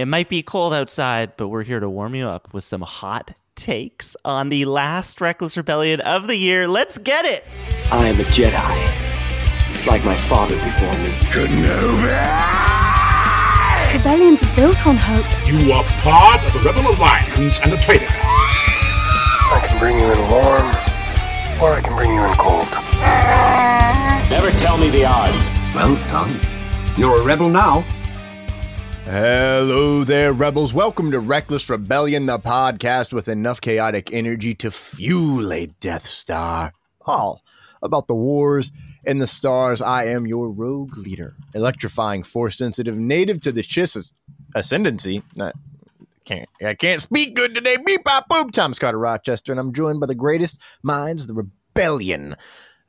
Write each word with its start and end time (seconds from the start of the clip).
It 0.00 0.08
might 0.08 0.30
be 0.30 0.42
cold 0.42 0.72
outside, 0.72 1.36
but 1.36 1.48
we're 1.48 1.62
here 1.62 1.78
to 1.78 1.90
warm 1.90 2.14
you 2.14 2.26
up 2.26 2.54
with 2.54 2.64
some 2.64 2.80
hot 2.80 3.32
takes 3.54 4.16
on 4.24 4.48
the 4.48 4.64
last 4.64 5.20
Reckless 5.20 5.58
Rebellion 5.58 6.00
of 6.00 6.26
the 6.26 6.36
year. 6.36 6.66
Let's 6.66 6.96
get 6.96 7.26
it! 7.26 7.44
I 7.92 8.06
am 8.06 8.18
a 8.18 8.24
Jedi, 8.24 9.86
like 9.86 10.02
my 10.02 10.16
father 10.16 10.54
before 10.54 10.94
me. 11.04 11.12
Good 11.30 11.50
name! 11.50 12.00
Rebellions 13.92 14.42
are 14.42 14.56
built 14.56 14.86
on 14.86 14.96
hope. 14.96 15.26
You 15.46 15.70
are 15.70 15.84
part 16.00 16.46
of 16.46 16.54
the 16.54 16.60
Rebel 16.60 16.94
Alliance 16.94 17.60
and 17.60 17.74
a 17.74 17.76
traitor. 17.76 18.06
I 18.08 19.66
can 19.68 19.78
bring 19.78 20.00
you 20.00 20.10
in 20.10 20.18
warm, 20.30 20.64
or 21.60 21.74
I 21.74 21.82
can 21.84 21.94
bring 21.94 22.14
you 22.14 22.24
in 22.24 22.32
cold. 22.36 22.70
Never 24.30 24.50
tell 24.60 24.78
me 24.78 24.88
the 24.88 25.04
odds. 25.04 25.44
Well 25.74 25.94
done. 26.08 26.40
You're 26.96 27.20
a 27.20 27.22
rebel 27.22 27.50
now. 27.50 27.84
Hello 29.10 30.04
there, 30.04 30.32
rebels. 30.32 30.72
Welcome 30.72 31.10
to 31.10 31.18
Reckless 31.18 31.68
Rebellion, 31.68 32.26
the 32.26 32.38
podcast 32.38 33.12
with 33.12 33.26
enough 33.26 33.60
chaotic 33.60 34.12
energy 34.12 34.54
to 34.54 34.70
fuel 34.70 35.52
a 35.52 35.66
Death 35.66 36.06
Star. 36.06 36.72
All 37.00 37.42
about 37.82 38.06
the 38.06 38.14
wars 38.14 38.70
and 39.04 39.20
the 39.20 39.26
stars. 39.26 39.82
I 39.82 40.04
am 40.04 40.28
your 40.28 40.48
rogue 40.48 40.96
leader, 40.96 41.34
electrifying, 41.56 42.22
force 42.22 42.56
sensitive, 42.56 42.96
native 42.96 43.40
to 43.40 43.50
the 43.50 43.62
Chiss 43.62 44.12
ascendancy. 44.54 45.24
Not, 45.34 45.56
can't 46.24 46.48
I 46.64 46.74
can't 46.74 47.02
speak 47.02 47.34
good 47.34 47.52
today. 47.52 47.78
Beep 47.84 48.04
bop 48.04 48.28
boop. 48.28 48.54
Scott 48.76 48.94
of 48.94 49.00
Rochester, 49.00 49.52
and 49.52 49.58
I'm 49.58 49.72
joined 49.72 49.98
by 49.98 50.06
the 50.06 50.14
greatest 50.14 50.62
minds 50.84 51.22
of 51.22 51.26
the 51.26 51.34
rebellion 51.34 52.36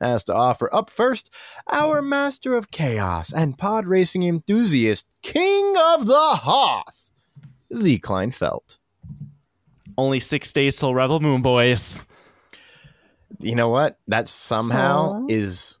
has 0.02 0.24
to 0.24 0.34
offer. 0.34 0.72
Up 0.74 0.90
first, 0.90 1.32
our 1.70 2.02
master 2.02 2.54
of 2.54 2.70
chaos 2.70 3.32
and 3.32 3.58
pod 3.58 3.86
racing 3.86 4.22
enthusiast, 4.22 5.06
king 5.22 5.74
of 5.94 6.06
the 6.06 6.14
Hoth, 6.14 7.10
the 7.70 7.98
Kleinfelt. 7.98 8.76
Only 9.96 10.20
six 10.20 10.52
days 10.52 10.76
till 10.78 10.94
Rebel 10.94 11.20
Moon 11.20 11.42
Boys. 11.42 12.04
You 13.38 13.54
know 13.54 13.68
what? 13.68 13.98
That 14.08 14.28
somehow 14.28 15.22
Aw. 15.22 15.26
is 15.28 15.80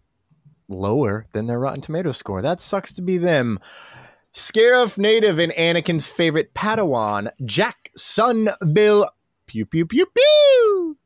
lower 0.68 1.26
than 1.32 1.46
their 1.46 1.60
Rotten 1.60 1.82
Tomato 1.82 2.12
score. 2.12 2.42
That 2.42 2.60
sucks 2.60 2.92
to 2.94 3.02
be 3.02 3.18
them. 3.18 3.58
Scarif 4.32 4.96
native 4.98 5.38
and 5.38 5.52
Anakin's 5.52 6.08
favorite 6.08 6.54
Padawan, 6.54 7.30
Jack 7.44 7.90
Sunville. 7.98 9.06
Pew 9.46 9.66
pew 9.66 9.86
pew 9.86 10.06
pew. 10.06 10.96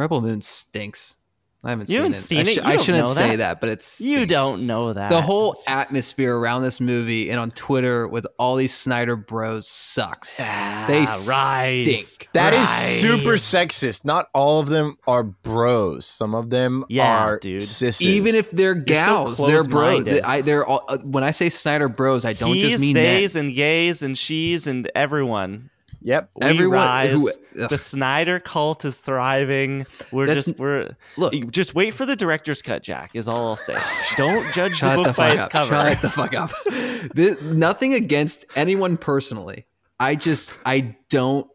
Rebel 0.00 0.20
Moon 0.22 0.40
stinks. 0.42 1.16
I 1.62 1.68
haven't 1.68 1.90
You 1.90 1.96
seen 1.96 2.02
haven't 2.04 2.16
it. 2.16 2.20
seen 2.20 2.38
I, 2.38 2.40
it? 2.40 2.46
sh- 2.46 2.56
You 2.56 2.62
I 2.64 2.76
don't 2.76 2.84
shouldn't 2.86 3.04
know 3.08 3.12
say 3.12 3.28
that. 3.28 3.36
that, 3.36 3.60
but 3.60 3.68
it's 3.68 4.00
You 4.00 4.24
don't 4.24 4.66
know 4.66 4.94
that. 4.94 5.10
The 5.10 5.20
whole 5.20 5.54
atmosphere 5.68 6.34
around 6.34 6.62
this 6.62 6.80
movie 6.80 7.28
and 7.28 7.38
on 7.38 7.50
Twitter 7.50 8.08
with 8.08 8.26
all 8.38 8.56
these 8.56 8.72
Snyder 8.72 9.14
Bros 9.14 9.68
sucks. 9.68 10.40
Ah, 10.40 10.84
they 10.88 11.00
rise. 11.28 11.84
stink. 12.12 12.28
That 12.32 12.54
is 12.54 12.60
Rise. 12.60 13.00
super 13.02 13.32
sexist. 13.34 14.06
Not 14.06 14.30
all 14.32 14.60
of 14.60 14.68
them 14.68 14.96
are 15.06 15.22
bros. 15.22 16.06
Some 16.06 16.34
of 16.34 16.48
them 16.48 16.86
Yeah, 16.88 17.26
are 17.26 17.38
dude. 17.38 17.60
sisses. 17.60 18.00
Even 18.00 18.34
if 18.36 18.50
they're 18.50 18.76
so 18.76 18.80
gals, 18.80 19.36
they're 19.36 19.62
bros. 19.64 19.66
close-minded. 19.66 20.22
I, 20.22 20.40
they're 20.40 20.64
all, 20.64 20.82
uh, 20.88 20.96
when 21.04 21.24
I 21.24 21.30
say 21.32 21.50
Snyder 21.50 21.90
Bros, 21.90 22.24
I 22.24 22.32
don't 22.32 22.54
He's, 22.54 22.70
just 22.70 22.80
mean 22.80 22.94
men. 22.94 23.04
theys, 23.20 23.36
and 23.36 23.50
yays, 23.50 24.02
and 24.02 24.16
she's, 24.16 24.66
and 24.66 24.90
everyone. 24.94 25.68
Yep. 26.02 26.30
We 26.36 26.46
Everyone 26.46 26.78
rise. 26.78 27.10
who- 27.54 27.66
the 27.68 27.76
Snyder 27.76 28.40
cult 28.40 28.84
is 28.84 29.00
thriving. 29.00 29.86
We're 30.12 30.26
That's- 30.26 30.46
just 30.46 30.58
we're 30.58 30.96
look. 31.16 31.34
just 31.50 31.74
wait 31.74 31.92
for 31.94 32.06
the 32.06 32.16
director's 32.16 32.62
cut, 32.62 32.82
Jack. 32.82 33.10
Is 33.14 33.28
all 33.28 33.48
I'll 33.48 33.56
say. 33.56 33.76
Don't 34.16 34.50
judge 34.54 34.76
Shut 34.76 34.96
the 34.96 35.02
the 35.02 35.08
book 35.10 35.16
by 35.16 35.28
fuck 35.30 35.36
its 35.36 35.46
up. 35.46 35.52
cover. 35.52 35.74
Shut 35.74 36.00
the 36.02 36.10
fuck 36.10 36.34
up. 36.34 36.50
This- 37.14 37.42
nothing 37.42 37.94
against 37.94 38.44
anyone 38.56 38.96
personally. 38.96 39.66
I 39.98 40.14
just 40.14 40.52
I 40.66 40.96
don't 41.10 41.46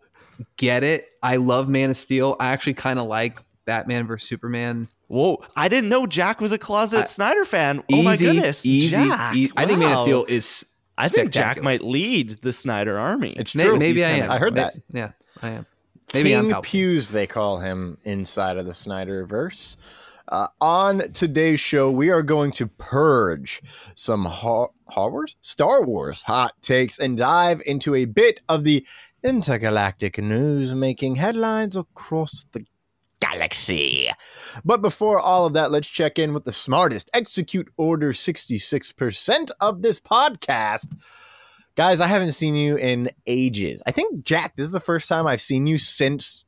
get 0.57 0.83
it. 0.83 1.07
I 1.23 1.37
love 1.37 1.69
Man 1.69 1.89
of 1.91 1.97
Steel. 1.97 2.35
I 2.39 2.47
actually 2.47 2.73
kind 2.75 2.99
of 2.99 3.05
like 3.05 3.37
Batman 3.65 4.05
versus 4.07 4.27
Superman. 4.29 4.87
Whoa! 5.07 5.43
I 5.55 5.67
didn't 5.69 5.89
know 5.89 6.05
Jack 6.07 6.41
was 6.41 6.51
a 6.51 6.57
closet 6.57 7.01
I- 7.01 7.03
Snyder 7.05 7.45
fan. 7.45 7.83
Oh 7.91 8.03
my 8.03 8.13
Easy, 8.13 8.25
goodness, 8.25 8.65
easy. 8.65 8.95
Jack. 9.07 9.35
e- 9.35 9.51
I 9.55 9.65
think 9.65 9.79
Man 9.79 9.93
of. 9.93 9.99
Steel 9.99 10.25
is. 10.27 10.65
I 10.97 11.09
think 11.09 11.31
Jack 11.31 11.61
might 11.61 11.81
lead 11.83 12.41
the 12.41 12.53
Snyder 12.53 12.97
army. 12.97 13.33
It's 13.35 13.53
May- 13.55 13.65
true. 13.65 13.77
Maybe 13.77 13.97
He's 13.99 14.05
I 14.05 14.11
kinda- 14.11 14.25
am. 14.25 14.31
I 14.31 14.37
heard 14.39 14.55
that. 14.55 14.73
That's- 14.73 14.79
Yeah, 14.91 15.11
I 15.41 15.49
am. 15.49 15.65
Maybe 16.13 16.33
I'm 16.33 16.51
King 16.51 16.61
Pues, 16.61 17.09
they 17.11 17.27
call 17.27 17.59
him 17.59 17.97
inside 18.03 18.57
of 18.57 18.65
the 18.65 18.71
Snyderverse. 18.71 19.75
Uh, 20.27 20.47
on 20.61 21.11
today's 21.11 21.59
show, 21.59 21.91
we 21.91 22.09
are 22.09 22.23
going 22.23 22.51
to 22.53 22.67
purge 22.67 23.61
some 23.93 24.25
ho- 24.25 24.73
horrors, 24.87 25.35
Star 25.41 25.83
Wars 25.83 26.23
hot 26.23 26.53
takes, 26.61 26.97
and 26.97 27.15
dive 27.17 27.61
into 27.65 27.93
a 27.93 28.05
bit 28.05 28.39
of 28.49 28.63
the 28.63 28.85
intergalactic 29.23 30.17
news 30.17 30.73
making 30.73 31.15
headlines 31.15 31.75
across 31.75 32.45
the 32.53 32.65
galaxy. 33.19 34.09
But 34.63 34.81
before 34.81 35.19
all 35.19 35.45
of 35.45 35.53
that, 35.53 35.71
let's 35.71 35.87
check 35.87 36.19
in 36.19 36.33
with 36.33 36.45
the 36.45 36.51
smartest. 36.51 37.09
Execute 37.13 37.69
Order 37.77 38.11
66% 38.11 39.51
of 39.59 39.81
this 39.81 39.99
podcast. 39.99 40.95
Guys, 41.75 41.99
I 41.99 42.07
haven't 42.07 42.31
seen 42.31 42.55
you 42.55 42.77
in 42.77 43.09
ages. 43.27 43.83
I 43.85 43.91
think 43.91 44.23
Jack, 44.23 44.55
this 44.55 44.65
is 44.65 44.71
the 44.71 44.79
first 44.79 45.09
time 45.09 45.27
I've 45.27 45.41
seen 45.41 45.67
you 45.67 45.77
since 45.77 46.45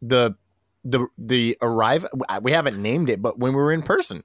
the 0.00 0.36
the 0.84 1.06
the 1.18 1.56
arrival. 1.60 2.08
We 2.42 2.52
haven't 2.52 2.80
named 2.80 3.10
it, 3.10 3.20
but 3.20 3.38
when 3.38 3.52
we 3.52 3.58
were 3.58 3.72
in 3.72 3.82
person. 3.82 4.22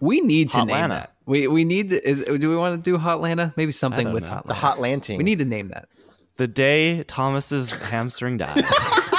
We 0.00 0.20
need 0.20 0.50
to 0.50 0.64
name 0.64 0.68
Hotlanta. 0.68 0.88
that. 0.88 1.14
We 1.26 1.46
we 1.46 1.64
need 1.64 1.90
to. 1.90 2.08
Is 2.08 2.22
do 2.22 2.50
we 2.50 2.56
want 2.56 2.82
to 2.82 2.90
do 2.90 2.98
Hotlanta? 2.98 3.56
Maybe 3.56 3.72
something 3.72 4.12
with 4.12 4.24
know. 4.24 4.30
Hotlanta. 4.30 4.46
The 4.48 4.54
Hot 4.54 4.80
Lanting. 4.80 5.16
We 5.18 5.24
need 5.24 5.38
to 5.38 5.44
name 5.44 5.68
that. 5.68 5.88
the 6.36 6.48
day 6.48 7.04
Thomas's 7.04 7.78
hamstring 7.88 8.36
died. 8.38 8.64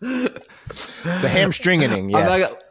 the 0.00 1.28
hamstringing, 1.30 1.92
I'm 1.92 2.06
not 2.08 2.18
yes. 2.30 2.52
gonna- 2.52 2.62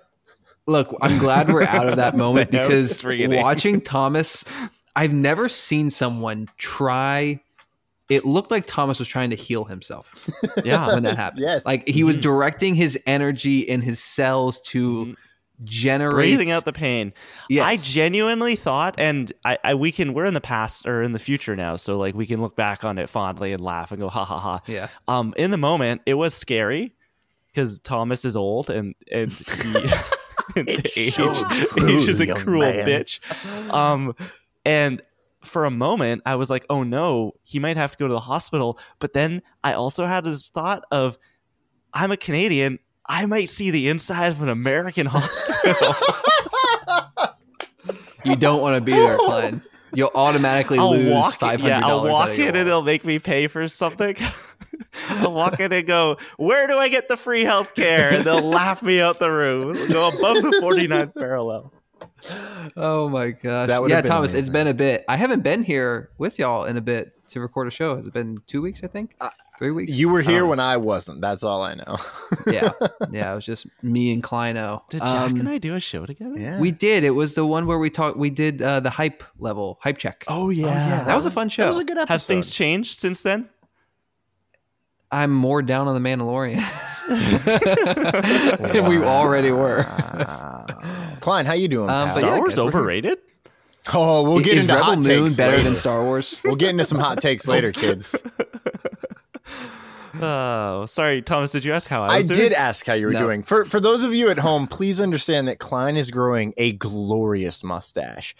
look, 0.67 0.95
I'm 1.01 1.17
glad 1.17 1.49
we're 1.49 1.63
out 1.63 1.87
of 1.87 1.97
that 1.97 2.15
moment 2.17 2.51
because 2.51 3.03
watching 3.03 3.81
Thomas, 3.81 4.45
I've 4.95 5.13
never 5.13 5.49
seen 5.49 5.89
someone 5.89 6.49
try. 6.57 7.41
It 8.07 8.23
looked 8.23 8.51
like 8.51 8.65
Thomas 8.67 8.99
was 8.99 9.07
trying 9.07 9.31
to 9.31 9.35
heal 9.35 9.63
himself 9.65 10.29
yeah, 10.63 10.87
when 10.87 11.03
that 11.03 11.17
happened. 11.17 11.41
Yes. 11.41 11.65
like 11.65 11.87
he 11.87 12.03
was 12.03 12.17
directing 12.17 12.75
his 12.75 12.99
energy 13.07 13.59
in 13.61 13.81
his 13.81 13.99
cells 13.99 14.59
to 14.59 15.15
generate 15.63 16.13
breathing 16.13 16.51
out 16.51 16.65
the 16.65 16.73
pain. 16.73 17.13
Yes. 17.49 17.65
I 17.65 17.77
genuinely 17.77 18.55
thought, 18.55 18.95
and 18.99 19.31
I, 19.43 19.57
I 19.63 19.73
we 19.73 19.91
can 19.91 20.13
we're 20.13 20.25
in 20.25 20.33
the 20.35 20.41
past 20.41 20.85
or 20.85 21.01
in 21.01 21.13
the 21.13 21.19
future 21.19 21.55
now, 21.55 21.77
so 21.77 21.97
like 21.97 22.13
we 22.13 22.25
can 22.27 22.41
look 22.41 22.55
back 22.55 22.83
on 22.83 22.99
it 22.99 23.09
fondly 23.09 23.53
and 23.53 23.61
laugh 23.61 23.91
and 23.91 23.99
go 23.99 24.09
ha 24.09 24.23
ha 24.23 24.37
ha. 24.37 24.61
Yeah. 24.67 24.89
Um, 25.07 25.33
in 25.37 25.49
the 25.51 25.57
moment, 25.57 26.01
it 26.05 26.13
was 26.15 26.35
scary 26.35 26.93
because 27.55 27.79
Thomas 27.79 28.25
is 28.25 28.35
old 28.35 28.69
and 28.69 28.93
and 29.11 29.31
he 29.31 29.73
and 30.55 30.69
age, 30.69 31.13
so 31.13 31.33
true, 31.33 31.97
age 31.97 32.07
is 32.07 32.19
a 32.19 32.27
young 32.27 32.37
cruel 32.37 32.61
man. 32.61 32.87
bitch. 32.87 33.73
Um, 33.73 34.15
and 34.65 35.01
for 35.41 35.65
a 35.65 35.71
moment, 35.71 36.21
I 36.25 36.35
was 36.35 36.49
like, 36.49 36.65
oh 36.69 36.83
no, 36.83 37.33
he 37.43 37.59
might 37.59 37.77
have 37.77 37.91
to 37.91 37.97
go 37.97 38.07
to 38.07 38.13
the 38.13 38.19
hospital. 38.19 38.77
But 38.99 39.13
then 39.13 39.41
I 39.63 39.73
also 39.73 40.05
had 40.05 40.23
this 40.23 40.49
thought 40.49 40.83
of, 40.91 41.17
I'm 41.93 42.11
a 42.11 42.17
Canadian. 42.17 42.79
I 43.07 43.25
might 43.25 43.49
see 43.49 43.71
the 43.71 43.87
inside 43.89 44.27
of 44.27 44.41
an 44.41 44.49
American 44.49 45.05
hospital. 45.09 45.95
You 48.23 48.35
don't 48.35 48.61
want 48.61 48.75
to 48.75 48.81
be 48.81 48.91
there, 48.91 49.17
Klein. 49.17 49.61
You'll 49.93 50.11
automatically 50.13 50.77
I'll 50.77 50.91
lose 50.91 51.11
walk, 51.11 51.35
five 51.35 51.61
hundred 51.61 51.75
yeah, 51.75 51.87
I'll 51.87 52.03
walk 52.03 52.31
in 52.31 52.55
and 52.55 52.67
they'll 52.67 52.83
make 52.83 53.05
me 53.05 53.19
pay 53.19 53.47
for 53.47 53.67
something. 53.69 54.15
I'll 55.09 55.33
walk 55.33 55.59
in 55.59 55.71
and 55.73 55.85
go, 55.87 56.17
where 56.37 56.67
do 56.67 56.77
I 56.77 56.89
get 56.89 57.07
the 57.09 57.17
free 57.17 57.43
health 57.43 57.73
care? 57.75 58.11
And 58.11 58.23
they'll 58.23 58.41
laugh 58.41 58.81
me 58.83 59.01
out 59.01 59.19
the 59.19 59.31
room. 59.31 59.73
Go 59.89 60.07
above 60.09 60.41
the 60.43 60.59
49th 60.61 61.13
parallel. 61.15 61.71
Oh 62.75 63.07
my 63.07 63.29
gosh! 63.29 63.67
That 63.67 63.81
yeah, 63.87 63.95
have 63.95 64.03
been 64.03 64.11
Thomas, 64.11 64.33
it's 64.33 64.49
amazing. 64.49 64.53
been 64.53 64.67
a 64.67 64.73
bit. 64.73 65.05
I 65.07 65.15
haven't 65.15 65.43
been 65.43 65.63
here 65.63 66.09
with 66.17 66.39
y'all 66.39 66.65
in 66.65 66.75
a 66.75 66.81
bit 66.81 67.11
to 67.29 67.39
record 67.39 67.67
a 67.67 67.71
show. 67.71 67.95
Has 67.95 68.07
it 68.07 68.13
been 68.13 68.37
two 68.47 68.61
weeks? 68.61 68.83
I 68.83 68.87
think 68.87 69.15
three 69.59 69.71
weeks. 69.71 69.91
You 69.91 70.09
were 70.09 70.21
here 70.21 70.43
Um, 70.43 70.49
when 70.49 70.59
I 70.59 70.77
wasn't. 70.77 71.21
That's 71.21 71.43
all 71.43 71.61
I 71.61 71.75
know. 71.75 71.97
yeah, 72.47 72.69
yeah. 73.11 73.31
It 73.31 73.35
was 73.35 73.45
just 73.45 73.67
me 73.83 74.11
and 74.11 74.23
Kleino. 74.23 74.81
Did 74.89 75.01
Jack 75.01 75.31
Um, 75.31 75.39
and 75.39 75.47
I 75.47 75.57
do 75.59 75.75
a 75.75 75.79
show 75.79 76.05
together? 76.05 76.33
yeah. 76.35 76.59
We 76.59 76.71
did. 76.71 77.03
It 77.03 77.11
was 77.11 77.35
the 77.35 77.45
one 77.45 77.65
where 77.67 77.77
we 77.79 77.89
talked. 77.91 78.17
We 78.17 78.29
did 78.31 78.61
uh, 78.61 78.79
the 78.79 78.89
hype 78.89 79.23
level, 79.39 79.77
hype 79.81 79.97
check. 79.99 80.25
Oh, 80.27 80.49
yeah. 80.49 80.65
yeah. 80.67 81.03
that 81.03 81.15
was 81.15 81.25
a 81.25 81.31
fun 81.31 81.49
show. 81.49 81.63
That 81.63 81.69
was 81.69 81.79
a 81.79 81.83
good 81.85 81.97
episode. 81.97 82.13
Have 82.13 82.21
things 82.23 82.49
changed 82.49 82.97
since 82.97 83.21
then? 83.21 83.49
I'm 85.15 85.31
more 85.31 85.61
down 85.61 85.87
on 85.87 86.01
the 86.01 86.07
Mandalorian 86.09 86.61
than 88.73 88.85
we 88.89 88.97
already 89.03 89.51
were. 89.51 89.83
Klein, 91.21 91.45
how 91.45 91.53
you 91.53 91.67
doing? 91.67 91.89
Um, 91.89 92.07
Star 92.07 92.21
yeah, 92.31 92.37
Wars 92.37 92.49
guess 92.55 92.57
we're 92.63 92.71
here. 92.71 92.79
overrated? 92.79 93.17
oh, 93.93 94.23
we'll 94.23 94.39
get 94.43 94.57
Is 94.57 94.63
into 94.63 94.73
Rebel 94.73 94.85
hot 94.85 94.95
Moon 94.97 95.03
takes 95.25 95.37
better 95.37 95.51
later. 95.57 95.63
than 95.63 95.75
Star 95.75 96.03
Wars? 96.03 96.41
We'll 96.43 96.55
get 96.55 96.69
into 96.71 96.85
some 96.85 96.99
hot 96.99 97.19
takes 97.21 97.47
later, 97.47 97.71
kids. 97.83 98.21
Oh, 100.21 100.85
sorry, 100.85 101.21
Thomas. 101.21 101.51
Did 101.51 101.65
you 101.65 101.73
ask 101.73 101.89
how 101.89 102.01
I 102.03 102.07
I 102.07 102.21
doing? 102.21 102.39
did 102.39 102.53
ask 102.53 102.85
how 102.85 102.93
you 102.93 103.07
were 103.07 103.11
No. 103.13 103.19
doing. 103.19 103.43
For 103.43 103.65
for 103.65 103.79
those 103.81 104.03
of 104.05 104.13
you 104.13 104.29
at 104.29 104.39
home, 104.39 104.65
please 104.67 105.01
understand 105.01 105.47
that 105.49 105.59
Klein 105.59 105.97
is 105.97 106.09
growing 106.09 106.53
a 106.57 106.71
glorious 106.73 107.63
mustache. 107.63 108.33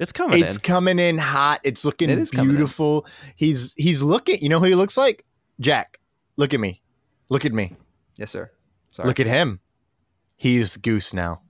It's 0.00 0.12
coming 0.12 0.42
It's 0.42 0.54
in. 0.56 0.60
coming 0.62 0.98
in 0.98 1.18
hot. 1.18 1.60
It's 1.62 1.84
looking 1.84 2.08
It 2.08 2.18
is 2.18 2.30
coming 2.30 2.50
in. 2.50 2.56
beautiful. 2.56 3.04
He's 3.36 3.74
he's 3.76 4.02
looking 4.02 4.36
It 4.36 4.38
is 4.38 4.40
coming 4.40 4.40
in. 4.40 4.40
beautiful. 4.40 4.40
He's 4.40 4.40
he's 4.40 4.40
looking. 4.40 4.40
You 4.40 4.48
know 4.48 4.60
who 4.60 4.66
he 4.66 4.74
looks 4.74 4.96
like? 4.96 5.24
Jack. 5.60 5.98
Look 6.36 6.54
at 6.54 6.60
me. 6.60 6.82
Look 7.28 7.44
at 7.44 7.52
me. 7.52 7.74
Yes, 8.16 8.30
sir. 8.30 8.50
Sorry. 8.92 9.06
Look 9.08 9.20
at 9.20 9.26
him. 9.26 9.60
He's 10.36 10.76
Goose 10.76 11.12
now. 11.12 11.42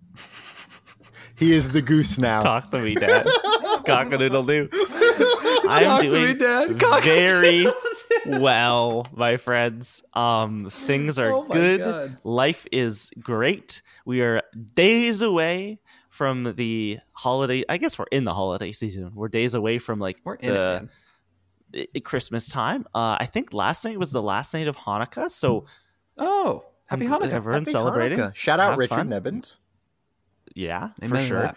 he 1.36 1.52
is 1.52 1.70
the 1.70 1.82
Goose 1.82 2.18
now. 2.18 2.40
Talk 2.40 2.70
to 2.70 2.78
me, 2.80 2.94
Dad. 2.94 3.26
Cockadoodle 3.84 4.46
doo. 4.46 4.68
I'm 5.68 5.84
Talk 5.84 6.02
to 6.02 6.08
doing 6.10 6.26
me, 6.28 6.34
Dad. 6.34 6.80
Cock- 6.80 7.04
very 7.04 7.66
well, 8.26 9.06
my 9.14 9.36
friends. 9.36 10.02
Um, 10.14 10.68
things 10.70 11.18
are 11.18 11.32
Oh 11.32 11.42
good. 11.44 11.80
God. 11.80 12.16
Life 12.24 12.66
is 12.72 13.10
great. 13.20 13.82
We 14.04 14.22
are 14.22 14.42
days 14.74 15.20
away 15.20 15.80
from 16.08 16.54
the 16.54 16.98
holiday. 17.12 17.64
I 17.68 17.76
guess 17.76 17.98
we're 17.98 18.06
in 18.10 18.24
the 18.24 18.34
holiday 18.34 18.72
season. 18.72 19.12
We're 19.14 19.28
days 19.28 19.54
away 19.54 19.78
from 19.78 19.98
like 19.98 20.18
We're 20.24 20.34
in 20.34 20.54
the 20.54 20.88
it, 21.72 22.04
Christmas 22.04 22.48
time. 22.48 22.86
Uh, 22.94 23.16
I 23.20 23.26
think 23.26 23.52
last 23.52 23.84
night 23.84 23.98
was 23.98 24.10
the 24.12 24.22
last 24.22 24.54
night 24.54 24.68
of 24.68 24.76
Hanukkah, 24.76 25.30
so 25.30 25.66
Oh, 26.18 26.64
happy 26.86 27.06
Hanukkah. 27.06 27.30
Everyone 27.30 27.62
Happy 27.62 27.70
celebrating. 27.70 28.18
Hanukkah. 28.18 28.34
Shout 28.34 28.60
out 28.60 28.70
Have 28.70 28.78
Richard 28.78 28.94
fun. 28.96 29.08
Nebbins. 29.10 29.58
Yeah, 30.54 30.88
Amen 31.02 31.08
for 31.10 31.26
sure. 31.26 31.54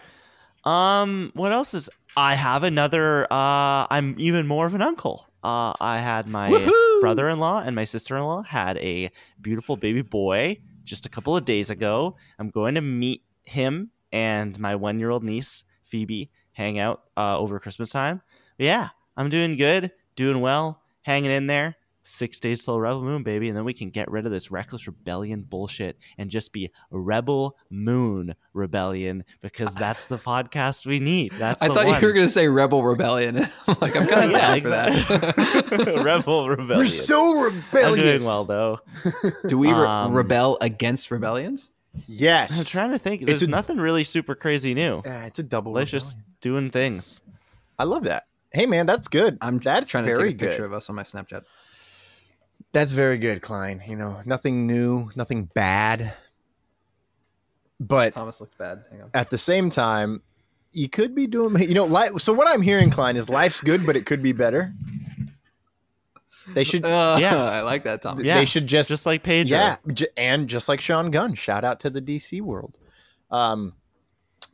Um, 0.64 1.32
what 1.34 1.50
else 1.50 1.74
is? 1.74 1.90
I 2.16 2.34
have 2.34 2.62
another. 2.62 3.24
Uh, 3.24 3.86
I'm 3.90 4.14
even 4.18 4.46
more 4.46 4.66
of 4.66 4.74
an 4.74 4.82
uncle. 4.82 5.26
Uh, 5.42 5.72
I 5.80 5.98
had 5.98 6.28
my 6.28 6.50
Woohoo! 6.50 7.00
brother-in-law 7.00 7.62
and 7.66 7.74
my 7.74 7.82
sister-in-law 7.84 8.42
had 8.44 8.78
a 8.78 9.10
beautiful 9.40 9.76
baby 9.76 10.02
boy 10.02 10.58
just 10.84 11.04
a 11.04 11.08
couple 11.08 11.36
of 11.36 11.44
days 11.44 11.68
ago. 11.68 12.16
I'm 12.38 12.48
going 12.50 12.76
to 12.76 12.80
meet 12.80 13.22
him 13.42 13.90
and 14.12 14.56
my 14.60 14.76
one-year-old 14.76 15.24
niece 15.24 15.64
Phoebe 15.82 16.30
hang 16.52 16.78
out 16.78 17.02
uh, 17.16 17.36
over 17.38 17.58
Christmas 17.58 17.90
time. 17.90 18.22
Yeah, 18.56 18.90
I'm 19.16 19.30
doing 19.30 19.56
good, 19.56 19.90
doing 20.16 20.40
well, 20.40 20.82
hanging 21.02 21.30
in 21.30 21.46
there. 21.46 21.76
Six 22.04 22.40
days 22.40 22.64
till 22.64 22.80
Rebel 22.80 23.00
Moon, 23.04 23.22
baby, 23.22 23.46
and 23.46 23.56
then 23.56 23.64
we 23.64 23.72
can 23.72 23.90
get 23.90 24.10
rid 24.10 24.26
of 24.26 24.32
this 24.32 24.50
reckless 24.50 24.88
rebellion 24.88 25.42
bullshit 25.42 25.96
and 26.18 26.30
just 26.32 26.52
be 26.52 26.72
Rebel 26.90 27.56
Moon 27.70 28.34
Rebellion 28.52 29.22
because 29.40 29.72
that's 29.76 30.08
the 30.08 30.16
podcast 30.16 30.84
we 30.84 30.98
need. 30.98 31.30
That's 31.30 31.62
I 31.62 31.68
the 31.68 31.74
thought 31.74 31.86
one. 31.86 32.00
you 32.00 32.06
were 32.08 32.12
going 32.12 32.26
to 32.26 32.32
say 32.32 32.48
Rebel 32.48 32.82
Rebellion. 32.82 33.36
I'm 33.68 33.76
like, 33.80 33.94
I'm 33.94 34.08
kind 34.08 34.24
of 34.24 34.30
yeah, 34.32 34.40
down 34.56 34.60
for 34.62 34.68
that. 34.70 34.88
exactly. 35.68 36.02
Rebel 36.02 36.48
Rebellion. 36.48 36.78
We're 36.78 36.86
so 36.86 37.40
rebellious. 37.40 37.62
I'm 37.62 37.92
rebellious. 37.92 38.22
doing 38.24 38.26
well 38.26 38.44
though. 38.46 38.80
Do 39.46 39.56
we 39.58 39.68
re- 39.68 39.74
Um, 39.86 40.12
rebel 40.12 40.58
against 40.60 41.08
rebellions? 41.12 41.70
Yes. 42.06 42.58
I'm 42.58 42.64
trying 42.64 42.90
to 42.90 42.98
think. 42.98 43.24
There's 43.26 43.42
a- 43.44 43.48
nothing 43.48 43.76
really 43.76 44.02
super 44.02 44.34
crazy 44.34 44.74
new. 44.74 45.02
Yeah, 45.04 45.24
it's 45.26 45.38
a 45.38 45.44
double. 45.44 45.72
Life's 45.72 45.92
just 45.92 46.16
rebellion. 46.16 46.26
Just 46.32 46.40
doing 46.40 46.70
things. 46.72 47.20
I 47.78 47.84
love 47.84 48.02
that. 48.04 48.24
Hey 48.54 48.66
man, 48.66 48.86
that's 48.86 49.08
good. 49.08 49.38
I'm 49.40 49.58
that's 49.58 49.88
trying 49.88 50.04
to 50.04 50.14
take 50.14 50.34
a 50.34 50.38
picture 50.38 50.58
good. 50.58 50.64
of 50.66 50.72
us 50.72 50.88
on 50.90 50.96
my 50.96 51.02
Snapchat. 51.02 51.44
That's 52.72 52.92
very 52.92 53.18
good, 53.18 53.42
Klein. 53.42 53.82
You 53.86 53.96
know, 53.96 54.20
nothing 54.24 54.66
new, 54.66 55.10
nothing 55.16 55.44
bad. 55.54 56.14
But 57.80 58.14
Thomas 58.14 58.40
looked 58.40 58.56
bad. 58.58 58.84
Hang 58.90 59.02
on. 59.02 59.10
at 59.14 59.30
the 59.30 59.38
same 59.38 59.68
time, 59.70 60.22
you 60.72 60.88
could 60.88 61.14
be 61.14 61.26
doing. 61.26 61.56
You 61.60 61.74
know, 61.74 61.84
life. 61.84 62.18
So 62.18 62.32
what 62.32 62.48
I'm 62.48 62.62
hearing, 62.62 62.90
Klein, 62.90 63.16
is 63.16 63.28
life's 63.28 63.60
good, 63.60 63.84
but 63.84 63.96
it 63.96 64.06
could 64.06 64.22
be 64.22 64.32
better. 64.32 64.72
They 66.54 66.64
should. 66.64 66.84
Uh, 66.86 67.16
Yes. 67.20 67.62
I 67.62 67.62
like 67.62 67.84
that, 67.84 68.02
Thomas. 68.02 68.24
Yeah, 68.24 68.36
they 68.38 68.44
should 68.44 68.66
just, 68.66 68.90
Just 68.90 69.06
like 69.06 69.22
Pedro. 69.22 69.56
yeah, 69.56 69.76
and 70.16 70.48
just 70.48 70.68
like 70.68 70.80
Sean 70.80 71.10
Gunn. 71.10 71.34
Shout 71.34 71.64
out 71.64 71.80
to 71.80 71.90
the 71.90 72.00
DC 72.02 72.40
world. 72.40 72.78
Um, 73.30 73.74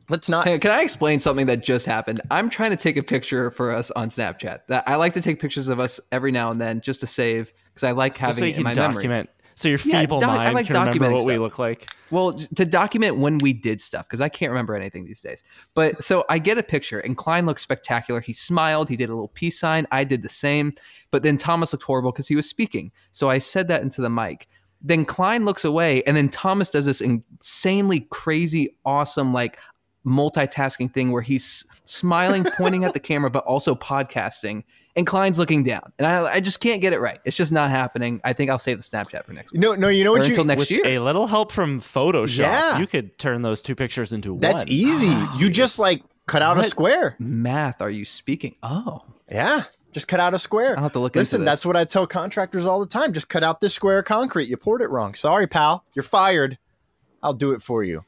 let's 0.09 0.27
not. 0.29 0.45
Hey, 0.47 0.57
can 0.59 0.71
I 0.71 0.81
explain 0.81 1.19
something 1.19 1.45
that 1.47 1.63
just 1.63 1.85
happened? 1.85 2.21
I'm 2.31 2.49
trying 2.49 2.71
to 2.71 2.77
take 2.77 2.97
a 2.97 3.03
picture 3.03 3.51
for 3.51 3.71
us 3.71 3.91
on 3.91 4.09
Snapchat. 4.09 4.61
That 4.67 4.83
I 4.87 4.95
like 4.95 5.13
to 5.13 5.21
take 5.21 5.39
pictures 5.39 5.67
of 5.67 5.79
us 5.79 5.99
every 6.11 6.31
now 6.31 6.51
and 6.51 6.59
then 6.59 6.81
just 6.81 6.99
to 7.01 7.07
save 7.07 7.53
because 7.69 7.83
I 7.83 7.91
like 7.91 8.13
Just 8.13 8.21
having 8.21 8.35
so 8.41 8.45
you 8.45 8.51
it 8.51 8.57
in 8.57 8.63
my 8.63 8.73
can 8.73 8.83
memory. 8.83 8.95
document. 9.03 9.29
So 9.55 9.67
your 9.67 9.79
Yeah, 9.83 9.99
feeble 10.01 10.21
doc- 10.21 10.39
I 10.39 10.51
like 10.51 10.67
can 10.67 10.75
remember 10.77 10.97
documenting 10.99 11.13
what 11.13 11.25
we 11.25 11.37
look 11.37 11.59
like. 11.59 11.89
Well, 12.11 12.31
to 12.55 12.65
document 12.65 13.17
when 13.17 13.39
we 13.39 13.51
did 13.51 13.81
stuff 13.81 14.07
because 14.07 14.21
I 14.21 14.29
can't 14.29 14.51
remember 14.51 14.73
anything 14.73 15.03
these 15.03 15.19
days. 15.19 15.43
But 15.75 16.01
so 16.01 16.23
I 16.29 16.39
get 16.39 16.57
a 16.57 16.63
picture 16.63 16.99
and 16.99 17.17
Klein 17.17 17.45
looks 17.45 17.61
spectacular. 17.61 18.21
He 18.21 18.31
smiled. 18.31 18.87
He 18.87 18.95
did 18.95 19.09
a 19.09 19.13
little 19.13 19.27
peace 19.27 19.59
sign. 19.59 19.85
I 19.91 20.05
did 20.05 20.21
the 20.23 20.29
same. 20.29 20.75
But 21.11 21.23
then 21.23 21.35
Thomas 21.35 21.73
looked 21.73 21.83
horrible 21.83 22.13
because 22.13 22.29
he 22.29 22.37
was 22.37 22.47
speaking. 22.49 22.93
So 23.11 23.29
I 23.29 23.37
said 23.39 23.67
that 23.67 23.81
into 23.81 23.99
the 24.01 24.09
mic. 24.09 24.47
Then 24.81 25.03
Klein 25.03 25.43
looks 25.43 25.65
away, 25.65 26.03
and 26.03 26.15
then 26.15 26.29
Thomas 26.29 26.69
does 26.69 26.85
this 26.85 27.01
insanely 27.01 28.07
crazy, 28.11 28.77
awesome, 28.85 29.33
like 29.33 29.59
multitasking 30.05 30.93
thing 30.93 31.11
where 31.11 31.21
he's 31.21 31.65
smiling, 31.85 32.43
pointing 32.57 32.83
at 32.85 32.93
the 32.93 32.99
camera, 32.99 33.29
but 33.29 33.43
also 33.45 33.75
podcasting. 33.75 34.63
And 34.95 35.05
Klein's 35.07 35.39
looking 35.39 35.63
down, 35.63 35.93
and 35.97 36.05
I, 36.07 36.33
I 36.33 36.39
just 36.41 36.59
can't 36.59 36.81
get 36.81 36.91
it 36.93 36.99
right. 36.99 37.19
It's 37.23 37.37
just 37.37 37.51
not 37.51 37.69
happening. 37.69 38.19
I 38.25 38.33
think 38.33 38.49
I'll 38.49 38.59
save 38.59 38.77
the 38.77 38.83
Snapchat 38.83 39.23
for 39.23 39.31
next 39.33 39.53
week 39.53 39.61
No, 39.61 39.73
no. 39.75 39.87
You 39.87 40.03
know 40.03 40.13
or 40.15 40.17
what 40.17 40.27
you? 40.27 40.33
until 40.33 40.43
next 40.45 40.59
With 40.59 40.71
year. 40.71 40.85
a 40.87 40.99
little 40.99 41.27
help 41.27 41.51
from 41.51 41.79
Photoshop, 41.79 42.39
Yeah. 42.39 42.79
you 42.79 42.87
could 42.87 43.17
turn 43.17 43.41
those 43.43 43.61
two 43.61 43.75
pictures 43.75 44.11
into 44.11 44.37
That's 44.37 44.53
one. 44.55 44.59
That's 44.61 44.69
easy. 44.71 45.07
Ah, 45.11 45.37
you 45.37 45.49
just 45.51 45.79
like 45.79 46.01
cut 46.25 46.41
out 46.41 46.57
a 46.57 46.63
square. 46.63 47.15
math 47.19 47.81
are 47.81 47.89
you 47.91 48.03
speaking? 48.03 48.55
Oh, 48.63 49.03
Yeah. 49.31 49.61
Just 49.93 50.07
cut 50.07 50.19
out 50.19 50.33
a 50.33 50.39
square. 50.39 50.75
I'll 50.75 50.83
have 50.83 50.93
to 50.93 50.99
look 50.99 51.13
into 51.15 51.19
Listen, 51.21 51.41
this. 51.41 51.49
that's 51.51 51.65
what 51.65 51.75
I 51.75 51.83
tell 51.85 52.05
contractors 52.05 52.65
all 52.65 52.79
the 52.79 52.85
time. 52.85 53.13
Just 53.13 53.29
cut 53.29 53.41
out 53.43 53.59
this 53.59 53.73
square 53.73 53.99
of 53.99 54.05
concrete. 54.05 54.49
You 54.49 54.57
poured 54.57 54.81
it 54.81 54.89
wrong. 54.89 55.13
Sorry, 55.15 55.47
pal. 55.47 55.83
You're 55.95 56.03
fired. 56.03 56.57
I'll 57.23 57.33
do 57.33 57.53
it 57.53 57.61
for 57.61 57.83
you. 57.83 58.03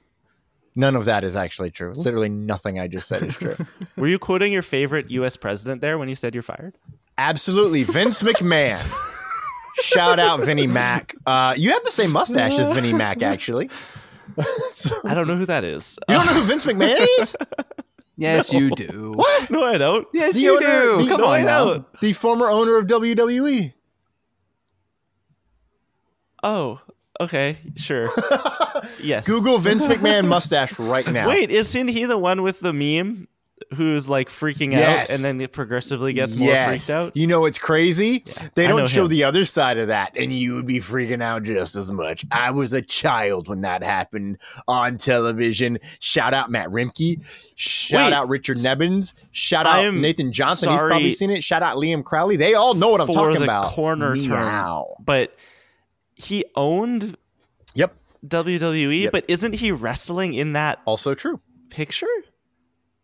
None 0.75 0.95
of 0.95 1.05
that 1.05 1.23
is 1.23 1.35
actually 1.35 1.69
true. 1.71 1.93
Literally 1.93 2.29
nothing 2.29 2.79
I 2.79 2.87
just 2.87 3.07
said 3.07 3.23
is 3.23 3.35
true. 3.37 3.55
Were 3.97 4.07
you 4.07 4.17
quoting 4.19 4.53
your 4.53 4.61
favorite 4.61 5.11
U.S. 5.11 5.35
president 5.37 5.81
there 5.81 5.97
when 5.97 6.07
you 6.09 6.15
said 6.15 6.33
you're 6.33 6.41
fired? 6.43 6.77
Absolutely. 7.17 7.83
Vince 7.83 8.23
McMahon. 8.23 8.81
Shout 9.81 10.19
out 10.19 10.41
Vinnie 10.41 10.67
Mac. 10.67 11.13
Uh, 11.25 11.53
you 11.57 11.71
have 11.71 11.83
the 11.83 11.91
same 11.91 12.11
mustache 12.11 12.57
as 12.57 12.71
Vinnie 12.71 12.93
Mac, 12.93 13.21
actually. 13.23 13.69
I 15.03 15.13
don't 15.13 15.27
know 15.27 15.35
who 15.35 15.45
that 15.47 15.63
is. 15.65 15.99
You 16.07 16.15
don't 16.15 16.25
know 16.25 16.33
who 16.33 16.41
Vince 16.43 16.65
McMahon 16.65 17.05
is? 17.19 17.35
yes, 18.15 18.53
you 18.53 18.69
do. 18.71 19.13
What? 19.15 19.49
no, 19.49 19.63
I 19.63 19.77
don't. 19.77 20.07
Yes, 20.13 20.35
The 20.35 20.39
you 20.41 20.55
owner- 20.55 20.61
do. 20.99 21.03
the- 21.03 21.09
Come 21.09 21.21
No, 21.21 21.27
on 21.27 21.39
I 21.39 21.43
now. 21.43 21.65
don't. 21.65 21.99
The 21.99 22.13
former 22.13 22.49
owner 22.49 22.77
of. 22.77 22.87
WWE. 22.87 23.73
Oh, 26.43 26.79
okay, 27.19 27.57
sure. 27.75 28.09
Yes. 29.01 29.27
Google 29.27 29.57
Vince 29.59 29.85
McMahon 29.85 30.27
mustache 30.27 30.77
right 30.79 31.09
now. 31.11 31.27
Wait, 31.27 31.49
isn't 31.51 31.87
he 31.87 32.05
the 32.05 32.17
one 32.17 32.41
with 32.41 32.59
the 32.59 32.73
meme 32.73 33.27
who's 33.75 34.09
like 34.09 34.27
freaking 34.27 34.71
Yes. 34.71 35.09
out 35.11 35.15
and 35.15 35.23
then 35.23 35.39
it 35.39 35.53
progressively 35.53 36.13
gets 36.13 36.35
more 36.35 36.53
freaked 36.65 36.89
out? 36.89 37.15
You 37.15 37.27
know 37.27 37.41
what's 37.41 37.59
crazy? 37.59 38.25
They 38.55 38.67
don't 38.67 38.89
show 38.89 39.03
him. 39.03 39.09
the 39.09 39.23
other 39.23 39.45
side 39.45 39.77
of 39.77 39.87
that, 39.89 40.17
and 40.17 40.33
you 40.33 40.55
would 40.55 40.65
be 40.65 40.79
freaking 40.79 41.21
out 41.21 41.43
just 41.43 41.75
as 41.75 41.91
much. 41.91 42.25
I 42.31 42.51
was 42.51 42.73
a 42.73 42.81
child 42.81 43.47
when 43.47 43.61
that 43.61 43.83
happened 43.83 44.39
on 44.67 44.97
television. 44.97 45.77
Shout 45.99 46.33
out 46.33 46.49
Matt 46.49 46.69
Rimke. 46.69 47.23
Shout 47.55 48.07
Wait. 48.11 48.13
out 48.15 48.27
Richard 48.29 48.57
Nebbins. 48.57 49.13
Shout 49.31 49.67
out 49.67 49.93
Nathan 49.93 50.31
Johnson. 50.33 50.69
He's 50.71 50.81
probably 50.81 51.11
seen 51.11 51.29
it. 51.29 51.43
Shout 51.43 51.61
out 51.63 51.77
Liam 51.77 52.03
Crowley. 52.03 52.35
They 52.37 52.55
all 52.55 52.73
know 52.73 52.89
what 52.89 52.99
I'm 52.99 53.07
talking 53.07 53.37
the 53.39 53.43
about. 53.43 53.65
corner. 53.73 54.15
Meow. 54.15 54.95
But 54.99 55.35
he 56.15 56.43
owned 56.55 57.15
Yep. 57.73 57.95
WWE, 58.25 59.03
Yep. 59.03 59.11
but 59.11 59.25
isn't 59.27 59.53
he 59.53 59.71
wrestling 59.71 60.33
in 60.33 60.53
that 60.53 60.79
Also 60.85 61.13
true. 61.15 61.39
picture? 61.69 62.07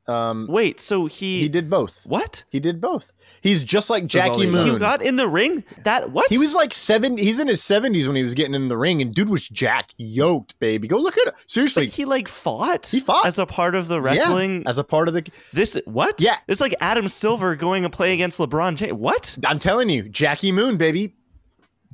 Um, 0.08 0.48
Wait, 0.50 0.80
so 0.80 1.08
he 1.08 1.42
he 1.42 1.50
did 1.50 1.70
both. 1.70 2.06
what? 2.08 2.46
He 2.50 2.62
did 2.62 2.80
both. 2.80 3.12
He's 3.42 3.62
just 3.62 3.90
like 3.90 4.06
Jackie 4.08 4.46
he. 4.46 4.48
Moon. 4.48 4.72
He 4.76 4.80
got 4.80 5.02
in 5.02 5.18
the 5.18 5.28
ring? 5.28 5.66
That 5.84 6.12
what? 6.12 6.30
He 6.30 6.38
was 6.38 6.56
like 6.56 6.74
seven. 6.74 7.18
He's 7.18 7.40
in 7.42 7.50
his 7.50 7.62
seventies 7.62 8.08
when 8.08 8.16
he 8.16 8.24
was 8.24 8.34
getting 8.34 8.54
in 8.54 8.70
the 8.70 8.78
ring, 8.78 9.02
and 9.02 9.14
dude 9.14 9.28
was 9.28 9.50
jack 9.50 9.90
yoked, 9.98 10.58
baby. 10.60 10.88
Go 10.88 10.98
look 10.98 11.18
at 11.18 11.28
it. 11.28 11.34
Seriously, 11.46 11.88
Like, 11.88 11.94
he 11.94 12.06
like 12.06 12.30
fought. 12.30 12.88
He 12.88 13.02
fought. 13.02 13.26
as 13.26 13.38
a 13.38 13.46
part 13.46 13.76
of 13.76 13.90
the 13.90 13.96
Yeah, 13.96 14.06
wrestling. 14.06 14.64
as 14.66 14.78
a 14.78 14.84
part 14.86 15.10
of 15.10 15.14
the. 15.14 15.30
this 15.52 15.78
what? 15.84 16.22
Yeah. 16.22 16.38
it's 16.48 16.62
like 16.62 16.74
Adam 16.80 17.10
Silver 17.10 17.58
going 17.58 17.84
to 17.84 17.90
play 17.90 18.14
against 18.14 18.40
LeBron 18.40 18.76
James. 18.78 18.94
What? 18.94 19.38
I'm 19.46 19.60
telling 19.60 19.90
you, 19.90 20.08
Jackie 20.08 20.54
Moon, 20.54 20.78
baby, 20.78 21.16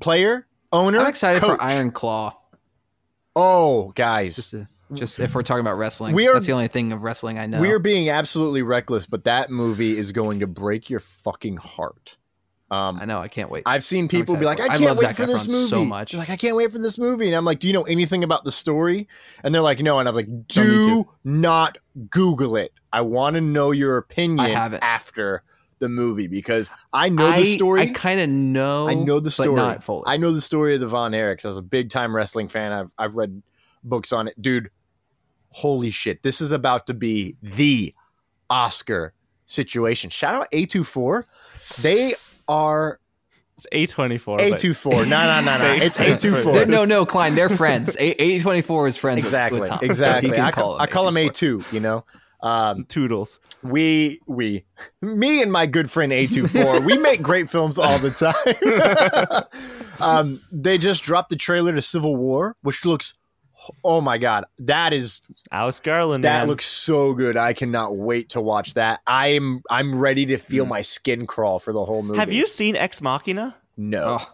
player, 0.01 0.45
owner. 0.71 0.99
I'm 0.99 1.07
excited 1.07 1.41
coach. 1.41 1.57
for 1.57 1.63
Iron 1.63 1.89
Claw. 1.89 2.37
Oh, 3.35 3.91
guys, 3.95 4.35
Just, 4.35 4.51
to, 4.51 4.67
just 4.93 5.19
if 5.19 5.33
we're 5.33 5.41
talking 5.43 5.61
about 5.61 5.77
wrestling, 5.77 6.13
We 6.13 6.27
are- 6.27 6.33
that's 6.33 6.45
the 6.45 6.51
only 6.51 6.67
thing 6.67 6.91
of 6.91 7.03
wrestling 7.03 7.39
I 7.39 7.47
know. 7.47 7.59
we 7.59 7.71
are 7.71 7.79
being 7.79 8.09
absolutely 8.09 8.61
reckless, 8.61 9.05
but 9.05 9.23
that 9.23 9.49
movie 9.49 9.97
is 9.97 10.11
going 10.11 10.39
to 10.41 10.47
break 10.47 10.89
your 10.89 10.99
fucking 10.99 11.57
heart. 11.57 12.17
Um, 12.71 12.97
I 12.99 13.05
know. 13.05 13.19
I 13.19 13.27
can't 13.27 13.51
wait. 13.51 13.63
I've 13.67 13.83
seen 13.83 14.07
people 14.07 14.35
be 14.35 14.45
like, 14.45 14.59
"I. 14.59 14.63
I 14.63 14.67
can't 14.69 14.81
love 14.81 14.97
wait 14.97 15.05
Zac 15.05 15.15
for 15.15 15.27
this 15.27 15.45
Efron 15.45 15.51
movie." 15.51 15.67
so 15.67 15.85
much. 15.85 16.11
They're 16.11 16.19
like, 16.19 16.31
"I 16.31 16.37
can't 16.37 16.55
wait 16.55 16.71
for 16.71 16.79
this 16.79 16.97
movie," 16.97 17.27
and 17.27 17.35
I'm 17.35 17.45
like, 17.45 17.59
"Do 17.59 17.67
you 17.67 17.73
know 17.73 17.83
anything 17.83 18.23
about 18.23 18.45
the 18.45 18.51
story?" 18.51 19.07
And 19.43 19.53
they're 19.53 19.61
like, 19.61 19.79
"No," 19.81 19.99
and 19.99 20.09
I'm 20.09 20.15
like, 20.15 20.47
"Do 20.47 21.07
not 21.23 21.77
Google 22.09 22.55
it. 22.55 22.73
I 22.91 23.01
want 23.01 23.35
to 23.35 23.41
know 23.41 23.69
your 23.69 23.97
opinion 23.97 24.39
I 24.39 24.77
after 24.77 25.43
the 25.83 25.89
movie 25.89 26.27
because 26.27 26.71
I 26.91 27.09
know 27.09 27.27
I, 27.27 27.39
the 27.39 27.45
story. 27.45 27.81
I 27.81 27.87
kind 27.87 28.19
of 28.19 28.29
know. 28.29 28.87
I 28.89 28.93
know 28.95 29.19
the 29.19 29.29
story. 29.29 29.49
but 29.49 29.55
not 29.55 29.83
fully. 29.83 30.03
I 30.07 30.17
know 30.17 30.31
the 30.31 30.41
story 30.41 30.73
of 30.73 30.79
the 30.79 30.87
Von 30.87 31.11
Erichs. 31.11 31.45
As 31.45 31.57
a 31.57 31.61
big 31.61 31.89
time 31.89 32.15
wrestling 32.15 32.47
fan, 32.47 32.71
I've 32.71 32.93
I've 32.97 33.15
read 33.15 33.43
books 33.83 34.11
on 34.11 34.27
it, 34.27 34.41
dude. 34.41 34.69
Holy 35.49 35.91
shit! 35.91 36.23
This 36.23 36.41
is 36.41 36.51
about 36.51 36.87
to 36.87 36.93
be 36.93 37.35
the 37.43 37.93
Oscar 38.49 39.13
situation. 39.45 40.09
Shout 40.09 40.33
out 40.33 40.49
A24. 40.51 41.25
They 41.81 42.15
are 42.47 42.99
It's 43.57 43.67
A24. 43.71 44.37
but- 44.37 44.59
A24. 44.59 44.91
No, 44.91 45.01
no, 45.03 45.41
no, 45.41 45.57
no. 45.57 45.57
They 45.79 45.85
It's 45.85 45.95
stand 45.95 46.19
for- 46.21 46.27
A24. 46.29 46.53
They're- 46.53 46.65
no, 46.65 46.85
no, 46.85 47.05
Klein, 47.05 47.35
they're 47.35 47.49
friends. 47.49 47.95
A 47.99 48.39
twenty 48.39 48.61
four 48.61 48.87
is 48.87 48.97
friends 48.97 49.19
exactly. 49.19 49.59
with, 49.59 49.69
Tom. 49.69 49.79
so 49.79 49.85
he 49.85 49.91
exactly. 49.91 50.31
can 50.31 50.39
I, 50.39 50.51
call 50.51 50.77
ca- 50.77 50.83
I 50.83 50.87
call 50.87 51.07
him 51.07 51.15
A2, 51.15 51.71
you 51.73 51.79
know? 51.79 52.03
Um, 52.41 52.85
Toodles. 52.85 53.39
We 53.63 54.19
we 54.27 54.65
me 55.01 55.41
and 55.41 55.51
my 55.51 55.65
good 55.65 55.89
friend 55.89 56.11
A24, 56.11 56.85
we 56.85 56.97
make 56.97 57.21
great 57.21 57.49
films 57.49 57.79
all 57.79 57.97
the 57.99 58.11
time. 58.11 59.43
um, 60.01 60.41
they 60.51 60.77
just 60.77 61.03
dropped 61.03 61.29
the 61.29 61.35
trailer 61.35 61.73
to 61.73 61.81
Civil 61.81 62.15
War, 62.15 62.55
which 62.61 62.85
looks 62.85 63.13
oh 63.85 64.01
my 64.01 64.17
god, 64.17 64.43
that 64.59 64.91
is 64.93 65.21
Alex 65.51 65.79
Garland. 65.79 66.23
that 66.25 66.39
man. 66.39 66.47
looks 66.47 66.65
so 66.65 67.13
good. 67.13 67.37
I 67.37 67.53
cannot 67.53 67.95
wait 67.95 68.29
to 68.31 68.41
watch 68.41 68.73
that. 68.73 68.99
I'm 69.07 69.61
I'm 69.69 69.97
ready 69.97 70.25
to 70.27 70.33
Mm. 70.35 70.41
feel 70.41 70.65
my 70.65 70.81
skin 70.81 71.25
crawl 71.27 71.59
for 71.59 71.71
the 71.73 71.85
whole 71.85 72.03
movie. 72.03 72.19
Have 72.19 72.33
you 72.33 72.47
seen 72.47 72.75
Ex 72.75 73.01
Machina? 73.01 73.55
No. 73.77 74.17
Oh. 74.19 74.32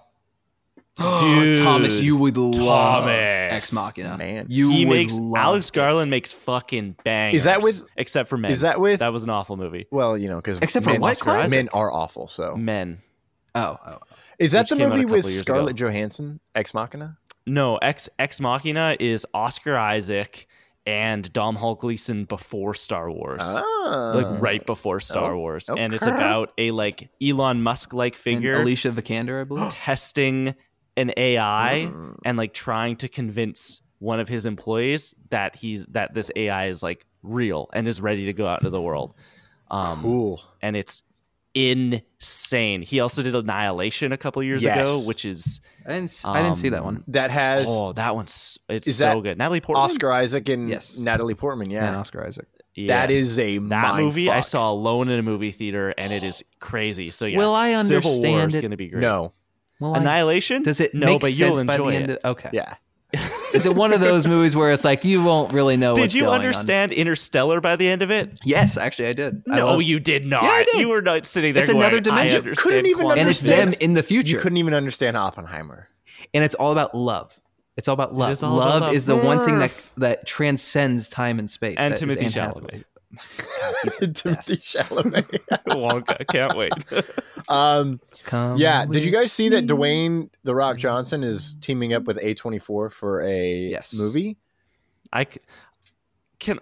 Dude, 1.00 1.58
Thomas, 1.60 2.00
you 2.00 2.18
would 2.18 2.38
love 2.38 3.04
Thomas. 3.04 3.54
Ex 3.54 3.74
Machina. 3.74 4.18
Man. 4.18 4.48
you 4.50 4.70
he 4.72 4.86
would 4.86 4.98
makes 4.98 5.18
love 5.18 5.38
Alex 5.44 5.70
it. 5.70 5.74
Garland 5.74 6.12
makes 6.12 6.32
fucking 6.34 6.96
bangers. 7.04 7.38
Is 7.38 7.44
that 7.46 7.62
with- 7.62 7.82
except 7.98 8.30
for 8.30 8.38
men? 8.38 8.52
is 8.52 8.62
that 8.62 8.80
with- 8.80 9.00
that 9.00 9.14
was 9.14 9.24
an 9.24 9.30
awful 9.30 9.58
movie. 9.58 9.88
Well, 9.92 10.18
you 10.18 10.30
know, 10.30 10.38
because 10.38 10.60
Except 10.60 10.86
for 10.86 10.98
what, 11.00 11.12
Oscar 11.12 11.48
men 11.50 11.70
are 11.74 11.92
awful. 11.92 12.28
So 12.28 12.56
Men. 12.56 13.02
Oh, 13.56 13.78
oh, 13.86 13.98
is 14.38 14.52
that 14.52 14.64
Which 14.64 14.70
the 14.70 14.76
came 14.76 14.86
out 14.88 14.94
a 14.94 14.96
movie 14.98 15.06
with 15.12 15.26
Scarlett 15.26 15.72
ago. 15.80 15.88
Johansson, 15.88 16.40
Ex 16.54 16.74
Machina? 16.74 17.18
No, 17.48 17.78
Ex 17.78 18.08
Ex 18.20 18.40
Machina 18.40 18.96
is 19.00 19.26
Oscar 19.34 19.76
Isaac 19.76 20.46
and 20.86 21.32
Domhnall 21.34 21.76
Gleeson 21.76 22.26
before 22.26 22.74
Star 22.74 23.12
Wars. 23.12 23.42
Ah. 23.44 24.12
like 24.16 24.42
right 24.42 24.66
before 24.66 25.00
Star 25.00 25.34
Oh, 25.34 25.38
Wars, 25.40 25.68
and 25.70 25.94
it's 25.94 26.06
about 26.06 26.52
a 26.60 26.72
like 26.72 27.10
Elon 27.22 27.62
Musk 27.64 27.94
like 27.94 28.14
and 28.14 28.22
figure 28.22 28.54
Alicia 28.62 28.92
Vikander, 28.92 29.42
I 29.42 29.44
believe. 29.46 29.70
testing 29.72 30.54
an 31.00 31.12
AI 31.18 31.90
Mm. 31.92 32.16
and 32.26 32.38
like 32.38 32.54
trying 32.54 32.96
to 32.98 33.08
convince 33.08 33.82
one 34.00 34.20
of 34.20 34.28
his 34.28 34.46
employees 34.46 35.14
that 35.30 35.56
he's 35.56 35.86
that 35.88 36.14
this 36.14 36.30
AI 36.36 36.66
is 36.68 36.82
like 36.84 37.06
real 37.24 37.70
and 37.74 37.88
is 37.88 38.00
ready 38.00 38.26
to 38.26 38.34
go 38.34 38.46
out 38.46 38.60
into 38.62 38.70
the 38.70 38.82
world. 38.82 39.14
Um, 39.72 40.02
Cool. 40.02 40.42
and 40.62 40.76
it's 40.78 41.04
insane. 41.54 42.82
He 42.82 43.00
also 43.00 43.22
did 43.24 43.36
Annihilation 43.36 44.12
a 44.12 44.18
couple 44.18 44.42
years 44.44 44.64
Yes. 44.64 44.78
ago, 44.78 45.08
which 45.08 45.26
is 45.26 45.60
I 45.86 45.90
didn't. 45.94 46.04
s- 46.06 46.26
I 46.26 46.42
didn't 46.42 46.58
see 46.58 46.70
that 46.70 46.80
Um, 46.80 46.86
one. 46.86 47.04
That 47.08 47.32
has 47.32 47.68
oh, 47.70 47.94
that 47.94 48.16
one's 48.16 48.58
it's 48.70 48.88
Is 48.88 48.98
so 48.98 49.06
that 49.16 49.24
good. 49.24 49.38
Natalie 49.38 49.62
Portman, 49.62 49.84
Oscar 49.84 50.12
Isaac 50.12 50.48
and 50.50 50.70
Yes. 50.70 50.98
Natalie 50.98 51.36
Portman. 51.36 51.70
Yeah, 51.70 51.88
And 51.88 51.96
Oscar 51.98 52.26
Isaac. 52.26 52.48
that 52.88 53.10
Yes. 53.10 53.12
is 53.12 53.40
a 53.40 53.58
that 53.58 53.94
mind 53.94 54.06
movie 54.06 54.30
I 54.30 54.42
saw 54.42 54.72
alone 54.72 55.10
in 55.10 55.20
a 55.20 55.24
movie 55.24 55.52
theater, 55.52 55.94
and 55.98 56.14
it 56.14 56.24
is 56.24 56.44
crazy. 56.60 57.10
So 57.10 57.26
yeah, 57.26 57.38
Will 57.38 57.54
I 57.56 57.72
understand 57.74 58.04
Civil 58.04 58.22
War 58.30 58.40
understand 58.42 58.56
is 58.56 58.62
going 58.62 58.72
to 58.72 58.78
be 58.78 58.88
great. 58.90 59.02
No, 59.02 59.32
Well, 59.80 59.96
I- 59.96 60.00
Annihilation. 60.00 60.64
does 60.64 60.80
it 60.80 60.94
No, 60.94 61.06
make 61.08 61.22
but 61.22 61.28
sense 61.32 61.40
you'll 61.40 61.64
by 61.66 61.74
enjoy 61.76 61.92
the 61.92 61.98
end? 61.98 62.10
it. 62.12 62.20
Of, 62.24 62.32
okay. 62.38 62.50
yeah. 62.54 62.76
Is 63.56 63.66
it 63.66 63.76
one 63.76 63.92
of 63.92 64.02
those 64.02 64.28
movies 64.28 64.56
where 64.56 64.72
it's 64.72 64.86
like 64.86 65.04
you 65.04 65.24
won't 65.24 65.52
really 65.52 65.78
know? 65.78 65.96
Did 65.96 66.02
what's 66.02 66.14
you 66.16 66.22
going 66.26 66.34
on? 66.36 66.46
understand 66.46 66.92
Interstellar 66.92 67.60
by 67.60 67.76
the 67.76 67.88
end 67.90 68.04
of 68.04 68.12
it? 68.12 68.40
Yes, 68.44 68.78
actually, 68.78 69.08
I 69.08 69.14
did. 69.14 69.42
I 69.50 69.56
No, 69.58 69.66
love- 69.66 69.82
you 69.82 70.00
did 70.00 70.26
not. 70.26 70.44
Yeah, 70.44 70.50
I 70.50 70.64
did. 70.64 70.76
You 70.82 70.90
were 70.90 71.02
not 71.02 71.26
sitting 71.26 71.56
there. 71.56 71.64
It's 71.64 71.72
going, 71.72 71.82
another 71.82 71.98
I 71.98 72.02
dimension. 72.02 72.46
You 72.46 72.54
couldn't 72.56 72.86
even 72.86 73.02
quantum 73.06 73.20
and 73.22 73.30
it's 73.30 73.42
understand- 73.44 73.74
them 73.74 73.80
in 73.82 73.94
the 73.96 74.04
future, 74.04 74.34
You 74.36 74.40
couldn't 74.40 74.58
even 74.58 74.76
understand 74.76 75.18
Oppenheimer. 75.18 75.88
and 76.36 76.44
it's 76.44 76.54
all 76.54 76.72
about 76.72 76.94
love. 76.94 77.40
It's 77.78 77.88
all 77.88 77.94
about 77.94 78.14
love. 78.14 78.32
is 78.32 78.44
all 78.44 78.58
about 78.58 78.70
love, 78.70 78.82
love. 78.82 78.94
is 78.94 79.06
the 79.08 79.16
one 79.16 79.44
thing 79.46 79.58
that 79.60 79.72
that 79.98 80.28
transcends 80.28 81.08
time 81.08 81.40
and 81.40 81.50
space. 81.50 81.78
And 81.80 81.94
That 81.96 82.02
is 82.04 82.16
Timothée 82.16 82.38
Anne 82.38 82.52
Chalamet. 82.54 82.84
Hathaway. 83.18 84.08
Timothée 84.14 84.62
Chalamet. 84.62 85.26
Wonka. 85.70 86.28
Can't 86.28 86.56
wait. 86.58 86.72
um, 87.50 88.00
Come 88.24 88.58
yeah. 88.58 88.86
Did 88.86 89.04
you 89.04 89.12
guys 89.12 89.32
see 89.32 89.50
that. 89.50 89.66
Dwayne 89.66 90.30
the 90.44 90.54
Rock 90.56 90.78
Johnson 90.78 91.24
is 91.24 91.56
teaming 91.62 91.94
up 91.94 92.04
with 92.04 92.18
A24 92.18 92.92
for 92.92 93.22
a 93.22 93.70
Yes. 93.70 93.94
movie? 93.94 94.38
I 95.12 95.26
c- 95.26 95.40
can. 96.40 96.60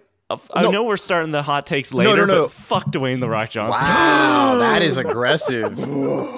I 0.52 0.62
No. 0.62 0.70
know 0.70 0.84
we're 0.84 0.98
starting 0.98 1.30
the 1.32 1.42
hot 1.42 1.66
takes 1.66 1.94
later, 1.94 2.26
no, 2.26 2.34
no. 2.34 2.42
but 2.42 2.50
fuck 2.50 2.84
Dwayne 2.90 3.20
the 3.20 3.28
Rock 3.30 3.48
Johnson. 3.50 3.80
Wow, 3.82 4.56
that 4.60 4.82
is 4.82 4.98
aggressive. 4.98 5.74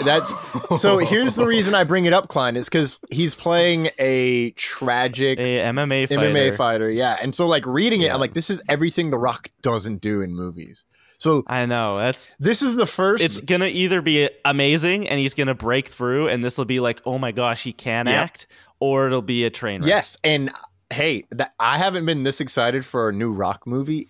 That's 0.05 0.33
so. 0.81 0.99
Here's 0.99 1.35
the 1.35 1.45
reason 1.47 1.75
I 1.75 1.83
bring 1.83 2.05
it 2.05 2.13
up, 2.13 2.29
Klein, 2.29 2.57
is 2.57 2.69
because 2.69 3.01
he's 3.11 3.35
playing 3.35 3.89
a 3.99 4.51
tragic 4.53 5.39
A 5.41 5.59
MMA 5.73 6.09
fighter. 6.09 6.21
MMA 6.23 6.57
fighter. 6.57 6.91
Yeah, 6.91 7.19
and 7.21 7.35
so 7.35 7.49
like 7.49 7.67
reading 7.67 8.03
it, 8.03 8.07
Yeah. 8.07 8.15
I'm 8.15 8.21
like, 8.21 8.35
this 8.35 8.49
is 8.49 8.63
everything 8.69 9.11
The 9.11 9.19
Rock 9.19 9.51
doesn't 9.63 10.01
do 10.01 10.21
in 10.21 10.35
movies. 10.35 10.85
So 11.19 11.43
I 11.49 11.67
know 11.67 11.99
that's. 11.99 12.35
this 12.39 12.63
is 12.63 12.77
the 12.77 12.87
first. 12.87 13.25
It's 13.25 13.41
gonna 13.41 13.67
either 13.67 14.01
be 14.03 14.31
amazing 14.45 15.09
and 15.09 15.19
he's 15.19 15.35
gonna 15.35 15.55
break 15.57 15.89
through, 15.89 16.29
and 16.29 16.45
this 16.45 16.57
will 16.57 16.65
be 16.65 16.79
like, 16.81 17.03
oh 17.05 17.19
my 17.19 17.33
gosh, 17.33 17.65
he 17.65 17.73
can 17.73 18.07
Yep. 18.07 18.15
act, 18.15 18.47
or 18.79 19.09
it'll 19.09 19.21
be 19.21 19.45
a 19.45 19.51
train 19.51 19.81
wreck. 19.81 19.89
yes, 19.89 20.17
and 20.23 20.51
hey, 20.93 21.25
that 21.31 21.55
I 21.59 21.79
haven't 21.79 22.07
been 22.07 22.23
this 22.23 22.41
excited 22.41 22.85
for 22.85 23.09
a 23.09 23.13
new 23.13 23.33
Rock 23.33 23.67
movie 23.67 24.09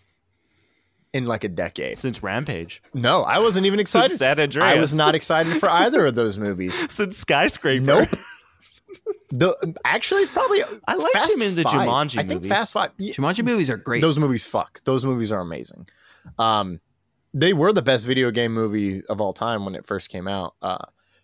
in 1.12 1.26
like 1.26 1.44
a 1.44 1.48
decade. 1.48 1.98
Since 1.98 2.22
Rampage, 2.22 2.82
No, 2.94 3.22
I 3.22 3.38
wasn't 3.40 3.66
even 3.66 3.80
excited. 3.80 4.10
since 4.10 4.18
San 4.20 4.38
Andreas, 4.40 4.76
I 4.76 4.78
was 4.78 4.94
not 4.94 5.14
excited 5.14 5.54
for 5.56 5.68
either 5.68 6.06
of 6.06 6.14
those 6.14 6.38
movies. 6.38 6.90
since 6.92 7.16
Skyscraper. 7.18 7.84
Nope. 7.84 8.08
The 9.32 9.74
actually, 9.84 10.22
it's 10.22 10.30
probably 10.32 10.60
I 10.88 10.94
liked 10.96 11.12
Fast 11.12 11.36
him 11.36 11.42
in 11.42 11.54
the 11.54 11.62
Five. 11.62 11.72
Jumanji 11.88 12.18
I 12.18 12.22
think 12.22 12.42
movies. 12.42 12.50
Fast 12.50 12.72
Five. 12.72 12.90
yeah, 12.98 13.12
Jumanji 13.14 13.44
movies 13.44 13.70
are 13.70 13.76
great. 13.76 14.02
Those 14.02 14.18
movies 14.18 14.44
fuck. 14.46 14.82
Those 14.84 15.04
movies 15.04 15.30
are 15.30 15.40
amazing. 15.40 15.86
Um, 16.38 16.80
they 17.32 17.52
were 17.52 17.72
the 17.72 17.82
best 17.82 18.04
video 18.06 18.32
game 18.32 18.52
movie 18.52 19.04
of 19.06 19.20
all 19.20 19.32
time 19.32 19.64
when 19.64 19.76
it 19.76 19.86
first 19.86 20.10
came 20.10 20.26
out, 20.26 20.54
uh, 20.62 20.78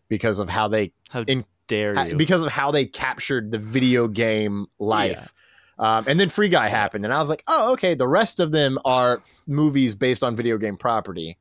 because 0.08 0.38
of 0.38 0.48
how 0.48 0.68
they 0.68 0.92
How 1.10 1.22
in- 1.22 1.44
dare 1.66 2.06
you? 2.06 2.14
because 2.16 2.42
of 2.44 2.52
how 2.52 2.70
they 2.70 2.86
captured 2.86 3.50
the 3.50 3.58
video 3.58 4.06
game 4.06 4.66
life. 4.78 5.32
Um, 5.78 6.04
and 6.08 6.18
then 6.18 6.28
Free 6.30 6.48
Guy 6.48 6.68
happened, 6.68 7.04
and 7.04 7.12
I 7.12 7.20
was 7.20 7.28
like, 7.28 7.42
oh, 7.46 7.72
okay. 7.74 7.94
The 7.94 8.08
rest 8.08 8.40
of 8.40 8.50
them 8.50 8.78
are 8.84 9.22
movies 9.46 9.94
based 9.94 10.24
on 10.24 10.34
video 10.34 10.56
game 10.58 10.76
property. 10.76 11.36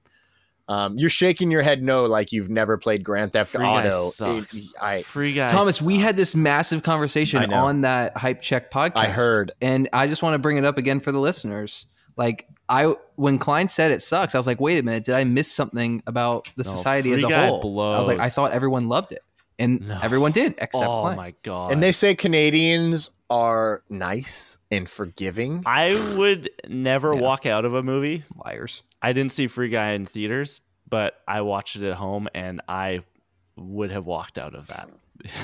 Um, 0.67 0.97
you're 0.97 1.11
shaking 1.11 1.51
your 1.51 1.61
head 1.61 1.83
no, 1.83 2.05
like 2.05 2.31
you've 2.31 2.49
never 2.49 2.75
played 2.77 3.03
Grand 3.03 3.31
Theft 3.33 3.51
Free 3.51 3.63
Guy 3.63 3.87
Auto. 3.87 4.09
sucks. 4.09 4.55
It- 4.67 4.71
I 4.81 5.01
Free 5.03 5.33
guy. 5.33 5.47
Thomas, 5.47 5.79
we 5.81 5.97
had 5.97 6.17
this 6.17 6.35
massive 6.35 6.81
conversation 6.81 7.53
on 7.53 7.81
that 7.81 8.17
Hype 8.17 8.41
Check 8.41 8.71
podcast. 8.71 8.95
I 8.97 9.05
heard. 9.07 9.51
and 9.61 9.87
I 9.93 10.07
just 10.07 10.23
want 10.23 10.33
to 10.33 10.39
bring 10.39 10.57
it 10.57 10.65
up 10.65 10.77
again 10.79 10.99
for 10.99 11.11
the 11.11 11.19
listeners. 11.19 11.85
Like 12.17 12.47
I, 12.67 12.95
when 13.15 13.37
Klein 13.37 13.69
said 13.69 13.91
it 13.91 14.01
sucks, 14.01 14.33
I 14.33 14.39
was 14.39 14.47
like, 14.47 14.59
wait 14.59 14.79
a 14.79 14.83
minute, 14.83 15.03
did 15.03 15.13
I 15.13 15.23
miss 15.23 15.51
something 15.51 16.01
about 16.07 16.45
the 16.55 16.63
No, 16.63 16.69
society 16.71 17.11
as 17.11 17.21
a 17.23 17.27
Guy 17.27 17.45
whole? 17.47 17.79
I 17.79 17.99
was 17.99 18.07
like, 18.07 18.19
I 18.21 18.29
thought 18.29 18.51
everyone 18.51 18.87
loved 18.89 19.11
it, 19.11 19.19
and 19.59 19.87
No. 19.87 19.99
everyone 20.01 20.31
did 20.31 20.53
except 20.57 20.83
Oh 20.85 21.01
Klein. 21.01 21.17
my 21.17 21.33
god! 21.43 21.71
and 21.71 21.81
they 21.83 21.91
say 21.91 22.15
Canadians 22.15 23.11
are 23.29 23.83
nice 23.89 24.57
and 24.71 24.87
forgiving. 24.87 25.63
I 25.65 25.95
would 26.17 26.49
never 26.67 27.13
Yeah. 27.13 27.21
walk 27.21 27.45
out 27.45 27.65
of 27.65 27.73
a 27.73 27.81
movie. 27.83 28.23
Liars. 28.45 28.83
I 29.01 29.13
didn't 29.13 29.31
see 29.31 29.47
Free 29.47 29.69
Guy 29.69 29.91
in 29.91 30.05
theaters, 30.05 30.61
but 30.89 31.19
I 31.27 31.41
watched 31.41 31.75
it 31.75 31.83
at 31.87 31.95
home, 31.95 32.27
and 32.33 32.61
I 32.67 33.01
would 33.55 33.91
have 33.91 34.05
walked 34.05 34.37
out 34.37 34.53
of 34.55 34.67
that. 34.67 34.89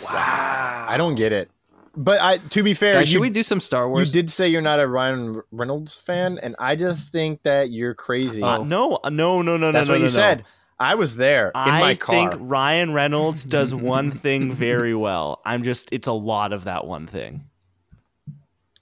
Wow 0.04 0.86
i 0.90 0.98
don't 0.98 1.16
get 1.16 1.32
it. 1.32 1.50
But 1.96 2.22
I, 2.22 2.38
to 2.38 2.64
be 2.64 2.74
fair, 2.74 2.94
Guys, 2.94 3.10
should 3.10 3.16
you, 3.16 3.22
we 3.22 3.30
do 3.30 3.44
some 3.44 3.60
Star 3.60 3.90
Wars? 3.90 4.08
you 4.10 4.22
did 4.22 4.30
say 4.30 4.48
you're 4.48 4.62
not 4.62 4.80
a 4.80 4.88
Ryan 4.88 5.42
Reynolds 5.52 5.94
fan, 5.94 6.40
and 6.42 6.56
I 6.58 6.76
just 6.78 7.12
think 7.12 7.44
that 7.44 7.70
you're 7.70 7.94
crazy. 7.94 8.42
Uh, 8.42 8.60
no, 8.64 9.00
no, 9.10 9.42
no, 9.42 9.58
no, 9.58 9.72
That's 9.74 9.88
no, 9.90 9.96
what 9.96 9.98
no, 10.00 10.06
you 10.06 10.12
no. 10.12 10.16
said. 10.16 10.46
I 10.82 10.96
was 10.96 11.16
there 11.16 11.48
in 11.48 11.52
I 11.56 11.80
my 11.80 11.96
car. 11.96 12.32
think 12.32 12.50
Ryan 12.50 12.92
Reynolds 12.94 13.46
does 13.46 13.74
one 13.96 14.10
thing 14.12 14.52
very 14.52 14.96
well. 14.96 15.40
I'm 15.46 15.64
just, 15.64 15.90
it's 15.92 16.08
a 16.08 16.12
lot 16.14 16.54
of 16.54 16.64
that 16.66 16.86
one 16.88 17.06
thing. 17.08 17.46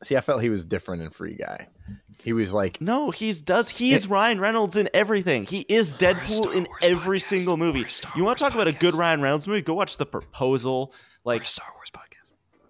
See, 0.04 0.16
I 0.16 0.22
felt 0.22 0.42
he 0.42 0.50
was 0.50 0.66
different 0.66 1.02
in 1.04 1.10
Free 1.10 1.36
Guy. 1.36 1.68
He 2.24 2.34
was 2.34 2.54
like, 2.54 2.80
No, 2.82 3.12
he's 3.12 3.42
does. 3.42 3.70
He 3.70 3.94
is 3.94 4.08
Ryan 4.08 4.40
Reynolds 4.40 4.78
in 4.78 4.90
everything. 4.94 5.46
He 5.46 5.66
is 5.70 5.94
Deadpool 5.94 6.54
in 6.54 6.68
every 6.82 7.20
single 7.20 7.58
movie. 7.58 7.86
You 8.16 8.24
want 8.24 8.38
to 8.38 8.44
talk 8.44 8.54
about 8.54 8.68
a 8.68 8.74
good 8.74 8.94
Ryan 8.94 9.22
Reynolds 9.22 9.48
movie? 9.48 9.62
Go 9.62 9.74
watch 9.74 9.98
The 9.98 10.06
Proposal. 10.06 10.94
Like 11.26 11.44
Star 11.46 11.68
Wars 11.76 11.90
podcast. 11.94 12.09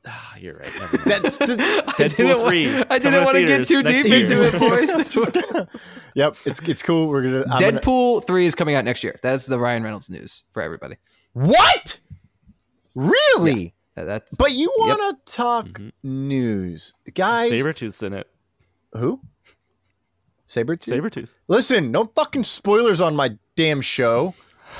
Ah, 0.08 0.36
you're 0.38 0.56
right. 0.56 0.72
that's 1.06 1.38
the, 1.38 1.46
Deadpool 1.98 2.48
three. 2.48 2.84
I 2.90 3.00
didn't 3.00 3.26
want 3.26 3.38
to 3.38 3.46
get 3.46 3.68
too 3.68 3.84
deep 3.84 4.06
year. 4.06 4.22
into 4.22 4.48
it, 4.48 4.60
boys. 4.60 6.12
yep. 6.16 6.36
It's 6.46 6.60
it's 6.68 6.82
cool. 6.84 7.10
We're 7.10 7.24
gonna 7.24 7.44
I'm 7.52 7.60
gonna- 7.60 7.80
Deadpool 7.80 8.26
three 8.26 8.46
is 8.46 8.56
coming 8.56 8.76
out 8.76 8.86
next 8.86 9.04
year. 9.04 9.16
That's 9.22 9.46
the 9.46 9.60
Ryan 9.60 9.84
Reynolds 9.84 10.10
news 10.10 10.44
for 10.54 10.62
everybody. 10.62 10.96
what? 11.34 12.00
Really? 12.96 13.76
That, 13.96 14.06
that's 14.06 14.36
But 14.36 14.54
you 14.54 14.74
want 14.78 15.26
to 15.26 15.34
talk 15.36 15.66
Mhm. 15.68 15.92
news, 16.04 16.94
guys? 17.14 17.52
Sabretooth's 17.52 18.02
in 18.02 18.14
it. 18.14 18.28
Who? 18.94 19.22
Sabretooth? 20.48 21.00
Sabretooth. 21.02 21.30
Listen, 21.48 21.92
no 21.92 22.06
fucking 22.16 22.44
spoilers 22.44 23.02
on 23.02 23.16
my 23.16 23.38
damn 23.56 23.82
show. 23.82 24.34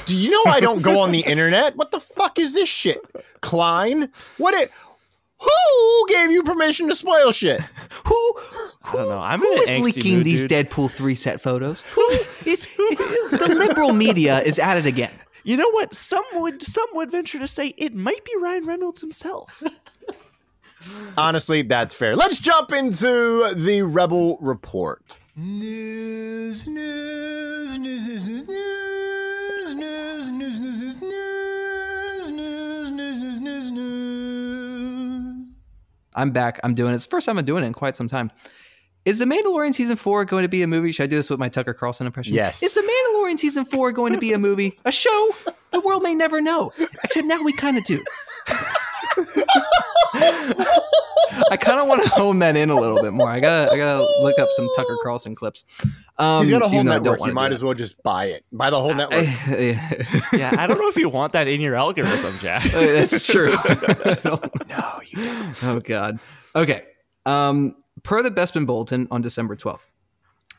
Do 0.06 0.16
you 0.16 0.32
know 0.32 0.52
I 0.52 0.60
don't 0.60 0.82
go 0.82 1.00
on 1.00 1.12
the 1.12 1.20
internet? 1.28 1.76
What 1.76 1.92
the 1.92 2.00
fuck 2.00 2.40
is 2.40 2.54
this 2.54 2.70
shit? 2.70 3.00
Klein? 3.42 4.10
What 4.38 4.56
it 4.56 4.72
Who 5.42 6.08
gave 6.08 6.32
you 6.32 6.44
permission 6.44 6.88
to 6.90 6.96
spoil 6.96 7.32
shit? 7.32 7.62
Who, 8.06 8.34
I 8.84 8.92
don't 8.94 9.10
know. 9.10 9.20
I'm 9.20 9.40
who 9.40 9.52
in 9.54 9.60
is 9.60 9.70
angsty 9.70 9.84
leaking 9.84 10.16
mood, 10.18 10.26
these 10.26 10.46
dude. 10.46 10.70
Deadpool 10.70 10.90
three 10.92 11.16
set 11.16 11.40
photos? 11.42 11.82
Who 11.94 12.10
is, 12.12 12.46
is- 12.46 12.68
the 13.32 13.56
liberal 13.58 13.94
media 13.94 14.42
is 14.42 14.60
at 14.60 14.78
it 14.78 14.86
again? 14.86 15.14
You 15.44 15.58
know 15.58 15.70
what? 15.72 15.96
Some 15.96 16.24
would 16.34 16.62
some 16.62 16.86
would 16.94 17.10
venture 17.12 17.40
to 17.40 17.48
say 17.48 17.74
it 17.78 17.94
might 17.96 18.24
be 18.26 18.32
Ryan 18.42 18.66
Reynolds 18.66 19.00
himself. 19.02 19.64
Honestly, 21.18 21.62
that's 21.62 21.96
fair. 21.96 22.16
Let's 22.16 22.38
jump 22.40 22.72
into 22.72 23.52
the 23.56 23.84
Rebel 23.84 24.38
Report. 24.42 25.18
News, 25.36 26.68
news, 26.68 27.78
news, 27.78 28.08
news, 28.08 28.26
news, 28.28 28.48
news, 28.48 28.48
I'm 36.14 36.32
back. 36.32 36.60
I'm 36.64 36.74
doing 36.74 36.92
it. 36.92 36.96
It's 36.96 37.06
the 37.06 37.12
first 37.12 37.26
time 37.26 37.38
I'm 37.38 37.46
doing 37.46 37.64
it 37.64 37.68
in 37.68 37.74
quite 37.74 37.96
some 37.98 38.08
time. 38.08 38.32
Is 39.06 39.20
The 39.20 39.26
Mandalorian 39.26 39.74
season 39.74 39.96
four 39.96 40.26
going 40.26 40.44
to 40.44 40.50
be 40.50 40.62
a 40.62 40.68
movie? 40.68 40.92
Should 40.92 41.04
I 41.04 41.08
do 41.08 41.16
this 41.16 41.30
with 41.30 41.40
my 41.40 41.50
Tucker 41.50 41.74
Carlson 41.74 42.06
impression? 42.06 42.34
Yes. 42.36 42.62
Is 42.62 42.74
The 42.74 42.82
Mandalorian 42.82 43.40
season 43.40 43.66
four 43.66 43.92
going 43.92 44.14
to 44.14 44.20
be 44.20 44.34
a 44.34 44.38
movie? 44.38 44.78
A 44.86 44.92
show? 44.92 45.30
The 45.72 45.80
world 45.80 46.04
may 46.04 46.16
never 46.16 46.42
know. 46.42 46.72
Except 47.04 47.26
now 47.26 47.42
we 47.44 47.54
kind 47.54 47.78
of 47.78 47.86
do. 47.86 48.04
I 50.14 51.58
kind 51.60 51.80
of 51.80 51.88
want 51.88 52.04
to 52.04 52.10
hone 52.10 52.40
that 52.40 52.56
in 52.56 52.70
a 52.70 52.76
little 52.76 53.02
bit 53.02 53.14
more. 53.14 53.30
I 53.30 53.40
gotta, 53.40 53.72
I 53.72 53.78
gotta 53.78 54.04
look 54.22 54.38
up 54.40 54.50
some 54.52 54.70
Tucker 54.76 54.98
Carlson 55.04 55.36
clips. 55.36 55.66
Um, 56.18 56.42
He's 56.42 56.52
got 56.52 56.62
a 56.62 56.68
whole 56.68 56.76
even 56.76 56.86
though 56.88 56.92
I 56.92 56.96
don't 56.96 57.04
network. 57.04 57.28
You 57.28 57.34
might 57.34 57.52
as 57.52 57.64
well 57.64 57.74
just 57.74 58.02
buy 58.04 58.26
it. 58.26 58.46
Buy 58.52 58.70
the 58.70 58.80
whole 58.80 58.94
network. 58.94 59.22
that. 59.48 60.30
yeah, 60.34 60.56
I 60.58 60.68
don't 60.68 60.78
know 60.78 60.88
if 60.88 60.98
you 60.98 61.10
want 61.10 61.34
that 61.34 61.48
in 61.48 61.62
your 61.62 61.76
algorithm, 61.76 62.34
Jack. 62.40 62.66
Uh, 62.80 62.82
That's 62.82 63.26
true. 63.26 63.52
no, 64.26 64.40
you 65.08 65.24
don't. 65.24 65.64
Oh 65.64 65.80
God. 65.84 66.20
Okay. 66.56 66.84
Um, 67.26 67.76
per 68.04 68.22
the 68.22 68.32
Bespin 68.32 68.66
Bulletin 68.66 69.08
on 69.12 69.22
December 69.22 69.56
12th, 69.56 69.80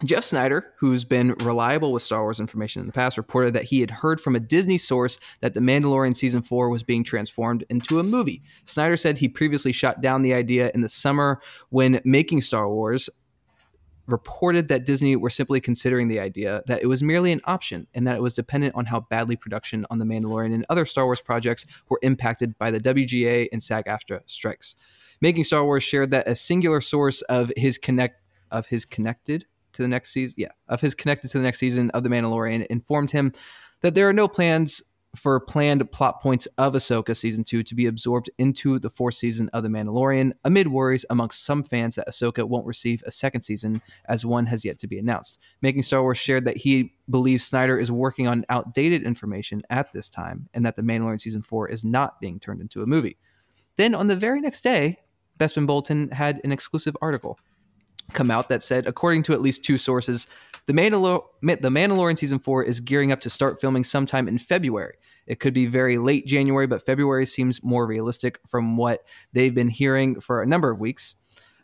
Jeff 0.05 0.25
Sneider, 0.25 0.63
who's 0.79 1.05
been 1.05 1.35
reliable 1.41 1.93
with 1.93 2.03
Star 2.03 2.23
Wars 2.23 2.41
information 2.41 2.81
in 2.81 2.87
the 2.87 2.93
past, 2.93 3.19
reported 3.19 3.53
that 3.53 3.65
he 3.65 3.81
had 3.81 3.91
heard 3.91 4.19
from 4.19 4.35
a 4.35 4.41
Disney 4.41 4.79
source 4.79 5.19
that 5.41 5.53
The 5.53 5.61
Mandalorian 5.61 6.17
season 6.17 6.41
four 6.41 6.71
was 6.71 6.83
being 6.83 7.05
transformed 7.05 7.65
into 7.69 8.01
a 8.01 8.03
movie. 8.03 8.43
Sneider 8.65 8.97
said 8.97 9.19
he 9.19 9.29
previously 9.29 9.73
shot 9.73 10.01
down 10.01 10.23
the 10.23 10.33
idea 10.33 10.71
in 10.73 10.81
the 10.81 10.89
summer 10.89 11.43
when 11.69 12.01
making 12.03 12.41
Star 12.41 12.67
Wars 12.69 13.11
reported 14.07 14.69
that 14.69 14.87
Disney 14.87 15.17
were 15.17 15.31
simply 15.31 15.61
considering 15.61 16.09
the 16.09 16.19
idea 16.19 16.63
that 16.67 16.83
it 16.83 16.87
was 16.87 17.03
merely 17.03 17.31
an 17.31 17.41
option 17.45 17.87
and 17.95 18.07
that 18.07 18.17
it 18.17 18.23
was 18.23 18.35
dependent 18.35 18.75
on 18.75 18.87
how 18.87 19.01
badly 19.01 19.37
production 19.37 19.87
on 19.91 19.99
The 19.99 20.07
Mandalorian 20.07 20.55
and 20.55 20.65
other 20.71 20.87
Star 20.87 21.05
Wars 21.05 21.21
projects 21.21 21.67
were 21.91 22.01
impacted 22.03 22.57
by 22.59 22.71
the 22.71 22.81
WGA 22.81 23.49
and 23.53 23.63
SAG 23.63 23.85
AFTRA 23.85 24.23
strikes. 24.25 24.77
Making 25.21 25.45
Star 25.45 25.63
Wars 25.63 25.83
shared 25.83 26.11
that 26.11 26.27
a 26.27 26.35
singular 26.35 26.81
source 26.81 27.21
of 27.23 27.53
his 27.55 27.77
connect 27.77 28.23
of 28.51 28.67
his 28.67 28.85
connected 28.85 29.45
to 29.73 29.83
the 29.83 29.89
next 29.89 30.11
season, 30.11 30.35
yeah, 30.39 30.53
of 30.69 30.81
his 30.81 30.95
connected 30.95 31.29
to 31.31 31.39
the 31.39 31.45
next 31.45 31.59
season 31.59 31.91
of 31.91 32.03
The 32.03 32.09
Mandalorian 32.09 32.67
informed 32.67 33.11
him 33.11 33.33
that 33.81 33.95
there 33.95 34.09
are 34.09 34.13
no 34.13 34.29
plans 34.29 34.83
for 35.17 35.41
planned 35.41 35.91
plot 35.91 36.21
points 36.21 36.47
of 36.57 36.75
Ahsoka 36.75 37.17
season 37.17 37.43
two 37.43 37.63
to 37.65 37.75
be 37.75 37.87
absorbed 37.87 38.31
into 38.39 38.79
the 38.79 38.91
fourth 38.91 39.15
season 39.15 39.49
of 39.53 39.63
The 39.63 39.69
Mandalorian, 39.69 40.33
amid 40.45 40.69
worries 40.69 41.05
amongst 41.11 41.45
some 41.45 41.63
fans 41.63 41.97
that 41.97 42.09
Ahsoka 42.09 42.45
won't 42.45 42.67
receive 42.67 43.03
a 43.05 43.11
second 43.11 43.43
season, 43.43 43.83
as 44.05 44.25
one 44.25 44.47
has 44.47 44.65
yet 44.65 44.79
to 44.79 44.87
be 44.87 44.99
announced. 44.99 45.41
Making 45.63 45.83
Star 45.83 46.03
Wars 46.03 46.19
shared 46.19 46.45
that 46.45 46.59
he 46.59 46.95
believes 47.09 47.45
Sneider 47.45 47.79
is 47.79 47.91
working 47.91 48.29
on 48.29 48.45
outdated 48.49 49.03
information 49.03 49.63
at 49.69 49.93
this 49.93 50.09
time, 50.09 50.49
and 50.55 50.65
that 50.65 50.77
The 50.77 50.83
Mandalorian 50.83 51.21
season 51.21 51.43
four 51.43 51.69
is 51.69 51.85
not 51.85 52.21
being 52.21 52.39
turned 52.39 52.61
into 52.61 52.83
a 52.83 52.87
movie. 52.87 53.17
Then 53.77 53.95
on 53.95 54.07
the 54.07 54.17
very 54.17 54.41
next 54.41 54.63
day, 54.63 54.97
Bespin 55.39 55.67
Bulletin 55.67 56.11
had 56.11 56.41
an 56.45 56.53
exclusive 56.53 56.97
article 57.01 57.39
come 58.13 58.31
out 58.31 58.49
that 58.49 58.63
said, 58.63 58.87
according 58.87 59.23
to 59.25 59.33
at 59.33 59.41
least 59.41 59.65
two 59.65 59.79
sources, 59.79 60.27
the, 60.67 60.73
Mandalor- 60.73 61.25
the 61.43 61.69
Mandalorian 61.69 62.19
season 62.19 62.39
four 62.39 62.63
is 62.63 62.81
gearing 62.81 63.13
up 63.13 63.21
to 63.21 63.31
start 63.31 63.61
filming 63.61 63.85
sometime 63.85 64.29
in 64.29 64.39
February. 64.39 64.95
It 65.27 65.41
could 65.41 65.55
be 65.55 65.67
very 65.67 65.99
late 65.99 66.27
January, 66.27 66.67
but 66.67 66.85
February 66.85 67.27
seems 67.27 67.63
more 67.63 67.87
realistic 67.87 68.41
from 68.47 68.77
what 68.77 69.05
they've 69.33 69.55
been 69.55 69.69
hearing 69.69 70.21
for 70.21 70.43
a 70.43 70.47
number 70.47 70.71
of 70.71 70.81
weeks. 70.81 71.17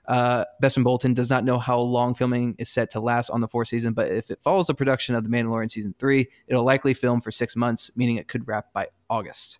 Uh, 0.06 0.44
Bespin 0.62 0.84
Bulletin 0.84 1.14
does 1.14 1.30
not 1.30 1.44
know 1.44 1.58
how 1.58 1.78
long 1.78 2.14
filming 2.14 2.54
is 2.58 2.68
set 2.68 2.90
to 2.90 3.00
last 3.00 3.28
on 3.28 3.40
the 3.40 3.48
fourth 3.48 3.68
season, 3.68 3.92
but 3.92 4.08
if 4.08 4.30
it 4.30 4.40
follows 4.40 4.68
the 4.68 4.74
production 4.74 5.16
of 5.16 5.24
The 5.24 5.30
Mandalorian 5.30 5.70
season 5.70 5.94
three, 5.98 6.28
it'll 6.46 6.64
likely 6.64 6.94
film 6.94 7.20
for 7.20 7.32
six 7.32 7.56
months, 7.56 7.90
meaning 7.96 8.16
it 8.16 8.28
could 8.28 8.46
wrap 8.46 8.72
by 8.72 8.86
August. 9.10 9.58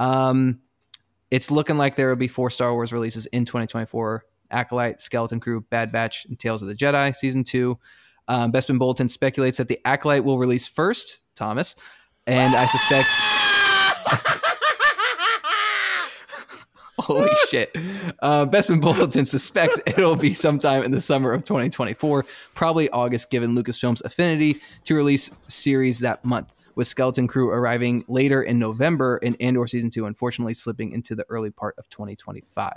Um, 0.00 0.60
it's 1.30 1.50
looking 1.50 1.78
like 1.78 1.96
there 1.96 2.08
will 2.08 2.16
be 2.16 2.28
four 2.28 2.50
Star 2.50 2.72
Wars 2.72 2.92
releases 2.92 3.26
in 3.26 3.44
2024 3.44 4.24
Acolyte, 4.50 5.00
Skeleton 5.00 5.40
Crew, 5.40 5.62
Bad 5.62 5.92
Batch, 5.92 6.26
and 6.26 6.38
Tales 6.38 6.62
of 6.62 6.68
the 6.68 6.74
Jedi 6.74 7.14
Season 7.14 7.44
2. 7.44 7.78
Um, 8.28 8.52
Bespin 8.52 8.78
Bulletin 8.78 9.08
speculates 9.08 9.58
that 9.58 9.68
the 9.68 9.80
Acolyte 9.84 10.24
will 10.24 10.38
release 10.38 10.66
first, 10.66 11.20
Thomas, 11.34 11.76
and 12.26 12.54
I 12.54 12.66
suspect. 12.66 13.08
Holy 16.98 17.30
shit. 17.50 17.70
Uh, 18.20 18.46
Bespin 18.46 18.80
Bulletin 18.80 19.26
suspects 19.26 19.78
it'll 19.86 20.16
be 20.16 20.34
sometime 20.34 20.82
in 20.82 20.90
the 20.90 21.00
summer 21.00 21.32
of 21.32 21.44
2024, 21.44 22.24
probably 22.54 22.90
August, 22.90 23.30
given 23.30 23.54
Lucasfilm's 23.54 24.02
affinity 24.02 24.60
to 24.84 24.94
release 24.94 25.30
series 25.46 26.00
that 26.00 26.24
month, 26.24 26.52
with 26.74 26.88
Skeleton 26.88 27.28
Crew 27.28 27.50
arriving 27.50 28.04
later 28.08 28.42
in 28.42 28.58
November 28.58 29.20
and 29.22 29.36
Andor 29.40 29.66
Season 29.66 29.90
2 29.90 30.06
unfortunately 30.06 30.54
slipping 30.54 30.90
into 30.90 31.14
the 31.14 31.24
early 31.28 31.50
part 31.50 31.74
of 31.78 31.88
2025. 31.88 32.72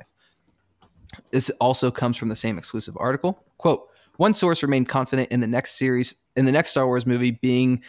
This 1.31 1.49
also 1.61 1.91
comes 1.91 2.17
from 2.17 2.29
the 2.29 2.35
same 2.35 2.57
exclusive 2.57 2.97
article. 2.99 3.43
Quote, 3.57 3.87
one 4.17 4.33
source 4.33 4.61
remained 4.63 4.89
confident 4.89 5.31
in 5.31 5.39
the 5.39 5.47
next 5.47 5.77
series, 5.77 6.15
in 6.35 6.45
the 6.45 6.51
next 6.51 6.71
Star 6.71 6.85
Wars 6.85 7.05
movie 7.05 7.31
being 7.31 7.81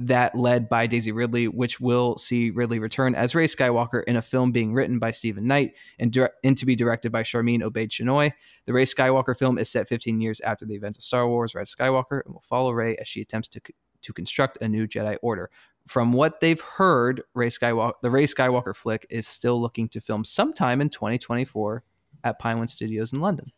that 0.00 0.34
led 0.34 0.68
by 0.68 0.86
Daisy 0.86 1.12
Ridley, 1.12 1.46
which 1.46 1.78
will 1.78 2.16
see 2.16 2.50
Ridley 2.50 2.80
return 2.80 3.14
as 3.14 3.34
Rey 3.34 3.46
Skywalker 3.46 4.02
in 4.04 4.16
a 4.16 4.22
film 4.22 4.50
being 4.50 4.74
written 4.74 4.98
by 4.98 5.12
Steven 5.12 5.46
Knight 5.46 5.74
and, 6.00 6.12
dire- 6.12 6.32
and 6.42 6.56
to 6.56 6.66
be 6.66 6.74
directed 6.74 7.12
by 7.12 7.22
Sharmeen 7.22 7.62
Obaid-Chinoy. 7.62 8.32
The 8.66 8.72
Rey 8.72 8.84
Skywalker 8.84 9.38
film 9.38 9.56
is 9.56 9.70
set 9.70 9.88
15 9.88 10.20
years 10.20 10.40
after 10.40 10.66
the 10.66 10.74
events 10.74 10.98
of 10.98 11.04
Star 11.04 11.28
Wars 11.28 11.54
Rise 11.54 11.72
Skywalker 11.72 12.22
and 12.24 12.34
will 12.34 12.40
follow 12.40 12.72
Rey 12.72 12.96
as 12.96 13.06
she 13.06 13.20
attempts 13.20 13.48
to, 13.48 13.60
to 14.02 14.12
construct 14.12 14.58
a 14.60 14.68
new 14.68 14.84
Jedi 14.86 15.16
Order. 15.22 15.50
From 15.86 16.12
what 16.12 16.40
they've 16.40 16.60
heard, 16.60 17.22
Rey 17.34 17.48
Skywalker, 17.48 17.92
the 18.02 18.10
Rey 18.10 18.24
Skywalker 18.24 18.74
flick 18.74 19.06
is 19.10 19.28
still 19.28 19.60
looking 19.60 19.88
to 19.90 20.00
film 20.00 20.24
sometime 20.24 20.80
in 20.80 20.88
2024 20.88 21.84
at 22.24 22.40
Pinewood 22.40 22.70
Studios 22.70 23.12
in 23.12 23.20
London 23.20 23.52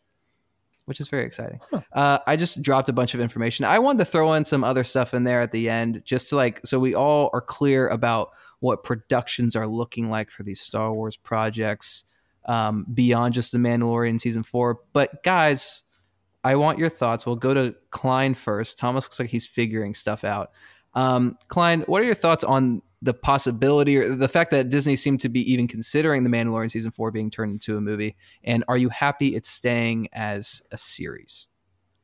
which 0.87 1.01
is 1.01 1.09
very 1.09 1.25
exciting. 1.25 1.59
Uh, 1.91 2.19
I 2.25 2.37
just 2.37 2.61
dropped 2.61 2.89
a 2.89 2.93
bunch 2.93 3.13
of 3.13 3.19
information. 3.19 3.65
I 3.65 3.79
wanted 3.79 3.99
to 3.99 4.05
throw 4.05 4.33
in 4.33 4.45
some 4.45 4.63
other 4.63 4.83
stuff 4.85 5.13
in 5.13 5.25
there 5.25 5.41
at 5.41 5.51
the 5.51 5.69
end, 5.69 6.01
just 6.05 6.29
to 6.29 6.35
like, 6.35 6.61
so 6.65 6.79
we 6.79 6.95
all 6.95 7.29
are 7.33 7.41
clear 7.41 7.87
about 7.89 8.29
what 8.59 8.83
productions 8.83 9.55
are 9.55 9.67
looking 9.67 10.09
like 10.09 10.31
for 10.31 10.43
these 10.43 10.61
Star 10.61 10.93
Wars 10.93 11.17
projects 11.17 12.05
um, 12.45 12.85
beyond 12.93 13.33
just 13.33 13.51
the 13.51 13.57
Mandalorian 13.57 14.21
season 14.21 14.43
four. 14.43 14.79
But 14.93 15.23
guys, 15.23 15.83
I 16.43 16.55
want 16.55 16.79
your 16.79 16.89
thoughts. 16.89 17.25
We'll 17.25 17.35
go 17.35 17.53
to 17.53 17.75
Klein 17.89 18.33
first. 18.33 18.79
Thomas 18.79 19.05
looks 19.05 19.19
like 19.19 19.29
he's 19.29 19.47
figuring 19.47 19.93
stuff 19.93 20.23
out. 20.23 20.51
Um, 20.93 21.37
Klein, 21.49 21.81
what 21.81 22.01
are 22.01 22.05
your 22.05 22.15
thoughts 22.15 22.43
on 22.45 22.81
the 23.01 23.13
possibility 23.13 23.97
or 23.97 24.15
the 24.15 24.27
fact 24.27 24.51
that 24.51 24.69
Disney 24.69 24.95
seemed 24.95 25.19
to 25.21 25.29
be 25.29 25.51
even 25.51 25.67
considering 25.67 26.23
the 26.23 26.29
Mandalorian 26.29 26.71
season 26.71 26.91
four 26.91 27.11
being 27.11 27.29
turned 27.29 27.51
into 27.51 27.77
a 27.77 27.81
movie? 27.81 28.15
And 28.43 28.63
are 28.67 28.77
you 28.77 28.89
happy 28.89 29.35
it's 29.35 29.49
staying 29.49 30.09
as 30.13 30.61
a 30.71 30.77
series? 30.77 31.47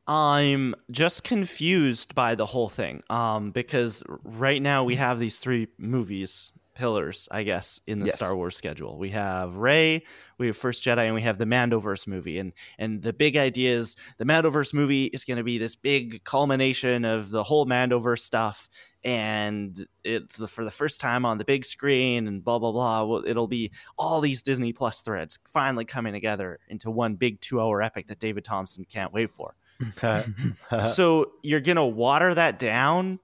I'm 0.06 0.74
just 0.90 1.24
confused 1.24 2.14
by 2.14 2.34
the 2.34 2.46
whole 2.46 2.68
thing. 2.68 3.02
Um, 3.08 3.50
because 3.50 4.04
right 4.22 4.60
now 4.60 4.84
we 4.84 4.96
have 4.96 5.18
these 5.18 5.38
three 5.38 5.68
movies, 5.78 6.52
pillars, 6.74 7.28
I 7.30 7.42
guess, 7.42 7.80
in 7.86 8.00
the 8.00 8.06
Yes. 8.06 8.16
Star 8.16 8.34
Wars 8.34 8.56
schedule. 8.56 8.98
We 8.98 9.10
have 9.10 9.56
Rey, 9.56 10.02
we 10.38 10.46
have 10.48 10.56
First 10.56 10.82
Jedi, 10.82 11.06
and 11.06 11.14
we 11.14 11.22
have 11.22 11.38
the 11.38 11.44
Mandoverse 11.44 12.06
movie. 12.06 12.38
And 12.38 12.52
and 12.78 13.02
the 13.02 13.12
big 13.12 13.36
idea 13.36 13.76
is 13.76 13.96
the 14.18 14.24
Mandoverse 14.24 14.74
movie 14.74 15.04
is 15.06 15.24
going 15.24 15.36
to 15.38 15.44
be 15.44 15.58
this 15.58 15.76
big 15.76 16.24
culmination 16.24 17.04
of 17.04 17.30
the 17.30 17.42
whole 17.44 17.66
Mandoverse 17.66 18.20
stuff, 18.20 18.68
and 19.02 19.76
it's 20.02 20.36
the, 20.36 20.48
for 20.48 20.64
the 20.64 20.70
first 20.70 21.00
time 21.00 21.24
on 21.24 21.38
the 21.38 21.44
big 21.44 21.64
screen, 21.64 22.26
and 22.28 22.44
blah 22.44 22.58
blah 22.58 22.72
blah. 22.72 23.04
Well, 23.04 23.24
it'll 23.26 23.48
be 23.48 23.70
all 23.96 24.20
these 24.20 24.42
Disney 24.42 24.72
Plus 24.72 25.00
threads 25.00 25.38
finally 25.46 25.84
coming 25.84 26.12
together 26.12 26.58
into 26.68 26.90
one 26.90 27.14
big 27.14 27.40
two-hour 27.40 27.80
epic 27.82 28.08
that 28.08 28.18
David 28.18 28.44
Thompson 28.44 28.84
can't 28.84 29.12
wait 29.12 29.30
for 29.30 29.54
so 30.82 31.32
you're 31.42 31.60
gonna 31.60 31.86
water 31.86 32.32
that 32.34 32.58
down, 32.58 33.18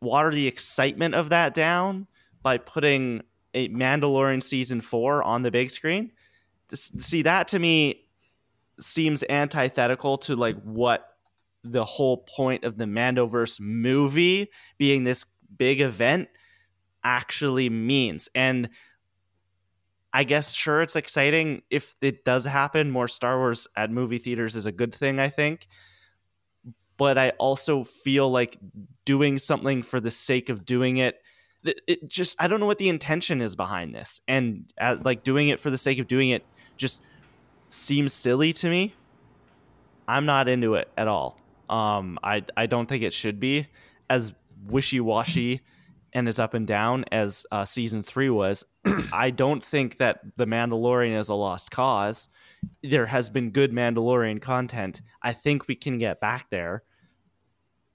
water 0.00 0.30
the 0.32 0.46
excitement 0.46 1.14
of 1.14 1.30
that 1.30 1.54
down 1.54 2.06
by 2.42 2.58
putting 2.58 3.22
a 3.54 3.68
Mandalorian 3.68 4.42
season 4.42 4.80
four 4.80 5.22
on 5.22 5.42
the 5.42 5.50
big 5.50 5.70
screen. 5.70 6.12
See 6.74 7.22
that 7.22 7.48
to 7.48 7.58
me 7.58 8.04
seems 8.80 9.24
antithetical 9.28 10.18
to 10.18 10.36
like 10.36 10.60
what 10.62 11.04
the 11.64 11.84
whole 11.84 12.18
point 12.18 12.64
of 12.64 12.76
the 12.76 12.84
Mandoverse 12.84 13.58
movie 13.60 14.48
being 14.76 15.04
this 15.04 15.24
big 15.56 15.80
event 15.80 16.28
actually 17.02 17.68
means. 17.68 18.28
And 18.34 18.68
I 20.12 20.24
guess 20.24 20.54
sure 20.54 20.82
it's 20.82 20.96
exciting 20.96 21.62
if 21.70 21.94
it 22.00 22.24
does 22.24 22.44
happen. 22.44 22.90
More 22.90 23.08
Star 23.08 23.38
Wars 23.38 23.66
at 23.76 23.90
movie 23.90 24.18
theaters 24.18 24.56
is 24.56 24.66
a 24.66 24.72
good 24.72 24.94
thing, 24.94 25.18
I 25.18 25.28
think. 25.28 25.66
But 26.96 27.18
I 27.18 27.30
also 27.38 27.84
feel 27.84 28.30
like 28.30 28.58
doing 29.04 29.38
something 29.38 29.82
for 29.82 30.00
the 30.00 30.10
sake 30.10 30.48
of 30.48 30.64
doing 30.64 30.96
it 30.96 31.20
it 31.86 32.08
just 32.08 32.40
I 32.40 32.48
don't 32.48 32.60
know 32.60 32.66
what 32.66 32.78
the 32.78 32.88
intention 32.88 33.40
is 33.40 33.56
behind 33.56 33.94
this. 33.94 34.20
And 34.28 34.72
uh, 34.80 34.96
like 35.02 35.22
doing 35.22 35.48
it 35.48 35.60
for 35.60 35.70
the 35.70 35.78
sake 35.78 35.98
of 35.98 36.08
doing 36.08 36.30
it 36.30 36.44
just 36.76 37.00
seems 37.68 38.12
silly 38.12 38.52
to 38.54 38.68
me. 38.68 38.94
I'm 40.06 40.26
not 40.26 40.48
into 40.48 40.74
it 40.74 40.90
at 40.96 41.08
all. 41.08 41.40
Um 41.68 42.18
I 42.22 42.44
I 42.56 42.66
don't 42.66 42.86
think 42.86 43.02
it 43.02 43.12
should 43.12 43.40
be 43.40 43.68
as 44.08 44.32
wishy-washy 44.66 45.60
and 46.12 46.28
as 46.28 46.38
up 46.38 46.54
and 46.54 46.66
down 46.66 47.04
as 47.12 47.46
uh, 47.52 47.64
season 47.64 48.02
three 48.02 48.30
was. 48.30 48.64
I 49.12 49.30
don't 49.30 49.62
think 49.62 49.98
that 49.98 50.20
the 50.36 50.46
Mandalorian 50.46 51.16
is 51.16 51.28
a 51.28 51.34
lost 51.34 51.70
cause. 51.70 52.28
There 52.82 53.06
has 53.06 53.30
been 53.30 53.50
good 53.50 53.72
Mandalorian 53.72 54.40
content. 54.40 55.02
I 55.22 55.32
think 55.32 55.68
we 55.68 55.74
can 55.74 55.98
get 55.98 56.20
back 56.20 56.50
there. 56.50 56.82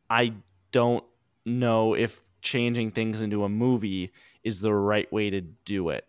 I 0.09 0.33
don't 0.71 1.03
know 1.45 1.95
if 1.95 2.21
changing 2.43 2.91
things 2.91 3.21
into 3.21 3.43
a 3.43 3.49
movie 3.49 4.11
is 4.43 4.59
the 4.59 4.73
right 4.73 5.11
way 5.11 5.29
to 5.31 5.41
do 5.41 5.89
it. 5.89 6.05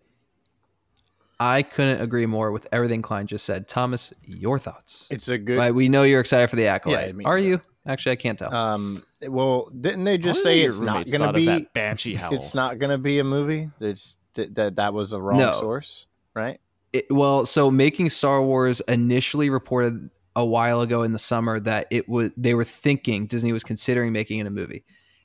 I 1.40 1.62
couldn't 1.62 2.00
agree 2.00 2.26
more 2.26 2.52
with 2.52 2.66
everything 2.70 3.02
Klein 3.02 3.26
just 3.26 3.44
said. 3.44 3.66
Thomas, 3.66 4.12
your 4.24 4.58
thoughts? 4.58 5.08
It's 5.10 5.28
a 5.28 5.38
good. 5.38 5.58
Right, 5.58 5.74
we 5.74 5.88
know 5.88 6.02
you're 6.04 6.20
excited 6.20 6.48
for 6.48 6.56
the 6.56 6.66
Acolyte. 6.66 7.02
Yeah, 7.02 7.08
I 7.08 7.12
mean- 7.12 7.26
Are 7.26 7.38
you? 7.38 7.60
Actually, 7.86 8.12
I 8.12 8.16
can't 8.16 8.38
tell. 8.38 8.54
Um. 8.54 9.02
Well, 9.26 9.70
didn't 9.78 10.04
they 10.04 10.16
just 10.16 10.42
say 10.42 10.60
it's 10.62 10.80
not 10.80 11.06
going 11.06 11.20
to 11.20 11.32
be? 11.32 11.46
that 11.46 11.72
banshee 11.74 12.14
howl. 12.20 12.34
It's 12.34 12.54
not 12.54 12.78
going 12.78 12.90
to 12.90 12.98
be 12.98 13.18
a 13.18 13.24
movie. 13.24 13.70
It's, 13.80 14.16
that 14.34 14.54
that 14.54 14.76
that 14.76 14.94
was 14.94 15.12
a 15.12 15.20
wrong 15.20 15.38
No. 15.38 15.52
source, 15.52 16.06
right? 16.34 16.60
It- 16.92 17.06
well, 17.10 17.44
so 17.46 17.70
making 17.70 18.08
Star 18.10 18.42
Wars 18.42 18.80
initially 18.88 19.50
reported 19.50 20.08
a 20.36 20.44
while 20.44 20.80
ago 20.80 21.02
in 21.02 21.12
the 21.12 21.18
summer 21.18 21.60
that 21.60 21.86
it 21.90 22.08
was 22.08 22.30
they 22.38 22.54
were 22.54 22.64
thinking 22.64 23.26
Disney 23.26 23.52
was 23.52 23.64
considering 23.64 24.12
making 24.12 24.38
it 24.38 24.46
a 24.46 24.50
movie, 24.50 24.84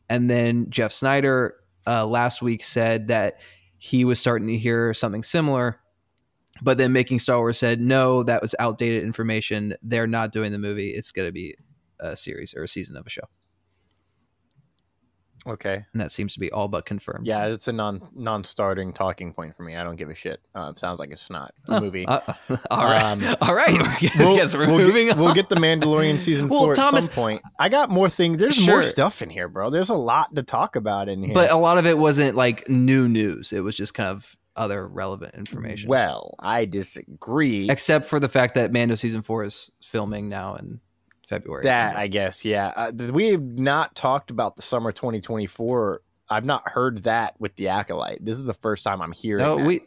and 0.09 0.29
then 0.29 0.69
Jeff 0.69 0.91
Sneider 0.91 1.51
uh, 1.87 2.05
last 2.05 2.41
week 2.41 2.63
said 2.63 3.07
that 3.07 3.39
he 3.77 4.03
was 4.03 4.19
starting 4.19 4.47
to 4.47 4.57
hear 4.57 4.93
something 4.93 5.23
similar, 5.23 5.79
but 6.61 6.77
then 6.77 6.91
making 6.91 7.19
Star 7.19 7.37
Wars 7.37 7.57
said 7.57 7.79
no, 7.79 8.23
that 8.23 8.41
was 8.41 8.53
outdated 8.59 9.03
information. 9.03 9.75
They're 9.81 10.07
not 10.07 10.31
doing 10.31 10.51
the 10.51 10.59
movie. 10.59 10.89
It's 10.89 11.11
going 11.11 11.27
to 11.27 11.31
be 11.31 11.55
a 11.99 12.17
series 12.17 12.53
or 12.53 12.63
a 12.63 12.67
season 12.67 12.97
of 12.97 13.05
a 13.05 13.09
show, 13.09 13.29
Okay. 15.47 15.85
and 15.93 16.01
that 16.01 16.11
seems 16.11 16.33
to 16.33 16.39
be 16.39 16.51
all 16.51 16.67
but 16.67 16.85
confirmed. 16.85 17.25
Yeah, 17.27 17.45
it's 17.47 17.67
a 17.67 17.73
non 17.73 18.07
non-starting 18.15 18.93
talking 18.93 19.33
point 19.33 19.55
for 19.55 19.63
me. 19.63 19.75
I 19.75 19.83
don't 19.83 19.95
give 19.95 20.09
a 20.09 20.15
shit. 20.15 20.41
Uh, 20.55 20.69
it 20.71 20.79
sounds 20.79 20.99
like 20.99 21.11
it's 21.11 21.29
not 21.29 21.53
a 21.67 21.75
Oh, 21.75 21.79
movie. 21.79 22.05
uh, 22.05 22.19
all 22.71 22.85
right, 22.85 23.01
Um, 23.03 23.35
all 23.41 23.55
right. 23.55 23.71
We'll, 24.17 24.35
Guess 24.35 24.55
we're 24.55 24.67
we'll 24.67 24.77
moving 24.77 25.07
get, 25.07 25.17
on. 25.17 25.23
we'll 25.23 25.33
get 25.33 25.49
the 25.49 25.55
Mandalorian 25.55 26.19
season 26.19 26.47
Well, 26.49 26.63
four 26.65 26.75
Thomas- 26.75 27.07
at 27.07 27.13
some 27.13 27.23
point. 27.23 27.41
I 27.59 27.69
got 27.69 27.89
more 27.89 28.09
things. 28.09 28.37
There's 28.37 28.65
more 28.65 28.83
stuff 28.83 29.21
in 29.21 29.29
here, 29.29 29.47
bro. 29.47 29.69
There's 29.69 29.89
a 29.89 29.95
lot 29.95 30.35
to 30.35 30.43
talk 30.43 30.75
about 30.75 31.09
in 31.09 31.23
here. 31.23 31.33
But 31.33 31.51
a 31.51 31.57
lot 31.57 31.77
of 31.77 31.85
it 31.85 31.97
wasn't 31.97 32.35
like 32.35 32.67
new 32.69 33.07
news. 33.07 33.53
It 33.53 33.61
was 33.61 33.75
just 33.75 33.93
kind 33.93 34.09
of 34.09 34.35
other 34.55 34.85
relevant 34.87 35.35
information. 35.35 35.89
well, 35.89 36.35
I 36.39 36.65
disagree. 36.65 37.69
Except 37.69 38.05
for 38.05 38.19
the 38.19 38.27
fact 38.27 38.55
that 38.55 38.73
Mando 38.73 38.95
season 38.95 39.21
four 39.21 39.43
is 39.45 39.69
filming 39.81 40.27
now 40.27 40.55
in 40.55 40.81
February. 41.29 41.63
that 41.63 41.95
I 41.95 42.07
guess, 42.07 42.43
yeah. 42.43 42.73
Uh, 42.75 42.91
we 43.13 43.29
have 43.29 43.41
not 43.41 43.95
talked 43.95 44.31
about 44.31 44.55
the 44.55 44.61
summer 44.61 44.91
2024. 44.91 46.01
I've 46.29 46.45
not 46.45 46.67
heard 46.69 47.03
that 47.03 47.35
with 47.39 47.55
the 47.55 47.69
acolyte. 47.69 48.23
This 48.25 48.37
is 48.37 48.43
the 48.43 48.53
first 48.53 48.83
time 48.83 49.01
I'm 49.01 49.11
hearing. 49.13 49.43
no, 49.43 49.57
that. 49.57 49.65
we 49.65 49.81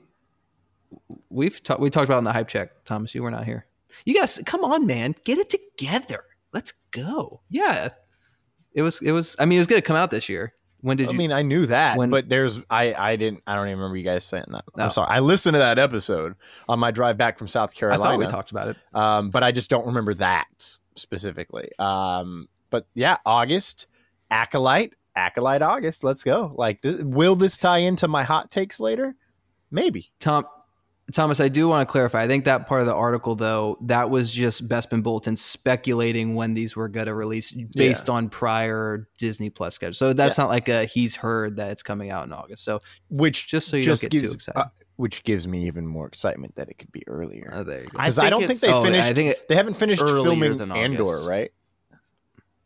we've 1.28 1.62
ta- 1.62 1.76
we 1.78 1.90
talked 1.90 2.06
about 2.08 2.16
it 2.16 2.18
in 2.18 2.24
the 2.24 2.32
hype 2.32 2.48
check. 2.48 2.84
Thomas, 2.84 3.14
you 3.14 3.22
were 3.22 3.30
not 3.30 3.44
here. 3.44 3.66
You 4.04 4.14
guys, 4.14 4.40
come 4.46 4.64
on, 4.64 4.86
man, 4.86 5.14
get 5.24 5.38
it 5.38 5.50
together. 5.50 6.24
Let's 6.52 6.72
go. 6.90 7.40
Yeah, 7.50 7.88
it 8.74 8.82
was. 8.82 9.00
It 9.02 9.12
was. 9.12 9.36
I 9.38 9.44
mean, 9.44 9.56
it 9.56 9.60
was 9.60 9.66
going 9.66 9.80
to 9.80 9.86
come 9.86 9.96
out 9.96 10.10
this 10.10 10.28
year. 10.28 10.54
When 10.80 10.96
did 10.96 11.08
I 11.08 11.10
you? 11.12 11.14
I 11.14 11.18
mean, 11.18 11.32
I 11.32 11.42
knew 11.42 11.66
that, 11.66 11.96
when- 11.96 12.10
but 12.10 12.28
there's 12.28 12.60
I 12.68 12.92
I 12.94 13.16
didn't 13.16 13.42
I 13.46 13.54
don't 13.54 13.66
even 13.68 13.78
remember 13.78 13.96
you 13.96 14.04
guys 14.04 14.24
saying 14.24 14.46
that. 14.48 14.64
Oh. 14.76 14.82
I'm 14.82 14.90
sorry. 14.90 15.08
I 15.10 15.20
listened 15.20 15.54
to 15.54 15.58
that 15.60 15.78
episode 15.78 16.34
on 16.68 16.78
my 16.80 16.90
drive 16.90 17.16
back 17.16 17.38
from 17.38 17.46
South 17.48 17.70
I 17.76 17.78
Carolina. 17.78 18.02
thought 18.04 18.18
we 18.18 18.26
talked 18.26 18.50
about 18.50 18.68
it. 18.68 18.76
um, 18.92 19.30
but 19.30 19.42
I 19.44 19.52
just 19.52 19.70
don't 19.70 19.86
remember 19.86 20.14
that 20.14 20.78
specifically. 20.96 21.70
Um, 21.78 22.48
but 22.70 22.86
yeah, 22.94 23.18
August 23.26 23.86
acolyte, 24.30 24.94
acolyte 25.14 25.62
August. 25.62 26.04
Let's 26.04 26.24
go. 26.24 26.52
Like, 26.54 26.82
th- 26.82 27.00
will 27.02 27.36
this 27.36 27.58
tie 27.58 27.78
into 27.78 28.08
my 28.08 28.22
hot 28.22 28.50
takes 28.50 28.80
later? 28.80 29.14
Maybe. 29.70 30.12
Tom, 30.18 30.44
Thomas, 31.12 31.40
I 31.40 31.48
do 31.48 31.68
want 31.68 31.86
to 31.86 31.90
clarify. 31.90 32.22
I 32.22 32.26
think 32.26 32.44
that 32.44 32.66
part 32.66 32.80
of 32.80 32.86
the 32.86 32.94
article, 32.94 33.34
though, 33.34 33.76
that 33.82 34.08
was 34.08 34.30
just 34.30 34.68
Bespin 34.68 35.02
Bulletin 35.02 35.36
speculating 35.36 36.34
when 36.34 36.54
these 36.54 36.76
were 36.76 36.88
going 36.88 37.06
to 37.06 37.14
release 37.14 37.52
based 37.74 38.08
on 38.08 38.28
prior 38.28 39.08
Disney 39.18 39.50
Plus 39.50 39.74
schedule. 39.74 39.94
So 39.94 40.12
that's 40.12 40.38
not 40.38 40.48
like 40.48 40.68
a 40.68 40.84
he's 40.84 41.16
heard 41.16 41.56
that 41.56 41.70
it's 41.70 41.82
coming 41.82 42.10
out 42.10 42.26
in 42.26 42.32
August. 42.32 42.64
So 42.64 42.78
Which 43.10 43.48
Just 43.48 43.68
so 43.68 43.76
you 43.76 43.82
just 43.82 44.02
don't 44.02 44.10
get 44.10 44.26
too 44.28 44.32
excited. 44.32 44.58
uh, 44.58 44.64
which 44.96 45.24
gives 45.24 45.48
me 45.48 45.66
even 45.66 45.86
more 45.86 46.06
excitement 46.06 46.54
that 46.56 46.68
it 46.68 46.78
could 46.78 46.92
be 46.92 47.02
earlier. 47.08 47.50
Ah, 47.52 47.62
there 47.62 47.82
you 47.82 47.88
go. 47.88 47.98
I 47.98 48.02
Because 48.04 48.18
I, 48.18 48.30
don't 48.30 48.46
think 48.46 48.60
they 48.60 48.72
Oh, 48.72 48.82
I 48.82 48.84
finished. 48.84 49.14
think 49.14 49.30
it- 49.30 49.48
they 49.48 49.54
haven't 49.56 49.74
finished 49.74 50.02
filming 50.02 50.60
Andor, 50.72 51.22
right? 51.26 51.50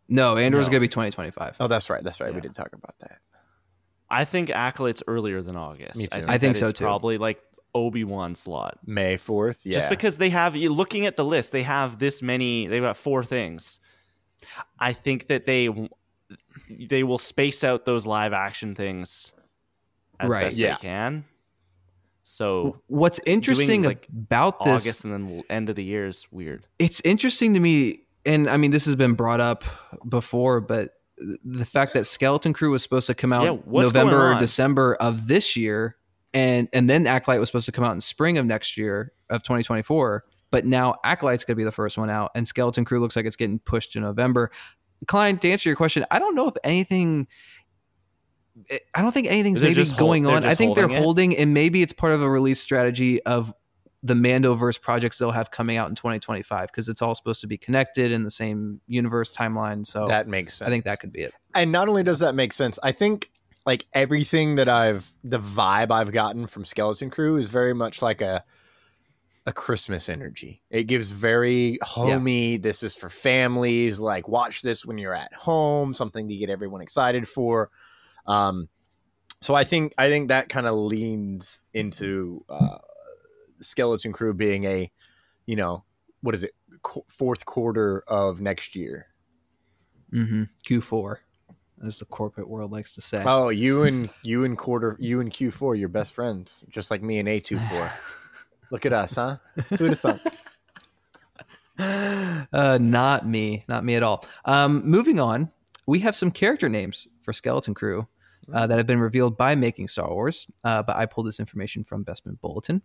no, 0.08 0.36
Andor's 0.36 0.66
No. 0.66 0.70
going 0.72 0.80
to 0.80 0.84
be 0.84 0.88
2025. 0.88 1.56
Oh, 1.60 1.66
that's 1.68 1.88
right. 1.90 2.02
That's 2.02 2.20
right. 2.20 2.30
We 2.30 2.36
Yeah. 2.36 2.42
did 2.42 2.54
talk 2.54 2.72
about 2.72 2.98
that. 3.00 3.18
I 4.08 4.24
think 4.24 4.50
Acolyte's 4.50 5.02
earlier 5.08 5.42
than 5.42 5.56
August. 5.56 5.96
Me 5.96 6.06
too. 6.06 6.24
I 6.28 6.38
think 6.38 6.54
that 6.54 6.60
so, 6.60 6.66
it's 6.68 6.78
too. 6.78 6.84
Probably 6.84 7.18
like 7.18 7.42
Obi 7.74 8.04
Wan 8.04 8.34
slot. 8.36 8.78
May 8.86 9.16
fourth. 9.16 9.66
Yeah. 9.66 9.74
Just 9.74 9.90
because 9.90 10.16
they 10.18 10.30
have 10.30 10.54
you 10.54 10.72
looking 10.72 11.06
at 11.06 11.16
the 11.16 11.24
list, 11.24 11.50
they 11.52 11.64
have 11.64 11.98
this 11.98 12.22
many. 12.22 12.68
They've 12.68 12.82
got 12.82 12.96
four 12.96 13.24
things. 13.24 13.80
I 14.78 14.92
think 14.92 15.26
that 15.28 15.46
they 15.46 15.68
they 16.70 17.02
will 17.02 17.18
space 17.18 17.62
out 17.64 17.84
those 17.84 18.06
live 18.06 18.32
action 18.32 18.74
things 18.74 19.32
as 20.20 20.30
Right. 20.30 20.40
best 20.42 20.58
Yeah. 20.58 20.74
they 20.76 20.80
can. 20.88 21.24
So 22.28 22.82
What's 22.88 23.20
interesting 23.24 23.84
like, 23.84 24.08
about 24.08 24.64
this 24.64 24.82
August 24.82 25.04
and 25.04 25.12
then 25.12 25.42
end 25.48 25.68
of 25.70 25.76
the 25.76 25.84
year 25.84 26.06
is 26.06 26.26
weird. 26.32 26.66
it's 26.78 27.00
interesting 27.02 27.54
to 27.54 27.60
me 27.60 28.00
and 28.26 28.50
i 28.50 28.56
mean 28.56 28.72
this 28.72 28.84
has 28.86 28.96
been 28.96 29.14
brought 29.14 29.40
up 29.40 29.62
before 30.08 30.60
but 30.60 30.90
the 31.16 31.64
fact 31.64 31.94
that 31.94 32.04
skeleton 32.04 32.52
crew 32.52 32.72
was 32.72 32.82
supposed 32.82 33.06
to 33.06 33.14
come 33.14 33.32
out 33.32 33.44
Yeah, 33.44 33.56
november 33.64 34.32
or 34.32 34.40
december 34.40 34.96
of 34.96 35.28
this 35.28 35.56
year 35.56 35.96
and 36.34 36.68
and 36.72 36.90
then 36.90 37.06
acolyte 37.06 37.38
was 37.38 37.48
supposed 37.48 37.66
to 37.66 37.72
come 37.72 37.84
out 37.84 37.92
in 37.92 38.00
spring 38.00 38.36
of 38.38 38.44
next 38.44 38.76
year 38.76 39.12
of 39.30 39.44
2024 39.44 40.24
but 40.50 40.66
now 40.66 40.96
acolyte's 41.04 41.44
going 41.44 41.54
to 41.54 41.60
be 41.60 41.64
the 41.64 41.70
first 41.72 41.96
one 41.96 42.10
out 42.10 42.32
and 42.34 42.48
skeleton 42.48 42.84
crew 42.84 42.98
looks 42.98 43.14
like 43.14 43.24
it's 43.24 43.36
getting 43.36 43.60
pushed 43.60 43.92
to 43.92 44.00
november 44.00 44.50
klein 45.06 45.38
to 45.38 45.48
answer 45.48 45.68
your 45.68 45.76
question 45.76 46.04
i 46.10 46.18
don't 46.18 46.34
know 46.34 46.48
if 46.48 46.54
anything 46.64 47.28
I 48.94 49.02
don't 49.02 49.12
think 49.12 49.26
anything's 49.26 49.60
They're 49.60 49.70
maybe 49.70 49.82
just 49.82 49.96
going 49.96 50.24
they're 50.24 50.32
on. 50.32 50.44
I 50.44 50.48
just 50.48 50.58
think 50.58 50.74
they're 50.74 50.88
holding 50.88 50.96
it? 50.96 51.02
holding, 51.02 51.36
and 51.36 51.54
maybe 51.54 51.82
it's 51.82 51.92
part 51.92 52.12
of 52.12 52.22
a 52.22 52.28
release 52.28 52.60
strategy 52.60 53.22
of 53.22 53.52
the 54.02 54.14
Mandoverse 54.14 54.80
projects 54.80 55.18
they'll 55.18 55.30
have 55.32 55.50
coming 55.50 55.76
out 55.76 55.88
in 55.88 55.94
2025 55.94 56.68
because 56.68 56.88
it's 56.88 57.02
all 57.02 57.14
supposed 57.14 57.40
to 57.40 57.46
be 57.46 57.58
connected 57.58 58.12
in 58.12 58.24
the 58.24 58.30
same 58.30 58.80
universe 58.86 59.34
timeline. 59.34 59.86
So 59.86 60.06
that 60.06 60.28
makes 60.28 60.54
sense. 60.54 60.68
I 60.68 60.70
think 60.70 60.84
that 60.84 61.00
could 61.00 61.12
be 61.12 61.22
it. 61.22 61.34
and 61.54 61.72
not 61.72 61.88
only 61.88 62.02
does 62.02 62.20
that 62.20 62.34
make 62.34 62.52
sense, 62.52 62.78
I 62.82 62.92
think 62.92 63.30
like 63.64 63.84
everything 63.92 64.54
that 64.56 64.68
I've 64.68 65.12
the 65.24 65.40
vibe 65.40 65.90
I've 65.90 66.12
gotten 66.12 66.46
from 66.46 66.64
Skeleton 66.64 67.10
Crew 67.10 67.36
is 67.36 67.50
very 67.50 67.74
much 67.74 68.00
like 68.00 68.22
a 68.22 68.44
a 69.46 69.52
Christmas 69.52 70.08
energy. 70.08 70.62
It 70.70 70.84
gives 70.84 71.12
very 71.12 71.78
homey. 71.82 72.56
This 72.56 72.82
is 72.82 72.94
for 72.96 73.08
families. 73.08 74.00
Like 74.00 74.28
watch 74.28 74.62
this 74.62 74.84
when 74.84 74.98
you're 74.98 75.14
at 75.14 75.32
home. 75.34 75.94
Something 75.94 76.28
to 76.28 76.36
get 76.36 76.50
everyone 76.50 76.80
excited 76.80 77.28
for. 77.28 77.70
Um, 78.26 78.68
so 79.40 79.54
I 79.54 79.64
think 79.64 79.92
I 79.98 80.08
think 80.08 80.28
that 80.28 80.48
kind 80.48 80.66
of 80.66 80.74
leans 80.74 81.60
into 81.72 82.44
uh, 82.48 82.78
Skeleton 83.60 84.12
Crew 84.12 84.34
being 84.34 84.64
a, 84.64 84.90
you 85.46 85.56
know, 85.56 85.84
what 86.20 86.34
is 86.34 86.44
it, 86.44 86.52
qu- 86.82 87.04
fourth 87.08 87.44
quarter 87.44 88.02
of 88.08 88.40
next 88.40 88.74
year. 88.74 89.08
Mm-hmm. 90.12 90.44
Q4, 90.66 91.16
as 91.84 91.98
the 91.98 92.04
corporate 92.06 92.48
world 92.48 92.72
likes 92.72 92.94
to 92.94 93.00
say. 93.00 93.22
Oh, 93.26 93.48
you 93.48 93.82
and 93.82 94.08
you 94.22 94.44
and 94.44 94.56
quarter 94.56 94.96
you 94.98 95.20
and 95.20 95.32
Q 95.32 95.50
four, 95.50 95.74
you're 95.74 95.88
best 95.88 96.12
friends, 96.12 96.64
just 96.68 96.90
like 96.90 97.02
me 97.02 97.18
and 97.18 97.28
A 97.28 97.40
24 97.40 97.92
Look 98.70 98.84
at 98.84 98.92
us, 98.92 99.14
huh? 99.14 99.36
Who'd 99.78 99.94
have 99.94 100.00
thought? 100.00 100.18
uh, 102.52 102.78
not 102.80 103.26
me, 103.26 103.64
not 103.68 103.84
me 103.84 103.94
at 103.94 104.02
all. 104.02 104.24
Um, 104.44 104.84
moving 104.84 105.20
on, 105.20 105.52
we 105.86 106.00
have 106.00 106.16
some 106.16 106.32
character 106.32 106.68
names 106.68 107.06
for 107.22 107.32
Skeleton 107.32 107.74
Crew 107.74 108.08
uh, 108.52 108.66
that 108.66 108.76
have 108.78 108.86
been 108.86 109.00
revealed 109.00 109.36
by 109.36 109.54
Making 109.54 109.88
Star 109.88 110.12
Wars, 110.12 110.46
uh, 110.64 110.82
but 110.82 110.96
I 110.96 111.06
pulled 111.06 111.26
this 111.26 111.40
information 111.40 111.84
from 111.84 112.04
Bespin 112.04 112.40
Bulletin. 112.40 112.82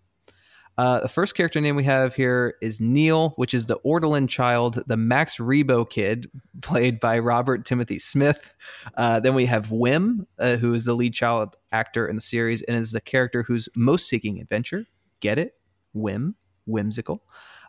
Uh, 0.78 1.02
the 1.02 1.10
first 1.10 1.36
character 1.36 1.60
name 1.60 1.76
we 1.76 1.84
have 1.84 2.16
here 2.16 2.56
is 2.62 2.80
Neil, 2.80 3.32
which 3.36 3.54
is 3.54 3.66
the 3.66 3.78
Ortolan 3.86 4.28
child, 4.30 4.82
the 4.88 4.98
Max 4.98 5.38
Rebo 5.38 5.90
kid, 5.90 6.32
played 6.62 7.00
by 7.00 7.20
Robert 7.20 7.66
Timothy 7.66 8.00
Smith. 8.00 8.56
Uh, 8.96 9.20
then 9.20 9.36
we 9.36 9.46
have 9.46 9.68
Wim, 9.68 10.26
uh, 10.40 10.56
who 10.56 10.74
is 10.74 10.86
the 10.86 10.94
lead 10.94 11.14
child 11.14 11.56
actor 11.72 12.08
in 12.08 12.16
the 12.16 12.22
series 12.22 12.62
and 12.64 12.78
is 12.78 12.92
the 12.92 13.02
character 13.02 13.44
who's 13.44 13.68
most 13.76 14.08
seeking 14.08 14.40
adventure, 14.40 14.86
Get 15.20 15.38
It, 15.38 15.56
Wim, 15.96 16.36
Whimsical, 16.66 17.22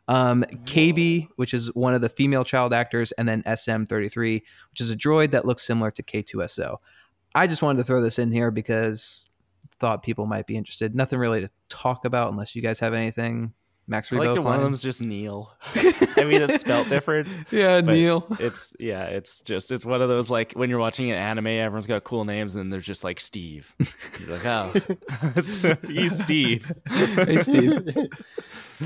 um, 0.08 0.44
KB, 0.64 1.28
which 1.36 1.54
is 1.54 1.74
one 1.74 1.94
of 1.94 2.00
the 2.00 2.08
female 2.08 2.44
child 2.44 2.72
actors, 2.72 3.12
and 3.12 3.28
then 3.28 3.42
SM33, 3.42 4.42
which 4.70 4.80
is 4.80 4.90
a 4.90 4.96
droid 4.96 5.32
that 5.32 5.44
looks 5.44 5.66
similar 5.66 5.90
to 5.90 6.02
K2SO. 6.02 6.76
I 7.34 7.46
just 7.46 7.62
wanted 7.62 7.78
to 7.78 7.84
throw 7.84 8.00
this 8.00 8.18
in 8.18 8.30
here 8.32 8.50
because 8.50 9.28
thought 9.78 10.02
people 10.02 10.26
might 10.26 10.46
be 10.46 10.56
interested. 10.56 10.94
Nothing 10.94 11.18
really 11.18 11.40
to 11.40 11.50
talk 11.68 12.04
about 12.04 12.30
unless 12.30 12.54
you 12.54 12.62
guys 12.62 12.80
have 12.80 12.94
anything. 12.94 13.52
Max 13.88 14.12
I 14.12 14.16
like 14.16 14.26
that 14.26 14.30
one 14.36 14.38
of 14.38 14.44
Klein? 14.44 14.60
them's 14.60 14.80
just 14.80 15.02
Neil. 15.02 15.52
I 15.74 16.24
mean, 16.24 16.40
it's 16.40 16.60
spelled 16.60 16.88
different. 16.88 17.26
yeah, 17.50 17.80
Neil. 17.80 18.24
It's 18.38 18.72
yeah, 18.78 19.06
it's 19.06 19.42
just 19.42 19.72
it's 19.72 19.84
one 19.84 20.00
of 20.00 20.08
those 20.08 20.30
like 20.30 20.52
when 20.52 20.70
you're 20.70 20.78
watching 20.78 21.10
an 21.10 21.16
anime, 21.16 21.48
everyone's 21.48 21.88
got 21.88 22.04
cool 22.04 22.24
names, 22.24 22.54
and 22.54 22.62
then 22.62 22.70
there's 22.70 22.86
just 22.86 23.02
like 23.02 23.18
Steve. 23.18 23.74
You're 24.20 24.38
like, 24.38 24.46
oh, 24.46 24.72
he's 25.88 26.16
Steve. 26.16 26.72
hey, 26.86 27.38
Steve. 27.40 27.88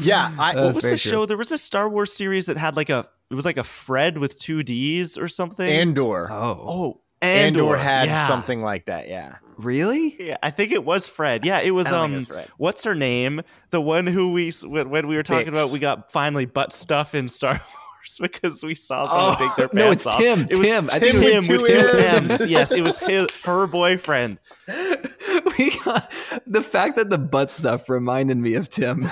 Yeah, 0.01 0.35
I, 0.39 0.55
What 0.57 0.75
was 0.75 0.85
the 0.85 0.91
true. 0.91 0.97
show? 0.97 1.27
There 1.27 1.37
was 1.37 1.53
a 1.53 1.59
Star 1.59 1.91
Wars 1.91 2.13
series 2.15 2.47
that 2.47 2.57
had 2.57 2.75
like 2.75 2.89
a 2.89 3.07
it 3.31 3.35
was 3.35 3.45
like 3.45 3.59
a 3.59 3.65
Fred 3.65 4.17
with 4.17 4.39
two 4.39 4.63
D's 4.63 5.19
or 5.19 5.29
something. 5.29 5.69
Andor. 5.69 6.33
Oh, 6.33 6.65
oh, 6.67 7.01
Andor, 7.23 7.61
Andor, 7.63 7.77
had 7.77 8.09
yeah. 8.09 8.27
something 8.27 8.61
like 8.63 8.87
that. 8.87 9.09
Yeah. 9.09 9.37
really? 9.57 10.15
Yeah, 10.23 10.37
I 10.43 10.51
think 10.51 10.73
it 10.73 10.85
was 10.85 11.09
Fred. 11.09 11.45
Yeah, 11.45 11.61
it 11.61 11.71
was 11.71 11.87
I 11.87 11.91
don't 11.93 12.11
think 12.19 12.31
um 12.31 12.37
it 12.37 12.41
was 12.43 12.49
what's 12.59 12.85
her 12.85 12.95
name? 12.95 13.41
The 13.71 13.81
one 13.81 14.07
who 14.07 14.33
we 14.33 14.49
s- 14.49 14.65
when, 14.65 14.91
when 14.91 15.07
we 15.09 15.17
were 15.17 15.23
talking 15.23 15.47
Bix. 15.47 15.49
about 15.53 15.71
we 15.71 15.79
got 15.79 16.13
finally 16.13 16.45
butt 16.47 16.73
stuff 16.73 17.15
in 17.15 17.29
Star 17.29 17.53
Wars 17.99 18.19
because 18.21 18.63
we 18.63 18.75
saw 18.75 19.07
someone 19.07 19.35
Oh, 19.39 19.47
take 19.49 19.57
their 19.57 19.69
pants. 19.89 20.07
off. 20.07 20.19
no, 20.21 20.23
it's 20.23 20.37
off. 20.37 20.39
Tim, 20.39 20.47
It 20.51 20.59
was 20.59 20.67
Tim. 20.69 20.85
I 20.93 20.99
Tim, 20.99 21.21
think 21.21 21.25
it 21.25 21.37
was 21.39 21.49
with 21.49 21.61
two 21.67 21.67
two 21.93 21.99
M's. 21.99 22.31
M's. 22.43 22.47
Yes, 22.47 22.73
it 22.73 22.83
was 22.83 22.99
his, 22.99 23.27
her 23.45 23.67
boyfriend. 23.67 24.39
we 24.69 25.71
got, 25.85 26.09
the 26.47 26.63
fact 26.63 26.97
that 26.97 27.09
the 27.11 27.19
butt 27.19 27.51
stuff 27.51 27.89
reminded 27.89 28.37
me 28.37 28.55
of 28.55 28.69
Tim. 28.69 29.07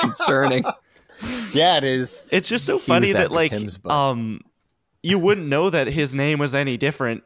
Concerning. 0.00 0.64
Yeah, 1.52 1.78
it 1.78 1.84
is. 1.84 2.24
It's 2.30 2.48
just 2.48 2.66
so 2.66 2.78
He 2.78 2.84
funny 2.86 3.12
that 3.12 3.30
like 3.32 3.50
Tim's 3.50 3.78
butt. 3.78 3.92
um 3.92 4.40
you 5.04 5.18
wouldn't 5.18 5.46
know 5.46 5.70
that 5.70 5.86
his 5.88 6.14
name 6.14 6.38
was 6.38 6.54
any 6.54 6.76
different 6.76 7.22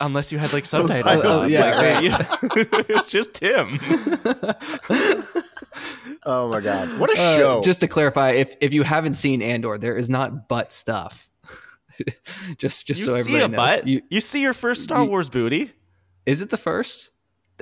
unless 0.00 0.32
you 0.32 0.38
had 0.38 0.52
like 0.52 0.64
subtitles. 0.66 1.00
Subtitles. 1.22 1.24
Oh, 1.24 1.46
yeah, 1.46 1.64
Like, 1.70 1.76
right. 1.76 2.02
you- 2.04 2.66
it's 2.96 3.10
just 3.10 3.34
Tim. 3.34 3.78
Oh 6.26 6.48
my 6.50 6.60
god, 6.60 7.00
what 7.00 7.08
a 7.10 7.14
Uh, 7.20 7.36
show! 7.38 7.60
Just 7.62 7.80
to 7.80 7.88
clarify, 7.88 8.32
if 8.32 8.54
if 8.60 8.74
you 8.74 8.82
haven't 8.82 9.14
seen 9.14 9.40
Andor, 9.40 9.78
there 9.78 9.96
is 9.96 10.10
not 10.10 10.48
butt 10.48 10.70
stuff. 10.70 11.30
just 12.58 12.86
just 12.86 13.00
You 13.00 13.08
so 13.08 13.14
see 13.14 13.20
everybody 13.20 13.44
a 13.44 13.48
knows. 13.48 13.56
butt. 13.56 13.86
You, 13.86 14.02
You, 14.10 14.20
see 14.20 14.42
your 14.42 14.52
first 14.52 14.82
Star 14.82 15.02
you- 15.02 15.08
Wars 15.08 15.30
booty. 15.30 15.72
is 16.26 16.42
it 16.42 16.50
the 16.50 16.58
first? 16.58 17.10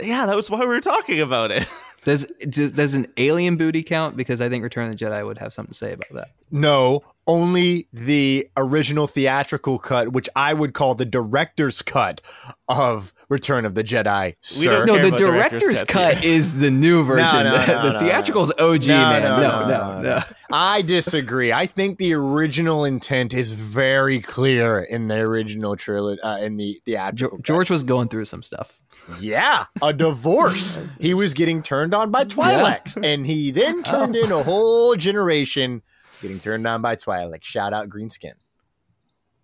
Yeah, 0.02 0.26
that 0.26 0.34
was 0.34 0.50
why 0.50 0.58
we 0.60 0.66
were 0.66 0.80
talking 0.80 1.20
about 1.20 1.52
it. 1.52 1.66
Does, 2.04 2.24
does 2.48 2.72
does 2.72 2.94
an 2.94 3.06
alien 3.16 3.56
booty 3.56 3.82
count? 3.82 4.16
Because 4.16 4.40
I 4.40 4.48
think 4.48 4.62
Return 4.62 4.90
of 4.90 4.96
the 4.98 5.04
Jedi 5.04 5.24
would 5.26 5.38
have 5.38 5.52
something 5.52 5.72
to 5.72 5.78
say 5.78 5.92
about 5.92 6.08
that. 6.14 6.28
no, 6.50 7.02
only 7.26 7.86
the 7.92 8.48
original 8.56 9.06
theatrical 9.06 9.78
cut, 9.78 10.12
which 10.12 10.28
I 10.34 10.54
would 10.54 10.72
call 10.72 10.94
the 10.94 11.04
director's 11.04 11.82
cut 11.82 12.22
of 12.68 13.12
Return 13.28 13.66
of 13.66 13.74
the 13.74 13.84
Jedi. 13.84 14.36
Sir, 14.40 14.86
don't 14.86 15.02
No, 15.02 15.10
the 15.10 15.16
director's 15.16 15.62
director's 15.64 15.82
cut 15.84 16.24
is 16.24 16.60
the 16.60 16.70
new 16.70 17.04
version. 17.04 17.44
no, 17.44 17.52
the 17.52 17.66
no, 17.66 17.82
the 17.82 17.92
no, 17.92 17.98
theatrical's 17.98 18.50
OG, 18.52 18.86
No, 18.86 18.96
man. 18.96 19.22
no, 19.22 19.40
No, 19.40 19.50
no, 19.50 19.64
no, 19.66 19.92
no, 19.96 20.00
no. 20.02 20.20
I 20.50 20.80
disagree. 20.80 21.52
I 21.52 21.66
think 21.66 21.98
the 21.98 22.14
original 22.14 22.86
intent 22.86 23.34
is 23.34 23.52
very 23.52 24.20
clear 24.20 24.80
in 24.80 25.08
the 25.08 25.16
original 25.16 25.76
trilogy, 25.76 26.22
uh, 26.22 26.38
in 26.38 26.56
the 26.56 26.80
theatrical. 26.86 27.14
Jo- 27.14 27.36
cut. 27.36 27.44
George 27.44 27.70
was 27.70 27.82
going 27.82 28.08
through 28.08 28.24
some 28.24 28.42
stuff. 28.42 28.80
Yeah, 29.20 29.66
a 29.82 29.92
divorce. 29.92 30.78
he 31.00 31.14
was 31.14 31.34
getting 31.34 31.62
turned 31.62 31.94
on 31.94 32.10
by 32.10 32.24
Twi'leks, 32.24 33.02
and 33.02 33.26
he 33.26 33.50
then 33.50 33.82
turned 33.82 34.14
in 34.16 34.30
a 34.30 34.42
whole 34.42 34.94
generation 34.96 35.82
getting 36.20 36.40
turned 36.40 36.66
on 36.66 36.82
by 36.82 36.96
Twi'leks. 36.96 37.44
Shout 37.44 37.72
out 37.72 37.88
Greenskin. 37.88 38.34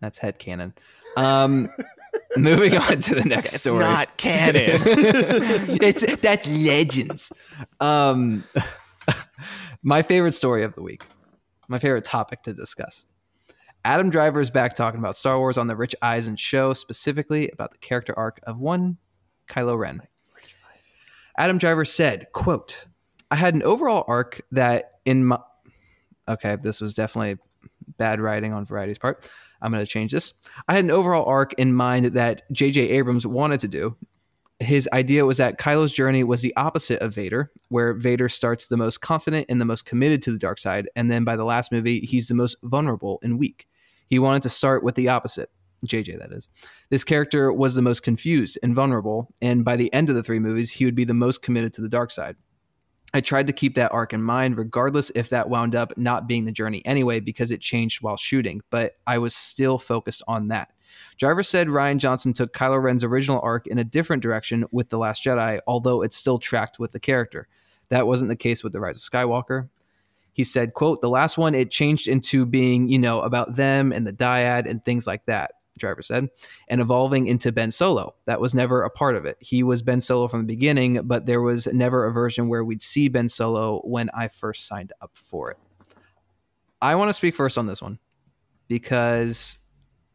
That's 0.00 0.18
headcanon. 0.18 0.74
Um, 1.16 1.68
moving 2.36 2.76
on 2.76 2.98
to 3.00 3.14
the 3.14 3.24
next 3.24 3.54
It's 3.54 3.62
story. 3.62 3.80
not 3.84 4.16
canon. 4.18 4.62
it's 4.66 6.16
that's 6.16 6.46
legends. 6.46 7.32
Um, 7.80 8.44
my 9.82 10.02
favorite 10.02 10.34
story 10.34 10.62
of 10.64 10.74
the 10.74 10.82
week, 10.82 11.04
my 11.68 11.78
favorite 11.78 12.04
topic 12.04 12.42
to 12.42 12.52
discuss. 12.52 13.06
Adam 13.86 14.10
Driver 14.10 14.40
is 14.40 14.50
back 14.50 14.74
talking 14.74 14.98
about 14.98 15.16
Star 15.16 15.38
Wars 15.38 15.56
on 15.58 15.68
the 15.68 15.76
Rich 15.76 15.94
Eisen 16.02 16.36
show, 16.36 16.72
specifically 16.74 17.48
about 17.50 17.70
the 17.72 17.78
character 17.78 18.14
arc 18.18 18.40
of 18.44 18.58
one 18.58 18.98
Kylo 19.48 19.78
Ren. 19.78 20.02
Adam 21.36 21.58
Driver 21.58 21.84
said, 21.84 22.28
"quote 22.32 22.86
I 23.30 23.36
had 23.36 23.54
an 23.54 23.62
overall 23.62 24.04
arc 24.06 24.42
that 24.52 24.92
in 25.04 25.24
my 25.24 25.38
okay, 26.28 26.56
this 26.62 26.80
was 26.80 26.94
definitely 26.94 27.38
bad 27.98 28.20
writing 28.20 28.52
on 28.52 28.64
Variety's 28.64 28.98
part. 28.98 29.28
I'm 29.60 29.72
going 29.72 29.84
to 29.84 29.90
change 29.90 30.12
this. 30.12 30.34
I 30.68 30.74
had 30.74 30.84
an 30.84 30.90
overall 30.90 31.24
arc 31.26 31.54
in 31.54 31.74
mind 31.74 32.06
that 32.06 32.42
J.J. 32.52 32.90
Abrams 32.90 33.26
wanted 33.26 33.60
to 33.60 33.68
do. 33.68 33.96
His 34.60 34.88
idea 34.92 35.26
was 35.26 35.38
that 35.38 35.58
Kylo's 35.58 35.92
journey 35.92 36.22
was 36.22 36.42
the 36.42 36.54
opposite 36.56 37.00
of 37.02 37.14
Vader, 37.14 37.50
where 37.68 37.92
Vader 37.92 38.28
starts 38.28 38.66
the 38.66 38.76
most 38.76 39.00
confident 39.00 39.46
and 39.48 39.60
the 39.60 39.64
most 39.64 39.84
committed 39.84 40.22
to 40.22 40.30
the 40.30 40.38
dark 40.38 40.58
side, 40.58 40.88
and 40.94 41.10
then 41.10 41.24
by 41.24 41.34
the 41.36 41.44
last 41.44 41.72
movie, 41.72 42.00
he's 42.00 42.28
the 42.28 42.34
most 42.34 42.56
vulnerable 42.62 43.18
and 43.22 43.38
weak. 43.38 43.66
He 44.08 44.18
wanted 44.18 44.42
to 44.42 44.50
start 44.50 44.84
with 44.84 44.94
the 44.94 45.08
opposite. 45.08 45.50
JJ, 45.86 46.18
that 46.18 46.32
is. 46.32 46.48
This 46.90 47.04
character 47.04 47.52
was 47.52 47.74
the 47.74 47.82
most 47.82 48.02
confused 48.02 48.58
and 48.62 48.74
vulnerable, 48.74 49.32
and 49.40 49.64
by 49.64 49.76
the 49.76 49.92
end 49.92 50.10
of 50.10 50.16
the 50.16 50.22
three 50.22 50.38
movies, 50.38 50.72
he 50.72 50.84
would 50.84 50.94
be 50.94 51.04
the 51.04 51.14
most 51.14 51.42
committed 51.42 51.72
to 51.74 51.82
the 51.82 51.88
dark 51.88 52.10
side. 52.10 52.36
I 53.12 53.20
tried 53.20 53.46
to 53.46 53.52
keep 53.52 53.76
that 53.76 53.92
arc 53.92 54.12
in 54.12 54.22
mind, 54.22 54.58
regardless 54.58 55.10
if 55.10 55.28
that 55.28 55.48
wound 55.48 55.76
up 55.76 55.96
not 55.96 56.26
being 56.26 56.44
the 56.44 56.52
journey 56.52 56.84
anyway, 56.84 57.20
because 57.20 57.52
it 57.52 57.60
changed 57.60 58.02
while 58.02 58.16
shooting, 58.16 58.60
but 58.70 58.96
I 59.06 59.18
was 59.18 59.36
still 59.36 59.78
focused 59.78 60.22
on 60.26 60.48
that. 60.48 60.72
Driver 61.16 61.42
said 61.42 61.68
Rian 61.68 61.98
Johnson 61.98 62.32
took 62.32 62.52
Kylo 62.52 62.82
Ren's 62.82 63.04
original 63.04 63.40
arc 63.42 63.66
in 63.66 63.78
a 63.78 63.84
different 63.84 64.22
direction 64.22 64.64
with 64.72 64.88
The 64.88 64.98
Last 64.98 65.24
Jedi, 65.24 65.60
although 65.66 66.02
it 66.02 66.12
still 66.12 66.38
tracked 66.38 66.78
with 66.78 66.92
the 66.92 67.00
character. 67.00 67.46
That 67.88 68.06
wasn't 68.06 68.30
the 68.30 68.36
case 68.36 68.64
with 68.64 68.72
The 68.72 68.80
Rise 68.80 68.96
of 68.96 69.12
Skywalker. 69.12 69.68
He 70.32 70.42
said, 70.42 70.74
quote, 70.74 71.00
the 71.00 71.08
last 71.08 71.38
one, 71.38 71.54
it 71.54 71.70
changed 71.70 72.08
into 72.08 72.44
being, 72.44 72.88
you 72.88 72.98
know, 72.98 73.20
about 73.20 73.54
them 73.54 73.92
and 73.92 74.04
the 74.04 74.12
dyad 74.12 74.68
and 74.68 74.84
things 74.84 75.06
like 75.06 75.24
that, 75.26 75.52
Driver 75.78 76.02
said, 76.02 76.28
and 76.68 76.80
evolving 76.80 77.26
into 77.26 77.52
Ben 77.52 77.70
Solo. 77.70 78.14
That 78.26 78.40
was 78.40 78.54
never 78.54 78.82
a 78.82 78.90
part 78.90 79.16
of 79.16 79.24
it. 79.24 79.36
He 79.40 79.62
was 79.62 79.82
Ben 79.82 80.00
Solo 80.00 80.28
from 80.28 80.40
the 80.40 80.46
beginning, 80.46 81.00
but 81.04 81.26
there 81.26 81.42
was 81.42 81.66
never 81.72 82.06
a 82.06 82.12
version 82.12 82.48
where 82.48 82.64
we'd 82.64 82.82
see 82.82 83.08
Ben 83.08 83.28
Solo 83.28 83.80
when 83.80 84.10
I 84.14 84.28
first 84.28 84.66
signed 84.66 84.92
up 85.00 85.10
for 85.14 85.50
it. 85.50 85.58
I 86.80 86.94
want 86.94 87.08
to 87.08 87.14
speak 87.14 87.34
first 87.34 87.56
on 87.58 87.66
this 87.66 87.80
one 87.80 87.98
because 88.68 89.58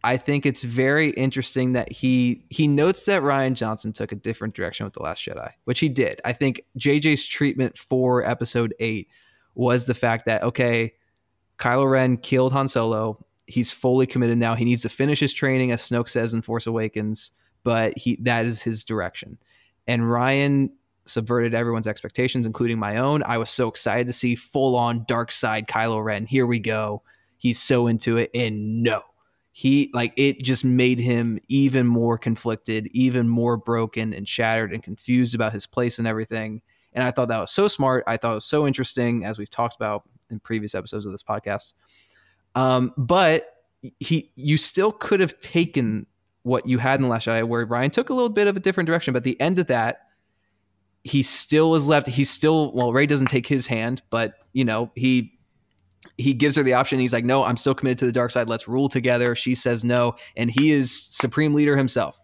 I 0.04 0.18
think 0.18 0.46
it's 0.46 0.64
very 0.64 1.10
interesting 1.12 1.74
that 1.74 1.92
he 1.92 2.46
he 2.50 2.68
notes 2.68 3.06
that 3.06 3.22
Rian 3.22 3.56
Johnson 3.56 3.92
took 3.92 4.12
a 4.12 4.16
different 4.16 4.54
direction 4.54 4.86
with 4.86 4.94
the 4.94 5.02
Last 5.02 5.26
Jedi, 5.26 5.52
which 5.66 5.80
he 5.80 5.90
did. 5.90 6.22
I 6.24 6.34
think 6.34 6.62
JJ's 6.78 7.26
treatment 7.26 7.78
for 7.78 8.26
Episode 8.26 8.74
Eight 8.80 9.10
was 9.56 9.86
the 9.86 9.94
fact 9.94 10.26
that 10.26 10.44
okay, 10.44 10.94
Kylo 11.58 11.90
Ren 11.90 12.18
killed 12.18 12.54
Han 12.54 12.68
Solo. 12.68 13.26
He's 13.50 13.72
fully 13.72 14.06
committed 14.06 14.38
now. 14.38 14.56
He 14.56 14.66
needs 14.66 14.84
to 14.84 14.90
finish 14.90 15.20
his 15.20 15.34
training, 15.34 15.72
as 15.72 15.82
Snoke 15.82 16.10
says 16.10 16.34
in 16.34 16.42
Force 16.42 16.68
Awakens, 16.68 17.32
but 17.64 17.98
he 17.98 18.18
that 18.22 18.46
is 18.46 18.62
his 18.62 18.84
direction. 18.84 19.38
And 19.88 20.04
Rian 20.04 20.70
subverted 21.06 21.54
everyone's 21.54 21.88
expectations, 21.88 22.46
including 22.46 22.80
my 22.80 22.98
own. 22.98 23.24
I 23.24 23.38
was 23.38 23.50
so 23.50 23.68
excited 23.68 24.08
to 24.08 24.14
see 24.14 24.36
full 24.36 24.76
on 24.76 25.06
dark 25.08 25.32
side 25.32 25.68
Kylo 25.68 26.04
Ren. 26.04 26.26
Here 26.26 26.46
we 26.46 26.60
go. 26.60 27.02
He's 27.38 27.60
so 27.60 27.88
into 27.88 28.18
it. 28.18 28.30
And 28.36 28.84
no, 28.84 29.02
he 29.52 29.90
like 29.94 30.14
it 30.16 30.42
just 30.44 30.64
made 30.64 31.00
him 31.00 31.40
even 31.48 31.88
more 31.88 32.18
conflicted, 32.18 32.88
even 32.92 33.28
more 33.28 33.58
broken 33.58 34.14
and 34.14 34.28
shattered 34.28 34.72
and 34.72 34.84
confused 34.84 35.36
about 35.36 35.54
his 35.54 35.66
place 35.66 35.98
and 35.98 36.08
everything. 36.08 36.62
And 36.94 37.04
I 37.04 37.12
thought 37.12 37.30
that 37.30 37.42
was 37.42 37.52
so 37.52 37.68
smart. 37.68 38.04
I 38.08 38.18
thought 38.18 38.32
it 38.32 38.36
was 38.36 38.46
so 38.46 38.68
interesting, 38.68 39.26
as 39.26 39.38
we've 39.38 39.50
talked 39.50 39.76
about 39.76 40.04
in 40.30 40.40
previous 40.40 40.76
episodes 40.76 41.06
of 41.06 41.12
this 41.12 41.24
podcast. 41.24 41.74
Um, 42.56 42.94
but 42.98 43.46
he, 44.00 44.32
you 44.36 44.58
still 44.58 44.92
could 44.92 45.20
have 45.20 45.40
taken 45.40 46.06
what 46.44 46.68
you 46.68 46.78
had 46.78 46.96
in 46.96 47.04
the 47.04 47.08
Last 47.08 47.28
Jedi, 47.28 47.48
where 47.48 47.66
Rian 47.66 47.92
took 47.92 48.10
a 48.10 48.14
little 48.14 48.30
bit 48.30 48.48
of 48.48 48.58
a 48.58 48.60
different 48.60 48.88
direction. 48.88 49.14
But 49.14 49.24
the 49.24 49.40
end 49.40 49.60
of 49.60 49.68
that, 49.68 50.08
he 51.04 51.24
still 51.24 51.76
is 51.76 51.88
left. 51.88 52.08
He's 52.08 52.30
still 52.30 52.74
well. 52.74 52.92
Rey 52.92 53.06
doesn't 53.06 53.28
take 53.28 53.48
his 53.48 53.68
hand, 53.68 54.02
but 54.10 54.36
you 54.54 54.66
know 54.66 54.92
he 54.96 55.40
he 56.18 56.34
gives 56.34 56.56
her 56.56 56.64
the 56.64 56.74
option. 56.74 57.00
He's 57.00 57.14
like, 57.14 57.24
no, 57.24 57.44
I'm 57.44 57.58
still 57.58 57.74
committed 57.74 58.00
to 58.00 58.06
the 58.06 58.12
dark 58.12 58.32
side. 58.32 58.50
Let's 58.50 58.68
rule 58.68 58.90
together. 58.90 59.36
She 59.36 59.56
says 59.56 59.84
no, 59.84 60.16
and 60.36 60.52
he 60.52 60.72
is 60.72 60.92
supreme 60.92 61.54
leader 61.54 61.78
himself. 61.78 62.20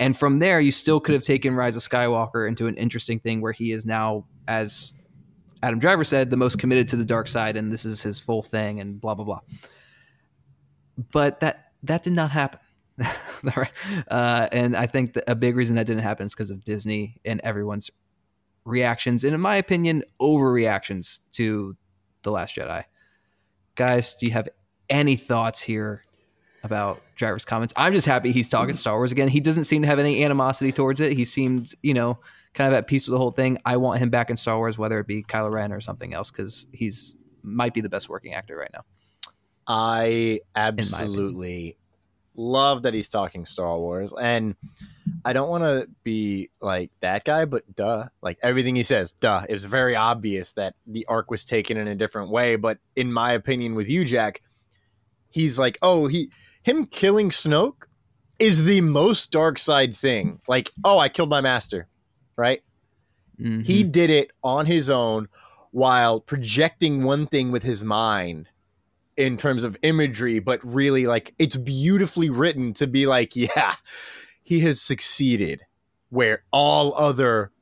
And 0.00 0.16
from 0.16 0.38
there, 0.38 0.60
you 0.60 0.72
still 0.72 0.98
could 0.98 1.14
have 1.14 1.22
taken 1.22 1.54
Rise 1.54 1.76
of 1.76 1.82
Skywalker 1.82 2.48
into 2.48 2.66
an 2.66 2.76
interesting 2.76 3.20
thing 3.20 3.40
where 3.40 3.52
he 3.52 3.70
is 3.70 3.84
now, 3.84 4.24
as 4.48 4.92
Adam 5.62 5.78
Driver 5.78 6.04
said, 6.04 6.30
the 6.30 6.36
most 6.36 6.58
committed 6.58 6.88
to 6.88 6.96
the 6.96 7.04
dark 7.04 7.28
side, 7.28 7.56
and 7.56 7.70
this 7.70 7.84
is 7.84 8.02
his 8.02 8.20
full 8.20 8.42
thing, 8.42 8.80
and 8.80 9.00
blah 9.00 9.14
blah 9.14 9.24
blah. 9.24 9.40
But 11.12 11.40
that 11.40 11.72
that 11.82 12.02
did 12.02 12.12
not 12.14 12.30
happen. 12.30 12.60
uh, 14.10 14.48
and 14.52 14.76
I 14.76 14.86
think 14.86 15.16
a 15.26 15.34
big 15.34 15.56
reason 15.56 15.76
that 15.76 15.86
didn't 15.86 16.02
happen 16.02 16.26
is 16.26 16.34
because 16.34 16.50
of 16.50 16.64
Disney 16.64 17.16
and 17.24 17.40
everyone's 17.42 17.90
reactions, 18.64 19.24
and 19.24 19.34
in 19.34 19.40
my 19.40 19.56
opinion, 19.56 20.02
overreactions 20.20 21.18
to 21.32 21.76
The 22.22 22.30
Last 22.30 22.56
Jedi. 22.56 22.84
Guys, 23.74 24.14
do 24.14 24.26
you 24.26 24.32
have 24.32 24.48
any 24.88 25.16
thoughts 25.16 25.60
here 25.60 26.04
about 26.62 27.00
Driver's 27.16 27.44
comments? 27.44 27.72
I'm 27.76 27.92
just 27.92 28.06
happy 28.06 28.32
he's 28.32 28.48
talking 28.48 28.76
Star 28.76 28.96
Wars 28.96 29.12
again. 29.12 29.28
He 29.28 29.40
doesn't 29.40 29.64
seem 29.64 29.82
to 29.82 29.88
have 29.88 29.98
any 29.98 30.22
animosity 30.24 30.72
towards 30.72 31.00
it. 31.00 31.12
He 31.12 31.24
seemed, 31.24 31.72
you 31.82 31.94
know, 31.94 32.18
kind 32.54 32.72
of 32.72 32.78
at 32.78 32.86
peace 32.86 33.06
with 33.06 33.12
the 33.12 33.18
whole 33.18 33.30
thing. 33.30 33.58
I 33.64 33.76
want 33.76 34.00
him 34.00 34.10
back 34.10 34.30
in 34.30 34.36
Star 34.36 34.56
Wars, 34.56 34.78
whether 34.78 34.98
it 34.98 35.06
be 35.06 35.22
Kylo 35.22 35.50
Ren 35.50 35.72
or 35.72 35.80
something 35.80 36.14
else, 36.14 36.30
because 36.30 36.66
he's 36.72 37.16
might 37.42 37.74
be 37.74 37.80
the 37.80 37.88
best 37.88 38.08
working 38.08 38.34
actor 38.34 38.56
right 38.56 38.70
now. 38.72 38.84
I 39.66 40.40
absolutely 40.54 41.76
love 42.34 42.82
that 42.82 42.94
he's 42.94 43.08
talking 43.08 43.44
Star 43.44 43.78
Wars. 43.78 44.12
And 44.18 44.56
I 45.24 45.32
don't 45.32 45.48
want 45.48 45.64
to 45.64 45.88
be 46.02 46.50
like 46.60 46.90
that 47.00 47.24
guy, 47.24 47.44
but 47.44 47.74
duh. 47.74 48.06
Like 48.22 48.38
everything 48.42 48.76
he 48.76 48.82
says, 48.82 49.12
duh. 49.12 49.44
It 49.48 49.52
was 49.52 49.64
very 49.64 49.94
obvious 49.94 50.54
that 50.54 50.74
the 50.86 51.06
arc 51.08 51.30
was 51.30 51.44
taken 51.44 51.76
in 51.76 51.88
a 51.88 51.94
different 51.94 52.30
way. 52.30 52.56
But 52.56 52.78
in 52.96 53.12
my 53.12 53.32
opinion, 53.32 53.74
with 53.74 53.88
you, 53.88 54.04
Jack, 54.04 54.42
he's 55.30 55.58
like, 55.58 55.78
oh, 55.82 56.06
he 56.06 56.30
him 56.62 56.86
killing 56.86 57.30
Snoke 57.30 57.84
is 58.38 58.64
the 58.64 58.80
most 58.80 59.30
dark 59.30 59.58
side 59.58 59.94
thing. 59.94 60.40
Like, 60.48 60.70
oh, 60.84 60.98
I 60.98 61.08
killed 61.08 61.30
my 61.30 61.40
master, 61.40 61.88
right? 62.36 62.62
Mhm. 63.38 63.66
He 63.66 63.82
did 63.84 64.10
it 64.10 64.30
on 64.42 64.66
his 64.66 64.90
own 64.90 65.28
while 65.70 66.20
projecting 66.20 67.04
one 67.04 67.26
thing 67.26 67.50
with 67.50 67.62
his 67.62 67.84
mind 67.84 68.48
in 69.16 69.36
terms 69.36 69.64
of 69.64 69.76
imagery, 69.82 70.38
but 70.38 70.64
really 70.64 71.06
like 71.06 71.34
it's 71.38 71.56
beautifully 71.56 72.30
written 72.30 72.72
to 72.74 72.86
be 72.86 73.06
like, 73.06 73.36
yeah, 73.36 73.74
he 74.42 74.60
has 74.60 74.80
succeeded 74.80 75.62
where 76.08 76.42
all 76.50 76.94
other 76.96 77.52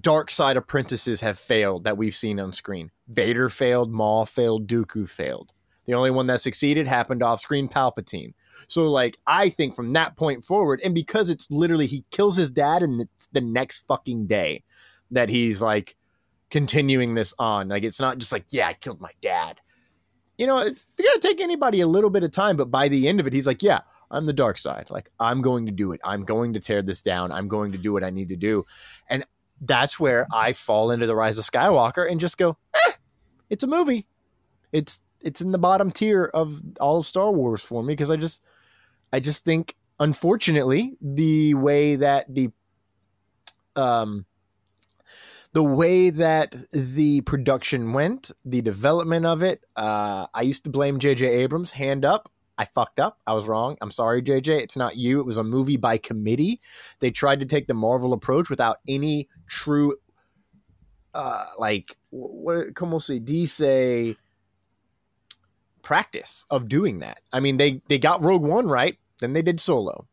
dark 0.00 0.30
side 0.30 0.56
apprentices 0.56 1.20
have 1.20 1.38
failed 1.38 1.84
that 1.84 1.96
we've 1.96 2.14
seen 2.14 2.38
on 2.40 2.52
screen. 2.52 2.90
Vader 3.08 3.48
failed, 3.48 3.90
Maul 3.92 4.24
failed, 4.24 4.66
Dooku 4.66 5.08
failed. 5.08 5.52
The 5.90 5.96
only 5.96 6.12
one 6.12 6.28
that 6.28 6.40
succeeded 6.40 6.86
happened 6.86 7.20
off 7.20 7.40
screen, 7.40 7.68
Palpatine. 7.68 8.34
So, 8.68 8.88
like, 8.88 9.18
I 9.26 9.48
think 9.48 9.74
from 9.74 9.92
that 9.94 10.16
point 10.16 10.44
forward, 10.44 10.80
and 10.84 10.94
because 10.94 11.28
it's 11.28 11.50
literally 11.50 11.86
he 11.86 12.04
kills 12.12 12.36
his 12.36 12.48
dad 12.48 12.84
and 12.84 13.00
it's 13.00 13.26
the 13.26 13.40
next 13.40 13.88
fucking 13.88 14.28
day 14.28 14.62
that 15.10 15.30
he's 15.30 15.60
like 15.60 15.96
continuing 16.48 17.16
this 17.16 17.34
on. 17.40 17.66
Like, 17.66 17.82
it's 17.82 17.98
not 17.98 18.18
just 18.18 18.30
like, 18.30 18.44
yeah, 18.52 18.68
I 18.68 18.74
killed 18.74 19.00
my 19.00 19.10
dad. 19.20 19.62
You 20.38 20.46
know, 20.46 20.60
it's 20.60 20.86
gonna 20.96 21.18
take 21.18 21.40
anybody 21.40 21.80
a 21.80 21.88
little 21.88 22.08
bit 22.08 22.22
of 22.22 22.30
time, 22.30 22.56
but 22.56 22.70
by 22.70 22.86
the 22.86 23.08
end 23.08 23.18
of 23.18 23.26
it, 23.26 23.32
he's 23.32 23.48
like, 23.48 23.60
yeah, 23.60 23.80
I'm 24.12 24.26
the 24.26 24.32
dark 24.32 24.58
side. 24.58 24.90
Like, 24.90 25.10
I'm 25.18 25.42
going 25.42 25.66
to 25.66 25.72
do 25.72 25.90
it. 25.90 26.00
I'm 26.04 26.24
going 26.24 26.52
to 26.52 26.60
tear 26.60 26.82
this 26.82 27.02
down. 27.02 27.32
I'm 27.32 27.48
going 27.48 27.72
to 27.72 27.78
do 27.78 27.92
what 27.92 28.04
I 28.04 28.10
need 28.10 28.28
to 28.28 28.36
do. 28.36 28.64
And 29.08 29.24
that's 29.60 29.98
where 29.98 30.28
I 30.32 30.52
fall 30.52 30.92
into 30.92 31.08
the 31.08 31.16
Rise 31.16 31.36
of 31.36 31.44
Skywalker 31.44 32.08
and 32.08 32.20
just 32.20 32.38
go, 32.38 32.58
eh, 32.74 32.92
it's 33.48 33.64
a 33.64 33.66
movie. 33.66 34.06
It's 34.70 35.02
it's 35.22 35.40
in 35.40 35.52
the 35.52 35.58
bottom 35.58 35.90
tier 35.90 36.30
of 36.32 36.60
all 36.80 36.98
of 36.98 37.06
Star 37.06 37.30
Wars 37.32 37.62
for 37.62 37.82
me 37.82 37.92
because 37.92 38.10
I 38.10 38.16
just 38.16 38.42
I 39.12 39.20
just 39.20 39.44
think 39.44 39.76
unfortunately 39.98 40.96
the 41.00 41.54
way 41.54 41.96
that 41.96 42.32
the 42.32 42.50
um 43.76 44.26
the 45.52 45.62
way 45.62 46.10
that 46.10 46.54
the 46.72 47.22
production 47.22 47.92
went, 47.92 48.30
the 48.44 48.62
development 48.62 49.26
of 49.26 49.42
it, 49.42 49.64
uh, 49.74 50.26
I 50.32 50.42
used 50.42 50.62
to 50.64 50.70
blame 50.70 51.00
J.J. 51.00 51.26
Abrams. 51.26 51.72
Hand 51.72 52.04
up, 52.04 52.30
I 52.56 52.66
fucked 52.66 53.00
up. 53.00 53.18
I 53.26 53.32
was 53.32 53.48
wrong. 53.48 53.76
I'm 53.80 53.90
sorry, 53.90 54.22
JJ. 54.22 54.60
It's 54.60 54.76
not 54.76 54.96
you. 54.96 55.18
It 55.18 55.26
was 55.26 55.38
a 55.38 55.42
movie 55.42 55.76
by 55.76 55.96
committee. 55.96 56.60
They 57.00 57.10
tried 57.10 57.40
to 57.40 57.46
take 57.46 57.66
the 57.66 57.74
Marvel 57.74 58.12
approach 58.12 58.50
without 58.50 58.76
any 58.86 59.28
true, 59.48 59.96
uh, 61.14 61.46
like 61.58 61.96
what? 62.10 62.74
Como 62.74 62.98
se 62.98 63.20
dice? 63.20 64.14
Practice 65.82 66.46
of 66.50 66.68
doing 66.68 66.98
that. 67.00 67.20
I 67.32 67.40
mean, 67.40 67.56
they 67.56 67.82
they 67.88 67.98
got 67.98 68.22
Rogue 68.22 68.42
One 68.42 68.66
right. 68.66 68.98
Then 69.20 69.32
they 69.32 69.42
did 69.42 69.60
Solo. 69.60 70.06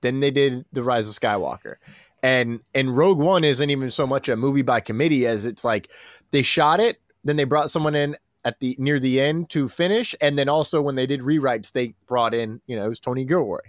Then 0.00 0.20
they 0.20 0.30
did 0.30 0.64
The 0.72 0.82
Rise 0.82 1.08
of 1.08 1.14
Skywalker. 1.14 1.76
And 2.22 2.60
and 2.74 2.96
Rogue 2.96 3.18
One 3.18 3.44
isn't 3.44 3.70
even 3.70 3.90
so 3.90 4.06
much 4.06 4.28
a 4.28 4.36
movie 4.36 4.62
by 4.62 4.80
committee 4.80 5.26
as 5.26 5.44
it's 5.46 5.64
like 5.64 5.90
they 6.30 6.42
shot 6.42 6.80
it, 6.80 7.00
then 7.24 7.36
they 7.36 7.44
brought 7.44 7.70
someone 7.70 7.94
in 7.94 8.16
at 8.44 8.60
the 8.60 8.76
near 8.78 8.98
the 8.98 9.20
end 9.20 9.50
to 9.50 9.68
finish, 9.68 10.14
and 10.20 10.38
then 10.38 10.48
also 10.48 10.82
when 10.82 10.94
they 10.96 11.06
did 11.06 11.20
rewrites, 11.20 11.72
they 11.72 11.94
brought 12.06 12.34
in 12.34 12.60
you 12.66 12.76
know 12.76 12.84
it 12.84 12.88
was 12.88 13.00
Tony 13.00 13.24
Gilroy. 13.24 13.60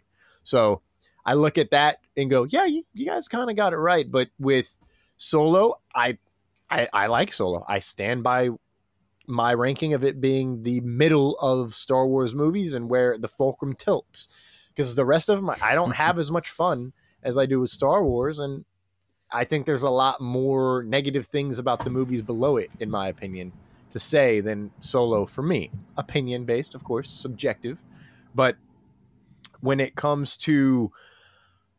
So 0.43 0.81
I 1.25 1.33
look 1.35 1.57
at 1.57 1.71
that 1.71 1.97
and 2.17 2.29
go, 2.29 2.43
yeah, 2.43 2.65
you, 2.65 2.83
you 2.93 3.05
guys 3.05 3.27
kind 3.27 3.49
of 3.49 3.55
got 3.55 3.73
it 3.73 3.77
right. 3.77 4.09
But 4.09 4.29
with 4.39 4.77
Solo, 5.17 5.75
I, 5.95 6.17
I 6.69 6.87
I 6.93 7.07
like 7.07 7.31
Solo. 7.31 7.65
I 7.67 7.79
stand 7.79 8.23
by 8.23 8.49
my 9.25 9.53
ranking 9.53 9.93
of 9.93 10.03
it 10.03 10.19
being 10.19 10.63
the 10.63 10.81
middle 10.81 11.37
of 11.39 11.73
Star 11.73 12.05
Wars 12.05 12.35
movies 12.35 12.73
and 12.73 12.89
where 12.89 13.17
the 13.17 13.27
fulcrum 13.27 13.73
tilts. 13.73 14.27
Because 14.69 14.95
the 14.95 15.05
rest 15.05 15.29
of 15.29 15.37
them, 15.37 15.49
I 15.61 15.75
don't 15.75 15.95
have 15.95 16.17
as 16.17 16.31
much 16.31 16.49
fun 16.49 16.93
as 17.21 17.37
I 17.37 17.45
do 17.45 17.59
with 17.59 17.69
Star 17.69 18.03
Wars, 18.03 18.39
and 18.39 18.65
I 19.31 19.43
think 19.43 19.65
there's 19.65 19.83
a 19.83 19.89
lot 19.89 20.19
more 20.19 20.83
negative 20.83 21.25
things 21.25 21.59
about 21.59 21.83
the 21.83 21.89
movies 21.89 22.21
below 22.21 22.57
it, 22.57 22.69
in 22.79 22.89
my 22.89 23.07
opinion, 23.07 23.53
to 23.91 23.99
say 23.99 24.39
than 24.39 24.71
Solo 24.79 25.25
for 25.25 25.41
me. 25.41 25.71
Opinion 25.95 26.45
based, 26.45 26.75
of 26.75 26.83
course, 26.83 27.09
subjective, 27.09 27.81
but 28.35 28.57
when 29.61 29.79
it 29.79 29.95
comes 29.95 30.35
to 30.35 30.91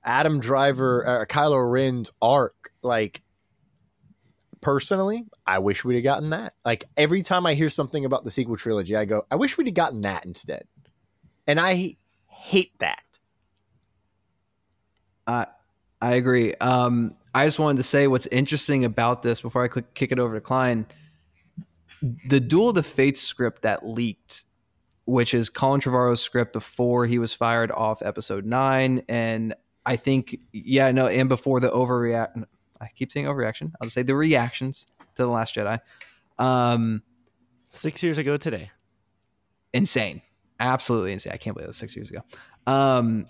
Adam 0.02 0.40
Driver, 0.40 1.06
uh, 1.06 1.24
Kylo 1.26 1.70
Ren's 1.70 2.10
arc, 2.22 2.72
like 2.82 3.22
personally, 4.64 5.26
I 5.46 5.58
wish 5.58 5.84
we'd 5.84 5.96
have 5.96 6.04
gotten 6.04 6.30
that. 6.30 6.54
Like 6.64 6.84
every 6.96 7.22
time 7.22 7.46
I 7.46 7.54
hear 7.54 7.68
something 7.68 8.04
about 8.04 8.24
the 8.24 8.30
sequel 8.30 8.56
trilogy, 8.56 8.96
I 8.96 9.04
go, 9.04 9.24
I 9.30 9.36
wish 9.36 9.56
we'd 9.56 9.68
have 9.68 9.74
gotten 9.74 10.00
that 10.00 10.24
instead. 10.24 10.64
And 11.46 11.60
I 11.60 11.96
hate 12.26 12.72
that. 12.78 13.04
I 15.26 15.46
I 16.00 16.12
agree. 16.14 16.54
Um, 16.56 17.16
I 17.34 17.44
just 17.46 17.58
wanted 17.58 17.76
to 17.78 17.82
say 17.82 18.06
what's 18.06 18.26
interesting 18.26 18.84
about 18.84 19.22
this 19.22 19.40
before 19.40 19.64
I 19.64 19.68
click, 19.68 19.94
kick 19.94 20.12
it 20.12 20.18
over 20.18 20.34
to 20.34 20.40
Klein. 20.40 20.86
The 22.26 22.40
Duel 22.40 22.70
of 22.70 22.74
the 22.74 22.82
Fates 22.82 23.22
script 23.22 23.62
that 23.62 23.86
leaked, 23.86 24.44
which 25.06 25.32
is 25.32 25.48
Colin 25.48 25.80
Trevorrow's 25.80 26.20
script 26.20 26.52
before 26.52 27.06
he 27.06 27.18
was 27.18 27.32
fired 27.32 27.70
off 27.70 28.02
episode 28.02 28.44
nine, 28.44 29.02
and 29.08 29.54
I 29.86 29.96
think 29.96 30.36
yeah 30.52 30.90
no, 30.90 31.06
and 31.06 31.28
before 31.28 31.60
the 31.60 31.70
overreact. 31.70 32.44
I 32.84 32.90
keep 32.94 33.10
saying 33.10 33.26
overreaction. 33.26 33.72
I'll 33.80 33.86
just 33.86 33.94
say 33.94 34.02
the 34.02 34.14
reactions 34.14 34.86
to 35.16 35.22
the 35.22 35.28
Last 35.28 35.54
Jedi. 35.54 35.80
Um, 36.38 37.02
Six 37.70 38.02
years 38.04 38.18
ago 38.18 38.36
today. 38.36 38.70
insane 39.72 40.22
absolutely 40.60 41.12
insane 41.12 41.32
i 41.32 41.36
can't 41.36 41.56
believe 41.56 41.64
that 41.66 41.70
was 41.70 41.76
six 41.76 41.96
years 41.96 42.08
ago 42.08 42.20
um 42.68 43.26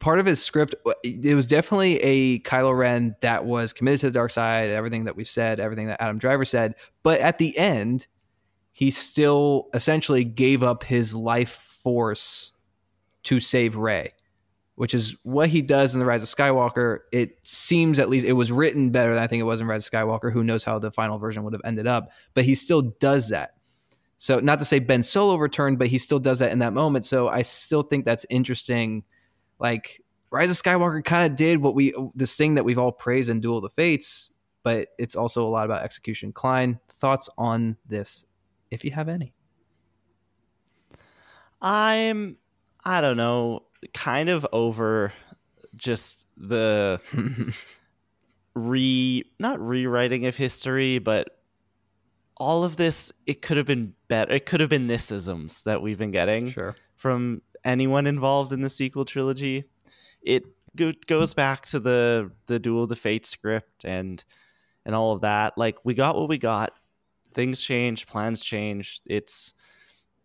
part 0.00 0.18
of 0.18 0.24
his 0.24 0.42
script 0.42 0.74
it 1.04 1.34
was 1.36 1.46
definitely 1.46 1.98
a 1.98 2.38
kylo 2.40 2.76
ren 2.76 3.14
that 3.20 3.44
was 3.44 3.74
committed 3.74 4.00
to 4.00 4.06
the 4.06 4.12
dark 4.12 4.30
side 4.30 4.70
everything 4.70 5.04
that 5.04 5.14
we've 5.14 5.28
said 5.28 5.60
everything 5.60 5.88
that 5.88 6.00
adam 6.00 6.16
driver 6.16 6.46
said 6.46 6.74
but 7.02 7.20
at 7.20 7.36
the 7.36 7.56
end 7.58 8.06
he 8.72 8.90
still 8.90 9.68
essentially 9.74 10.24
gave 10.24 10.62
up 10.62 10.82
his 10.82 11.14
life 11.14 11.50
force 11.52 12.52
to 13.24 13.38
save 13.38 13.76
Rey, 13.76 14.12
which 14.74 14.94
is 14.94 15.16
what 15.22 15.48
he 15.48 15.62
does 15.62 15.94
in 15.94 16.00
the 16.00 16.06
Rise 16.06 16.22
of 16.22 16.28
Skywalker. 16.28 17.00
It 17.12 17.38
seems 17.42 17.98
at 17.98 18.08
least 18.08 18.26
it 18.26 18.32
was 18.32 18.50
written 18.50 18.90
better 18.90 19.14
than 19.14 19.22
I 19.22 19.26
think 19.26 19.40
it 19.40 19.44
was 19.44 19.60
in 19.60 19.66
Rise 19.66 19.86
of 19.86 19.92
Skywalker. 19.92 20.32
Who 20.32 20.44
knows 20.44 20.64
how 20.64 20.78
the 20.78 20.90
final 20.90 21.18
version 21.18 21.44
would 21.44 21.52
have 21.52 21.62
ended 21.64 21.86
up? 21.86 22.10
But 22.34 22.44
he 22.44 22.54
still 22.54 22.82
does 22.82 23.28
that. 23.28 23.54
So 24.16 24.38
not 24.38 24.60
to 24.60 24.64
say 24.64 24.78
Ben 24.78 25.02
Solo 25.02 25.34
returned, 25.36 25.78
but 25.78 25.88
he 25.88 25.98
still 25.98 26.20
does 26.20 26.38
that 26.38 26.52
in 26.52 26.60
that 26.60 26.72
moment. 26.72 27.04
So 27.04 27.28
I 27.28 27.42
still 27.42 27.82
think 27.82 28.04
that's 28.04 28.24
interesting. 28.30 29.02
Like 29.58 30.00
Rise 30.30 30.48
of 30.48 30.56
Skywalker 30.56 31.04
kind 31.04 31.30
of 31.30 31.36
did 31.36 31.58
what 31.58 31.74
we 31.74 31.92
this 32.14 32.36
thing 32.36 32.54
that 32.54 32.64
we've 32.64 32.78
all 32.78 32.92
praised 32.92 33.28
in 33.28 33.40
Duel 33.40 33.58
of 33.58 33.64
the 33.64 33.70
Fates, 33.70 34.30
but 34.62 34.88
it's 34.96 35.16
also 35.16 35.44
a 35.44 35.50
lot 35.50 35.64
about 35.64 35.82
execution. 35.82 36.32
Klein, 36.32 36.78
thoughts 36.88 37.28
on 37.36 37.76
this, 37.86 38.24
if 38.70 38.84
you 38.84 38.92
have 38.92 39.08
any? 39.08 39.34
I'm 41.60 42.36
I 42.84 43.00
don't 43.00 43.16
know, 43.16 43.64
kind 43.94 44.28
of 44.28 44.46
over 44.52 45.12
just 45.76 46.26
the 46.36 47.00
re 48.54 49.24
not 49.38 49.60
rewriting 49.60 50.26
of 50.26 50.36
history, 50.36 50.98
but 50.98 51.38
all 52.36 52.64
of 52.64 52.76
this 52.76 53.12
it 53.26 53.42
could 53.42 53.56
have 53.56 53.66
been 53.66 53.94
better. 54.08 54.32
It 54.32 54.46
could 54.46 54.60
have 54.60 54.70
been 54.70 54.88
thisisms 54.88 55.62
that 55.64 55.82
we've 55.82 55.98
been 55.98 56.10
getting 56.10 56.50
Sure. 56.50 56.74
from 56.96 57.42
anyone 57.64 58.06
involved 58.06 58.52
in 58.52 58.62
the 58.62 58.68
sequel 58.70 59.04
trilogy. 59.04 59.64
It 60.22 60.44
go- 60.76 60.92
goes 61.06 61.34
back 61.34 61.66
to 61.66 61.80
the 61.80 62.32
the 62.46 62.58
Duel 62.58 62.84
of 62.84 62.88
the 62.88 62.96
Fate 62.96 63.26
script 63.26 63.84
and 63.84 64.22
and 64.84 64.94
all 64.94 65.12
of 65.12 65.20
that. 65.22 65.56
Like 65.56 65.76
we 65.84 65.94
got 65.94 66.16
what 66.16 66.28
we 66.28 66.38
got. 66.38 66.72
Things 67.34 67.62
changed, 67.62 68.08
plans 68.08 68.42
changed. 68.42 69.02
It's 69.06 69.54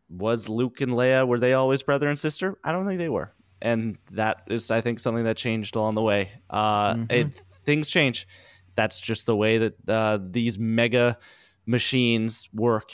was 0.09 0.49
Luke 0.49 0.81
and 0.81 0.91
Leia 0.93 1.25
were 1.27 1.39
they 1.39 1.53
always 1.53 1.83
brother 1.83 2.07
and 2.09 2.17
sister? 2.19 2.57
I 2.63 2.71
don't 2.71 2.85
think 2.85 2.97
they 2.97 3.09
were. 3.09 3.33
And 3.61 3.97
that 4.11 4.43
is 4.47 4.69
I 4.71 4.81
think 4.81 4.99
something 4.99 5.23
that 5.25 5.37
changed 5.37 5.75
along 5.75 5.95
the 5.95 6.01
way. 6.01 6.31
Uh 6.49 6.93
Mhm. 6.95 7.11
it 7.11 7.41
things 7.65 7.89
change. 7.89 8.27
That's 8.75 9.01
just 9.01 9.25
the 9.25 9.35
way 9.35 9.57
that 9.57 9.73
uh, 9.87 10.19
these 10.21 10.57
mega 10.59 11.17
machines 11.65 12.47
work 12.53 12.91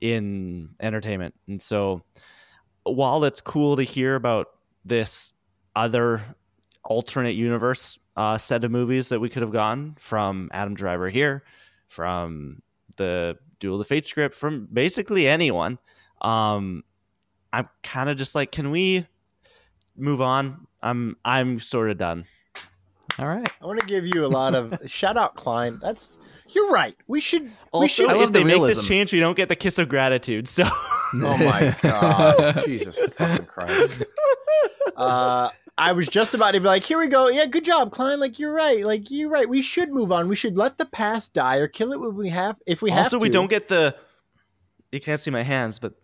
in 0.00 0.70
entertainment. 0.80 1.34
And 1.46 1.60
so, 1.60 2.02
while 2.84 3.22
it's 3.24 3.40
cool 3.40 3.76
to 3.76 3.82
hear 3.82 4.14
about 4.14 4.48
this 4.84 5.32
other 5.74 6.24
alternate 6.84 7.34
universe 7.34 7.98
uh, 8.16 8.38
set 8.38 8.64
of 8.64 8.70
movies 8.70 9.10
that 9.10 9.20
we 9.20 9.28
could 9.28 9.42
have 9.42 9.52
gone 9.52 9.94
from 9.98 10.48
Adam 10.52 10.74
Driver 10.74 11.10
here, 11.10 11.44
from 11.86 12.62
the 12.96 13.36
Duel 13.58 13.74
of 13.74 13.78
the 13.80 13.84
Fate 13.84 14.06
script, 14.06 14.34
from 14.34 14.66
basically 14.72 15.28
anyone, 15.28 15.78
um, 16.22 16.82
I'm 17.52 17.68
kind 17.82 18.08
of 18.08 18.16
just 18.16 18.34
like, 18.34 18.52
can 18.52 18.70
we 18.70 19.06
move 19.96 20.20
on? 20.20 20.66
I'm 20.82 21.16
I'm 21.24 21.58
sort 21.58 21.90
of 21.90 21.98
done. 21.98 22.24
All 23.18 23.26
right. 23.26 23.48
I 23.62 23.66
want 23.66 23.80
to 23.80 23.86
give 23.86 24.06
you 24.06 24.26
a 24.26 24.28
lot 24.28 24.54
of 24.54 24.78
shout 24.90 25.16
out, 25.16 25.36
Klein. 25.36 25.78
That's 25.80 26.18
you're 26.50 26.70
right. 26.70 26.94
We 27.06 27.20
should. 27.20 27.44
we 27.44 27.50
Also, 27.72 27.86
should. 28.04 28.10
I 28.10 28.12
love 28.12 28.22
if 28.24 28.32
they 28.32 28.40
the 28.40 28.44
make 28.44 28.54
this 28.54 28.60
realism. 28.60 28.88
change, 28.88 29.12
we 29.12 29.20
don't 29.20 29.36
get 29.36 29.48
the 29.48 29.56
kiss 29.56 29.78
of 29.78 29.88
gratitude. 29.88 30.48
So 30.48 30.64
Oh 31.14 31.38
my 31.38 31.74
god, 31.82 32.62
Jesus 32.66 32.98
fucking 33.14 33.46
Christ. 33.46 34.04
Uh, 34.96 35.48
I 35.78 35.92
was 35.92 36.08
just 36.08 36.34
about 36.34 36.52
to 36.52 36.60
be 36.60 36.66
like, 36.66 36.82
here 36.84 36.98
we 36.98 37.06
go. 37.08 37.28
Yeah, 37.28 37.46
good 37.46 37.64
job, 37.64 37.90
Klein. 37.90 38.20
Like 38.20 38.38
you're 38.38 38.52
right. 38.52 38.84
Like 38.84 39.10
you're 39.10 39.30
right. 39.30 39.48
We 39.48 39.62
should 39.62 39.90
move 39.90 40.12
on. 40.12 40.28
We 40.28 40.36
should 40.36 40.56
let 40.56 40.78
the 40.78 40.86
past 40.86 41.32
die 41.34 41.56
or 41.56 41.68
kill 41.68 41.92
it 41.92 42.00
when 42.00 42.16
we 42.16 42.28
have. 42.30 42.56
If 42.66 42.82
we 42.82 42.90
have 42.90 43.04
also 43.06 43.18
we 43.18 43.28
don't 43.28 43.48
get 43.50 43.68
the. 43.68 43.96
You 44.92 45.00
can't 45.00 45.20
see 45.20 45.30
my 45.30 45.42
hands, 45.42 45.78
but 45.78 45.94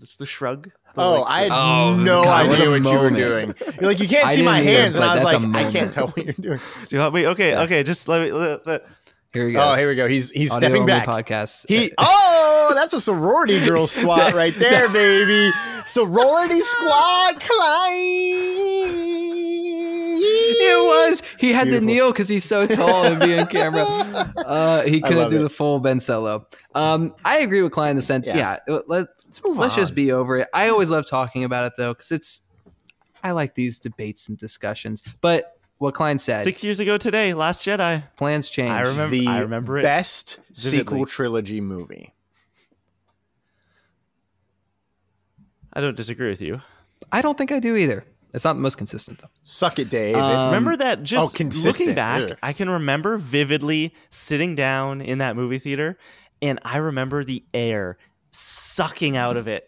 it's 0.00 0.16
the 0.16 0.26
shrug. 0.26 0.70
The, 0.94 1.02
Oh, 1.02 1.20
like, 1.22 1.26
I 1.30 1.42
had 1.42 1.52
Oh, 1.52 1.96
no 1.96 2.22
God, 2.24 2.46
what 2.48 2.54
idea 2.60 2.68
a 2.68 2.70
what, 2.82 2.92
you 2.92 2.98
were 2.98 3.10
doing. 3.10 3.54
You're 3.80 3.90
like, 3.90 4.00
you 4.00 4.08
can't 4.08 4.30
see 4.32 4.42
my 4.44 4.58
didn't 4.60 4.70
either, 4.74 4.82
hands, 4.82 4.94
and 4.96 5.04
I 5.04 5.14
was 5.14 5.24
like, 5.24 5.54
I 5.66 5.70
can't 5.70 5.92
tell 5.92 6.08
what 6.08 6.24
you're 6.24 6.32
doing. 6.34 6.58
Do 6.88 6.96
you 6.96 7.00
want 7.02 7.14
me? 7.14 7.26
Okay, 7.28 7.56
okay. 7.56 7.82
Just 7.82 8.08
let 8.08 8.22
me. 8.22 8.32
Let, 8.32 8.66
let- 8.66 8.86
Here 9.32 9.46
he 9.46 9.52
goes. 9.54 9.62
Oh, 9.64 9.74
here 9.78 9.88
we 9.88 9.94
go. 9.94 10.08
He's 10.08 10.30
he's 10.32 10.50
Audio 10.52 10.68
stepping 10.68 10.86
back. 10.86 11.06
Podcast. 11.06 11.66
He 11.68 11.92
oh, 11.98 12.72
that's 12.74 12.92
a 12.92 13.00
sorority 13.00 13.64
girl 13.64 13.86
SWAT 13.88 14.34
right 14.34 14.54
there, 14.58 14.88
baby. 14.92 15.50
Sorority 15.86 16.58
squad, 16.60 17.40
Klein. 17.40 18.90
It 20.22 21.08
was. 21.10 21.22
He 21.38 21.52
had 21.52 21.64
Beautiful. 21.64 21.80
to 21.80 21.92
kneel 21.94 22.12
because 22.12 22.28
he's 22.28 22.44
so 22.44 22.66
tall 22.66 23.04
and 23.06 23.20
be 23.20 23.38
on 23.38 23.46
camera. 23.46 23.84
Uh, 24.36 24.82
he 24.82 25.00
couldn't 25.00 25.30
do 25.30 25.36
it. 25.40 25.42
the 25.44 25.48
full 25.48 25.80
Ben 25.80 26.00
Solo. 26.00 26.46
Um, 26.74 27.14
I 27.24 27.38
agree 27.38 27.62
with 27.62 27.72
Klein 27.72 27.90
in 27.90 27.96
the 27.96 28.02
sense, 28.02 28.26
Yeah. 28.26 28.58
yeah. 28.68 28.78
let, 28.86 29.06
Let's 29.30 29.44
move 29.44 29.58
let's 29.58 29.74
on. 29.74 29.80
just 29.80 29.94
be 29.94 30.10
over 30.10 30.38
it. 30.38 30.48
I 30.52 30.70
always 30.70 30.90
love 30.90 31.08
talking 31.08 31.44
about 31.44 31.64
it 31.64 31.74
though 31.76 31.94
because 31.94 32.10
it's. 32.10 32.42
I 33.22 33.30
like 33.30 33.54
these 33.54 33.78
debates 33.78 34.28
and 34.28 34.36
discussions, 34.36 35.02
but 35.20 35.56
what 35.78 35.94
Klein 35.94 36.18
said, 36.18 36.42
Six 36.42 36.64
years 36.64 36.80
ago 36.80 36.98
today, 36.98 37.32
Last 37.32 37.64
Jedi. 37.64 38.02
plans 38.16 38.50
change. 38.50 38.72
I 38.72 38.80
remember. 38.80 39.14
the 39.14 39.28
I 39.28 39.40
remember 39.42 39.78
it. 39.78 39.82
best 39.82 40.40
vividly. 40.50 40.78
sequel 40.78 41.06
trilogy 41.06 41.60
movie. 41.60 42.12
I 45.72 45.80
don't 45.80 45.96
disagree 45.96 46.28
with 46.28 46.42
you. 46.42 46.60
I 47.12 47.22
don't 47.22 47.38
think 47.38 47.52
I 47.52 47.60
do 47.60 47.76
either. 47.76 48.04
It's 48.34 48.44
not 48.44 48.54
the 48.54 48.60
most 48.60 48.78
consistent 48.78 49.20
though. 49.20 49.30
Suck 49.44 49.78
it, 49.78 49.88
Dave. 49.88 50.16
Um, 50.16 50.46
remember 50.46 50.76
that? 50.76 51.04
Just 51.04 51.40
oh, 51.40 51.44
looking 51.64 51.94
back, 51.94 52.32
Ugh. 52.32 52.38
I 52.42 52.52
can 52.52 52.68
remember 52.68 53.16
vividly 53.16 53.94
sitting 54.08 54.56
down 54.56 55.00
in 55.00 55.18
that 55.18 55.36
movie 55.36 55.60
theater, 55.60 55.98
and 56.42 56.58
I 56.64 56.78
remember 56.78 57.22
the 57.22 57.44
air 57.54 57.96
sucking 58.30 59.16
out 59.16 59.36
of 59.36 59.48
it 59.48 59.66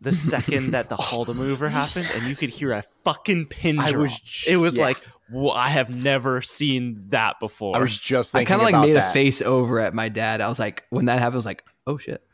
the 0.00 0.12
second 0.12 0.72
that 0.72 0.88
the 0.90 0.96
Holdo 0.98 1.34
maneuver 1.34 1.68
happened, 1.68 2.08
and 2.14 2.24
you 2.24 2.36
could 2.36 2.50
hear 2.50 2.72
a 2.72 2.82
fucking 3.04 3.46
pin 3.46 3.78
I 3.78 3.90
drop. 3.92 4.02
was 4.02 4.20
j- 4.20 4.52
it 4.52 4.56
was 4.56 4.76
yeah. 4.76 4.84
like 4.84 4.98
whoa, 5.30 5.48
I 5.50 5.70
have 5.70 5.94
never 5.94 6.42
seen 6.42 7.06
that 7.08 7.40
before. 7.40 7.74
I 7.74 7.78
was 7.78 7.96
just 7.96 8.34
I 8.34 8.44
kind 8.44 8.60
of 8.60 8.66
like 8.70 8.78
made 8.86 8.96
that. 8.96 9.10
a 9.10 9.12
face 9.14 9.40
over 9.40 9.80
at 9.80 9.94
my 9.94 10.10
dad. 10.10 10.42
I 10.42 10.48
was 10.48 10.58
like, 10.58 10.84
when 10.90 11.06
that 11.06 11.18
happened, 11.18 11.34
I 11.34 11.36
was 11.36 11.46
like, 11.46 11.64
oh 11.86 11.96
shit. 11.98 12.22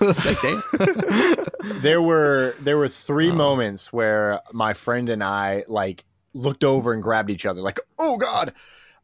Like, 0.00 0.42
damn. 0.42 0.62
There 1.80 2.02
were 2.02 2.54
there 2.60 2.76
were 2.76 2.88
three 2.88 3.30
Oh. 3.30 3.34
moments 3.34 3.92
where 3.92 4.40
my 4.52 4.72
friend 4.72 5.08
and 5.08 5.22
I 5.22 5.64
like 5.68 6.04
looked 6.34 6.64
over 6.64 6.92
and 6.92 7.00
grabbed 7.02 7.30
each 7.30 7.46
other, 7.46 7.60
like, 7.60 7.78
oh 7.98 8.16
god. 8.16 8.52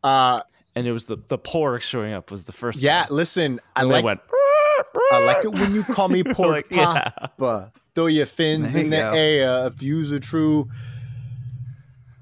Uh, 0.02 0.42
and 0.74 0.86
it 0.86 0.92
was 0.92 1.06
the 1.06 1.16
the 1.28 1.38
pork 1.38 1.82
showing 1.82 2.12
up 2.12 2.30
was 2.32 2.44
the 2.46 2.52
first. 2.52 2.82
yeah. 2.82 3.02
one. 3.06 3.16
Listen, 3.16 3.60
I 3.76 3.82
and 3.82 3.90
they 3.90 3.94
like 3.94 4.04
went. 4.04 4.20
I 5.12 5.24
like 5.24 5.44
it 5.44 5.52
when 5.52 5.74
you 5.74 5.84
call 5.84 6.08
me 6.08 6.22
pork 6.24 6.50
Like, 6.50 6.66
yeah. 6.70 7.10
papa. 7.10 7.72
Throw 7.94 8.06
your 8.06 8.26
fins 8.26 8.72
There 8.74 8.80
in 8.84 8.90
you 8.90 8.96
the 8.96 9.02
go. 9.02 9.12
air 9.12 9.66
if 9.68 9.82
you's 9.82 10.12
a 10.12 10.20
true. 10.20 10.68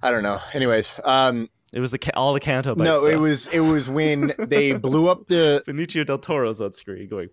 I 0.02 0.10
don't 0.10 0.22
know. 0.22 0.38
Anyways, 0.54 0.98
um, 1.04 1.48
It 1.72 1.80
was 1.80 1.90
the 1.92 2.00
all 2.16 2.32
the 2.32 2.40
Canto 2.40 2.74
bites. 2.74 2.88
no, 2.88 3.06
it 3.06 3.16
was 3.20 3.46
it 3.48 3.60
was 3.60 3.88
when 3.88 4.32
they 4.38 4.72
blew 4.86 5.08
up 5.08 5.26
the. 5.28 5.62
Benicio 5.66 6.04
del 6.04 6.18
Toro's 6.18 6.60
on 6.60 6.72
screen 6.72 7.08
going. 7.08 7.28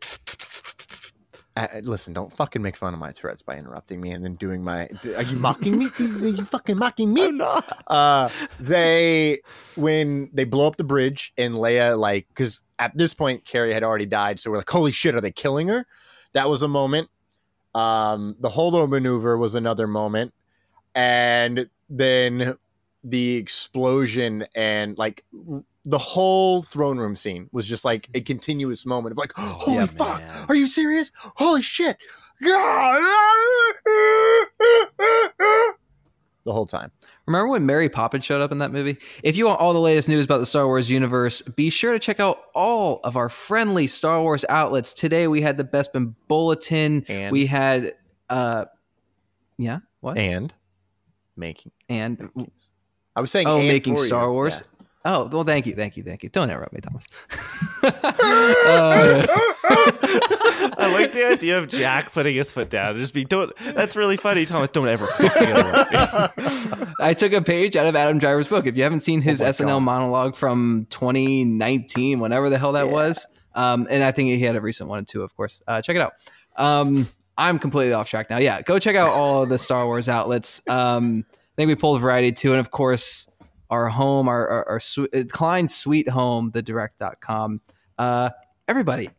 Uh, 1.56 1.66
listen, 1.82 2.14
don't 2.14 2.32
fucking 2.32 2.62
make 2.62 2.78
fun 2.78 2.94
of 2.94 3.00
my 3.00 3.12
Tourette's 3.12 3.42
by 3.42 3.56
interrupting 3.58 4.00
me 4.00 4.12
and 4.12 4.24
then 4.24 4.36
doing 4.36 4.64
my. 4.64 4.88
Are 5.16 5.24
you 5.24 5.38
mocking 5.38 5.80
me? 5.80 5.88
Are 6.00 6.28
you 6.28 6.46
fucking 6.46 6.78
mocking 6.78 7.12
me? 7.16 7.26
I'm 7.26 7.38
not. 7.38 7.84
uh 7.88 8.30
they 8.60 9.40
when 9.76 10.30
they 10.34 10.44
blow 10.44 10.68
up 10.68 10.76
the 10.76 10.84
bridge 10.84 11.34
and 11.36 11.56
Leia 11.56 11.98
like 11.98 12.28
because 12.28 12.62
at 12.80 12.96
this 12.98 13.14
point 13.14 13.46
Carrie 13.46 13.74
had 13.74 13.84
already 13.84 14.06
died, 14.06 14.40
so 14.40 14.52
we're 14.52 14.58
like, 14.58 14.70
holy 14.70 14.92
shit, 14.92 15.16
are 15.16 15.22
they 15.22 15.32
killing 15.32 15.68
her? 15.68 15.86
That 16.34 16.50
was 16.50 16.62
a 16.64 16.68
moment. 16.68 17.10
Um, 17.76 18.36
the 18.40 18.50
Holdo 18.50 18.88
maneuver 18.90 19.38
was 19.38 19.56
another 19.56 19.88
moment, 19.88 20.34
and 20.96 21.70
then 21.90 22.56
the 23.04 23.36
explosion 23.36 24.46
and 24.56 24.98
like 24.98 25.24
the 25.86 25.98
whole 25.98 26.62
throne 26.62 26.98
room 26.98 27.16
scene 27.16 27.48
was 27.54 27.66
just 27.68 27.86
like 27.86 28.10
a 28.14 28.20
continuous 28.22 28.86
moment 28.86 29.12
of 29.14 29.18
like, 29.18 29.32
holy 29.38 29.78
Yeah, 29.78 29.86
fuck, 29.86 30.20
man. 30.20 30.46
are 30.50 30.56
you 30.56 30.68
serious? 30.68 31.12
Holy 31.36 31.62
shit! 31.62 31.98
The 36.44 36.54
whole 36.54 36.66
time. 36.66 36.92
Remember 37.28 37.50
when 37.50 37.66
Mary 37.66 37.90
Poppins 37.90 38.24
showed 38.24 38.42
up 38.42 38.54
in 38.54 38.60
that 38.60 38.72
movie? 38.72 38.98
If 39.22 39.36
you 39.36 39.48
want 39.48 39.60
all 39.60 39.74
the 39.74 39.82
latest 39.82 40.08
news 40.08 40.24
about 40.26 40.38
the 40.38 40.46
Star 40.46 40.66
Wars 40.66 40.90
universe, 40.90 41.42
be 41.42 41.70
sure 41.70 41.92
to 41.92 42.00
check 42.00 42.22
out 42.22 42.40
all 42.56 43.02
of 43.04 43.18
our 43.18 43.28
friendly 43.28 43.88
Star 43.88 44.22
Wars 44.22 44.46
outlets. 44.48 44.94
Today 44.94 45.28
we 45.28 45.42
had 45.42 45.58
the 45.58 45.66
Bespin 45.66 46.16
Bulletin. 46.30 47.04
And- 47.08 47.34
we 47.34 47.46
had 47.46 47.94
uh 48.30 48.66
yeah, 49.58 49.80
what? 50.00 50.18
and 50.18 50.54
making. 51.36 51.72
And 51.90 52.30
I 53.16 53.22
was 53.22 53.32
saying, 53.32 53.48
oh, 53.48 53.60
making 53.60 53.96
for 53.96 54.02
you. 54.02 54.08
Star 54.08 54.32
Wars. 54.32 54.62
Yeah. 54.62 54.77
Oh, 55.10 55.28
well 55.32 55.46
thank 55.46 55.66
you, 55.66 55.74
thank 55.74 55.96
you, 55.96 56.04
thank 56.04 56.22
you. 56.22 56.30
Don't 56.30 56.50
interrupt 56.50 56.74
me, 56.74 56.82
Thomas. 56.82 57.08
Uh, 58.70 59.26
I 60.80 60.92
like 60.94 61.14
the 61.14 61.26
idea 61.28 61.58
of 61.58 61.68
Jack 61.70 62.12
putting 62.12 62.36
his 62.36 62.52
foot 62.52 62.70
down 62.70 62.92
and 62.92 63.00
just 63.00 63.14
be 63.14 63.24
don't. 63.24 63.52
That's 63.74 63.96
really 63.96 64.18
funny, 64.18 64.46
Thomas. 64.46 64.70
Don't 64.70 64.88
ever 64.88 65.08
fucking 65.08 65.48
interrupt 65.48 66.38
me. 66.38 66.88
I 67.02 67.14
took 67.14 67.34
a 67.34 67.42
page 67.42 67.76
out 67.76 67.88
of 67.88 67.96
Adam 67.96 68.20
Driver's 68.20 68.48
book. 68.48 68.66
If 68.66 68.76
you 68.76 68.84
haven't 68.84 69.00
seen 69.02 69.22
his 69.22 69.42
Oh 69.42 69.46
SNL 69.46 69.66
God. 69.68 69.80
monologue 69.82 70.36
from 70.36 70.88
2019, 70.90 72.20
whenever 72.20 72.50
the 72.50 72.58
hell 72.58 72.74
that 72.74 72.90
was, 72.90 73.26
um, 73.56 73.88
and 73.90 74.04
I 74.04 74.12
think 74.12 74.30
he 74.30 74.42
had 74.42 74.56
a 74.56 74.62
recent 74.62 74.90
one 74.90 75.06
too, 75.06 75.24
of 75.24 75.36
course. 75.36 75.62
Uh, 75.68 75.82
check 75.82 75.96
it 75.96 76.02
out. 76.02 76.14
Um, 76.58 77.08
I'm 77.38 77.60
completely 77.60 77.94
off 77.94 78.10
track 78.10 78.30
now. 78.30 78.38
Yeah, 78.40 78.62
go 78.62 78.80
check 78.80 78.96
out 78.96 79.10
all 79.10 79.44
of 79.44 79.50
the 79.50 79.58
Star 79.58 79.86
Wars 79.86 80.10
outlets. 80.10 80.68
Um, 80.68 81.24
I 81.32 81.56
think 81.56 81.68
we 81.70 81.76
pulled 81.76 82.02
variety 82.02 82.32
too, 82.32 82.52
and 82.52 82.60
of 82.60 82.72
course, 82.72 83.30
our 83.70 83.90
home, 83.90 84.28
our 84.28 84.48
our, 84.48 84.70
our 84.70 84.80
swe- 84.80 85.08
uh, 85.14 85.24
Klein 85.32 85.68
Sweet 85.68 86.10
Home, 86.10 86.52
the 86.52 86.62
direct.com. 86.62 87.62
Uh, 87.98 88.30
everybody, 88.68 89.10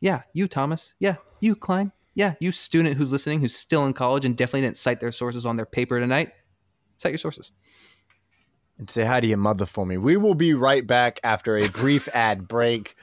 yeah, 0.00 0.22
you 0.32 0.48
Thomas, 0.48 0.94
yeah, 0.98 1.16
you 1.40 1.54
Klein, 1.54 1.92
yeah, 2.14 2.34
you 2.40 2.52
student 2.52 2.96
who's 2.96 3.12
listening, 3.12 3.40
who's 3.40 3.54
still 3.54 3.86
in 3.86 3.92
college 3.92 4.24
and 4.24 4.36
definitely 4.36 4.62
didn't 4.62 4.78
cite 4.78 5.00
their 5.00 5.12
sources 5.12 5.46
on 5.46 5.56
their 5.56 5.66
paper 5.66 6.00
tonight. 6.00 6.32
Cite 6.96 7.12
your 7.12 7.18
sources. 7.18 7.52
And 8.78 8.90
say 8.90 9.04
hi 9.04 9.20
to 9.20 9.26
your 9.26 9.38
mother 9.38 9.66
for 9.66 9.86
me. 9.86 9.96
We 9.96 10.16
will 10.16 10.34
be 10.34 10.52
right 10.52 10.86
back 10.86 11.20
after 11.24 11.56
a 11.56 11.68
brief 11.68 12.08
ad 12.14 12.46
break, 12.48 12.94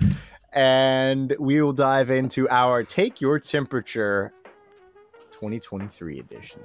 and 0.52 1.36
we 1.40 1.62
will 1.62 1.74
dive 1.74 2.10
into 2.10 2.50
our 2.50 2.84
Take 2.84 3.22
Your 3.22 3.40
Temperature 3.40 4.34
2023 5.32 6.20
edition. 6.20 6.62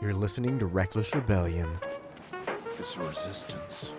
You're 0.00 0.14
listening 0.14 0.58
to 0.58 0.66
Reckless 0.66 1.14
Rebellion. 1.14 1.68
It's 2.78 2.98
resistance. 2.98 3.92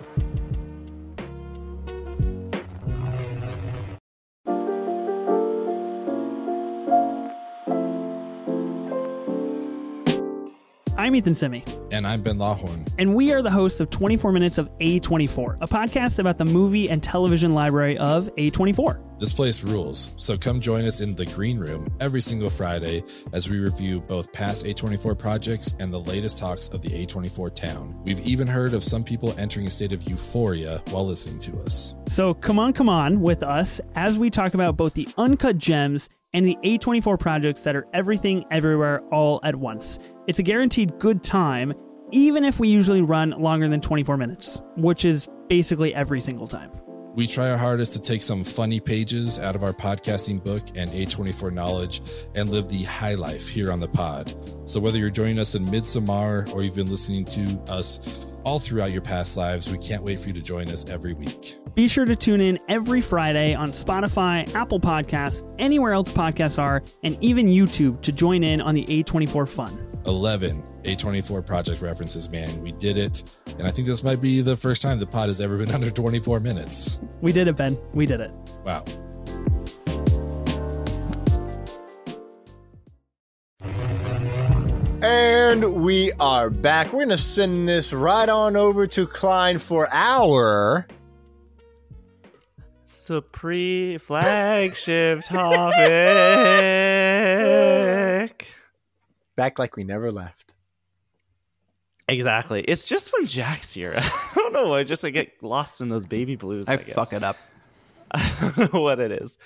I'm 11.07 11.15
Ethan 11.15 11.35
Simi. 11.35 11.63
And 11.91 12.05
I'm 12.05 12.21
Ben 12.21 12.37
Lawhorn. 12.37 12.85
And 12.97 13.15
we 13.15 13.31
are 13.31 13.41
the 13.41 13.49
hosts 13.49 13.79
of 13.79 13.89
24 13.89 14.33
Minutes 14.33 14.57
of 14.57 14.69
A24, 14.79 15.59
a 15.61 15.65
podcast 15.65 16.19
about 16.19 16.37
the 16.37 16.43
movie 16.43 16.89
and 16.89 17.01
television 17.01 17.53
library 17.53 17.97
of 17.97 18.29
A24. 18.35 19.17
This 19.17 19.31
place 19.31 19.63
rules, 19.63 20.11
so 20.17 20.37
come 20.37 20.59
join 20.59 20.83
us 20.83 20.99
in 20.99 21.15
the 21.15 21.25
green 21.25 21.59
room 21.59 21.87
every 22.01 22.19
single 22.19 22.49
Friday 22.49 23.03
as 23.31 23.49
we 23.49 23.57
review 23.57 24.01
both 24.01 24.33
past 24.33 24.65
A24 24.65 25.17
projects 25.17 25.75
and 25.79 25.93
the 25.93 26.01
latest 26.01 26.39
talks 26.39 26.67
of 26.67 26.81
the 26.81 26.89
A24 26.89 27.55
town. 27.55 27.97
We've 28.03 28.19
even 28.27 28.45
heard 28.45 28.73
of 28.73 28.83
some 28.83 29.05
people 29.05 29.33
entering 29.39 29.65
a 29.65 29.69
state 29.69 29.93
of 29.93 30.03
euphoria 30.09 30.81
while 30.89 31.05
listening 31.05 31.39
to 31.39 31.57
us. 31.59 31.95
So 32.09 32.33
come 32.33 32.59
on, 32.59 32.73
come 32.73 32.89
on 32.89 33.21
with 33.21 33.43
us 33.43 33.79
as 33.95 34.19
we 34.19 34.29
talk 34.29 34.55
about 34.55 34.75
both 34.75 34.93
the 34.93 35.07
uncut 35.17 35.57
gems 35.57 36.09
and 36.33 36.45
the 36.45 36.57
A24 36.65 37.17
projects 37.17 37.63
that 37.63 37.77
are 37.77 37.87
everything 37.93 38.43
everywhere 38.51 38.99
all 39.09 39.39
at 39.43 39.55
once. 39.55 39.99
It's 40.27 40.39
a 40.39 40.43
guaranteed 40.43 40.99
good 40.99 41.23
time, 41.23 41.73
even 42.11 42.43
if 42.43 42.59
we 42.59 42.67
usually 42.67 43.01
run 43.01 43.29
longer 43.31 43.69
than 43.69 43.79
24 43.79 44.17
minutes, 44.17 44.61
which 44.75 45.05
is 45.05 45.29
basically 45.47 45.95
every 45.95 46.19
single 46.19 46.47
time. 46.47 46.69
We 47.15 47.27
try 47.27 47.49
our 47.49 47.57
hardest 47.57 47.93
to 47.93 48.01
take 48.01 48.21
some 48.21 48.43
funny 48.43 48.81
pages 48.81 49.39
out 49.39 49.55
of 49.55 49.63
our 49.63 49.71
podcasting 49.71 50.43
book 50.43 50.63
and 50.77 50.91
A24 50.91 51.53
knowledge 51.53 52.01
and 52.35 52.49
live 52.49 52.67
the 52.67 52.83
high 52.83 53.13
life 53.15 53.47
here 53.47 53.71
on 53.71 53.79
the 53.79 53.87
pod. 53.87 54.35
So 54.65 54.81
whether 54.81 54.97
you're 54.97 55.09
joining 55.09 55.39
us 55.39 55.55
in 55.55 55.65
Midsommar 55.65 56.51
or 56.51 56.61
you've 56.61 56.75
been 56.75 56.89
listening 56.89 57.23
to 57.27 57.63
us 57.69 58.27
all 58.47 58.59
throughout 58.59 58.93
your 58.93 59.01
past 59.01 59.35
lives, 59.35 59.69
we 59.69 59.77
can't 59.77 60.01
wait 60.01 60.17
for 60.17 60.29
you 60.29 60.33
to 60.33 60.41
join 60.41 60.69
us 60.69 60.87
every 60.87 61.13
week. 61.13 61.57
Be 61.75 61.85
sure 61.85 62.05
to 62.05 62.15
tune 62.15 62.39
in 62.39 62.57
every 62.69 63.01
Friday 63.01 63.53
on 63.53 63.71
Spotify, 63.71 64.55
Apple 64.55 64.79
Podcasts, 64.79 65.43
anywhere 65.59 65.91
else 65.91 66.13
podcasts 66.13 66.57
are, 66.57 66.81
and 67.03 67.21
even 67.21 67.47
YouTube 67.47 68.01
to 68.03 68.13
join 68.13 68.45
in 68.45 68.61
on 68.61 68.73
the 68.73 68.85
A24 68.85 69.53
fun. 69.53 69.85
11 70.05 70.63
A24 70.83 71.45
project 71.45 71.81
references, 71.81 72.29
man. 72.29 72.61
We 72.61 72.71
did 72.71 72.95
it. 72.95 73.21
And 73.47 73.67
I 73.67 73.71
think 73.71 73.85
this 73.85 74.01
might 74.01 74.21
be 74.21 74.39
the 74.39 74.55
first 74.55 74.81
time 74.81 74.97
the 74.97 75.05
pod 75.05 75.27
has 75.27 75.41
ever 75.41 75.57
been 75.57 75.71
under 75.73 75.91
24 75.91 76.39
minutes. 76.39 77.01
We 77.21 77.33
did 77.33 77.49
it, 77.49 77.57
Ben. 77.57 77.77
We 77.93 78.05
did 78.05 78.21
it. 78.21 78.31
Wow. 78.63 78.85
And 85.49 85.75
we 85.75 86.11
are 86.19 86.49
back. 86.49 86.87
We're 86.87 87.05
going 87.05 87.09
to 87.09 87.17
send 87.17 87.69
this 87.69 87.93
right 87.93 88.27
on 88.27 88.57
over 88.57 88.85
to 88.87 89.07
Klein 89.07 89.59
for 89.59 89.87
our 89.93 90.85
Supreme 92.83 93.97
flagship 93.97 95.23
topic. 95.23 95.77
back 99.37 99.57
like 99.57 99.77
we 99.77 99.85
never 99.85 100.11
left. 100.11 100.55
Exactly. 102.09 102.59
It's 102.63 102.85
just 102.85 103.13
when 103.13 103.25
Jack's 103.25 103.73
here. 103.73 103.93
I 103.97 104.31
don't 104.35 104.51
know. 104.51 104.73
I 104.73 104.83
just 104.83 105.05
I 105.05 105.11
get 105.11 105.41
lost 105.41 105.79
in 105.79 105.87
those 105.87 106.05
baby 106.05 106.35
blues. 106.35 106.67
I, 106.67 106.73
I 106.73 106.75
guess. 106.75 106.93
fuck 106.93 107.13
it 107.13 107.23
up. 107.23 107.37
I 108.11 108.51
don't 108.57 108.73
know 108.73 108.81
what 108.81 108.99
it 108.99 109.13
is. 109.13 109.37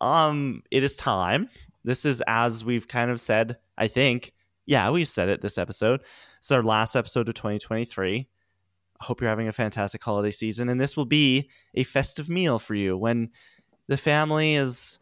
Um, 0.00 0.62
it 0.70 0.82
is 0.82 0.96
time. 0.96 1.50
This 1.84 2.06
is 2.06 2.22
as 2.26 2.64
we've 2.64 2.88
kind 2.88 3.10
of 3.10 3.20
said. 3.20 3.58
I 3.76 3.88
think, 3.88 4.32
yeah, 4.66 4.90
we've 4.90 5.08
said 5.08 5.28
it 5.28 5.42
this 5.42 5.58
episode. 5.58 6.02
It's 6.38 6.50
our 6.50 6.62
last 6.62 6.96
episode 6.96 7.28
of 7.28 7.34
2023. 7.34 8.28
I 9.00 9.04
hope 9.04 9.20
you're 9.20 9.30
having 9.30 9.48
a 9.48 9.52
fantastic 9.52 10.02
holiday 10.02 10.30
season, 10.30 10.68
and 10.68 10.80
this 10.80 10.96
will 10.96 11.04
be 11.06 11.50
a 11.74 11.82
festive 11.82 12.28
meal 12.28 12.58
for 12.58 12.74
you 12.74 12.96
when 12.96 13.30
the 13.88 13.96
family 13.96 14.54
is 14.54 14.98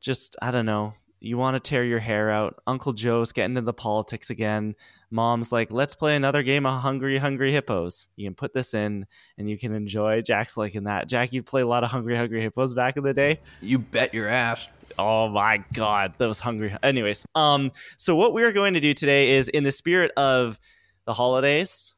just 0.00 0.36
I 0.42 0.50
don't 0.50 0.66
know. 0.66 0.94
You 1.20 1.36
want 1.36 1.56
to 1.56 1.68
tear 1.68 1.84
your 1.84 1.98
hair 1.98 2.30
out. 2.30 2.60
Uncle 2.66 2.92
Joe's 2.92 3.32
getting 3.32 3.56
into 3.56 3.66
the 3.66 3.72
politics 3.72 4.30
again. 4.30 4.76
Mom's 5.10 5.50
like, 5.50 5.72
let's 5.72 5.96
play 5.96 6.14
another 6.14 6.44
game 6.44 6.64
of 6.64 6.80
Hungry 6.80 7.18
Hungry 7.18 7.50
Hippos. 7.50 8.08
You 8.14 8.26
can 8.26 8.36
put 8.36 8.54
this 8.54 8.72
in 8.72 9.04
and 9.36 9.50
you 9.50 9.58
can 9.58 9.74
enjoy. 9.74 10.22
Jack's 10.22 10.56
liking 10.56 10.84
that. 10.84 11.08
Jack, 11.08 11.32
you 11.32 11.42
play 11.42 11.62
a 11.62 11.66
lot 11.66 11.82
of 11.82 11.90
Hungry 11.90 12.14
Hungry 12.14 12.40
Hippos 12.40 12.72
back 12.72 12.96
in 12.96 13.02
the 13.02 13.14
day. 13.14 13.40
You 13.60 13.80
bet 13.80 14.14
your 14.14 14.28
ass. 14.28 14.68
Oh 14.98 15.28
my 15.28 15.64
god, 15.72 16.14
those 16.18 16.40
hungry. 16.40 16.74
Anyways, 16.82 17.26
um, 17.34 17.72
so 17.96 18.14
what 18.14 18.32
we're 18.32 18.52
going 18.52 18.74
to 18.74 18.80
do 18.80 18.94
today 18.94 19.32
is 19.32 19.48
in 19.48 19.64
the 19.64 19.72
spirit 19.72 20.12
of 20.16 20.58
the 21.04 21.14
holidays 21.14 21.94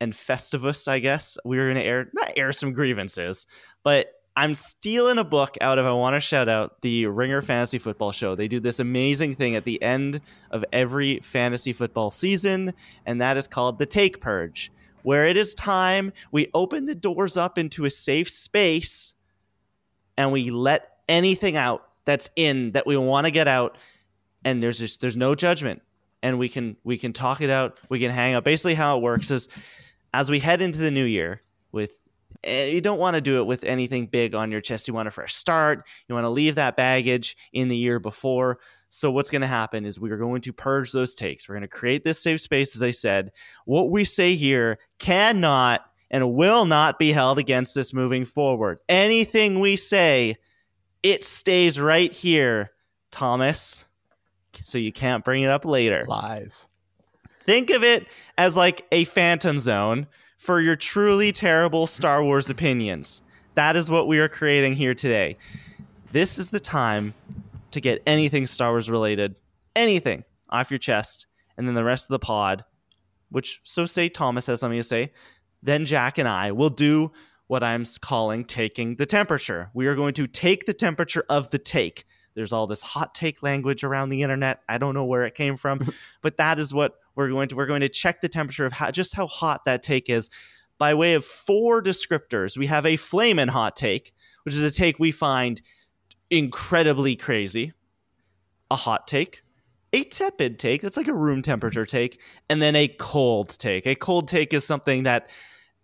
and 0.00 0.12
Festivus, 0.12 0.88
I 0.88 0.98
guess 0.98 1.36
we're 1.44 1.66
going 1.66 1.76
to 1.76 1.84
air 1.84 2.10
not 2.14 2.32
air 2.36 2.52
some 2.52 2.72
grievances, 2.72 3.46
but 3.82 4.12
I'm 4.36 4.54
stealing 4.54 5.18
a 5.18 5.24
book 5.24 5.56
out 5.60 5.78
of. 5.78 5.86
I 5.86 5.92
want 5.92 6.14
to 6.16 6.20
shout 6.20 6.48
out 6.48 6.80
the 6.82 7.06
Ringer 7.06 7.42
Fantasy 7.42 7.78
Football 7.78 8.12
Show. 8.12 8.34
They 8.34 8.48
do 8.48 8.60
this 8.60 8.80
amazing 8.80 9.34
thing 9.34 9.56
at 9.56 9.64
the 9.64 9.82
end 9.82 10.20
of 10.50 10.64
every 10.72 11.20
fantasy 11.20 11.72
football 11.72 12.10
season, 12.10 12.72
and 13.04 13.20
that 13.20 13.36
is 13.36 13.46
called 13.46 13.78
the 13.78 13.86
Take 13.86 14.20
Purge, 14.20 14.72
where 15.02 15.26
it 15.26 15.36
is 15.36 15.52
time 15.52 16.12
we 16.32 16.48
open 16.54 16.86
the 16.86 16.94
doors 16.94 17.36
up 17.36 17.58
into 17.58 17.84
a 17.84 17.90
safe 17.90 18.30
space 18.30 19.14
and 20.16 20.32
we 20.32 20.50
let 20.50 20.88
anything 21.08 21.56
out 21.56 21.89
that's 22.10 22.28
in 22.34 22.72
that 22.72 22.86
we 22.86 22.96
want 22.96 23.26
to 23.26 23.30
get 23.30 23.46
out 23.46 23.78
and 24.44 24.60
there's 24.60 24.80
just 24.80 25.00
there's 25.00 25.16
no 25.16 25.36
judgment. 25.36 25.82
And 26.22 26.38
we 26.38 26.48
can 26.48 26.76
we 26.84 26.98
can 26.98 27.12
talk 27.12 27.40
it 27.40 27.50
out 27.50 27.78
we 27.88 28.00
can 28.00 28.10
hang 28.10 28.34
out. 28.34 28.44
Basically 28.44 28.74
how 28.74 28.98
it 28.98 29.02
works 29.02 29.30
is 29.30 29.48
as 30.12 30.28
we 30.28 30.40
head 30.40 30.60
into 30.60 30.80
the 30.80 30.90
new 30.90 31.04
year 31.04 31.42
with 31.70 31.92
eh, 32.42 32.66
you 32.66 32.80
don't 32.80 32.98
want 32.98 33.14
to 33.14 33.20
do 33.20 33.38
it 33.38 33.44
with 33.44 33.62
anything 33.62 34.06
big 34.06 34.34
on 34.34 34.50
your 34.50 34.60
chest. 34.60 34.88
You 34.88 34.94
want 34.94 35.06
a 35.06 35.12
fresh 35.12 35.34
start. 35.34 35.86
You 36.08 36.14
want 36.16 36.24
to 36.24 36.30
leave 36.30 36.56
that 36.56 36.76
baggage 36.76 37.36
in 37.52 37.68
the 37.68 37.76
year 37.76 38.00
before. 38.00 38.58
So 38.88 39.12
what's 39.12 39.30
going 39.30 39.42
to 39.42 39.46
happen 39.46 39.86
is 39.86 40.00
we're 40.00 40.16
going 40.16 40.40
to 40.42 40.52
purge 40.52 40.90
those 40.90 41.14
takes. 41.14 41.48
We're 41.48 41.54
going 41.54 41.62
to 41.62 41.68
create 41.68 42.02
this 42.02 42.20
safe 42.20 42.40
space 42.40 42.74
as 42.74 42.82
i 42.82 42.90
said. 42.90 43.30
What 43.64 43.90
we 43.90 44.04
say 44.04 44.34
here 44.34 44.78
cannot 44.98 45.82
and 46.10 46.34
will 46.34 46.64
not 46.64 46.98
be 46.98 47.12
held 47.12 47.38
against 47.38 47.76
us 47.76 47.94
moving 47.94 48.24
forward. 48.24 48.80
Anything 48.88 49.60
we 49.60 49.76
say 49.76 50.36
it 51.02 51.24
stays 51.24 51.80
right 51.80 52.12
here, 52.12 52.70
Thomas. 53.10 53.84
So 54.54 54.78
you 54.78 54.92
can't 54.92 55.24
bring 55.24 55.42
it 55.42 55.50
up 55.50 55.64
later. 55.64 56.04
Lies. 56.06 56.68
Think 57.44 57.70
of 57.70 57.82
it 57.82 58.06
as 58.36 58.56
like 58.56 58.86
a 58.92 59.04
phantom 59.04 59.58
zone 59.58 60.06
for 60.38 60.60
your 60.60 60.76
truly 60.76 61.32
terrible 61.32 61.86
Star 61.86 62.22
Wars 62.22 62.50
opinions. 62.50 63.22
That 63.54 63.76
is 63.76 63.90
what 63.90 64.06
we 64.06 64.18
are 64.18 64.28
creating 64.28 64.74
here 64.74 64.94
today. 64.94 65.36
This 66.12 66.38
is 66.38 66.50
the 66.50 66.60
time 66.60 67.14
to 67.70 67.80
get 67.80 68.02
anything 68.06 68.46
Star 68.46 68.70
Wars 68.70 68.90
related, 68.90 69.36
anything 69.76 70.24
off 70.48 70.70
your 70.70 70.78
chest, 70.78 71.26
and 71.56 71.66
then 71.66 71.74
the 71.74 71.84
rest 71.84 72.06
of 72.06 72.12
the 72.12 72.24
pod, 72.24 72.64
which 73.30 73.60
so 73.62 73.86
say 73.86 74.08
Thomas 74.08 74.46
has 74.46 74.60
something 74.60 74.78
to 74.78 74.84
say, 74.84 75.12
then 75.62 75.84
Jack 75.84 76.18
and 76.18 76.28
I 76.28 76.52
will 76.52 76.70
do 76.70 77.12
what 77.50 77.64
I'm 77.64 77.84
calling 78.00 78.44
taking 78.44 78.94
the 78.94 79.04
temperature. 79.04 79.70
We 79.74 79.88
are 79.88 79.96
going 79.96 80.14
to 80.14 80.28
take 80.28 80.66
the 80.66 80.72
temperature 80.72 81.24
of 81.28 81.50
the 81.50 81.58
take. 81.58 82.04
There's 82.36 82.52
all 82.52 82.68
this 82.68 82.80
hot 82.80 83.12
take 83.12 83.42
language 83.42 83.82
around 83.82 84.10
the 84.10 84.22
internet. 84.22 84.60
I 84.68 84.78
don't 84.78 84.94
know 84.94 85.04
where 85.04 85.24
it 85.24 85.34
came 85.34 85.56
from, 85.56 85.92
but 86.22 86.36
that 86.36 86.60
is 86.60 86.72
what 86.72 86.94
we're 87.16 87.28
going 87.28 87.48
to 87.48 87.56
we're 87.56 87.66
going 87.66 87.80
to 87.80 87.88
check 87.88 88.20
the 88.20 88.28
temperature 88.28 88.66
of 88.66 88.72
how, 88.74 88.92
just 88.92 89.16
how 89.16 89.26
hot 89.26 89.64
that 89.64 89.82
take 89.82 90.08
is 90.08 90.30
by 90.78 90.94
way 90.94 91.14
of 91.14 91.24
four 91.24 91.82
descriptors. 91.82 92.56
We 92.56 92.66
have 92.66 92.86
a 92.86 92.94
flamin' 92.94 93.48
hot 93.48 93.74
take, 93.74 94.14
which 94.44 94.54
is 94.54 94.62
a 94.62 94.70
take 94.70 95.00
we 95.00 95.10
find 95.10 95.60
incredibly 96.30 97.16
crazy. 97.16 97.72
A 98.70 98.76
hot 98.76 99.08
take, 99.08 99.42
a 99.92 100.04
tepid 100.04 100.60
take, 100.60 100.82
that's 100.82 100.96
like 100.96 101.08
a 101.08 101.12
room 101.12 101.42
temperature 101.42 101.84
take, 101.84 102.20
and 102.48 102.62
then 102.62 102.76
a 102.76 102.86
cold 102.86 103.58
take. 103.58 103.88
A 103.88 103.96
cold 103.96 104.28
take 104.28 104.54
is 104.54 104.64
something 104.64 105.02
that 105.02 105.28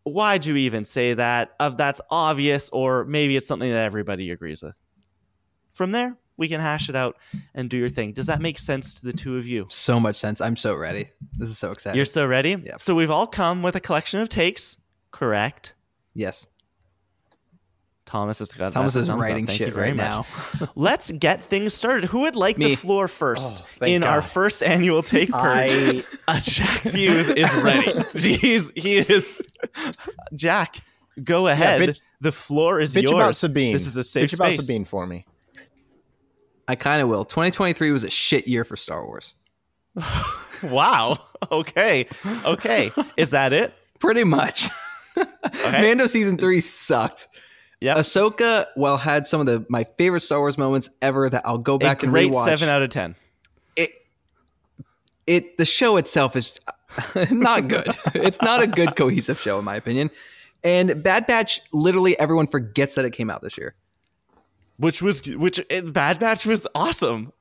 why'd 0.07 0.47
you 0.47 0.57
even 0.57 0.85
say 0.85 1.15
that? 1.15 1.55
Of 1.61 1.77
that's 1.77 2.01
obvious, 2.11 2.71
or 2.71 3.05
maybe 3.05 3.37
it's 3.37 3.47
something 3.49 3.71
that 3.71 3.85
everybody 3.85 4.31
agrees 4.31 4.63
with. 4.63 4.75
From 5.75 5.93
there, 5.93 6.17
we 6.37 6.49
can 6.49 6.61
hash 6.61 6.89
it 6.89 6.97
out 6.97 7.17
and 7.55 7.69
do 7.69 7.77
your 7.77 7.89
thing. 7.89 8.13
Does 8.13 8.27
that 8.27 8.41
make 8.41 8.59
sense 8.59 8.95
to 8.95 9.05
the 9.07 9.13
two 9.13 9.37
of 9.37 9.47
you? 9.47 9.67
So 9.69 9.99
much 10.01 10.17
sense. 10.17 10.41
I'm 10.41 10.57
so 10.57 10.75
ready. 10.75 11.09
This 11.37 11.51
is 11.51 11.59
so 11.59 11.71
exciting. 11.71 11.97
You're 11.97 12.05
so 12.07 12.25
ready? 12.27 12.51
Yep. 12.51 12.81
So 12.81 12.95
we've 12.95 13.11
all 13.11 13.27
come 13.27 13.63
with 13.63 13.75
a 13.77 13.81
collection 13.81 14.21
of 14.21 14.29
takes, 14.29 14.79
correct? 15.11 15.75
yes. 16.15 16.47
Thomas 18.05 18.39
has 18.39 18.53
got 18.53 18.71
Thomas 18.71 18.95
is 18.95 19.09
writing 19.11 19.49
shit 19.49 19.75
right 19.75 19.95
much. 19.97 20.07
now. 20.07 20.27
Let's 20.77 21.11
get 21.11 21.43
things 21.43 21.75
started. 21.75 22.09
Who 22.09 22.21
would 22.21 22.37
like 22.37 22.57
Me. 22.57 22.67
the 22.67 22.75
floor 22.77 23.09
first 23.09 23.65
Oh, 23.83 23.85
in 23.85 24.05
our 24.05 24.23
first 24.23 24.63
annual 24.63 25.03
take? 25.03 25.31
I 25.35 26.05
Uh, 26.29 26.39
Jack 26.41 26.83
Pues 26.83 27.29
is 27.29 27.53
ready. 27.65 27.93
He's 28.37 28.71
he 28.77 28.99
is. 28.99 29.37
Jack, 30.35 30.77
go 31.23 31.49
ahead. 31.49 31.81
bitch- 31.81 32.01
the 32.21 32.33
floor 32.33 32.81
is 32.81 32.95
bitch 32.95 33.03
yours. 33.03 33.13
about 33.13 33.37
Sabine. 33.37 33.73
This 33.75 33.87
is 33.87 33.97
a 33.97 34.05
safe 34.05 34.31
space. 34.31 34.39
bitch 34.39 34.55
about. 34.57 34.65
Sabine 34.65 34.85
for 34.85 35.07
me. 35.07 35.27
I 36.69 36.75
kind 36.75 37.01
of 37.03 37.09
will. 37.09 37.25
2023 37.25 37.93
was 37.93 38.05
a 38.05 38.11
shit 38.11 38.49
year 38.49 38.65
for 38.65 38.77
Star 38.77 39.05
Wars. 39.07 39.35
Wow. 40.63 41.19
Okay. 41.53 42.09
Okay. 42.47 42.91
Is 43.19 43.31
that 43.33 43.53
it? 43.53 43.75
Pretty 44.01 44.25
much. 44.25 44.71
Okay. 45.19 45.81
Mando 45.83 46.07
season 46.07 46.39
three 46.39 46.61
sucked. 46.61 47.29
Yep. 47.83 47.99
Ahsoka, 47.99 48.65
well, 48.75 48.97
had 48.97 49.27
some 49.27 49.43
of 49.43 49.47
the 49.47 49.67
my 49.69 49.85
favorite 49.99 50.21
Star 50.23 50.39
Wars 50.39 50.57
moments 50.57 50.89
ever 51.03 51.29
that 51.29 51.43
I'll 51.45 51.59
go 51.59 51.75
A 51.75 51.79
back 51.79 52.03
and 52.03 52.11
great 52.11 52.33
rewatch. 52.33 52.47
seven 52.47 52.71
out 52.71 52.81
of 52.81 52.89
ten. 52.89 53.17
It, 53.77 53.91
it 55.27 55.57
the 55.59 55.65
show 55.65 55.97
itself 55.97 56.37
is 56.37 56.53
not 57.31 57.69
good. 57.69 57.87
it's 58.15 58.41
not 58.43 58.63
a 58.63 58.67
good 58.67 58.97
cohesive 58.97 59.39
show 59.39 59.59
in 59.59 59.65
my 59.65 59.77
opinion. 59.77 60.11
And 60.65 61.03
Bad 61.03 61.27
Batch, 61.27 61.61
literally 61.73 62.19
everyone 62.19 62.47
forgets 62.47 62.95
that 62.97 63.05
it 63.05 63.11
came 63.11 63.31
out 63.31 63.43
this 63.43 63.57
year. 63.59 63.75
which 64.79 65.01
was 65.03 65.23
which 65.27 65.61
it, 65.71 65.93
Bad 65.93 66.19
Batch 66.19 66.47
was 66.47 66.67
awesome. 66.75 67.33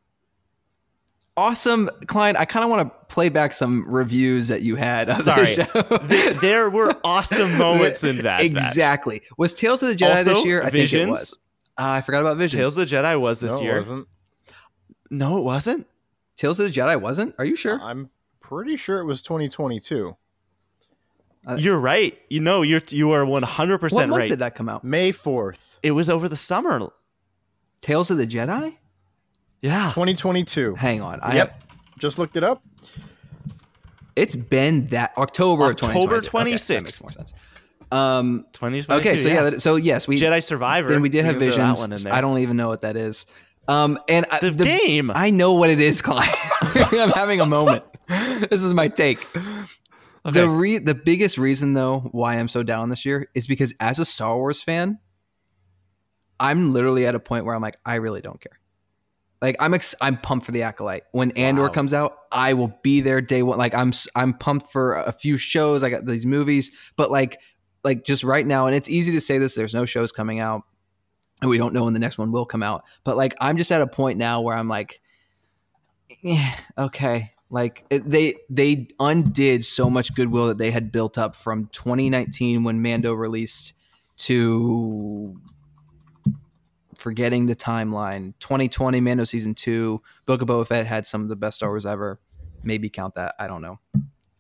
Awesome, 1.38 1.90
Klein. 2.08 2.38
I 2.38 2.46
kind 2.46 2.64
of 2.64 2.70
want 2.70 2.88
to 2.88 3.14
play 3.14 3.28
back 3.28 3.52
some 3.52 3.84
reviews 3.90 4.48
that 4.48 4.62
you 4.62 4.78
had. 4.78 5.10
Of 5.10 5.18
Sorry, 5.18 5.54
the 5.56 5.66
show. 6.32 6.34
There 6.40 6.70
were 6.70 6.94
awesome 7.04 7.58
moments 7.58 8.06
in 8.06 8.18
Bad 8.22 8.24
Batch. 8.24 8.46
exactly. 8.46 9.22
Was 9.38 9.54
Tales 9.54 9.84
of 9.84 9.90
the 9.90 9.96
Jedi 9.96 10.16
Also, 10.16 10.34
this 10.36 10.46
year? 10.46 10.62
I 10.62 10.70
think 10.70 10.76
it 10.76 10.82
Visions. 10.84 11.10
was. 11.10 11.38
Uh, 11.78 11.84
I 11.90 12.02
forgot 12.02 12.22
about 12.22 12.38
Visions. 12.38 12.62
Tales 12.62 12.78
of 12.78 12.88
the 12.90 12.96
Jedi 12.96 13.20
was 13.20 13.42
this 13.42 13.52
No, 13.52 13.58
it 13.58 13.64
year. 13.64 13.76
wasn't. 13.76 14.08
No, 15.12 15.38
it 15.38 15.44
wasn't. 15.44 15.88
Tales 16.38 16.60
of 16.60 16.72
the 16.72 16.80
Jedi 16.80 17.00
wasn't. 17.00 17.36
Are 17.40 17.46
you 17.46 17.56
sure? 17.56 17.80
I'm 17.82 18.10
pretty 18.40 18.76
sure 18.76 19.00
it 19.00 19.06
was 19.06 19.22
2022. 19.22 20.16
You're 21.58 21.80
right. 21.80 22.18
You 22.30 22.40
know, 22.40 22.64
you're 22.64 22.82
you 22.90 23.12
are 23.12 23.24
100 23.24 23.74
what 23.74 23.82
percent 23.82 24.10
month 24.10 24.20
right. 24.20 24.30
did 24.30 24.40
that 24.40 24.56
come 24.56 24.68
out? 24.68 24.84
May 24.84 25.12
4th, 25.12 25.78
It 25.84 25.92
was 25.92 26.10
over 26.10 26.28
the 26.28 26.36
summer. 26.36 26.90
Tales 27.82 28.10
of 28.10 28.18
the 28.18 28.26
Jedi. 28.26 28.78
Yeah. 29.62 29.90
2022. 29.94 30.74
Hang 30.76 31.02
on. 31.02 31.20
I 31.22 31.36
Yep. 31.36 31.64
Just 32.00 32.18
looked 32.18 32.36
it 32.36 32.44
up. 32.44 32.64
It's 34.16 34.36
been 34.36 34.88
that 34.88 35.14
October 35.18 35.66
of 35.66 35.70
October 35.72 36.22
2022. 36.22 36.48
Okay, 36.48 36.52
that 36.52 36.60
26th. 36.60 36.84
makes 36.84 37.02
more 37.02 37.12
sense. 37.12 37.34
Um, 37.92 38.46
2022. 38.54 39.00
okay, 39.08 39.18
so 39.18 39.30
yeah. 39.30 39.44
that- 39.52 39.62
so 39.62 39.76
yes, 39.76 40.08
we 40.08 40.18
Jedi 40.18 40.42
Survivor. 40.44 40.90
Then 40.90 41.02
we 41.02 41.10
did 41.10 41.26
have 41.26 41.36
throw 41.36 41.46
visions. 41.46 41.80
one 41.80 41.94
in 41.94 42.02
there. 42.02 42.14
I 42.14 42.22
don't 42.22 42.40
even 42.40 42.58
know 42.58 42.68
what 42.70 42.82
that 42.82 42.96
is. 42.98 43.28
Um, 43.68 44.00
and 44.08 44.26
I- 44.32 44.40
The 44.50 44.66
game. 44.66 45.12
I 45.14 45.30
know 45.32 45.54
what 45.54 45.70
it 45.70 45.80
is, 45.80 46.02
Clyde. 46.04 46.28
I'm 46.62 47.10
having 47.10 47.42
a 47.42 47.46
moment. 47.46 47.84
This 48.08 48.62
is 48.64 48.74
my 48.74 48.88
take. 48.88 49.26
The 50.24 50.48
re- 50.50 50.80
the 50.80 50.96
biggest 50.96 51.38
reason 51.38 51.74
though 51.74 52.00
why 52.12 52.36
I'm 52.40 52.48
so 52.48 52.64
down 52.64 52.90
this 52.90 53.06
year 53.06 53.30
is 53.36 53.46
because 53.48 53.74
as 53.80 54.00
a 54.00 54.06
Star 54.06 54.36
Wars 54.38 54.62
fan, 54.64 55.00
I'm 56.40 56.72
literally 56.74 57.06
at 57.06 57.16
a 57.16 57.20
point 57.20 57.46
where 57.46 57.56
I'm 57.56 57.62
like, 57.62 57.78
I 57.86 57.96
really 57.96 58.22
don't 58.22 58.40
care. 58.42 58.60
Like 59.42 59.56
I'm 59.60 59.74
ex- 59.74 59.96
I'm 60.02 60.18
pumped 60.18 60.46
for 60.46 60.52
the 60.52 60.64
acolyte. 60.64 61.04
When 61.12 61.32
Andor 61.32 61.64
Wow. 61.64 61.70
comes 61.70 61.94
out, 61.94 62.18
I 62.32 62.54
will 62.54 62.78
be 62.84 63.02
there 63.02 63.22
day 63.22 63.44
one. 63.44 63.58
Like 63.60 63.76
I'm 63.76 63.92
I'm 64.16 64.34
pumped 64.34 64.72
for 64.72 64.96
a 64.96 65.12
few 65.12 65.38
shows. 65.38 65.84
I 65.84 65.90
got 65.90 66.06
these 66.06 66.26
movies, 66.26 66.72
but 66.96 67.12
like 67.12 67.40
like 67.84 68.04
just 68.04 68.24
right 68.24 68.46
now, 68.46 68.66
and 68.66 68.76
it's 68.76 68.90
easy 68.90 69.12
to 69.12 69.22
say 69.22 69.38
this. 69.38 69.54
There's 69.56 69.74
no 69.76 69.86
shows 69.86 70.12
coming 70.12 70.40
out, 70.40 70.64
and 71.42 71.50
we 71.50 71.58
don't 71.58 71.74
know 71.74 71.84
when 71.86 71.94
the 71.94 72.00
next 72.00 72.18
one 72.18 72.32
will 72.32 72.46
come 72.46 72.64
out. 72.64 72.84
But 73.04 73.18
like 73.18 73.36
I'm 73.40 73.58
just 73.58 73.72
at 73.72 73.82
a 73.82 73.88
point 73.88 74.18
now 74.18 74.42
where 74.42 74.56
I'm 74.56 74.70
like, 74.70 75.02
yeah, 76.22 76.56
okay. 76.78 77.34
Like 77.50 77.86
it, 77.90 78.10
they 78.10 78.36
they 78.50 78.88
undid 79.00 79.64
so 79.64 79.90
much 79.90 80.16
goodwill 80.16 80.48
that 80.48 80.58
they 80.58 80.72
had 80.72 80.92
built 80.92 81.18
up 81.18 81.36
from 81.36 81.68
2019 81.68 82.64
when 82.64 82.82
Mando 82.82 83.14
released 83.14 83.74
to 84.18 85.40
forgetting 86.96 87.46
the 87.46 87.56
timeline. 87.56 88.34
2020 88.40 89.00
Mando 89.00 89.24
season 89.26 89.54
two, 89.54 90.02
Book 90.26 90.42
of 90.42 90.48
Boba 90.48 90.66
Fett 90.66 90.88
had 90.88 91.06
some 91.06 91.22
of 91.22 91.30
the 91.30 91.36
best 91.36 91.58
Star 91.58 91.70
Wars 91.70 91.86
ever. 91.86 92.20
Maybe 92.64 92.90
count 92.90 93.16
that. 93.16 93.36
I 93.38 93.48
don't 93.48 93.62
know. 93.62 93.80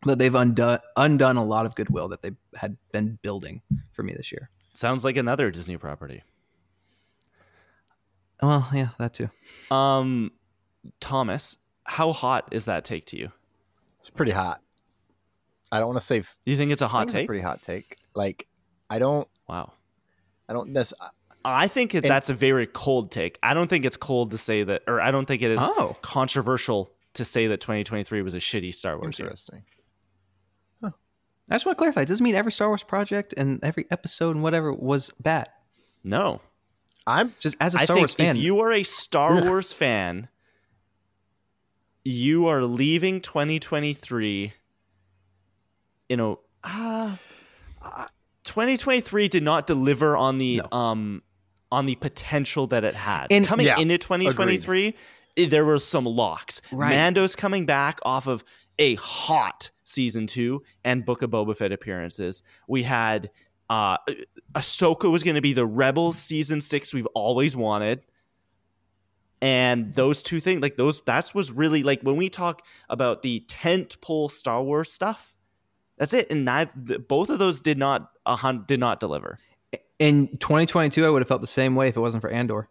But 0.01 0.19
they've 0.19 0.33
undone 0.33 0.79
undone 0.95 1.37
a 1.37 1.45
lot 1.45 1.65
of 1.65 1.75
goodwill 1.75 2.07
that 2.09 2.21
they 2.21 2.31
had 2.55 2.77
been 2.91 3.19
building 3.21 3.61
for 3.91 4.03
me 4.03 4.13
this 4.13 4.31
year. 4.31 4.49
Sounds 4.73 5.03
like 5.03 5.17
another 5.17 5.51
Disney 5.51 5.77
property. 5.77 6.23
Well, 8.41 8.67
yeah, 8.73 8.89
that 8.99 9.13
too. 9.13 9.29
Um, 9.71 10.31
Thomas, 10.99 11.57
how 11.85 12.11
hot 12.13 12.49
is 12.51 12.65
that 12.65 12.83
take 12.83 13.05
to 13.07 13.17
you? 13.17 13.31
It's 13.99 14.09
pretty 14.09 14.31
hot. 14.33 14.61
I 15.71 15.79
don't 15.79 15.87
want 15.87 15.99
to 15.99 16.05
say 16.05 16.19
f- 16.19 16.37
you 16.45 16.55
think 16.55 16.71
it's 16.71 16.81
a 16.81 16.87
hot 16.87 16.99
think 16.99 17.09
it's 17.09 17.15
a 17.15 17.17
take? 17.19 17.27
pretty 17.27 17.41
hot 17.41 17.61
take. 17.61 17.97
Like 18.13 18.47
I 18.89 18.99
don't 18.99 19.27
Wow. 19.47 19.73
I 20.47 20.53
don't 20.53 20.71
this 20.71 20.93
I 21.43 21.67
think 21.67 21.93
it, 21.95 22.03
And- 22.03 22.11
that's 22.11 22.29
a 22.29 22.33
very 22.33 22.65
cold 22.67 23.11
take. 23.11 23.37
I 23.43 23.53
don't 23.53 23.67
think 23.69 23.85
it's 23.85 23.97
cold 23.97 24.31
to 24.31 24.37
say 24.37 24.63
that, 24.63 24.83
or 24.87 24.99
I 25.01 25.11
don't 25.11 25.25
think 25.27 25.41
it 25.41 25.51
is 25.51 25.59
Oh. 25.61 25.95
controversial 26.01 26.91
to 27.13 27.23
say 27.25 27.47
that 27.47 27.61
2023 27.61 28.21
was 28.21 28.33
a 28.33 28.37
shitty 28.39 28.73
Star 28.75 28.97
Wars 28.99 29.17
year. 29.19 29.27
interesting. 29.27 29.63
I 30.83 31.53
just 31.53 31.65
want 31.67 31.77
to 31.77 31.79
clarify. 31.79 32.01
It 32.01 32.07
doesn't 32.07 32.23
mean 32.23 32.33
every 32.33 32.51
Star 32.51 32.69
Wars 32.69 32.81
project 32.81 33.31
and 33.37 33.63
every 33.63 33.85
episode 33.91 34.31
and 34.35 34.41
whatever 34.41 34.73
was 34.73 35.11
bad. 35.19 35.47
No, 36.03 36.41
I'm 37.07 37.33
Just 37.39 37.55
as 37.59 37.75
a 37.75 37.79
I 37.79 37.83
Star 37.83 37.95
think 37.95 38.03
Wars 38.03 38.13
fan, 38.15 38.35
if 38.37 38.41
you 38.43 38.59
are 38.61 38.71
a 38.71 38.83
Star 38.83 39.43
Wars 39.47 39.71
fan, 39.71 40.27
you 42.03 42.47
are 42.47 42.63
leaving 42.63 43.21
2023 43.21 44.53
in 46.09 46.19
a 46.19 46.35
ah 46.63 47.17
2023 48.43 49.27
did 49.27 49.43
not 49.43 49.67
deliver 49.67 50.15
on 50.15 50.37
the 50.37 50.57
No. 50.71 50.77
um 50.77 51.23
on 51.71 51.85
the 51.87 51.95
potential 51.95 52.67
that 52.67 52.83
it 52.83 52.95
had. 52.95 53.27
And- 53.31 53.45
coming 53.45 53.65
Yeah, 53.65 53.79
into 53.79 53.97
2023, 53.97 54.93
eh, 55.37 55.47
there 55.49 55.65
were 55.65 55.79
some 55.79 56.05
locks. 56.05 56.61
Right. 56.71 56.89
Mando's 56.91 57.35
coming 57.35 57.65
back 57.65 57.99
off 58.03 58.27
of 58.27 58.43
a 58.77 58.95
hot 58.95 59.71
season 59.83 60.27
2 60.27 60.61
and 60.83 61.03
Book 61.05 61.21
of 61.21 61.31
Boba 61.31 61.57
Fett 61.57 61.71
appearances. 61.71 62.43
We 62.67 62.83
had 62.83 63.29
uh 63.69 63.97
Ahsoka 64.53 65.11
was 65.11 65.23
going 65.23 65.35
to 65.35 65.41
be 65.41 65.53
the 65.53 65.65
Rebels 65.65 66.17
season 66.17 66.61
6 66.61 66.93
we've 66.93 67.07
always 67.07 67.55
wanted. 67.55 68.01
And 69.41 69.93
those 69.93 70.23
two 70.23 70.39
things 70.39 70.61
like 70.61 70.77
those 70.77 71.01
that's 71.05 71.33
was 71.35 71.51
really 71.51 71.83
like 71.83 72.01
when 72.01 72.15
we 72.15 72.29
talk 72.29 72.61
about 72.89 73.21
the 73.21 73.41
tent 73.47 73.99
pole 74.01 74.29
Star 74.29 74.63
Wars 74.63 74.91
stuff, 74.91 75.35
that's 75.97 76.13
it 76.13 76.31
and 76.31 76.45
both 77.07 77.29
of 77.29 77.39
those 77.39 77.61
did 77.61 77.77
not 77.77 78.11
hun- 78.25 78.63
did 78.67 78.79
not 78.79 78.99
deliver. 78.99 79.37
in 79.99 80.27
2022, 80.39 81.05
I 81.05 81.09
would 81.09 81.21
have 81.21 81.27
felt 81.27 81.41
the 81.41 81.47
same 81.47 81.75
way 81.75 81.87
if 81.89 81.95
it 81.97 81.99
wasn't 81.99 82.21
for 82.21 82.29
Andor. 82.29 82.69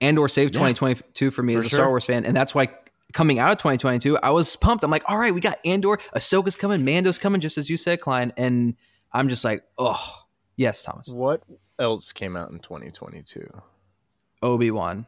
Andor 0.00 0.28
saved 0.28 0.54
Yeah. 0.54 0.60
2022 0.70 1.30
for 1.30 1.42
me 1.42 1.54
For 1.54 1.60
as 1.60 1.64
a 1.66 1.68
sure. 1.68 1.78
Star 1.78 1.88
Wars 1.88 2.04
fan, 2.06 2.24
and 2.26 2.36
that's 2.36 2.54
why 2.54 2.68
coming 3.12 3.38
out 3.38 3.52
of 3.52 3.58
2022, 3.58 4.18
I 4.18 4.30
was 4.30 4.56
pumped. 4.56 4.84
I'm 4.84 4.90
like, 4.90 5.04
all 5.08 5.16
right, 5.16 5.32
we 5.34 5.40
got 5.40 5.58
Andor, 5.64 5.96
Ahsoka's 6.14 6.56
coming, 6.56 6.84
Mando's 6.84 7.18
coming, 7.18 7.40
just 7.40 7.56
as 7.56 7.70
you 7.70 7.76
said, 7.78 8.00
Klein, 8.00 8.32
and 8.36 8.74
I'm 9.12 9.28
just 9.30 9.42
like, 9.44 9.64
oh, 9.78 9.98
yes, 10.56 10.82
Thomas, 10.82 11.08
what 11.08 11.42
else 11.78 12.12
came 12.12 12.36
out 12.36 12.50
in 12.50 12.58
2022? 12.58 13.46
Obi 14.42 14.70
Wan. 14.70 15.06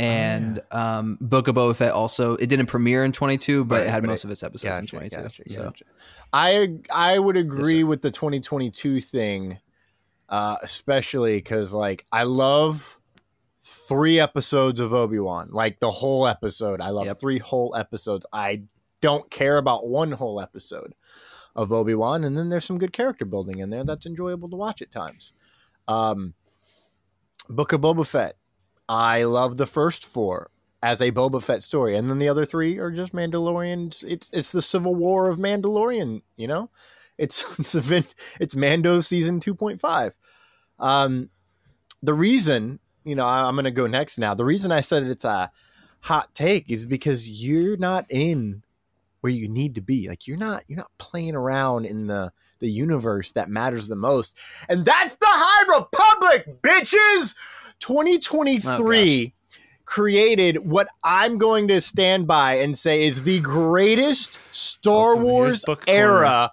And 0.00 0.60
um, 0.70 1.18
Book 1.20 1.48
of 1.48 1.56
Boba 1.56 1.74
Fett 1.74 1.90
also 1.90 2.36
it 2.36 2.46
didn't 2.46 2.66
premiere 2.66 3.04
in 3.04 3.10
22, 3.10 3.64
but 3.64 3.78
Right, 3.80 3.86
it 3.88 3.90
had 3.90 4.02
but 4.04 4.10
most 4.10 4.20
it- 4.20 4.28
of 4.28 4.30
its 4.30 4.44
episodes 4.44 4.78
in 4.78 4.84
Gotcha, 4.84 4.96
22. 4.96 5.16
gotcha, 5.22 5.42
so. 5.52 5.62
gotcha. 5.64 5.84
I 6.32 6.78
I 6.94 7.18
would 7.18 7.36
agree 7.36 7.82
with 7.82 8.02
the 8.02 8.12
2022 8.12 9.00
thing, 9.00 9.58
uh, 10.28 10.56
especially 10.62 11.38
because 11.38 11.72
like 11.74 12.06
I 12.12 12.22
love 12.22 13.00
three 13.60 14.20
episodes 14.20 14.80
of 14.80 14.92
Obi 14.92 15.18
Wan, 15.18 15.48
like 15.50 15.80
the 15.80 15.90
whole 15.90 16.28
episode. 16.28 16.80
I 16.80 16.90
love 16.90 17.06
Yep. 17.06 17.18
three 17.18 17.38
whole 17.38 17.74
episodes. 17.74 18.24
I 18.32 18.62
don't 19.00 19.28
care 19.32 19.56
about 19.58 19.88
one 19.88 20.12
whole 20.12 20.40
episode 20.40 20.94
of 21.58 21.72
Obi 21.72 21.94
Wan, 21.94 22.22
and 22.22 22.38
then 22.38 22.50
there's 22.50 22.64
some 22.64 22.78
good 22.78 22.92
character 22.92 23.24
building 23.24 23.58
in 23.58 23.70
there 23.70 23.82
that's 23.82 24.06
enjoyable 24.06 24.48
to 24.48 24.56
watch 24.56 24.80
at 24.80 24.92
times. 24.92 25.32
Um, 25.88 26.34
Book 27.48 27.72
of 27.72 27.80
Boba 27.80 28.06
Fett. 28.06 28.36
I 28.88 29.24
love 29.24 29.56
the 29.56 29.66
first 29.66 30.06
four 30.06 30.52
as 30.84 31.02
a 31.02 31.10
Boba 31.10 31.42
Fett 31.42 31.64
story, 31.64 31.96
and 31.96 32.08
then 32.08 32.18
the 32.18 32.28
other 32.28 32.44
three 32.44 32.78
are 32.78 32.92
just 32.92 33.12
Mandalorians. 33.12 34.04
It's 34.06 34.30
it's 34.32 34.50
the 34.50 34.62
Civil 34.62 34.94
War 34.94 35.28
of 35.28 35.38
Mandalorian. 35.38 36.22
You 36.36 36.46
know, 36.46 36.70
it's 37.18 37.58
it's 37.58 37.74
Vin, 37.74 38.04
it's 38.38 38.54
Mando 38.54 39.00
season 39.00 39.40
two 39.40 39.54
point 39.54 39.80
five. 39.80 40.16
Um, 40.78 41.30
the 42.04 42.14
reason 42.14 42.78
you 43.04 43.16
know 43.16 43.26
I, 43.26 43.48
I'm 43.48 43.56
going 43.56 43.64
to 43.64 43.72
go 43.72 43.88
next 43.88 44.16
now. 44.16 44.32
The 44.32 44.44
reason 44.44 44.70
I 44.70 44.80
said 44.80 45.02
it's 45.02 45.24
a 45.24 45.50
hot 46.02 46.34
take 46.34 46.70
is 46.70 46.86
because 46.86 47.42
you're 47.42 47.76
not 47.76 48.06
in 48.08 48.62
where 49.28 49.34
you 49.34 49.46
need 49.46 49.74
to 49.74 49.82
be. 49.82 50.08
Like 50.08 50.26
you're 50.26 50.38
not 50.38 50.64
you're 50.68 50.78
not 50.78 50.90
playing 50.96 51.34
around 51.34 51.84
in 51.84 52.06
the 52.06 52.32
the 52.60 52.70
universe 52.70 53.32
that 53.32 53.50
matters 53.50 53.86
the 53.86 53.94
most, 53.94 54.36
and 54.70 54.86
that's 54.86 55.16
the 55.16 55.26
High 55.28 55.78
Republic, 55.78 56.62
bitches. 56.62 57.34
2023 57.80 59.34
created 59.84 60.56
what 60.68 60.88
I'm 61.04 61.38
going 61.38 61.68
to 61.68 61.80
stand 61.80 62.26
by 62.26 62.54
and 62.54 62.76
say 62.76 63.04
is 63.04 63.22
the 63.22 63.40
greatest 63.40 64.40
Star 64.50 65.14
Welcome 65.14 65.22
Wars 65.24 65.64
Book 65.64 65.86
Corner. 65.86 66.00
era 66.00 66.52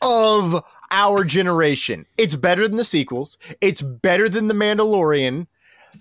of 0.00 0.64
our 0.90 1.22
generation. 1.22 2.06
It's 2.16 2.34
better 2.34 2.66
than 2.66 2.78
the 2.78 2.84
sequels. 2.84 3.38
It's 3.60 3.82
better 3.82 4.28
than 4.28 4.48
The 4.48 4.54
Mandalorian. 4.54 5.46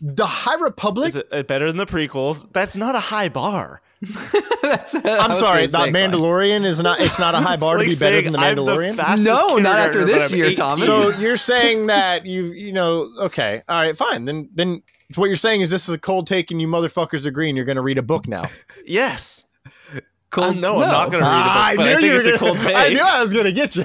The 0.02 0.26
High 0.26 0.60
Republic. 0.60 1.10
Is 1.10 1.16
it 1.18 1.28
uh, 1.32 1.44
better 1.44 1.68
than 1.68 1.78
the 1.78 1.86
prequels? 1.86 2.52
That's 2.52 2.76
not 2.76 2.96
a 2.96 3.00
high 3.00 3.30
bar. 3.30 3.82
That's, 4.64 4.96
I'm 4.96 5.34
sorry, 5.34 5.68
the 5.68 5.78
Mandalorian 5.78 6.66
is 6.66 6.80
not. 6.82 7.00
It's 7.00 7.20
not 7.20 7.36
a 7.36 7.38
high 7.38 7.56
bar 7.58 7.78
to 7.78 7.84
be 7.86 7.96
better 7.96 8.22
than 8.22 8.34
the 8.34 8.40
Mandalorian. 8.40 8.96
fastest 8.96 9.26
No, 9.26 9.58
not 9.58 9.78
after 9.78 10.06
this 10.06 10.34
year, 10.34 10.46
18. 10.46 10.56
Thomas. 10.56 10.86
so 10.86 11.10
you're 11.20 11.38
saying 11.38 11.86
that 11.88 12.26
you 12.26 12.46
you 12.46 12.74
know 12.74 13.12
okay 13.20 13.62
all 13.70 13.80
right 13.80 13.96
fine 13.96 14.26
then 14.26 14.50
then 14.56 14.82
what 15.16 15.28
you're 15.28 15.36
saying 15.36 15.62
is 15.62 15.70
this 15.70 15.88
is 15.88 15.94
a 15.94 16.00
cold 16.00 16.26
take 16.26 16.50
and 16.52 16.60
you 16.62 16.68
motherfuckers 16.68 17.26
agree 17.28 17.48
and 17.50 17.56
you're 17.58 17.66
going 17.66 17.76
to 17.76 17.82
read 17.84 17.98
a 18.00 18.04
book 18.04 18.28
now 18.28 18.50
yes. 18.86 19.44
Cold, 20.32 20.56
Uh, 20.58 20.60
no, 20.62 20.82
I'm 20.82 20.88
not 20.88 21.12
going 21.12 21.22
to 21.24 21.30
read 21.30 21.36
Ah, 21.36 21.72
it, 21.74 21.78
but 21.78 21.88
I, 21.88 21.96
think 21.98 22.06
you 22.06 22.14
were 22.14 22.36
a 22.36 22.38
cold 22.38 22.58
gonna- 22.58 22.70
take. 22.70 22.76
I 22.78 22.90
knew 22.90 23.02
I 23.04 23.22
was 23.24 23.34
gonna 23.34 23.52
get 23.52 23.76
you. 23.76 23.84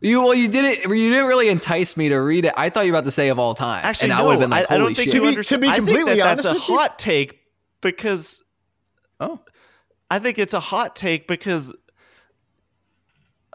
You 0.00 0.20
well, 0.22 0.34
you 0.34 0.48
did 0.48 0.64
it. 0.64 0.78
You 0.88 1.10
didn't 1.10 1.26
really 1.26 1.48
entice 1.50 1.96
me 1.96 2.08
to 2.08 2.16
read 2.16 2.46
it. 2.46 2.52
I 2.56 2.68
thought 2.70 2.84
you 2.86 2.92
were 2.92 2.98
about 2.98 3.04
to 3.06 3.10
say 3.10 3.28
of 3.28 3.38
all 3.38 3.54
time, 3.54 3.80
Actually, 3.84 4.10
and 4.10 4.18
no, 4.18 4.24
I 4.24 4.26
would 4.26 4.32
have 4.32 4.40
been 4.40 4.50
like, 4.50 4.70
I, 4.70 4.74
I 4.74 4.78
"Holy 4.78 4.94
don't 4.94 4.96
think 4.96 5.10
shit!" 5.10 5.22
To 5.22 5.36
be- 5.36 5.42
to 5.44 5.58
be 5.58 5.68
I 5.68 5.72
think 5.76 5.88
completely 5.88 6.16
that 6.20 6.36
that's 6.36 6.46
honest 6.46 6.68
a 6.68 6.72
hot 6.72 6.98
take 6.98 7.40
because 7.92 8.42
oh, 9.20 9.38
I 10.10 10.18
think 10.18 10.38
it's 10.38 10.54
a 10.54 10.60
hot 10.60 10.96
take 10.96 11.28
because. 11.28 11.72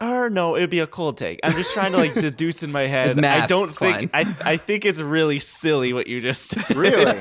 Or 0.02 0.30
no, 0.30 0.56
it'd 0.56 0.70
be 0.70 0.78
a 0.78 0.86
cold 0.86 1.18
take. 1.18 1.40
I'm 1.44 1.52
just 1.52 1.74
trying 1.74 1.92
to 1.92 1.98
like 1.98 2.14
deduce 2.18 2.62
in 2.62 2.72
my 2.72 2.86
head. 2.86 3.08
It's 3.08 3.16
math, 3.16 3.42
I 3.44 3.46
don't 3.46 3.68
Klein. 3.76 4.08
think 4.08 4.10
I. 4.14 4.52
I 4.52 4.56
think 4.56 4.86
it's 4.86 4.98
really 4.98 5.38
silly 5.40 5.92
what 5.92 6.06
you 6.06 6.22
just 6.22 6.48
said. 6.48 6.74
Really? 6.74 7.20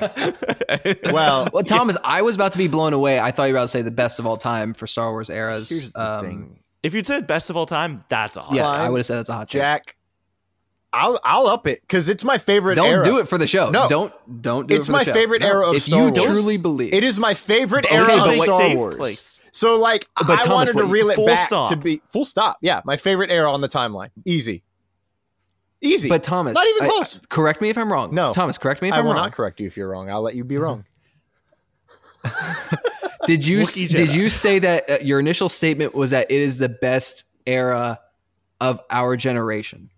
well, 1.11 1.49
well, 1.51 1.63
Thomas, 1.63 1.97
I 2.05 2.21
was 2.21 2.35
about 2.35 2.53
to 2.53 2.57
be 2.57 2.69
blown 2.69 2.93
away. 2.93 3.19
I 3.19 3.31
thought 3.31 3.45
you 3.45 3.53
were 3.53 3.57
about 3.57 3.63
to 3.65 3.67
say 3.69 3.81
the 3.81 3.91
best 3.91 4.17
of 4.19 4.25
all 4.25 4.37
time 4.37 4.73
for 4.73 4.87
Star 4.87 5.11
Wars 5.11 5.29
eras. 5.29 5.67
here's 5.67 5.91
the 5.91 6.01
Um, 6.19 6.25
thing, 6.25 6.59
If 6.81 6.93
you'd 6.93 7.05
said 7.05 7.27
best 7.27 7.49
of 7.49 7.57
all 7.57 7.65
time, 7.65 8.05
that's 8.07 8.37
a 8.37 8.41
hot. 8.41 8.55
Yeah, 8.55 8.63
Klein, 8.63 8.79
I 8.79 8.89
would 8.89 8.99
have 8.99 9.05
said 9.05 9.17
that's 9.17 9.29
a 9.29 9.33
hot 9.33 9.49
take. 9.49 9.95
I'll 10.91 11.19
I'll 11.23 11.45
up 11.47 11.67
it 11.67 11.81
because 11.81 12.09
it's 12.09 12.23
my 12.23 12.37
favorite. 12.39 12.75
Don't 12.75 12.89
era. 12.89 13.03
do 13.03 13.19
it 13.19 13.27
for 13.27 13.37
the 13.37 13.45
show. 13.47 13.69
No. 13.69 13.87
don't 13.87 14.11
don't 14.41 14.67
do 14.67 14.75
It's 14.75 14.87
it 14.87 14.91
for 14.91 14.93
my 14.93 15.03
the 15.03 15.11
show. 15.11 15.13
favorite 15.13 15.41
No. 15.41 15.47
era 15.47 15.69
of 15.69 15.75
if 15.75 15.83
Star 15.83 16.05
you 16.07 16.11
truly 16.11 16.57
believe 16.57 16.93
It 16.93 17.03
is 17.03 17.19
my 17.19 17.33
favorite 17.35 17.85
Okay, 17.85 17.95
era 17.95 18.07
of 18.27 18.33
Star 18.33 18.75
Wars. 18.75 18.95
place. 18.95 19.39
So 19.51 19.77
like, 19.79 20.05
But 20.15 20.29
I 20.29 20.35
Thomas, 20.41 20.73
wanted 20.73 20.77
to 20.77 20.85
reel 20.85 21.09
it 21.11 21.15
full 21.15 21.25
back 21.27 21.45
stop. 21.47 21.69
to 21.69 21.75
be 21.77 22.01
full 22.07 22.25
stop. 22.25 22.57
Yeah, 22.61 22.81
my 22.85 22.97
favorite 22.97 23.29
era 23.29 23.51
on 23.51 23.61
the 23.61 23.67
timeline. 23.67 24.09
Easy, 24.25 24.63
easy. 25.81 26.09
But 26.09 26.23
Thomas, 26.23 26.55
not 26.55 26.65
even 26.67 26.83
I- 26.85 26.89
close. 26.89 27.21
correct 27.29 27.61
me 27.61 27.69
if 27.69 27.77
I'm 27.77 27.91
wrong. 27.91 28.13
No. 28.15 28.33
Thomas, 28.33 28.57
correct 28.57 28.81
me 28.81 28.87
if 28.89 28.93
I 28.95 28.97
am 28.99 29.05
wrong. 29.05 29.13
I 29.13 29.17
will 29.17 29.23
not 29.25 29.31
correct 29.33 29.59
you 29.59 29.67
if 29.67 29.77
you're 29.77 29.87
wrong. 29.89 30.09
I'll 30.09 30.21
let 30.23 30.33
you 30.35 30.43
be 30.43 30.57
wrong. 30.57 30.85
Did 33.25 33.45
you 33.45 33.63
did 33.65 34.13
you 34.15 34.29
say 34.29 34.59
that 34.59 34.89
uh, 34.89 34.97
your 35.03 35.19
initial 35.19 35.49
statement 35.49 35.93
was 35.93 36.09
that 36.11 36.31
it 36.31 36.41
is 36.41 36.57
the 36.57 36.69
best 36.69 37.25
era 37.45 37.99
of 38.59 38.79
our 38.89 39.15
generation, 39.17 39.89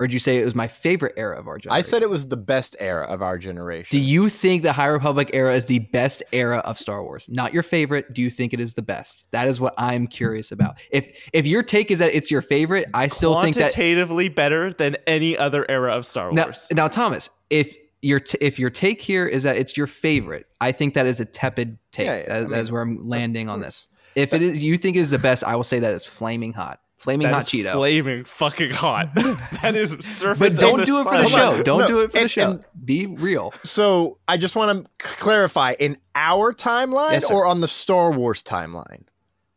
or 0.00 0.06
did 0.06 0.14
you 0.14 0.18
say 0.18 0.38
it 0.38 0.44
was 0.46 0.54
my 0.54 0.66
favorite 0.66 1.12
era 1.18 1.38
of 1.38 1.46
our 1.46 1.58
generation? 1.58 1.78
I 1.78 1.82
said 1.82 2.02
it 2.02 2.08
was 2.08 2.28
the 2.28 2.36
best 2.38 2.74
era 2.80 3.04
of 3.04 3.20
our 3.20 3.36
generation. 3.36 3.96
Do 3.96 4.02
you 4.02 4.30
think 4.30 4.62
the 4.62 4.72
High 4.72 4.86
Republic 4.86 5.28
era 5.34 5.54
is 5.54 5.66
the 5.66 5.80
best 5.80 6.22
era 6.32 6.58
of 6.58 6.78
Star 6.78 7.02
Wars? 7.04 7.28
Not 7.28 7.52
your 7.52 7.62
favorite. 7.62 8.14
Do 8.14 8.22
you 8.22 8.30
think 8.30 8.54
it 8.54 8.60
is 8.60 8.72
the 8.72 8.82
best? 8.82 9.30
That 9.32 9.46
is 9.46 9.60
what 9.60 9.74
I'm 9.76 10.06
curious 10.06 10.52
about. 10.52 10.80
If 10.90 11.28
if 11.34 11.46
your 11.46 11.62
take 11.62 11.90
is 11.90 11.98
that 11.98 12.14
it's 12.14 12.30
your 12.30 12.40
favorite, 12.40 12.88
I 12.94 13.08
still 13.08 13.40
think 13.42 13.56
that 13.56 13.74
quantitatively 13.74 14.30
better 14.30 14.72
than 14.72 14.96
any 15.06 15.36
other 15.36 15.70
era 15.70 15.92
of 15.92 16.06
Star 16.06 16.32
Wars. 16.32 16.68
now 16.72 16.88
Thomas, 16.88 17.28
if 17.50 17.76
your 18.00 18.20
t- 18.20 18.38
if 18.40 18.58
your 18.58 18.70
take 18.70 19.02
here 19.02 19.26
is 19.26 19.42
that 19.42 19.56
it's 19.56 19.76
your 19.76 19.86
favorite, 19.86 20.46
I 20.62 20.72
think 20.72 20.94
that 20.94 21.04
is 21.04 21.20
a 21.20 21.26
tepid 21.26 21.78
take. 21.92 22.06
Yeah, 22.06 22.16
yeah, 22.16 22.26
that, 22.26 22.44
I 22.44 22.46
mean- 22.46 22.58
is 22.58 22.72
where 22.72 22.80
I'm 22.80 23.06
landing 23.06 23.50
on 23.50 23.60
this. 23.60 23.88
If 24.16 24.32
it 24.32 24.42
is 24.42 24.64
you 24.64 24.76
think 24.78 24.96
it 24.96 25.00
is 25.00 25.10
the 25.10 25.18
best, 25.18 25.44
I 25.44 25.54
will 25.56 25.62
say 25.62 25.78
that 25.78 25.92
is 25.92 26.04
flaming 26.06 26.52
hot, 26.54 26.80
flaming 27.00 27.26
That 27.26 27.32
hot 27.34 27.42
is 27.42 27.48
Cheeto. 27.48 27.72
flaming 27.72 28.24
fucking 28.24 28.70
hot. 28.70 29.12
that 29.14 29.72
is 29.74 29.90
surface. 30.00 30.54
but 30.54 30.60
don't 30.60 30.84
do 30.86 31.00
it 31.00 31.04
for 31.04 31.16
the 31.18 31.26
sun. 31.26 31.38
Hold 31.40 31.56
show. 31.58 31.62
Don't 31.62 31.80
No, 31.80 31.86
do 31.88 32.00
it 32.02 32.12
for 32.12 32.20
the 32.20 32.28
show. 32.28 32.50
and- 32.52 32.64
Be 32.84 33.06
real. 33.06 33.52
So 33.64 34.18
I 34.28 34.36
just 34.36 34.54
want 34.54 34.84
to 34.84 34.90
clarify 34.98 35.74
in 35.78 35.96
our 36.14 36.52
timeline 36.52 37.12
Yes, 37.12 37.30
or 37.30 37.46
on 37.46 37.60
the 37.60 37.68
Star 37.68 38.12
Wars 38.12 38.42
timeline, 38.42 39.04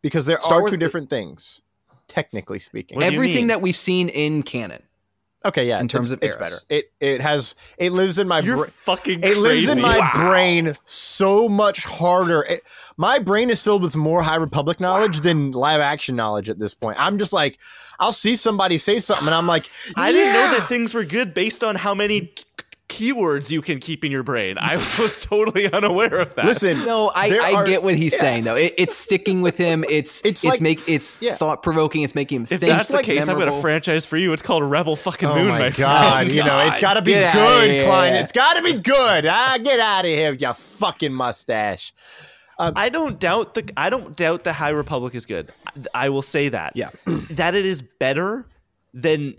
because 0.02 0.26
there 0.26 0.40
Star 0.40 0.58
are 0.58 0.62
Wars- 0.62 0.72
two 0.72 0.78
different 0.78 1.10
things, 1.10 1.62
technically 2.08 2.60
speaking. 2.60 2.96
What 2.98 3.02
do 3.02 3.12
you 3.12 3.18
Everything 3.18 3.36
mean? 3.44 3.48
that 3.48 3.62
we've 3.62 3.76
seen 3.76 4.10
in 4.10 4.44
canon. 4.44 4.82
Okay, 5.46 5.68
yeah. 5.68 5.80
in 5.80 5.88
terms 5.88 6.08
it's, 6.12 6.14
of 6.14 6.24
it's 6.24 6.36
better. 6.36 6.58
It 6.70 6.92
it 7.02 7.22
has 7.22 7.56
it 7.78 7.92
lives 7.92 8.18
in 8.18 8.28
my 8.28 8.40
You're 8.40 8.56
bra- 8.58 8.66
fucking 8.68 9.22
it 9.24 9.38
lives 9.38 9.68
in 9.68 9.82
my 9.82 9.98
Wow. 10.00 10.12
brain 10.30 10.74
so 10.86 11.50
much 11.50 11.84
harder. 11.84 12.44
It, 12.44 12.62
my 12.96 13.20
brain 13.20 13.50
is 13.50 13.62
filled 13.62 13.84
with 13.84 13.96
more 13.96 14.22
High 14.24 14.38
Republic 14.38 14.80
knowledge 14.80 15.20
than 15.20 15.52
live 15.52 15.82
action 15.82 16.16
knowledge 16.16 16.50
at 16.50 16.60
this 16.60 16.74
point. 16.74 16.98
I'm 17.00 17.18
just 17.18 17.34
like, 17.34 17.58
I'll 18.00 18.14
see 18.14 18.36
somebody 18.36 18.78
say 18.78 19.00
something, 19.00 19.28
and 19.28 19.36
I'm 19.36 19.48
like, 19.48 19.70
I 19.98 20.12
didn't 20.12 20.34
know 20.34 20.58
that 20.58 20.70
things 20.70 20.94
were 20.94 21.04
good 21.04 21.34
based 21.34 21.64
on 21.64 21.76
how 21.76 21.94
many 21.94 22.34
keywords 22.94 23.50
you 23.52 23.62
can 23.62 23.80
keep 23.80 24.06
in 24.06 24.12
your 24.12 24.24
brain. 24.24 24.58
I 24.60 24.74
was 24.74 25.22
totally 25.30 25.72
unaware 25.72 26.20
of 26.20 26.36
that. 26.36 26.46
Listen, 26.46 26.86
No, 26.86 27.12
I, 27.14 27.40
I 27.42 27.54
are- 27.56 27.66
get 27.66 27.82
what 27.84 27.96
he's 27.96 28.14
yeah. 28.14 28.20
saying 28.20 28.44
though. 28.44 28.56
It, 28.56 28.74
it's 28.78 28.96
sticking 28.96 29.42
with 29.42 29.58
him. 29.58 29.84
It's 29.90 30.22
It's 30.22 30.44
it's, 30.44 30.46
like- 30.46 30.62
make 30.62 30.88
it's 30.88 31.18
yeah. 31.22 31.36
thought 31.36 31.64
provoking. 31.64 32.04
It's 32.04 32.16
making 32.16 32.42
him 32.42 32.44
if 32.44 32.60
think. 32.60 32.62
that's 32.72 32.88
the 32.88 32.96
like 32.98 33.06
case, 33.06 33.28
I've 33.28 33.38
got 33.38 33.48
a 33.48 33.62
franchise 33.62 34.06
for 34.06 34.18
you. 34.18 34.32
It's 34.34 34.42
called 34.42 34.64
Rebel 34.64 34.96
Fucking 34.96 35.28
Oh 35.30 35.36
Moon, 35.36 35.48
my, 35.50 35.60
my 35.60 35.70
god! 35.72 36.14
friend. 36.14 36.32
You 36.32 36.44
know 36.44 36.68
it's 36.68 36.80
got 36.80 36.94
to 36.96 37.02
be 37.02 37.12
Get 37.14 37.34
good, 37.34 37.72
here. 37.72 37.86
Klein. 37.86 38.14
It's 38.14 38.32
got 38.32 38.58
to 38.58 38.64
be 38.64 38.74
good. 38.74 39.26
Ah, 39.28 39.58
get 39.64 39.80
out 39.80 40.06
of 40.06 40.12
here, 40.12 40.32
with 40.32 40.42
your 40.42 40.54
fucking 40.54 41.14
mustache. 41.14 41.92
I 42.60 42.90
don't 42.90 43.20
doubt 43.20 43.56
the 43.56 43.70
I 43.76 43.90
don't 43.90 44.16
doubt 44.16 44.44
the 44.44 44.54
High 44.54 44.70
Republic 44.70 45.16
is 45.16 45.26
good. 45.26 45.52
I, 45.94 46.06
I 46.06 46.10
will 46.10 46.22
say 46.22 46.50
that. 46.50 46.74
Yeah. 46.76 46.92
that 47.32 47.56
it 47.56 47.66
is 47.66 47.82
better 47.82 48.46
than 48.94 49.36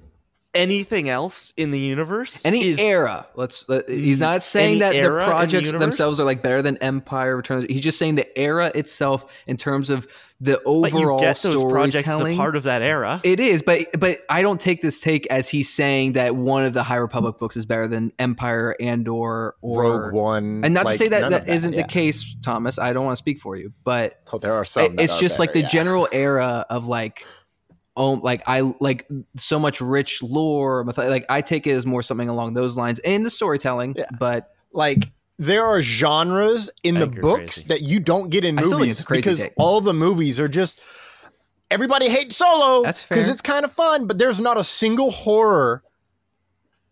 anything 0.55 1.09
else 1.09 1.53
in 1.57 1.71
the 1.71 1.79
universe. 1.79 2.45
Any 2.45 2.65
is, 2.67 2.79
era. 2.79 3.27
Let's. 3.35 3.69
Let, 3.69 3.89
he's 3.89 4.21
not 4.21 4.43
saying 4.43 4.79
that 4.81 4.93
the 4.93 4.99
in 4.99 5.03
the 5.05 5.25
projects 5.25 5.71
themselves 5.71 6.21
are 6.21 6.25
like 6.25 6.43
better 6.43 6.63
than 6.63 6.77
Empire 6.79 7.37
Returns. 7.37 7.67
He's 7.69 7.81
just 7.81 7.99
saying 7.99 8.15
the 8.15 8.39
era 8.39 8.71
itself 8.75 9.43
in 9.47 9.57
terms 9.57 9.91
of 9.91 10.07
the 10.41 10.61
but 10.65 10.93
you 10.93 10.99
overall 10.99 11.21
get 11.21 11.37
those 11.39 11.63
projects 11.71 12.09
as 12.09 12.15
storytelling. 12.17 12.37
part 12.37 12.57
of 12.57 12.65
that 12.65 12.83
era. 12.83 13.21
It 13.25 13.41
is, 13.41 13.63
but 13.63 13.81
but 13.99 14.19
I 14.29 14.43
don't 14.43 14.61
take 14.61 14.83
this 14.83 14.99
take 15.01 15.27
as 15.29 15.49
he's 15.49 15.73
saying 15.73 16.15
that 16.15 16.35
one 16.37 16.65
of 16.65 16.73
the 16.75 16.83
High 16.83 16.97
Republic 16.97 17.39
books 17.39 17.57
is 17.57 17.65
better 17.67 17.87
than 17.87 18.13
Empire 18.19 18.75
and 18.81 19.07
or 19.09 19.55
or 19.63 19.83
Rogue 19.83 20.13
One, 20.13 20.63
And 20.65 20.75
not 20.75 20.87
like, 20.87 20.95
to 20.95 20.99
say 20.99 21.09
that 21.09 21.21
none 21.23 21.31
that 21.31 21.43
of 21.43 21.49
isn't 21.49 21.73
yeah. 21.73 21.83
the 21.83 21.89
case, 21.89 22.35
Thomas. 22.43 22.79
I 22.79 22.93
don't 22.93 23.05
want 23.05 23.13
to 23.17 23.19
speak 23.19 23.39
for 23.41 23.57
you, 23.57 23.73
but 23.85 24.21
Oh, 24.33 24.39
there 24.39 24.53
are 24.53 24.65
some. 24.65 24.85
it- 24.85 25.01
it's 25.01 25.17
are 25.17 25.21
just 25.21 25.39
like 25.39 25.53
the 25.53 25.61
yeah. 25.61 25.69
general 25.69 26.09
era 26.13 26.67
of 26.69 26.87
like 26.87 27.25
oh 27.97 28.13
like 28.15 28.43
i 28.47 28.61
like 28.81 29.09
so 29.37 29.59
much 29.59 29.81
rich 29.81 30.23
lore 30.23 30.85
like 30.97 31.25
i 31.29 31.41
take 31.41 31.67
it 31.67 31.73
as 31.73 31.87
more 31.87 32.03
something 32.03 32.29
along 32.29 32.53
those 32.55 32.77
lines 32.77 32.99
in 33.01 33.23
the 33.23 33.31
storytelling 33.31 33.95
Yeah. 33.97 34.07
but 34.19 34.53
like 34.73 35.13
there 35.39 35.65
are 35.65 35.81
genres 35.81 36.71
in 36.83 36.97
I 36.97 37.01
the 37.01 37.07
books 37.07 37.63
crazy. 37.63 37.69
that 37.69 37.83
you 37.83 38.01
don't 38.01 38.31
get 38.31 38.45
in 38.45 38.59
I 38.59 38.63
still 38.63 38.79
think 38.79 38.81
movies 38.83 39.05
crazy 39.05 39.19
because 39.21 39.43
take. 39.43 39.53
all 39.59 39.81
the 39.81 39.93
movies 39.95 40.39
are 40.41 40.49
just 40.49 40.81
everybody 41.71 42.09
hates 42.09 42.37
solo 42.37 42.83
That's 42.83 43.07
because 43.07 43.29
it's 43.29 43.41
kind 43.41 43.65
of 43.65 43.73
fun 43.73 44.07
but 44.07 44.19
there's 44.19 44.41
not 44.41 44.57
a 44.59 44.65
single 44.65 45.11
horror 45.11 45.83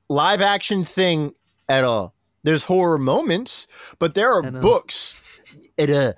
live 0.09 0.41
action 0.41 0.85
thing 0.85 1.33
at 1.69 1.85
all 1.85 2.15
there's 2.43 2.65
horror 2.65 2.99
moments 2.99 3.67
but 3.99 4.15
there 4.15 4.33
are 4.33 4.43
books 4.51 5.15
at 5.79 5.89
a 5.91 6.15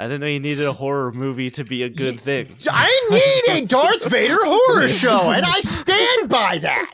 I 0.00 0.04
didn't 0.04 0.20
know 0.20 0.26
you 0.28 0.38
needed 0.38 0.64
a 0.64 0.72
horror 0.72 1.10
movie 1.10 1.50
to 1.50 1.64
be 1.64 1.82
a 1.82 1.88
good 1.88 2.20
thing. 2.20 2.54
I 2.70 3.08
need 3.10 3.62
a 3.62 3.66
Darth 3.66 4.08
Vader 4.08 4.38
horror 4.38 4.86
show, 4.86 5.30
and 5.30 5.44
I 5.44 5.60
stand 5.60 6.28
by 6.28 6.58
that. 6.58 6.92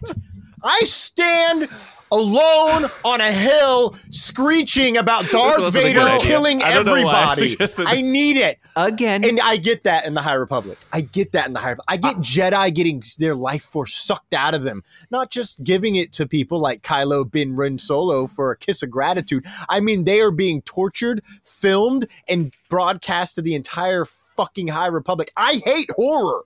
I 0.63 0.81
stand 0.85 1.69
alone 2.15 2.89
on 3.05 3.21
a 3.21 3.33
hill 3.33 3.97
screeching 4.11 4.97
about 4.97 5.29
Darth 5.31 5.73
Vader 5.73 6.17
killing 6.21 6.63
I 6.63 6.73
don't 6.73 6.87
know 6.87 7.05
why 7.05 7.13
I 7.13 7.33
everybody. 7.33 7.57
I 7.87 8.03
need 8.03 8.37
it. 8.37 8.59
again 8.77 9.25
And 9.25 9.41
I 9.41 9.57
get 9.57 9.85
that 9.85 10.07
in 10.07 10.15
the 10.15 10.23
High 10.23 10.35
Republic. 10.35 10.79
I 10.93 11.01
get 11.01 11.33
that 11.33 11.47
in 11.47 11.53
the 11.53 11.61
High 11.61 11.71
Republic. 11.71 11.87
I 11.89 11.97
get 11.97 12.17
uh, 12.17 12.21
Jedi 12.21 12.75
getting 12.75 13.03
their 13.19 13.35
life 13.35 13.63
force 13.63 13.95
sucked 13.95 14.35
out 14.35 14.55
of 14.55 14.63
them, 14.63 14.83
not 15.11 15.31
just 15.31 15.63
giving 15.65 15.97
it 15.97 16.13
to 16.13 16.29
people 16.29 16.61
like 16.61 16.83
Kylo 16.83 17.29
Ben 17.29 17.57
Ren 17.57 17.79
Solo 17.79 18.27
for 18.27 18.51
a 18.51 18.57
kiss 18.57 18.83
of 18.83 18.91
gratitude. 18.91 19.45
I 19.69 19.81
mean, 19.81 20.05
they 20.05 20.21
are 20.21 20.31
being 20.31 20.63
tortured, 20.63 21.23
filmed, 21.43 22.07
and 22.29 22.55
broadcast 22.69 23.35
to 23.35 23.43
the 23.43 23.55
entire 23.55 24.05
fucking 24.05 24.69
High 24.69 24.89
Republic. 24.89 25.33
I 25.37 25.61
hate 25.65 25.91
horror. 25.97 26.45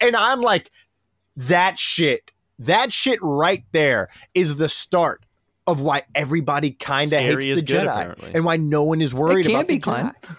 And 0.00 0.16
I'm 0.16 0.40
like, 0.40 0.70
that 1.36 1.78
shit, 1.78 2.32
that 2.60 2.92
shit 2.92 3.18
right 3.22 3.64
there 3.72 4.08
is 4.34 4.56
the 4.56 4.68
start 4.68 5.24
of 5.66 5.80
why 5.80 6.02
everybody 6.14 6.70
kind 6.70 7.12
of 7.12 7.18
hates 7.20 7.44
the 7.44 7.54
good, 7.56 7.66
Jedi 7.66 7.82
apparently. 7.92 8.30
and 8.34 8.44
why 8.44 8.56
no 8.56 8.82
one 8.84 9.00
is 9.00 9.12
worried 9.14 9.40
It 9.46 9.48
can 9.50 9.56
about 9.56 9.68
be, 9.68 9.74
the 9.74 9.80
Klein. 9.80 10.12
Jedi. 10.22 10.36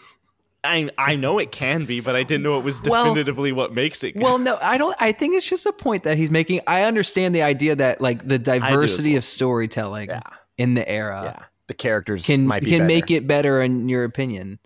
I 0.63 0.89
I 0.97 1.15
know 1.15 1.39
it 1.39 1.51
can 1.51 1.85
be, 1.85 2.01
but 2.01 2.15
I 2.15 2.21
didn't 2.23 2.43
know 2.43 2.59
it 2.59 2.63
was 2.65 2.81
Well- 2.83 3.05
definitively 3.05 3.51
what 3.51 3.73
makes 3.73 4.03
it. 4.03 4.11
good. 4.13 4.21
well 4.23 4.37
no 4.37 4.57
i 4.61 4.77
don't 4.77 4.95
i 4.99 5.11
think 5.11 5.35
it's 5.35 5.47
just 5.49 5.65
a 5.65 5.73
point 5.73 6.03
that 6.03 6.17
he's 6.17 6.29
making 6.29 6.61
i 6.67 6.83
understand 6.83 7.33
the 7.33 7.41
idea 7.43 7.75
that 7.75 7.99
like 8.01 8.27
the 8.27 8.37
diversity 8.37 9.15
of 9.15 9.23
storytelling 9.23 10.09
Yeah. 10.09 10.21
in 10.57 10.75
the 10.75 10.87
era 10.87 11.21
yeah, 11.39 11.45
the 11.67 11.73
characters 11.73 12.25
can 12.27 12.45
might 12.45 12.63
be 12.63 12.69
can 12.69 12.79
better. 12.81 12.87
make 12.93 13.09
it 13.09 13.25
better 13.27 13.59
in 13.61 13.89
your 13.89 14.03
opinion 14.03 14.59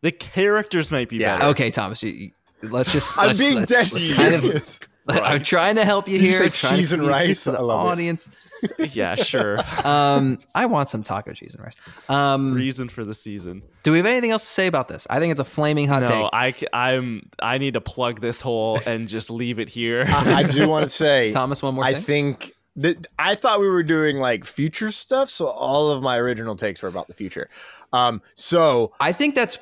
the 0.00 0.12
characters 0.12 0.90
might 0.90 1.08
be 1.10 1.16
Yeah. 1.18 1.36
better. 1.38 1.50
okay 1.50 1.70
thomas 1.70 2.02
you, 2.02 2.10
you- 2.10 2.30
let's 2.70 2.90
just 2.92 3.18
I'm 3.18 3.26
let's, 3.28 3.38
being 3.38 3.56
let's- 3.56 3.70
dead 3.70 3.92
let's 3.92 4.14
kind 4.16 4.34
of 4.34 4.80
serious. 5.08 5.28
I'm 5.28 5.42
trying 5.42 5.76
to 5.76 5.84
help 5.84 6.08
you 6.08 6.18
Did 6.18 6.26
you 6.26 6.32
here. 6.32 6.50
say 6.50 6.76
cheese 6.76 6.92
and 6.92 7.06
rice? 7.06 7.44
to 7.44 7.52
the 7.52 7.58
I 7.58 7.62
love 7.62 7.86
it. 7.86 7.90
audience. 7.90 8.28
Yeah, 8.78 9.16
sure. 9.16 9.58
Um, 9.84 10.38
I 10.54 10.64
want 10.64 10.88
some 10.88 11.02
taco 11.02 11.34
cheese 11.34 11.54
and 11.54 11.62
rice. 11.62 11.74
Um, 12.08 12.54
Reason 12.54 12.88
for 12.88 13.04
the 13.04 13.12
season. 13.12 13.62
do 13.82 13.92
we 13.92 13.98
have 13.98 14.06
anything 14.06 14.30
else 14.30 14.42
to 14.42 14.48
say 14.48 14.66
about 14.66 14.88
this? 14.88 15.06
I 15.10 15.18
think 15.20 15.32
it's 15.32 15.40
a 15.40 15.44
flaming 15.44 15.86
hot 15.86 16.00
No, 16.02 16.08
take. 16.08 16.26
I 16.32 16.50
c- 16.52 16.66
I'm 16.72 17.28
I 17.42 17.58
need 17.58 17.74
to 17.74 17.82
plug 17.82 18.22
this 18.22 18.40
hole 18.40 18.80
and 18.86 19.06
just 19.06 19.30
leave 19.30 19.58
it 19.58 19.68
here. 19.68 20.04
I, 20.08 20.34
I 20.34 20.42
do 20.44 20.66
want 20.74 20.84
to 20.84 20.88
say, 20.88 21.30
Thomas, 21.32 21.62
one 21.62 21.74
more 21.74 21.84
I 21.84 21.92
thing. 21.92 22.02
think 22.02 22.52
that 22.76 23.06
I 23.18 23.34
thought 23.34 23.60
we 23.60 23.68
were 23.68 23.82
doing 23.82 24.16
like 24.16 24.46
future 24.46 24.90
stuff, 24.90 25.28
so 25.28 25.46
all 25.46 25.90
of 25.90 26.02
my 26.02 26.16
original 26.16 26.56
takes 26.56 26.82
were 26.82 26.88
about 26.88 27.08
the 27.08 27.14
future. 27.14 27.50
Um, 27.92 28.22
so 28.34 28.94
I 28.98 29.12
think 29.12 29.34
that's 29.34 29.58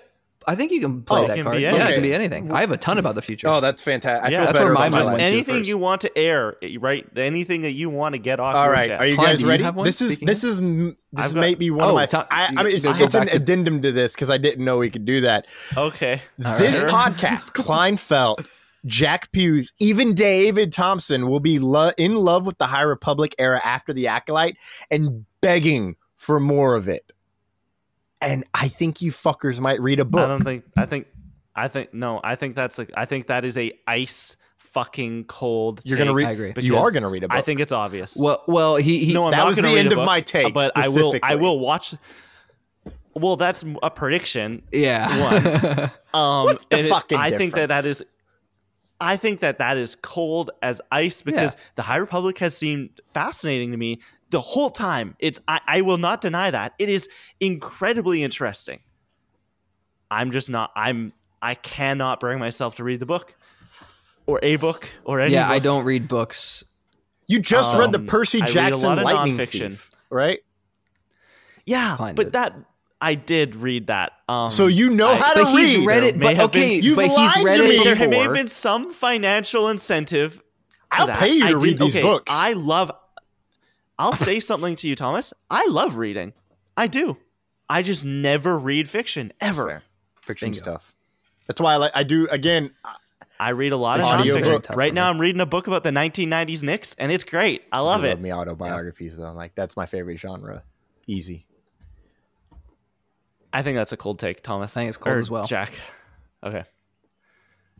I 0.46 0.54
think 0.54 0.72
you 0.72 0.80
can 0.80 1.02
play 1.02 1.20
Oh, 1.22 1.26
that 1.26 1.34
can 1.34 1.44
card. 1.44 1.56
be 1.56 1.62
Yeah, 1.62 1.88
it 1.88 1.94
can 1.94 2.02
be 2.02 2.12
anything. 2.14 2.50
I 2.52 2.60
have 2.60 2.70
a 2.70 2.76
ton 2.76 2.98
about 2.98 3.14
the 3.14 3.22
future. 3.22 3.48
Oh, 3.48 3.60
that's 3.60 3.82
fantastic. 3.82 4.26
I 4.26 4.30
Yeah, 4.30 4.38
feel 4.38 4.46
that's 4.46 4.58
better 4.58 4.66
where 4.66 4.74
my 4.74 4.88
mind 4.88 5.06
went 5.06 5.18
to 5.18 5.24
anything 5.24 5.64
you 5.64 5.78
want 5.78 6.00
to 6.02 6.18
air, 6.18 6.56
right? 6.80 7.06
Anything 7.16 7.62
that 7.62 7.72
you 7.72 7.90
want 7.90 8.14
to 8.14 8.18
get 8.18 8.40
off. 8.40 8.54
All 8.54 8.70
right, 8.70 8.88
your 8.90 8.98
are 8.98 9.06
you 9.06 9.16
guys 9.16 9.40
do 9.40 9.48
ready? 9.48 9.62
have 9.64 9.76
one, 9.76 9.84
this 9.84 10.00
is 10.02 10.18
this 10.20 10.44
is 10.44 10.58
this 10.60 10.94
I've 11.16 11.34
got- 11.34 11.40
might 11.40 11.58
be 11.58 11.70
one 11.70 11.84
Oh, 11.84 11.88
of 11.90 11.94
my. 11.94 12.06
Tom- 12.06 12.26
I, 12.30 12.52
I 12.56 12.62
mean, 12.62 12.74
it's, 12.74 12.84
it's 12.86 13.14
an 13.14 13.26
to- 13.28 13.34
addendum 13.36 13.82
to 13.82 13.92
this 13.92 14.14
because 14.14 14.30
I 14.30 14.38
didn't 14.38 14.64
know 14.64 14.78
we 14.78 14.90
could 14.90 15.04
do 15.04 15.20
that. 15.22 15.46
Okay. 15.76 16.22
this 16.38 16.80
right. 16.80 16.88
podcast, 16.90 17.52
Kleinfelt, 17.54 18.48
Jack 18.86 19.30
Pues, 19.32 19.72
even 19.78 20.14
David 20.14 20.72
Thompson 20.72 21.28
will 21.28 21.40
be 21.40 21.58
lo- 21.58 21.90
in 21.98 22.16
love 22.16 22.46
with 22.46 22.58
the 22.58 22.66
High 22.66 22.82
Republic 22.82 23.34
era 23.38 23.60
after 23.64 23.92
the 23.92 24.08
Acolyte 24.08 24.56
and 24.90 25.24
begging 25.40 25.96
for 26.16 26.40
more 26.40 26.74
of 26.74 26.88
it. 26.88 27.11
And 28.22 28.44
I 28.54 28.68
think 28.68 29.02
you 29.02 29.10
fuckers 29.12 29.60
might 29.60 29.80
read 29.80 30.00
a 30.00 30.04
book. 30.04 30.20
I 30.24 30.28
don't 30.28 30.42
think. 30.44 30.64
I 30.76 30.86
think. 30.86 31.06
I 31.54 31.68
think 31.68 31.92
no. 31.92 32.20
I 32.24 32.36
think 32.36 32.56
that's 32.56 32.78
like 32.78 32.90
I 32.96 33.04
think 33.04 33.26
that 33.26 33.44
is 33.44 33.58
a 33.58 33.72
ice 33.86 34.36
fucking 34.58 35.24
cold. 35.24 35.80
You're 35.84 35.98
gonna 35.98 36.14
read. 36.14 36.26
I 36.26 36.30
agree. 36.30 36.54
You 36.58 36.76
are 36.78 36.90
gonna 36.90 37.08
read 37.10 37.24
a 37.24 37.28
book. 37.28 37.36
I 37.36 37.42
think 37.42 37.60
it's 37.60 37.72
obvious. 37.72 38.16
Well, 38.18 38.42
well, 38.46 38.76
he, 38.76 39.04
he 39.04 39.12
no, 39.12 39.26
I'm 39.26 39.32
that 39.32 39.36
not 39.38 39.46
was 39.48 39.56
gonna 39.56 39.68
the 39.68 39.78
end 39.78 39.92
a 39.92 40.00
of 40.00 40.06
my 40.06 40.20
take, 40.22 40.54
But 40.54 40.72
I 40.74 40.88
will. 40.88 41.14
I 41.22 41.34
will 41.34 41.58
watch. 41.58 41.94
Well, 43.14 43.36
that's 43.36 43.64
a 43.82 43.90
prediction. 43.90 44.62
yeah. 44.72 45.90
Um, 46.14 46.44
What's 46.44 46.64
the 46.64 46.76
and 46.76 46.86
it- 46.86 46.90
fucking 46.90 47.16
I 47.18 47.30
think 47.30 47.54
that 47.54 47.70
that 47.70 47.84
is. 47.86 48.04
I 49.00 49.16
think 49.16 49.40
that 49.40 49.58
that 49.58 49.78
is 49.78 49.94
cold 49.96 50.50
as 50.62 50.80
ice 50.92 51.22
because 51.22 51.56
the 51.74 51.82
High 51.82 51.96
Republic 51.96 52.38
has 52.38 52.56
seemed 52.56 53.00
fascinating 53.14 53.72
to 53.72 53.76
me 53.76 53.98
the 54.32 54.40
whole 54.40 54.70
time. 54.70 55.14
It's 55.20 55.40
I, 55.46 55.60
I 55.66 55.80
will 55.82 55.98
not 55.98 56.20
deny 56.20 56.50
that 56.50 56.74
it 56.80 56.88
is 56.88 57.08
incredibly 57.38 58.24
interesting. 58.24 58.80
I'm 60.10 60.32
just 60.32 60.50
not. 60.50 60.72
I'm. 60.74 61.12
I 61.40 61.54
cannot 61.54 62.18
bring 62.20 62.38
myself 62.38 62.76
to 62.76 62.84
read 62.84 63.00
the 63.00 63.06
book, 63.06 63.34
or 64.26 64.40
a 64.42 64.56
book, 64.56 64.88
or 65.04 65.20
any. 65.20 65.32
yeah, 65.34 65.48
I 65.48 65.58
don't 65.60 65.84
read 65.84 66.08
books. 66.08 66.64
you 67.28 67.40
just 67.40 67.76
read 67.76 67.92
the 67.92 67.98
Um, 67.98 68.06
Percy 68.06 68.38
I 68.38 68.44
read 68.44 68.50
a 68.50 68.52
Jackson 68.52 68.88
lot 68.88 68.98
of 68.98 69.04
Lightning 69.04 69.36
nonfiction. 69.38 69.68
Thief, 69.70 69.90
right? 70.10 70.40
Yeah, 71.64 71.94
Klein 71.96 72.14
but 72.14 72.24
did. 72.24 72.32
that 72.34 72.54
I 73.00 73.14
did 73.14 73.56
read 73.56 73.86
that. 73.88 74.12
Um, 74.28 74.50
So 74.50 74.66
you 74.66 74.90
know 74.90 75.08
I- 75.08 75.16
how 75.16 75.32
to 75.34 75.42
But 75.44 75.50
he's 75.58 75.76
read. 75.78 75.86
read 75.86 76.02
it. 76.04 76.18
But 76.18 76.38
okay, 76.38 76.76
been- 76.76 76.84
You've 76.84 76.96
but 76.96 77.06
he's 77.06 77.16
lied 77.16 77.44
read 77.44 77.56
to 77.56 77.64
it 77.64 77.68
me. 77.78 77.84
There 77.94 78.08
may 78.08 78.18
have 78.18 78.32
been 78.34 78.48
some 78.48 78.92
financial 78.92 79.68
incentive. 79.68 80.36
to 80.36 80.42
I'll 80.92 81.06
that. 81.06 81.18
pay 81.18 81.32
you 81.34 81.44
I 81.46 81.50
to 81.50 81.56
read 81.56 81.78
did- 81.78 81.78
these 81.80 81.96
okay, 81.96 82.02
books. 82.02 82.32
I 82.34 82.52
love. 82.52 82.92
I'll 84.02 84.14
say 84.14 84.40
something 84.40 84.74
to 84.76 84.88
you, 84.88 84.96
Thomas. 84.96 85.32
I 85.48 85.68
love 85.68 85.96
reading. 85.96 86.32
I 86.76 86.88
do. 86.88 87.18
I 87.68 87.82
just 87.82 88.04
never 88.04 88.58
read 88.58 88.88
fiction 88.88 89.32
ever. 89.40 89.84
Fiction 90.22 90.46
Bingo. 90.48 90.58
stuff. 90.58 90.94
That's 91.46 91.60
why 91.60 91.74
I 91.74 91.76
like. 91.76 91.92
I 91.94 92.02
do 92.02 92.26
again. 92.28 92.72
I 93.38 93.50
read 93.50 93.72
a 93.72 93.76
lot 93.76 94.00
of 94.00 94.06
Audio 94.06 94.36
nonfiction. 94.36 94.42
book. 94.68 94.76
Right 94.76 94.92
now, 94.92 95.04
me. 95.04 95.10
I'm 95.14 95.20
reading 95.20 95.40
a 95.40 95.46
book 95.46 95.68
about 95.68 95.84
the 95.84 95.90
1990s 95.90 96.64
Knicks, 96.64 96.94
and 96.98 97.12
it's 97.12 97.22
great. 97.22 97.62
I 97.70 97.78
love 97.78 98.02
I 98.02 98.08
it. 98.08 98.10
love 98.10 98.20
me 98.20 98.32
autobiographies 98.32 99.16
though. 99.16 99.32
Like 99.32 99.54
that's 99.54 99.76
my 99.76 99.86
favorite 99.86 100.16
genre. 100.16 100.64
Easy. 101.06 101.46
I 103.52 103.62
think 103.62 103.76
that's 103.76 103.92
a 103.92 103.96
cold 103.96 104.18
take, 104.18 104.42
Thomas. 104.42 104.76
I 104.76 104.80
think 104.80 104.88
it's 104.88 104.98
cold 104.98 105.14
Or 105.16 105.18
as 105.20 105.30
well. 105.30 105.44
Jack. 105.44 105.72
Okay. 106.42 106.64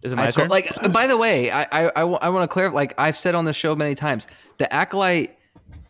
Is 0.03 0.13
it 0.13 0.17
my 0.17 0.29
I 0.29 0.31
turn? 0.31 0.49
like. 0.49 0.69
By 0.93 1.09
the 1.09 1.17
way, 1.17 1.51
I 1.51 1.63
I, 1.73 1.89
I, 1.97 2.29
want 2.29 2.49
to 2.49 2.53
clarify. 2.53 2.75
Like 2.77 2.95
I've 3.01 3.17
said 3.17 3.35
on 3.35 3.45
the 3.45 3.53
show 3.53 3.75
many 3.75 3.97
times, 3.97 4.29
the 4.59 4.73
Acolyte 4.73 5.37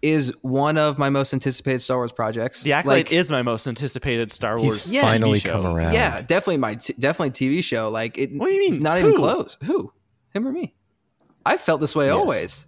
is 0.02 0.32
one 0.42 0.76
of 0.78 0.98
my 0.98 1.08
most 1.10 1.32
anticipated 1.32 1.80
Star 1.80 1.96
Wars 1.98 2.12
projects. 2.12 2.62
the 2.62 2.72
Acolyte 2.72 3.06
Like, 3.06 3.12
is 3.12 3.30
my 3.30 3.42
most 3.42 3.66
anticipated 3.66 4.30
Star 4.32 4.58
Wars. 4.58 4.84
He's 4.84 4.92
Yeah. 4.92 5.04
finally 5.04 5.38
TV 5.38 5.42
show. 5.46 5.52
come 5.62 5.66
around. 5.66 5.92
Yeah, 5.94 6.20
definitely 6.22 6.56
my 6.58 6.74
t- 6.74 6.94
definitely 6.98 7.30
TV 7.30 7.62
show. 7.62 7.88
Like 7.88 8.18
it. 8.18 8.32
What 8.32 8.46
do 8.46 8.52
you 8.52 8.60
mean? 8.60 8.72
It's 8.74 8.82
not 8.82 8.98
even 8.98 9.14
close. 9.16 9.56
Who? 9.64 9.92
Him 10.34 10.46
or 10.48 10.52
me? 10.52 10.74
I 11.46 11.56
felt 11.56 11.80
this 11.80 11.94
way 11.94 12.08
always. 12.10 12.66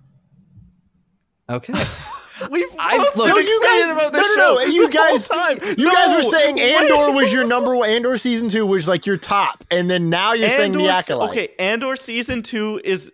Okay. 1.49 1.73
We've 2.51 2.67
I- 2.79 2.97
both 2.97 3.17
look- 3.17 3.27
been 3.27 3.35
No, 3.35 3.39
you 3.41 3.61
excited 3.61 3.83
guys. 3.83 3.91
about 3.93 4.13
No, 4.13 4.19
this 4.19 4.37
no, 4.37 4.55
no. 4.55 4.59
show 4.61 4.67
You 4.67 4.89
the 4.91 4.99
whole 4.99 5.19
guys. 5.19 5.79
You 5.79 5.85
No, 5.85 5.93
guys 5.93 6.15
were 6.17 6.23
saying 6.31 6.57
wait. 6.57 6.75
Andor 6.75 7.13
was 7.15 7.33
your 7.33 7.47
number 7.47 7.77
one. 7.77 7.89
Andor 7.89 8.17
season 8.17 8.49
two 8.49 8.67
was 8.67 8.89
like 8.89 9.07
your 9.07 9.17
top, 9.17 9.63
and 9.71 9.89
then 9.91 10.11
now 10.11 10.33
you're 10.33 10.49
saying 10.49 10.73
the 10.73 10.81
Andor- 10.81 10.91
acolyte. 10.93 11.31
Okay, 11.31 11.49
Andor 11.59 11.95
season 11.97 12.43
two 12.43 12.81
is 12.85 13.13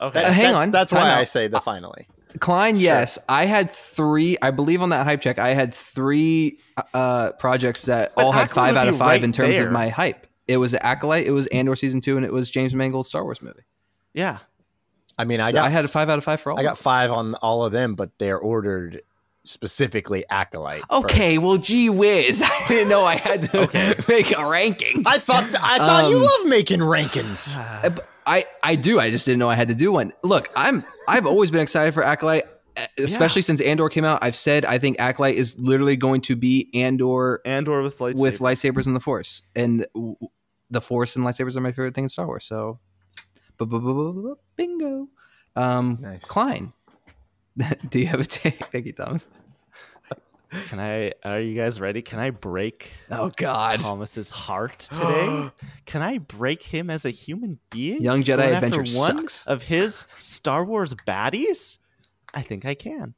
okay. 0.00 0.24
Uh, 0.24 0.30
hang 0.30 0.52
that's, 0.52 0.62
on, 0.62 0.70
That's 0.72 0.90
time 0.92 1.00
why 1.02 1.08
I 1.10 1.20
out. 1.22 1.28
say 1.28 1.48
the 1.48 1.60
finally. 1.60 2.06
Klein, 2.40 2.76
yes, 2.76 3.18
I 3.28 3.46
had 3.46 3.70
three. 3.70 4.36
I 4.42 4.50
believe 4.50 4.82
on 4.82 4.90
that 4.90 5.06
hype 5.06 5.20
check, 5.20 5.38
I 5.38 5.48
had 5.54 5.72
three 5.74 6.58
uh, 6.94 7.32
projects 7.38 7.82
that 7.86 8.14
But 8.14 8.24
all 8.24 8.32
had 8.32 8.44
Acolyte 8.50 8.68
five 8.74 8.76
out 8.76 8.88
of 8.88 8.96
five 8.98 9.08
right 9.08 9.24
in 9.24 9.32
terms 9.32 9.56
there. 9.56 9.66
of 9.66 9.72
my 9.72 9.88
hype. 9.88 10.26
It 10.48 10.58
was 10.58 10.74
Acolyte, 10.74 11.26
it 11.26 11.32
was 11.32 11.46
Andor 11.48 11.74
season 11.76 12.00
two, 12.00 12.16
and 12.16 12.24
it 12.24 12.32
was 12.32 12.48
James 12.50 12.74
Mangold's 12.74 13.08
Star 13.08 13.24
Wars 13.24 13.42
movie. 13.42 13.62
yeah. 14.14 14.38
I 15.18 15.24
mean, 15.24 15.40
I 15.40 15.50
got. 15.50 15.64
I 15.64 15.70
had 15.70 15.84
a 15.86 15.88
five 15.88 16.10
out 16.10 16.18
of 16.18 16.24
five 16.24 16.42
for 16.42 16.52
all. 16.52 16.60
I 16.60 16.62
got 16.62 16.76
five 16.76 17.10
on 17.10 17.34
all 17.36 17.64
of 17.64 17.72
them, 17.72 17.94
but 17.94 18.10
they're 18.18 18.38
ordered 18.38 19.00
specifically 19.44 20.24
acolyte. 20.28 20.82
Okay, 20.90 21.36
first. 21.36 21.46
well, 21.46 21.56
gee 21.56 21.88
whiz, 21.88 22.42
I 22.44 22.64
didn't 22.68 22.88
know 22.90 23.00
I 23.02 23.16
had 23.16 23.42
to 23.44 24.04
make 24.08 24.36
a 24.36 24.46
ranking. 24.46 25.04
I 25.06 25.18
thought 25.18 25.44
I 25.62 25.78
thought 25.78 26.10
you 26.10 26.16
Um, 26.16 26.22
love 26.22 26.46
making 26.50 26.80
rankings. 26.80 27.58
Uh, 27.58 27.88
but 27.90 28.06
I 28.26 28.44
I 28.64 28.74
do. 28.74 28.98
I 28.98 29.10
just 29.10 29.24
didn't 29.26 29.38
know 29.38 29.48
I 29.48 29.54
had 29.54 29.68
to 29.68 29.74
do 29.74 29.92
one. 29.92 30.12
Look, 30.24 30.48
I'm 30.56 30.82
I've 31.06 31.26
always 31.26 31.50
been 31.50 31.60
excited 31.60 31.94
for 31.94 32.02
Acolyte, 32.02 32.44
especially 32.98 33.42
since 33.42 33.60
Andor 33.60 33.88
came 33.88 34.04
out. 34.04 34.22
I've 34.22 34.34
said 34.36 34.64
I 34.64 34.78
think 34.78 34.98
Acolyte 34.98 35.36
is 35.36 35.60
literally 35.60 35.96
going 35.96 36.20
to 36.22 36.34
be 36.36 36.68
Andor 36.74 37.40
Andor 37.44 37.82
with 37.82 37.98
lightsabers. 37.98 38.20
with 38.20 38.38
lightsabers 38.40 38.86
and 38.86 38.96
the 38.96 39.00
Force, 39.00 39.42
and 39.54 39.86
the 40.70 40.80
Force 40.80 41.14
and 41.16 41.24
lightsabers 41.24 41.56
are 41.56 41.60
my 41.60 41.70
favorite 41.70 41.94
thing 41.94 42.04
in 42.04 42.08
Star 42.08 42.26
Wars. 42.26 42.44
So, 42.44 42.80
bingo. 44.56 45.08
Um, 45.54 45.98
Nice. 46.00 46.24
Klein, 46.26 46.72
do 47.88 47.98
you 48.00 48.06
have 48.08 48.20
a 48.20 48.24
take? 48.24 48.56
Thank 48.66 48.86
you, 48.86 48.92
Thomas. 48.92 49.26
Can 50.68 50.78
I? 50.78 51.12
Are 51.24 51.40
you 51.40 51.56
guys 51.60 51.80
ready? 51.80 52.02
Can 52.02 52.18
I 52.20 52.30
break 52.30 52.92
Oh 53.10 53.30
God, 53.36 53.80
Thomas's 53.80 54.30
heart 54.30 54.78
today? 54.90 55.50
Can 55.86 56.02
I 56.02 56.18
break 56.18 56.62
him 56.62 56.88
as 56.88 57.04
a 57.04 57.10
human 57.10 57.58
being? 57.70 58.00
Young 58.00 58.22
Jedi 58.22 58.36
Going 58.38 58.54
after 58.54 58.66
Adventure 58.66 58.98
one 58.98 59.16
sucks. 59.28 59.46
of 59.46 59.62
his 59.62 60.06
Star 60.18 60.64
Wars 60.64 60.94
baddies? 60.94 61.78
I 62.34 62.42
think 62.42 62.64
I 62.64 62.74
can. 62.74 63.14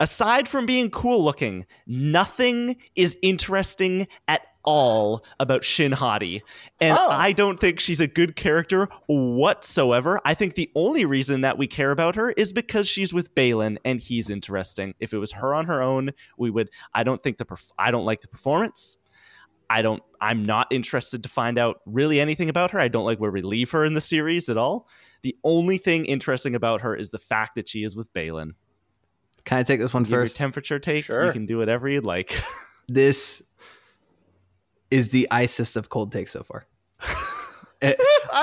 Aside 0.00 0.48
from 0.48 0.64
being 0.66 0.90
cool 0.90 1.24
looking, 1.24 1.66
nothing 1.86 2.76
is 2.94 3.16
interesting 3.20 4.06
at 4.28 4.42
all 4.70 5.24
about 5.40 5.64
Shin 5.64 5.92
Hati. 5.92 6.42
And 6.78 6.94
Oh. 6.98 7.08
I 7.08 7.32
don't 7.32 7.58
think 7.58 7.80
she's 7.80 8.00
a 8.00 8.06
good 8.06 8.36
character 8.36 8.86
whatsoever. 9.06 10.20
I 10.26 10.34
think 10.34 10.56
the 10.56 10.70
only 10.74 11.06
reason 11.06 11.40
that 11.40 11.56
we 11.56 11.66
care 11.66 11.90
about 11.90 12.16
her 12.16 12.32
is 12.32 12.52
because 12.52 12.86
she's 12.86 13.14
with 13.14 13.34
Baylan 13.34 13.78
and 13.84 13.98
he's 13.98 14.28
interesting. 14.28 14.94
If 15.00 15.14
it 15.14 15.18
was 15.18 15.32
her 15.32 15.54
on 15.54 15.64
her 15.66 15.80
own, 15.82 16.10
we 16.36 16.50
would 16.50 16.68
I 16.92 17.02
don't 17.02 17.22
think 17.22 17.38
the 17.38 17.46
perf- 17.46 17.72
I 17.78 17.90
don't 17.90 18.04
like 18.04 18.20
the 18.20 18.28
performance. 18.28 18.98
I 19.70 19.80
don't 19.80 20.02
I'm 20.20 20.44
not 20.44 20.66
interested 20.70 21.22
to 21.22 21.28
find 21.30 21.58
out 21.58 21.80
really 21.86 22.20
anything 22.20 22.50
about 22.50 22.72
her. 22.72 22.78
I 22.78 22.88
don't 22.88 23.04
like 23.06 23.18
where 23.18 23.30
we 23.30 23.40
leave 23.40 23.70
her 23.70 23.84
in 23.86 23.94
the 23.94 24.00
series 24.02 24.48
at 24.50 24.58
all. 24.58 24.86
The 25.22 25.34
only 25.44 25.78
thing 25.78 26.04
interesting 26.04 26.54
about 26.54 26.82
her 26.82 26.94
is 26.94 27.10
the 27.10 27.18
fact 27.18 27.54
that 27.54 27.68
she 27.70 27.84
is 27.84 27.96
with 27.96 28.12
Baylan. 28.12 28.50
can 29.44 29.58
I 29.58 29.62
take 29.62 29.80
this 29.80 29.94
one 29.94 30.02
Give 30.02 30.12
your 30.12 30.22
first? 30.22 30.36
temperature 30.36 30.78
take. 30.78 31.06
Sure. 31.06 31.24
You 31.26 31.32
can 31.32 31.46
do 31.46 31.56
whatever 31.56 31.88
you'd 31.88 32.04
like. 32.06 32.38
this 32.88 33.42
is 34.90 35.08
the 35.10 35.28
icest 35.30 35.76
of 35.76 35.88
cold 35.88 36.12
takes 36.12 36.32
so 36.32 36.42
far. 36.42 36.66
Eh, 37.80 37.94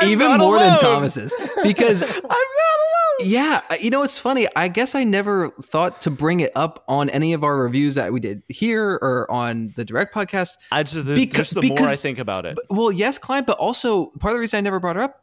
Even 0.06 0.38
more 0.38 0.56
alone. 0.56 0.60
than 0.70 0.80
Thomas's. 0.80 1.34
Because 1.62 2.02
I'm 2.10 2.10
not 2.22 2.24
alone. 2.30 3.30
yeah, 3.30 3.62
you 3.82 3.90
know 3.90 4.02
it's 4.04 4.18
funny. 4.18 4.48
I 4.56 4.70
guess 4.70 4.96
I 4.96 5.04
never 5.04 5.50
thought 5.62 6.00
to 6.04 6.10
bring 6.10 6.40
it 6.40 6.54
up 6.56 6.86
on 6.88 7.10
any 7.10 7.34
of 7.34 7.44
our 7.44 7.58
reviews 7.58 7.96
that 7.96 8.14
we 8.14 8.22
did 8.22 8.44
here 8.48 8.92
or 9.02 9.30
on 9.30 9.74
the 9.76 9.84
direct 9.84 10.16
podcast. 10.16 10.52
I 10.72 10.84
just, 10.84 11.06
the, 11.06 11.16
Because- 11.16 11.50
just 11.50 11.60
the 11.62 11.68
more 11.68 11.82
I 11.82 11.98
think 11.98 12.18
about 12.18 12.46
it. 12.46 12.56
But, 12.56 12.78
well, 12.78 12.94
yes, 12.94 13.18
Klein, 13.18 13.44
but 13.46 13.58
also 13.58 14.06
part 14.22 14.32
of 14.32 14.38
the 14.38 14.40
reason 14.40 14.60
I 14.60 14.62
never 14.62 14.80
brought 14.80 14.96
her 14.96 15.02
up, 15.02 15.22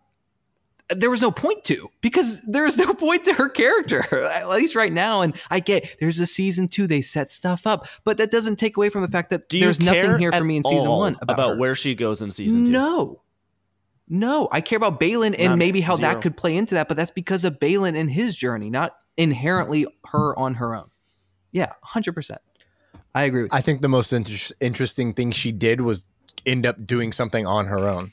there 0.97 1.11
was 1.11 1.21
no 1.21 1.31
point 1.31 1.65
to 1.65 1.89
because 2.01 2.43
there 2.43 2.67
is 2.67 2.77
no 2.77 2.95
point 2.95 3.25
to 3.25 3.35
her 3.35 3.49
character, 3.49 4.03
at 4.27 4.49
least 4.49 4.75
right 4.75 4.93
now. 4.93 5.23
And 5.23 5.37
I 5.51 5.61
get 5.61 5.97
there's 6.01 6.19
a 6.19 6.27
season 6.27 6.69
two, 6.69 6.87
they 6.87 7.03
set 7.03 7.33
stuff 7.33 7.67
up, 7.67 7.87
but 8.05 8.17
that 8.19 8.31
doesn't 8.31 8.57
take 8.57 8.77
away 8.77 8.89
from 8.89 9.03
the 9.03 9.09
fact 9.09 9.31
that 9.31 9.49
there's 9.49 9.81
nothing 9.81 10.19
here 10.19 10.33
for 10.33 10.45
me 10.45 10.57
in 10.57 10.65
season 10.65 10.89
one 10.89 11.17
about, 11.23 11.51
her. 11.51 11.59
where 11.59 11.75
she 11.75 11.95
goes 11.95 12.23
in 12.23 12.31
season 12.31 12.65
two? 12.67 12.71
No. 12.71 13.21
No, 14.09 14.49
I 14.53 14.61
care 14.61 14.77
about 14.77 15.01
Baylan 15.01 15.35
and 15.39 15.51
None. 15.51 15.59
maybe 15.59 15.81
how 15.81 15.97
Zero. 15.97 16.13
that 16.13 16.23
could 16.23 16.37
play 16.37 16.57
into 16.57 16.75
that, 16.75 16.89
but 16.89 16.97
that's 16.97 17.11
because 17.11 17.45
of 17.47 17.59
Baylan 17.59 17.97
and 17.97 18.11
his 18.11 18.35
journey, 18.37 18.69
not 18.69 18.95
inherently 19.17 19.87
her 20.09 20.39
on 20.39 20.55
her 20.55 20.75
own. 20.75 20.91
Yeah, 21.51 21.73
100%. 21.87 22.37
I 23.15 23.23
agree 23.23 23.45
with 23.45 23.53
you. 23.53 23.59
I 23.59 23.61
think 23.63 23.81
the 23.81 23.89
most 23.89 24.13
inter- 24.13 24.55
interesting 24.61 25.15
thing 25.15 25.31
she 25.31 25.53
did 25.53 25.81
was 25.81 26.05
end 26.45 26.67
up 26.67 26.87
doing 26.87 27.13
something 27.13 27.47
on 27.47 27.67
her 27.67 27.89
own. 27.89 28.13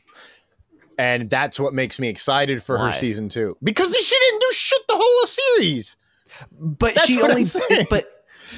And 1.00 1.30
that's 1.30 1.60
what 1.60 1.74
makes 1.74 1.98
me 1.98 2.10
excited 2.10 2.62
for 2.62 2.78
Why? 2.78 2.88
her 2.88 2.92
season 2.92 3.30
two. 3.30 3.58
Because 3.64 3.96
she 3.96 4.16
didn't 4.20 4.42
do 4.42 4.48
shit 4.52 4.82
the 4.88 4.96
whole 4.98 5.26
series. 5.26 5.96
But 6.52 6.94
That's 6.96 7.08
she 7.08 7.22
only 7.22 7.46
but 7.90 8.06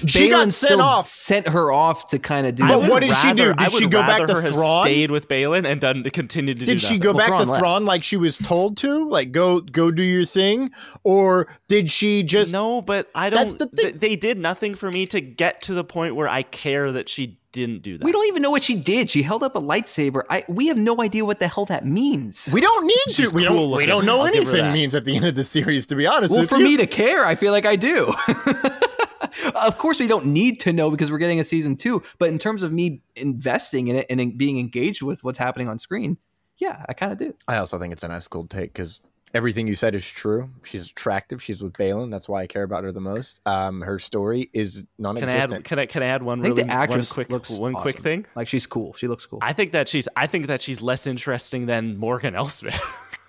She 0.07 0.29
got 0.29 0.47
Baylan 0.47 0.51
sent 0.51 0.81
off. 0.81 1.05
sent 1.05 1.47
her 1.49 1.71
off 1.71 2.07
to 2.09 2.19
kind 2.19 2.47
of 2.47 2.55
do. 2.55 2.63
But 2.63 2.71
I 2.71 2.73
that. 2.75 2.79
would 2.81 2.89
what 2.89 3.01
did 3.03 3.15
she 3.15 3.33
do? 3.33 3.53
Did 3.53 3.71
she 3.73 3.87
go 3.87 4.01
back 4.01 4.25
to 4.27 4.41
Thrawn? 4.41 4.83
Stayed 4.83 5.11
with 5.11 5.27
Baylan 5.27 5.65
and 5.65 5.79
done 5.81 6.03
continue 6.11 6.53
to 6.53 6.59
do 6.59 6.65
Did 6.65 6.81
she 6.81 6.97
go 6.97 7.09
Well, 7.11 7.17
back 7.19 7.27
Thrawn 7.27 7.39
to 7.41 7.45
left. 7.51 7.59
Thrawn 7.59 7.85
like 7.85 8.03
she 8.03 8.17
was 8.17 8.37
told 8.37 8.77
to? 8.77 9.07
Like 9.09 9.31
go 9.31 9.59
go 9.61 9.91
do 9.91 10.01
your 10.03 10.25
thing, 10.25 10.71
or 11.03 11.47
did 11.67 11.91
she 11.91 12.23
just? 12.23 12.51
no, 12.53 12.81
but 12.81 13.07
I 13.13 13.29
don't. 13.29 13.39
That's 13.39 13.55
the 13.55 13.67
thing. 13.67 13.91
th- 13.91 13.95
they 13.99 14.15
did 14.15 14.37
nothing 14.39 14.75
for 14.75 14.89
me 14.89 15.05
to 15.07 15.21
get 15.21 15.61
to 15.63 15.73
the 15.73 15.83
point 15.83 16.15
where 16.15 16.27
I 16.27 16.43
care 16.43 16.91
that 16.91 17.07
she 17.09 17.39
didn't 17.51 17.81
do 17.81 17.97
that. 17.97 18.05
we 18.05 18.11
don't 18.11 18.27
even 18.27 18.41
know 18.41 18.51
what 18.51 18.63
she 18.63 18.75
did. 18.75 19.09
She 19.09 19.21
held 19.21 19.43
up 19.43 19.55
a 19.55 19.61
lightsaber. 19.61 20.23
I 20.29 20.43
we 20.47 20.67
have 20.67 20.77
no 20.77 21.01
idea 21.01 21.25
what 21.25 21.39
the 21.39 21.47
hell 21.47 21.65
that 21.65 21.85
means. 21.85 22.49
We 22.51 22.61
don't 22.61 22.85
need 22.85 23.15
to. 23.15 23.29
We 23.33 23.45
cool 23.45 23.69
don't. 23.69 23.77
We 23.77 23.85
don't 23.85 24.05
know 24.05 24.21
I'll 24.21 24.27
anything 24.27 24.71
means 24.71 24.95
at 24.95 25.05
the 25.05 25.15
end 25.15 25.25
of 25.25 25.35
the 25.35 25.43
series. 25.43 25.87
To 25.87 25.95
be 25.95 26.07
honest, 26.07 26.31
well, 26.31 26.41
with 26.41 26.49
for 26.49 26.57
you. 26.57 26.63
me 26.63 26.77
to 26.77 26.87
care, 26.87 27.25
I 27.25 27.35
feel 27.35 27.51
like 27.51 27.65
I 27.65 27.75
do. 27.75 28.11
of 29.55 29.77
course, 29.77 29.99
we 29.99 30.07
don't 30.07 30.27
need 30.27 30.59
to 30.61 30.73
know 30.73 30.91
because 30.91 31.11
we're 31.11 31.17
getting 31.17 31.39
a 31.39 31.43
season 31.43 31.75
two. 31.75 32.01
But 32.19 32.29
in 32.29 32.37
terms 32.37 32.63
of 32.63 32.71
me 32.71 33.01
investing 33.15 33.87
in 33.87 33.97
it 33.97 34.05
and 34.09 34.19
in 34.21 34.37
being 34.37 34.57
engaged 34.59 35.01
with 35.01 35.23
what's 35.23 35.39
happening 35.39 35.67
on 35.67 35.79
screen, 35.79 36.17
yeah, 36.57 36.85
I 36.87 36.93
kind 36.93 37.11
of 37.11 37.17
do. 37.17 37.35
I 37.47 37.57
also 37.57 37.79
think 37.79 37.93
it's 37.93 38.03
a 38.03 38.07
nice 38.07 38.27
cool 38.27 38.47
take 38.47 38.73
because 38.73 39.01
everything 39.33 39.67
you 39.67 39.75
said 39.75 39.95
is 39.95 40.09
true. 40.09 40.49
She's 40.63 40.89
attractive. 40.91 41.41
She's 41.41 41.61
with 41.61 41.73
Baylan. 41.73 42.11
That's 42.11 42.27
why 42.27 42.41
I 42.41 42.47
care 42.47 42.63
about 42.63 42.83
her 42.83 42.91
the 42.91 43.01
most. 43.01 43.41
Um, 43.45 43.81
her 43.81 43.99
story 43.99 44.49
is 44.53 44.85
Can 44.97 45.05
I 45.05 45.13
non-existent. 45.13 45.53
add? 45.53 45.63
Can 45.63 45.79
I? 45.79 45.85
Can 45.85 46.03
I 46.03 46.07
add 46.07 46.23
one 46.23 46.39
I 46.39 46.43
think 46.43 46.57
really 46.57 46.67
the 46.67 46.73
actress 46.73 47.11
one 47.11 47.15
quick 47.15 47.29
looks 47.29 47.49
one 47.49 47.73
quick 47.73 47.97
thing? 47.97 48.25
Like 48.35 48.47
she's 48.47 48.65
cool. 48.65 48.93
She 48.93 49.07
looks 49.07 49.25
cool. 49.25 49.39
I 49.41 49.53
think 49.53 49.71
that 49.71 49.87
she's. 49.87 50.07
I 50.15 50.27
think 50.27 50.47
that 50.47 50.61
she's 50.61 50.81
less 50.81 51.07
interesting 51.07 51.65
than 51.65 51.97
Morgan 51.97 52.35
Elsbeth. 52.35 52.79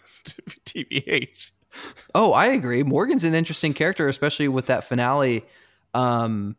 to 0.24 0.42
be 0.42 0.84
TBH. 0.84 1.50
Oh, 2.14 2.32
I 2.32 2.46
agree. 2.46 2.82
Morgan's 2.82 3.24
an 3.24 3.34
interesting 3.34 3.72
character, 3.72 4.09
especially 4.09 4.48
with 4.48 4.66
that 4.66 4.84
finale. 4.84 5.44
Um, 5.94 6.57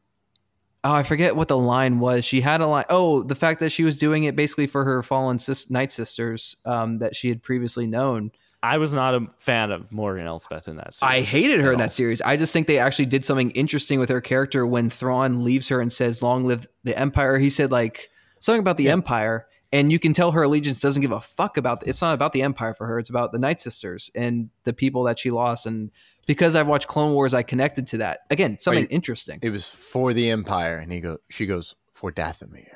oh, 0.84 0.94
I 0.94 1.04
forget 1.04 1.36
what 1.36 1.48
the 1.48 1.58
line 1.58 2.00
was. 2.00 2.26
She 2.26 2.42
had 2.42 2.62
a 2.62 2.68
line. 2.68 2.86
Oh, 2.90 3.24
the 3.24 3.36
fact 3.36 3.60
that 3.60 3.72
she 3.72 3.84
was 3.84 3.98
doing 3.98 4.24
it 4.24 4.36
basically 4.36 4.68
for 4.68 4.84
her 4.84 5.04
fallen 5.04 5.40
sis- 5.40 5.70
night 5.70 5.92
sisters 5.92 6.58
um, 6.66 7.00
that 7.00 7.16
she 7.16 7.30
had 7.30 7.44
previously 7.44 7.86
known. 7.86 8.32
I 8.64 8.78
was 8.78 8.94
not 8.94 9.14
a 9.14 9.28
fan 9.40 9.72
of 9.72 9.92
Morgan 9.92 10.26
Elsbeth 10.26 10.70
in 10.70 10.78
that. 10.78 10.94
Series 10.94 11.12
I 11.12 11.22
hated 11.22 11.60
her 11.60 11.74
in 11.74 11.80
that 11.80 11.92
series. 11.92 12.22
I 12.22 12.38
just 12.38 12.54
think 12.54 12.66
they 12.68 12.80
actually 12.80 13.08
did 13.08 13.26
something 13.26 13.52
interesting 13.52 14.00
with 14.00 14.10
her 14.10 14.22
character 14.22 14.66
when 14.66 14.90
Thrawn 14.90 15.44
leaves 15.44 15.68
her 15.68 15.82
and 15.82 15.92
says, 15.92 16.24
"Long 16.24 16.46
live 16.46 16.66
the 16.86 16.98
Empire." 16.98 17.38
He 17.38 17.50
said 17.50 17.72
like 17.74 18.10
something 18.40 18.62
about 18.62 18.78
the 18.78 18.88
Empire, 18.90 19.48
and 19.74 19.92
you 19.92 20.00
can 20.00 20.14
tell 20.14 20.32
her 20.32 20.44
allegiance 20.44 20.80
doesn't 20.80 21.02
give 21.02 21.12
a 21.12 21.20
fuck 21.20 21.58
about. 21.58 21.86
It's 21.86 22.02
not 22.02 22.14
about 22.14 22.32
the 22.32 22.42
Empire 22.42 22.74
for 22.74 22.88
her. 22.88 23.00
It's 23.00 23.10
about 23.10 23.34
the 23.34 23.40
Night 23.40 23.60
Sisters 23.60 24.10
and 24.16 24.50
the 24.64 24.72
people 24.72 25.04
that 25.04 25.20
she 25.20 25.30
lost. 25.30 25.66
And 25.66 25.92
because 26.26 26.56
I've 26.56 26.70
watched 26.70 26.88
Clone 26.88 27.14
Wars, 27.14 27.34
I 27.34 27.44
connected 27.44 27.86
to 27.88 27.98
that. 27.98 28.22
Again, 28.30 28.60
something 28.60 28.84
Wait. 28.84 28.92
interesting. 28.92 29.40
it 29.42 29.50
was 29.50 29.70
for 29.70 30.14
the 30.14 30.30
Empire, 30.30 30.78
and 30.78 30.90
he 30.90 31.02
go. 31.02 31.18
She 31.30 31.46
goes 31.46 31.76
for 31.92 32.14
Dathomir. 32.14 32.68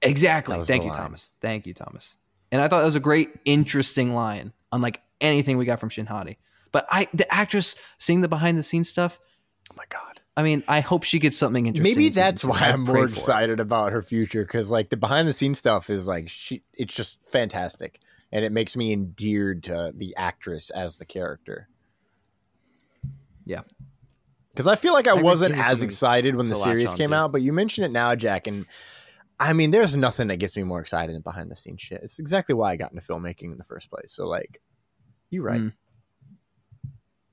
Exactly. 0.00 0.54
That 0.54 0.60
was 0.60 0.68
Thank 0.68 0.84
you, 0.84 0.90
line. 0.92 0.98
Thomas. 0.98 1.32
Thank 1.42 1.66
you, 1.66 1.74
Thomas. 1.74 2.16
And 2.50 2.62
I 2.62 2.68
thought 2.68 2.78
that 2.78 2.86
was 2.86 2.94
a 2.94 3.00
great, 3.00 3.28
interesting 3.44 4.14
line, 4.14 4.52
unlike 4.72 5.00
anything 5.20 5.58
we 5.58 5.64
got 5.64 5.80
from 5.80 5.88
Shin 5.88 6.06
Hati. 6.06 6.38
But 6.72 6.86
I, 6.90 7.08
the 7.14 7.32
actress 7.32 7.76
seeing 7.98 8.20
the 8.20 8.28
behind 8.28 8.58
the 8.58 8.62
scenes 8.62 8.88
stuff. 8.88 9.18
Oh 9.70 9.74
my 9.76 9.84
god. 9.88 10.20
I 10.36 10.42
mean, 10.42 10.62
I 10.68 10.80
hope 10.80 11.02
she 11.02 11.18
gets 11.18 11.36
something 11.36 11.66
interesting. 11.66 11.96
Maybe 11.96 12.10
that's 12.10 12.44
why 12.44 12.58
I 12.60 12.70
I'm 12.70 12.82
more 12.82 12.96
for 12.96 13.04
it. 13.04 13.10
excited 13.10 13.58
about 13.58 13.92
her 13.92 14.02
future 14.02 14.42
because 14.42 14.70
like 14.70 14.88
the 14.88 14.96
behind 14.96 15.26
the 15.26 15.32
scenes 15.32 15.58
stuff 15.58 15.90
is 15.90 16.06
like 16.06 16.28
she 16.28 16.62
it's 16.74 16.94
just 16.94 17.22
fantastic 17.24 18.00
and 18.30 18.44
it 18.44 18.52
makes 18.52 18.76
me 18.76 18.92
endeared 18.92 19.64
to 19.64 19.92
the 19.94 20.14
actress 20.16 20.70
as 20.70 20.98
the 20.98 21.04
character. 21.04 21.68
Yeah. 23.44 23.62
Because 24.50 24.66
I 24.66 24.76
feel 24.76 24.92
like 24.92 25.08
I, 25.08 25.12
agree, 25.12 25.22
wasn't 25.22 25.56
as 25.56 25.82
excited 25.82 26.36
when 26.36 26.48
the 26.48 26.54
series 26.54 26.94
came 26.94 27.12
out, 27.12 27.32
but 27.32 27.42
you 27.42 27.52
mention 27.52 27.84
it 27.84 27.90
now, 27.90 28.14
Jack, 28.14 28.46
and 28.46 28.66
I 29.40 29.52
mean, 29.52 29.70
there's 29.70 29.94
nothing 29.94 30.28
that 30.28 30.38
gets 30.38 30.56
me 30.56 30.64
more 30.64 30.80
excited 30.80 31.14
than 31.14 31.22
behind 31.22 31.50
the 31.50 31.56
scenes 31.56 31.80
shit. 31.80 32.00
It's 32.02 32.18
exactly 32.18 32.54
why 32.54 32.72
I 32.72 32.76
got 32.76 32.92
into 32.92 33.02
filmmaking 33.04 33.52
in 33.52 33.58
the 33.58 33.64
first 33.64 33.90
place. 33.90 34.10
So 34.12 34.26
like, 34.26 34.60
you 35.30 35.42
right. 35.42 35.60
Mm. 35.60 35.72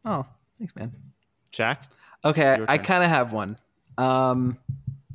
Oh, 0.06 0.26
thanks, 0.58 0.76
man. 0.76 0.93
Jack. 1.51 1.84
Okay, 2.24 2.60
I 2.68 2.78
kind 2.78 3.03
of 3.03 3.10
have 3.10 3.32
one. 3.32 3.58
Um, 3.97 4.58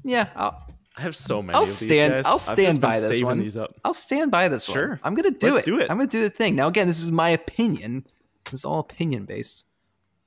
yeah, 0.03 0.29
I'll, 0.35 0.65
I 0.97 1.03
have 1.03 1.15
so 1.17 1.43
many. 1.43 1.55
I'll 1.57 1.63
of 1.63 1.69
these 1.69 1.77
stand. 1.87 2.13
guys. 2.13 2.27
I'll 2.27 2.39
stand 2.39 2.81
by 2.81 2.99
this 2.99 3.23
one. 3.23 3.39
These 3.39 3.57
up. 3.57 3.75
I'll 3.85 3.95
stand 3.95 4.31
by 4.31 4.49
this 4.49 4.69
one. 4.69 4.75
Sure. 4.75 5.01
I'm 5.03 5.15
gonna 5.15 5.31
do 5.31 5.55
Let's 5.55 5.67
it. 5.67 5.71
do 5.71 5.79
it. 5.81 5.91
I'm 5.91 5.97
gonna 5.99 6.09
do 6.09 6.23
the 6.23 6.31
thing. 6.31 6.57
Now, 6.57 6.69
again, 6.69 6.87
this 6.87 7.03
is 7.03 7.13
my 7.13 7.31
opinion. 7.31 8.07
This 8.45 8.55
is 8.55 8.65
all 8.65 8.79
opinion 8.81 9.25
based. 9.27 9.67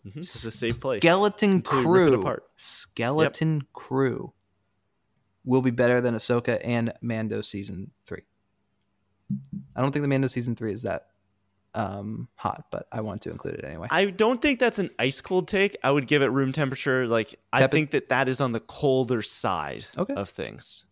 Mhm, 0.06 0.16
This 0.16 0.36
is 0.36 0.46
a 0.46 0.52
safe 0.52 0.80
place. 0.80 1.00
Skeleton 1.02 1.52
Until 1.52 1.82
you 1.82 1.92
rip 1.94 2.08
it 2.08 2.12
Crew. 2.12 2.22
apart. 2.22 2.44
Skeleton 2.56 3.62
Crew 3.74 4.34
will 5.46 5.62
be 5.62 5.72
better 5.72 6.00
than 6.02 6.16
Ahsoka 6.16 6.60
and 6.64 6.94
Mando 7.02 7.42
season 7.42 7.92
three. 8.06 8.22
I 9.76 9.82
don't 9.82 9.92
think 9.92 10.04
the 10.04 10.08
Mando 10.08 10.28
season 10.28 10.56
three 10.56 10.74
is 10.74 10.84
that 10.84 11.08
um, 11.76 12.28
hot, 12.36 12.66
but 12.72 12.88
I 12.92 13.02
want 13.02 13.24
to 13.24 13.32
include 13.32 13.56
it 13.56 13.66
anyway. 13.66 13.88
I 13.90 14.06
don't 14.06 14.42
think 14.42 14.60
that's 14.60 14.78
an 14.80 14.92
ice 15.00 15.22
cold 15.22 15.48
take. 15.48 15.76
I 15.84 15.90
would 15.92 16.08
give 16.08 16.22
it 16.22 16.28
room 16.28 16.52
temperature. 16.52 17.08
Like 17.08 17.40
I 17.52 17.66
think 17.68 17.92
that 17.92 18.10
that 18.10 18.30
is 18.30 18.40
on 18.42 18.52
the 18.52 18.60
colder 18.60 19.22
side 19.22 19.86
Okay. 19.98 20.14
of 20.14 20.30
things 20.30 20.86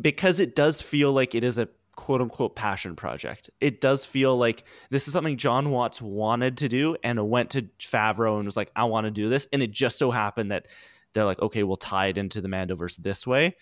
because 0.00 0.38
it 0.38 0.54
does 0.54 0.82
feel 0.82 1.12
like 1.12 1.34
it 1.34 1.44
is 1.44 1.56
a 1.58 1.68
quote 1.96 2.20
unquote 2.20 2.54
passion 2.54 2.94
project. 2.94 3.48
It 3.60 3.80
does 3.80 4.04
feel 4.04 4.36
like 4.36 4.64
this 4.90 5.08
is 5.08 5.14
something 5.14 5.36
Jon 5.38 5.70
Watts 5.70 6.02
wanted 6.02 6.58
to 6.58 6.68
do 6.68 6.96
and 7.02 7.28
went 7.30 7.50
to 7.50 7.62
Favreau 7.80 8.36
and 8.36 8.44
was 8.44 8.56
like, 8.56 8.70
I 8.76 8.84
want 8.84 9.06
to 9.06 9.10
do 9.10 9.28
this. 9.30 9.48
And 9.52 9.62
it 9.62 9.70
just 9.70 9.98
so 9.98 10.10
happened 10.10 10.50
that 10.52 10.68
they're 11.14 11.24
like, 11.24 11.40
okay, 11.40 11.62
we'll 11.62 11.76
tie 11.78 12.08
it 12.08 12.18
into 12.18 12.40
the 12.42 12.48
Mandoverse 12.48 12.96
this 12.98 13.26
way. 13.26 13.56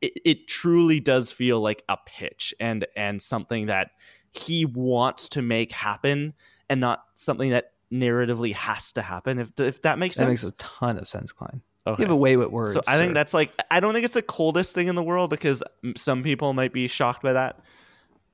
It, 0.00 0.20
it 0.24 0.48
truly 0.48 1.00
does 1.00 1.32
feel 1.32 1.60
like 1.60 1.82
a 1.88 1.96
pitch 2.04 2.54
and 2.60 2.86
and 2.96 3.20
something 3.20 3.66
that 3.66 3.90
he 4.30 4.64
wants 4.64 5.28
to 5.30 5.42
make 5.42 5.72
happen 5.72 6.34
and 6.68 6.80
not 6.80 7.04
something 7.14 7.50
that 7.50 7.72
narratively 7.92 8.52
has 8.52 8.92
to 8.92 9.02
happen. 9.02 9.38
If 9.38 9.58
if 9.58 9.82
that 9.82 9.98
makes 9.98 10.16
that 10.16 10.26
sense. 10.26 10.42
That 10.42 10.46
makes 10.48 10.62
a 10.64 10.78
ton 10.78 10.98
of 10.98 11.08
sense, 11.08 11.32
Klein. 11.32 11.62
Okay. 11.86 12.02
You 12.02 12.06
have 12.06 12.12
a 12.12 12.16
way 12.16 12.36
with 12.36 12.48
words. 12.48 12.72
So 12.72 12.80
I 12.88 12.98
think 12.98 13.10
sir. 13.10 13.14
that's 13.14 13.32
like 13.32 13.52
I 13.70 13.80
don't 13.80 13.92
think 13.92 14.04
it's 14.04 14.14
the 14.14 14.22
coldest 14.22 14.74
thing 14.74 14.88
in 14.88 14.96
the 14.96 15.02
world 15.02 15.30
because 15.30 15.62
some 15.96 16.22
people 16.22 16.52
might 16.52 16.72
be 16.72 16.88
shocked 16.88 17.22
by 17.22 17.34
that. 17.34 17.60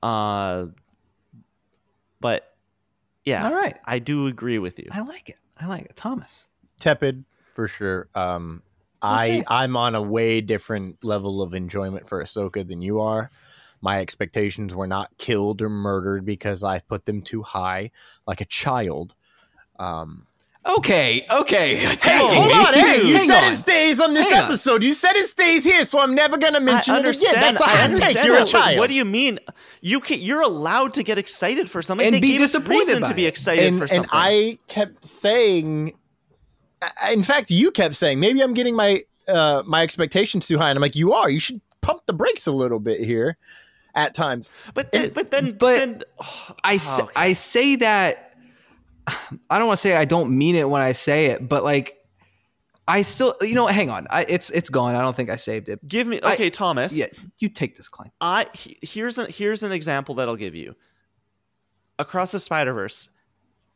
Uh, 0.01 0.67
but 2.19 2.55
yeah, 3.25 3.45
all 3.45 3.53
right. 3.53 3.77
I 3.85 3.99
do 3.99 4.27
agree 4.27 4.59
with 4.59 4.79
you. 4.79 4.87
I 4.91 5.01
like 5.01 5.29
it. 5.29 5.37
I 5.57 5.67
like 5.67 5.85
it, 5.85 5.95
Thomas. 5.95 6.47
tepid 6.79 7.25
for 7.53 7.67
sure. 7.67 8.09
Um, 8.15 8.63
I 9.03 9.43
I'm 9.47 9.75
on 9.77 9.95
a 9.95 10.01
way 10.01 10.41
different 10.41 11.03
level 11.03 11.41
of 11.41 11.53
enjoyment 11.53 12.07
for 12.07 12.23
Ahsoka 12.23 12.65
than 12.67 12.81
you 12.81 13.01
are. 13.01 13.29
My 13.81 13.99
expectations 13.99 14.73
were 14.73 14.87
not 14.87 15.09
killed 15.17 15.61
or 15.61 15.69
murdered 15.69 16.25
because 16.25 16.63
I 16.63 16.79
put 16.79 17.05
them 17.05 17.21
too 17.21 17.43
high, 17.43 17.91
like 18.25 18.39
a 18.41 18.45
child. 18.45 19.13
Um, 19.77 20.27
Okay, 20.65 21.25
okay. 21.29 21.75
hey, 21.75 21.95
Take 21.97 22.13
it. 22.13 22.21
hold 22.21 22.67
on! 22.67 22.73
Hey, 22.73 23.05
you 23.05 23.17
Hang 23.17 23.27
said 23.27 23.43
on. 23.43 23.51
it 23.51 23.55
stays 23.57 23.99
on 23.99 24.13
this 24.13 24.31
Hang 24.31 24.43
on. 24.43 24.45
episode. 24.45 24.81
You 24.81 24.93
said 24.93 25.11
it 25.17 25.27
stays 25.27 25.65
here, 25.65 25.83
so 25.83 25.99
I'm 25.99 26.15
never 26.15 26.37
gonna 26.37 26.61
mention 26.61 26.93
I 26.93 26.99
it 26.99 26.99
again. 27.01 27.05
understand. 27.07 27.35
That's 27.57 27.61
a 27.61 27.65
I 27.65 27.67
hot 27.75 27.95
take. 27.97 28.23
You're 28.23 28.41
a 28.41 28.45
child. 28.45 28.79
What 28.79 28.87
do 28.89 28.95
you 28.95 29.03
mean? 29.03 29.39
You 29.81 29.99
can, 29.99 30.21
You're 30.21 30.41
allowed 30.41 30.93
to 30.93 31.03
get 31.03 31.17
excited 31.17 31.69
for 31.69 31.81
something 31.81 32.07
And 32.07 32.15
They 32.15 32.21
be 32.21 32.29
gave 32.29 32.39
disappointed 32.39 33.01
by 33.01 33.09
to 33.09 33.13
be 33.13 33.25
excited 33.25 33.65
and, 33.65 33.77
for 33.77 33.89
something. 33.89 34.03
and. 34.03 34.09
I 34.13 34.57
kept 34.69 35.03
saying, 35.03 35.89
I- 35.89 35.93
in 37.11 37.23
fact, 37.23 37.49
you 37.51 37.71
kept 37.71 37.95
saying 37.95 38.19
maybe 38.19 38.41
I'm 38.41 38.53
getting 38.53 38.75
my 38.75 39.01
uh, 39.27 39.63
my 39.65 39.81
expectations 39.83 40.47
too 40.47 40.57
high, 40.57 40.69
and 40.69 40.77
I'm 40.77 40.81
like, 40.81 40.95
you 40.95 41.13
are. 41.13 41.29
You 41.29 41.39
should 41.39 41.61
pump 41.81 42.01
the 42.05 42.13
brakes 42.13 42.47
a 42.47 42.51
little 42.51 42.79
bit 42.79 42.99
here, 42.99 43.37
at 43.95 44.13
times. 44.13 44.51
but 44.73 44.91
then, 44.91 45.11
but 45.13 45.31
then, 45.31 45.51
But 45.51 45.59
then, 45.77 46.01
I, 46.63 46.75
s- 46.75 46.99
okay. 46.99 47.11
I 47.15 47.33
say 47.33 47.75
that 47.77 48.35
I 49.49 49.57
don't 49.57 49.67
want 49.67 49.77
to 49.77 49.81
say 49.81 49.95
I 49.95 50.05
don't 50.05 50.37
mean 50.37 50.55
it 50.55 50.69
when 50.69 50.81
I 50.81 50.91
say 50.93 51.27
it, 51.27 51.47
but 51.47 51.63
like 51.63 51.97
I 52.87 53.01
still 53.01 53.35
you 53.41 53.53
know 53.55 53.67
hang 53.67 53.89
on 53.89 54.07
I, 54.09 54.25
it's 54.27 54.49
it's 54.49 54.69
gone 54.69 54.95
I 54.95 55.01
don't 55.01 55.15
think 55.15 55.29
I 55.29 55.35
saved 55.37 55.67
it 55.69 55.85
give 55.87 56.05
me 56.07 56.19
I- 56.21 56.33
okay, 56.33 56.49
Thomas. 56.49 56.97
yeah 56.97 57.07
you 57.37 57.47
take 57.49 57.75
this 57.75 57.87
Klein 57.89 58.11
I 58.21 58.45
here's 58.53 59.17
a, 59.17 59.25
here's 59.25 59.63
an 59.63 59.71
example 59.71 60.15
that 60.15 60.27
I'll 60.27 60.35
give 60.37 60.55
you. 60.55 60.75
Across 61.99 62.31
the 62.33 62.39
Spider 62.39 62.73
Verse, 62.73 63.09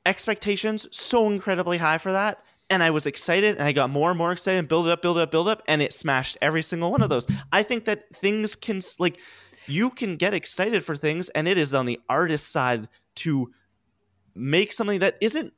expectations 0.05 0.88
so 0.91 1.30
incredibly 1.30 1.78
high 1.78 1.97
for 1.99 2.12
that, 2.12 2.39
and 2.70 2.84
I 2.84 2.89
was 2.89 3.05
excited, 3.05 3.57
and 3.57 3.68
I 3.68 3.72
got 3.72 3.89
more 3.89 4.09
and 4.09 4.18
more 4.18 4.32
excited, 4.32 4.59
and 4.59 4.68
build 4.68 4.88
it 4.88 4.91
up, 4.91 5.01
build 5.01 5.18
it 5.18 5.22
up, 5.22 5.32
build 5.32 5.47
up, 5.47 5.61
and 5.68 5.82
it 5.82 5.93
smashed 5.93 6.38
every 6.41 6.61
single 6.61 6.91
one 6.91 7.01
of 7.01 7.09
those. 7.09 7.28
I 7.51 7.63
think 7.63 7.86
that 7.86 8.15
things 8.15 8.55
can 8.55 8.82
like 8.99 9.20
you 9.68 9.89
can 9.89 10.15
get 10.15 10.34
excited 10.34 10.84
for 10.84 10.95
things, 10.95 11.30
and 11.30 11.47
it 11.47 11.57
is 11.57 11.74
on 11.74 11.86
the 11.86 11.99
artist 12.09 12.51
side 12.51 12.88
to 13.15 13.51
make 14.36 14.72
something 14.72 14.99
that 14.99 15.18
isn't 15.22 15.53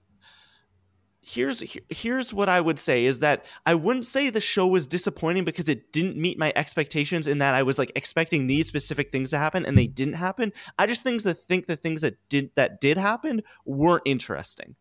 here's 1.26 1.64
here's 1.89 2.34
what 2.34 2.49
I 2.49 2.62
would 2.62 2.80
say 2.80 3.05
is 3.05 3.20
that 3.20 3.45
I 3.66 3.76
wouldn't 3.76 4.05
say 4.05 4.30
the 4.30 4.41
show 4.41 4.68
was 4.68 4.86
disappointing 4.86 5.43
because 5.43 5.70
it 5.70 5.91
didn't 5.91 6.18
meet 6.18 6.39
my 6.39 6.53
expectations 6.55 7.28
in 7.28 7.39
that 7.39 7.53
I 7.53 7.64
was 7.64 7.78
like 7.78 7.91
expecting 7.95 8.47
these 8.47 8.68
specific 8.68 9.12
things 9.12 9.30
to 9.32 9.38
happen 9.38 9.66
and 9.66 9.78
they 9.78 9.88
didn't 9.88 10.16
happen. 10.16 10.53
I 10.78 10.88
just 10.88 11.03
things 11.03 11.24
that 11.26 11.36
think 11.36 11.68
the 11.68 11.76
things 11.76 12.01
that 12.01 12.18
did 12.30 12.51
that 12.55 12.80
did 12.82 12.97
happen 12.97 13.43
weren't 13.66 14.03
interesting. 14.05 14.76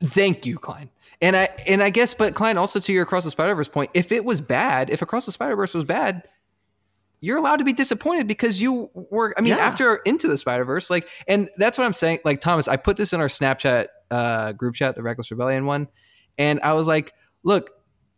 thank 0.00 0.44
you 0.44 0.58
Klein 0.58 0.90
And 1.24 1.34
I 1.34 1.48
and 1.66 1.82
I 1.82 1.88
guess, 1.88 2.12
but 2.12 2.34
Klein, 2.34 2.58
also 2.58 2.78
to 2.80 2.92
your 2.92 3.02
Across 3.04 3.24
the 3.24 3.30
Spider 3.30 3.54
Verse 3.54 3.68
point, 3.68 3.90
if 3.94 4.12
it 4.12 4.26
was 4.26 4.42
bad, 4.42 4.90
if 4.90 5.00
Across 5.00 5.24
the 5.24 5.32
Spider 5.32 5.56
Verse 5.56 5.72
was 5.72 5.84
bad, 5.84 6.22
you're 7.22 7.38
allowed 7.38 7.56
to 7.56 7.64
be 7.64 7.72
disappointed 7.72 8.28
because 8.28 8.60
you 8.60 8.90
were. 8.92 9.34
I 9.38 9.40
mean, 9.40 9.54
Yeah. 9.54 9.60
after 9.60 9.96
Into 10.04 10.28
the 10.28 10.36
Spider 10.36 10.66
Verse, 10.66 10.90
like, 10.90 11.08
and 11.26 11.48
that's 11.56 11.78
what 11.78 11.84
I'm 11.86 11.94
saying. 11.94 12.18
Like 12.26 12.42
Thomas, 12.42 12.68
I 12.68 12.76
put 12.76 12.98
this 12.98 13.14
in 13.14 13.22
our 13.22 13.28
Snapchat 13.28 13.86
uh, 14.10 14.52
group 14.52 14.74
chat, 14.74 14.96
the 14.96 15.02
Reckless 15.02 15.30
Rebellion 15.30 15.64
one, 15.64 15.88
and 16.36 16.60
I 16.60 16.74
was 16.74 16.86
like, 16.86 17.14
look, 17.42 17.70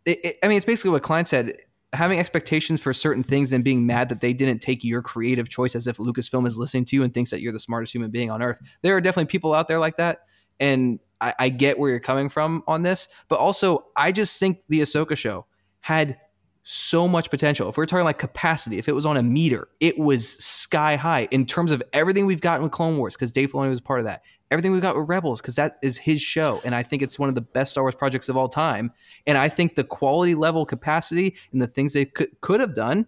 it, 0.04 0.18
it, 0.24 0.36
I 0.42 0.48
mean, 0.48 0.56
it's 0.56 0.66
basically 0.66 0.90
what 0.90 1.04
Klein 1.04 1.26
said. 1.26 1.56
Having 1.92 2.18
expectations 2.18 2.82
for 2.82 2.92
certain 2.92 3.22
things 3.22 3.52
and 3.52 3.62
being 3.62 3.86
mad 3.86 4.08
that 4.08 4.20
they 4.20 4.32
didn't 4.32 4.58
take 4.58 4.82
your 4.82 5.00
creative 5.00 5.48
choice 5.48 5.76
as 5.76 5.86
if 5.86 5.98
Lucasfilm 5.98 6.44
is 6.44 6.58
listening 6.58 6.84
to 6.86 6.96
you 6.96 7.04
and 7.04 7.14
thinks 7.14 7.30
that 7.30 7.40
you're 7.40 7.52
the 7.52 7.60
smartest 7.60 7.94
human 7.94 8.10
being 8.10 8.30
on 8.30 8.42
earth. 8.42 8.60
There 8.82 8.96
are 8.96 9.00
definitely 9.00 9.30
people 9.30 9.54
out 9.54 9.68
there 9.68 9.78
like 9.78 9.96
that. 9.98 10.22
And 10.60 11.00
I, 11.20 11.34
I 11.38 11.48
get 11.48 11.78
where 11.78 11.90
you're 11.90 12.00
coming 12.00 12.28
from 12.28 12.62
on 12.66 12.82
this. 12.82 13.08
But 13.28 13.38
also, 13.38 13.86
I 13.96 14.12
just 14.12 14.38
think 14.38 14.62
the 14.68 14.80
Ahsoka 14.80 15.16
show 15.16 15.46
had 15.80 16.18
so 16.62 17.06
much 17.06 17.30
potential. 17.30 17.68
If 17.68 17.76
we're 17.76 17.86
talking 17.86 18.04
like 18.04 18.18
capacity, 18.18 18.78
if 18.78 18.88
it 18.88 18.94
was 18.94 19.06
on 19.06 19.16
a 19.16 19.22
meter, 19.22 19.68
it 19.78 19.98
was 19.98 20.28
sky 20.28 20.96
high 20.96 21.28
in 21.30 21.46
terms 21.46 21.70
of 21.70 21.82
everything 21.92 22.26
we've 22.26 22.40
gotten 22.40 22.64
with 22.64 22.72
Clone 22.72 22.98
Wars, 22.98 23.14
because 23.14 23.32
Dave 23.32 23.52
Filoni 23.52 23.68
was 23.68 23.80
part 23.80 24.00
of 24.00 24.06
that. 24.06 24.22
Everything 24.50 24.72
we've 24.72 24.82
got 24.82 24.96
with 24.96 25.08
Rebels, 25.08 25.40
because 25.40 25.56
that 25.56 25.76
is 25.82 25.98
his 25.98 26.20
show. 26.20 26.60
And 26.64 26.74
I 26.74 26.82
think 26.82 27.02
it's 27.02 27.18
one 27.18 27.28
of 27.28 27.34
the 27.34 27.40
best 27.40 27.72
Star 27.72 27.84
Wars 27.84 27.94
projects 27.94 28.28
of 28.28 28.36
all 28.36 28.48
time. 28.48 28.92
And 29.26 29.38
I 29.38 29.48
think 29.48 29.74
the 29.74 29.84
quality 29.84 30.34
level 30.34 30.66
capacity 30.66 31.36
and 31.52 31.60
the 31.60 31.66
things 31.66 31.92
they 31.92 32.04
could, 32.04 32.40
could 32.40 32.60
have 32.60 32.74
done, 32.74 33.06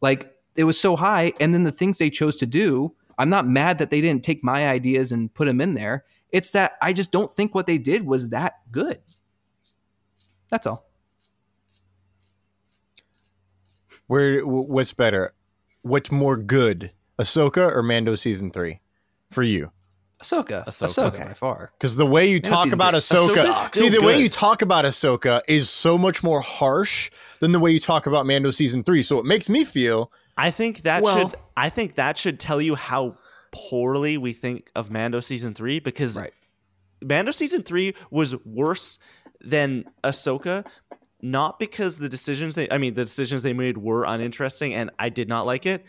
like 0.00 0.34
it 0.56 0.64
was 0.64 0.80
so 0.80 0.96
high. 0.96 1.32
And 1.40 1.52
then 1.52 1.62
the 1.62 1.72
things 1.72 1.98
they 1.98 2.10
chose 2.10 2.36
to 2.36 2.46
do, 2.46 2.94
I'm 3.18 3.30
not 3.30 3.46
mad 3.46 3.78
that 3.78 3.90
they 3.90 4.00
didn't 4.00 4.24
take 4.24 4.42
my 4.42 4.68
ideas 4.68 5.12
and 5.12 5.32
put 5.32 5.46
them 5.46 5.60
in 5.60 5.74
there. 5.74 6.04
It's 6.34 6.50
that 6.50 6.72
I 6.82 6.92
just 6.92 7.12
don't 7.12 7.32
think 7.32 7.54
what 7.54 7.68
they 7.68 7.78
did 7.78 8.04
was 8.04 8.30
that 8.30 8.54
good. 8.72 8.98
That's 10.50 10.66
all. 10.66 10.84
Where 14.08 14.44
what's 14.44 14.92
better? 14.92 15.32
What's 15.82 16.10
more 16.10 16.36
good, 16.36 16.90
Ahsoka 17.20 17.70
or 17.70 17.84
Mando 17.84 18.16
season 18.16 18.50
three, 18.50 18.80
for 19.30 19.44
you? 19.44 19.70
Ahsoka. 20.20 20.66
Ahsoka. 20.66 21.12
Ahsoka, 21.12 21.26
by 21.28 21.34
far. 21.34 21.72
Because 21.78 21.94
the 21.94 22.04
way 22.04 22.28
you 22.28 22.40
talk 22.40 22.72
about 22.72 22.94
three. 22.94 22.98
Ahsoka, 22.98 23.44
Ahsoka's 23.44 23.56
see 23.72 23.86
still 23.86 24.00
the 24.00 24.04
way 24.04 24.20
you 24.20 24.28
talk 24.28 24.60
about 24.60 24.84
Ahsoka 24.84 25.40
is 25.46 25.70
so 25.70 25.96
much 25.96 26.24
more 26.24 26.40
harsh 26.40 27.12
than 27.38 27.52
the 27.52 27.60
way 27.60 27.70
you 27.70 27.78
talk 27.78 28.06
about 28.06 28.26
Mando 28.26 28.50
season 28.50 28.82
three. 28.82 29.02
So 29.02 29.20
it 29.20 29.24
makes 29.24 29.48
me 29.48 29.64
feel 29.64 30.10
I 30.36 30.50
think 30.50 30.82
that 30.82 31.04
Well- 31.04 31.28
should 31.28 31.38
I 31.56 31.70
think 31.70 31.94
that 31.94 32.18
should 32.18 32.40
tell 32.40 32.60
you 32.60 32.74
how 32.74 33.18
poorly 33.54 34.18
we 34.18 34.32
think 34.32 34.70
of 34.74 34.90
Mando 34.90 35.20
season 35.20 35.54
three 35.54 35.78
because 35.78 36.18
Right. 36.18 36.32
Mando 37.02 37.32
season 37.32 37.62
three 37.62 37.94
was 38.10 38.34
worse 38.44 38.98
than 39.40 39.84
Ahsoka, 40.02 40.66
not 41.22 41.58
because 41.58 41.98
the 41.98 42.08
decisions 42.08 42.54
they 42.54 42.68
I 42.70 42.78
mean 42.78 42.94
the 42.94 43.04
decisions 43.04 43.42
they 43.42 43.52
made 43.52 43.78
were 43.78 44.04
uninteresting 44.04 44.74
and 44.74 44.90
I 44.98 45.08
did 45.08 45.28
not 45.28 45.46
like 45.46 45.66
it, 45.66 45.84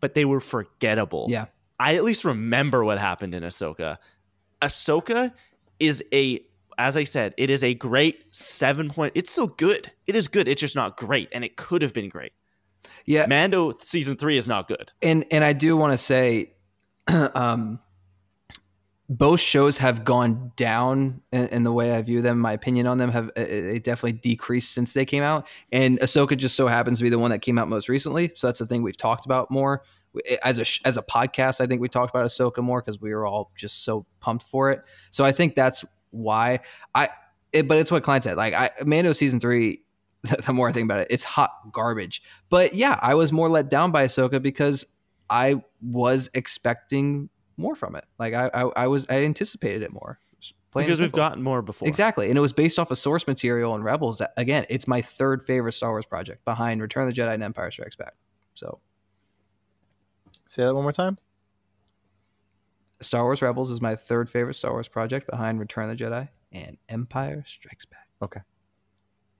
but 0.00 0.14
they 0.14 0.24
were 0.24 0.40
forgettable. 0.40 1.26
Yeah. 1.28 1.46
I 1.78 1.96
at 1.96 2.04
least 2.04 2.24
remember 2.24 2.84
what 2.84 2.98
happened 2.98 3.34
in 3.34 3.42
Ahsoka. 3.42 3.98
Ahsoka 4.62 5.32
is 5.78 6.02
a 6.12 6.40
as 6.78 6.96
I 6.96 7.04
said, 7.04 7.32
it 7.38 7.48
is 7.50 7.64
a 7.64 7.74
great 7.74 8.24
seven 8.34 8.90
point. 8.90 9.12
It's 9.14 9.30
still 9.30 9.46
good. 9.46 9.92
It 10.06 10.14
is 10.14 10.28
good. 10.28 10.46
It's 10.46 10.60
just 10.60 10.76
not 10.76 10.96
great, 10.98 11.28
and 11.32 11.42
it 11.42 11.56
could 11.56 11.80
have 11.82 11.94
been 11.94 12.08
great. 12.10 12.32
Yeah. 13.06 13.26
Mando 13.26 13.72
season 13.82 14.16
three 14.16 14.36
is 14.36 14.46
not 14.46 14.68
good. 14.68 14.92
and 15.02 15.24
and 15.30 15.42
I 15.42 15.52
do 15.54 15.76
want 15.76 15.92
to 15.92 15.98
say, 15.98 16.52
um, 17.34 17.80
both 19.08 19.40
shows 19.40 19.78
have 19.78 20.04
gone 20.04 20.52
down 20.56 21.22
in, 21.32 21.46
in 21.48 21.62
the 21.62 21.72
way 21.72 21.94
I 21.94 22.02
view 22.02 22.22
them. 22.22 22.40
My 22.40 22.52
opinion 22.52 22.86
on 22.86 22.98
them 22.98 23.10
have 23.12 23.28
uh, 23.28 23.42
it 23.42 23.84
definitely 23.84 24.18
decreased 24.18 24.72
since 24.72 24.94
they 24.94 25.04
came 25.04 25.22
out. 25.22 25.46
And 25.70 25.98
Ahsoka 26.00 26.36
just 26.36 26.56
so 26.56 26.66
happens 26.66 26.98
to 26.98 27.04
be 27.04 27.10
the 27.10 27.18
one 27.18 27.30
that 27.30 27.40
came 27.40 27.58
out 27.58 27.68
most 27.68 27.88
recently, 27.88 28.32
so 28.34 28.48
that's 28.48 28.58
the 28.58 28.66
thing 28.66 28.82
we've 28.82 28.96
talked 28.96 29.24
about 29.24 29.50
more 29.50 29.82
as 30.42 30.58
a 30.58 30.86
as 30.86 30.96
a 30.96 31.02
podcast. 31.02 31.60
I 31.60 31.66
think 31.66 31.80
we 31.80 31.88
talked 31.88 32.10
about 32.10 32.26
Ahsoka 32.26 32.62
more 32.62 32.80
because 32.82 33.00
we 33.00 33.14
were 33.14 33.26
all 33.26 33.52
just 33.56 33.84
so 33.84 34.06
pumped 34.20 34.44
for 34.44 34.70
it. 34.70 34.82
So 35.10 35.24
I 35.24 35.32
think 35.32 35.54
that's 35.54 35.84
why 36.10 36.60
I. 36.94 37.10
It, 37.52 37.68
but 37.68 37.78
it's 37.78 37.90
what 37.90 38.02
Klein 38.02 38.22
said. 38.22 38.36
Like 38.36 38.54
I, 38.54 38.70
Mando 38.84 39.12
season 39.12 39.40
three 39.40 39.82
the 40.46 40.52
more 40.52 40.68
I 40.68 40.72
think 40.72 40.86
about 40.86 41.00
it, 41.00 41.08
it's 41.10 41.24
hot 41.24 41.50
garbage. 41.72 42.22
But 42.48 42.74
yeah, 42.74 42.98
I 43.00 43.14
was 43.14 43.32
more 43.32 43.48
let 43.48 43.70
down 43.70 43.92
by 43.92 44.04
Ahsoka 44.04 44.42
because 44.42 44.84
I 45.30 45.62
was 45.82 46.30
expecting 46.34 47.28
more 47.56 47.74
from 47.74 47.96
it. 47.96 48.04
Like 48.18 48.34
I, 48.34 48.50
I, 48.52 48.62
I 48.84 48.86
was, 48.86 49.06
I 49.08 49.24
anticipated 49.24 49.82
it 49.82 49.92
more. 49.92 50.18
Because 50.74 51.00
we've 51.00 51.10
gotten 51.10 51.42
more 51.42 51.62
before. 51.62 51.88
exactly, 51.88 52.28
and 52.28 52.36
it 52.36 52.40
was 52.42 52.52
based 52.52 52.78
off 52.78 52.90
of 52.90 52.98
source 52.98 53.26
material 53.26 53.74
and 53.74 53.82
Rebels. 53.82 54.18
That 54.18 54.34
again, 54.36 54.66
it's 54.68 54.86
my 54.86 55.00
third 55.00 55.42
favorite 55.42 55.72
Star 55.72 55.88
Wars 55.90 56.04
project 56.04 56.44
behind 56.44 56.82
Return 56.82 57.08
of 57.08 57.14
the 57.14 57.18
Jedi 57.18 57.32
and 57.32 57.42
Empire 57.42 57.70
Strikes 57.70 57.96
Back. 57.96 58.12
So 58.52 58.80
say 60.44 60.64
that 60.64 60.74
one 60.74 60.82
more 60.82 60.92
time. 60.92 61.16
Star 63.00 63.24
Wars 63.24 63.40
Rebels 63.40 63.70
is 63.70 63.80
my 63.80 63.94
third 63.96 64.28
favorite 64.28 64.52
Star 64.52 64.72
Wars 64.72 64.86
project 64.86 65.30
behind 65.30 65.60
Return 65.60 65.88
of 65.88 65.96
the 65.96 66.04
Jedi 66.04 66.28
and 66.52 66.76
Empire 66.90 67.42
Strikes 67.46 67.86
Back. 67.86 68.08
Okay, 68.20 68.40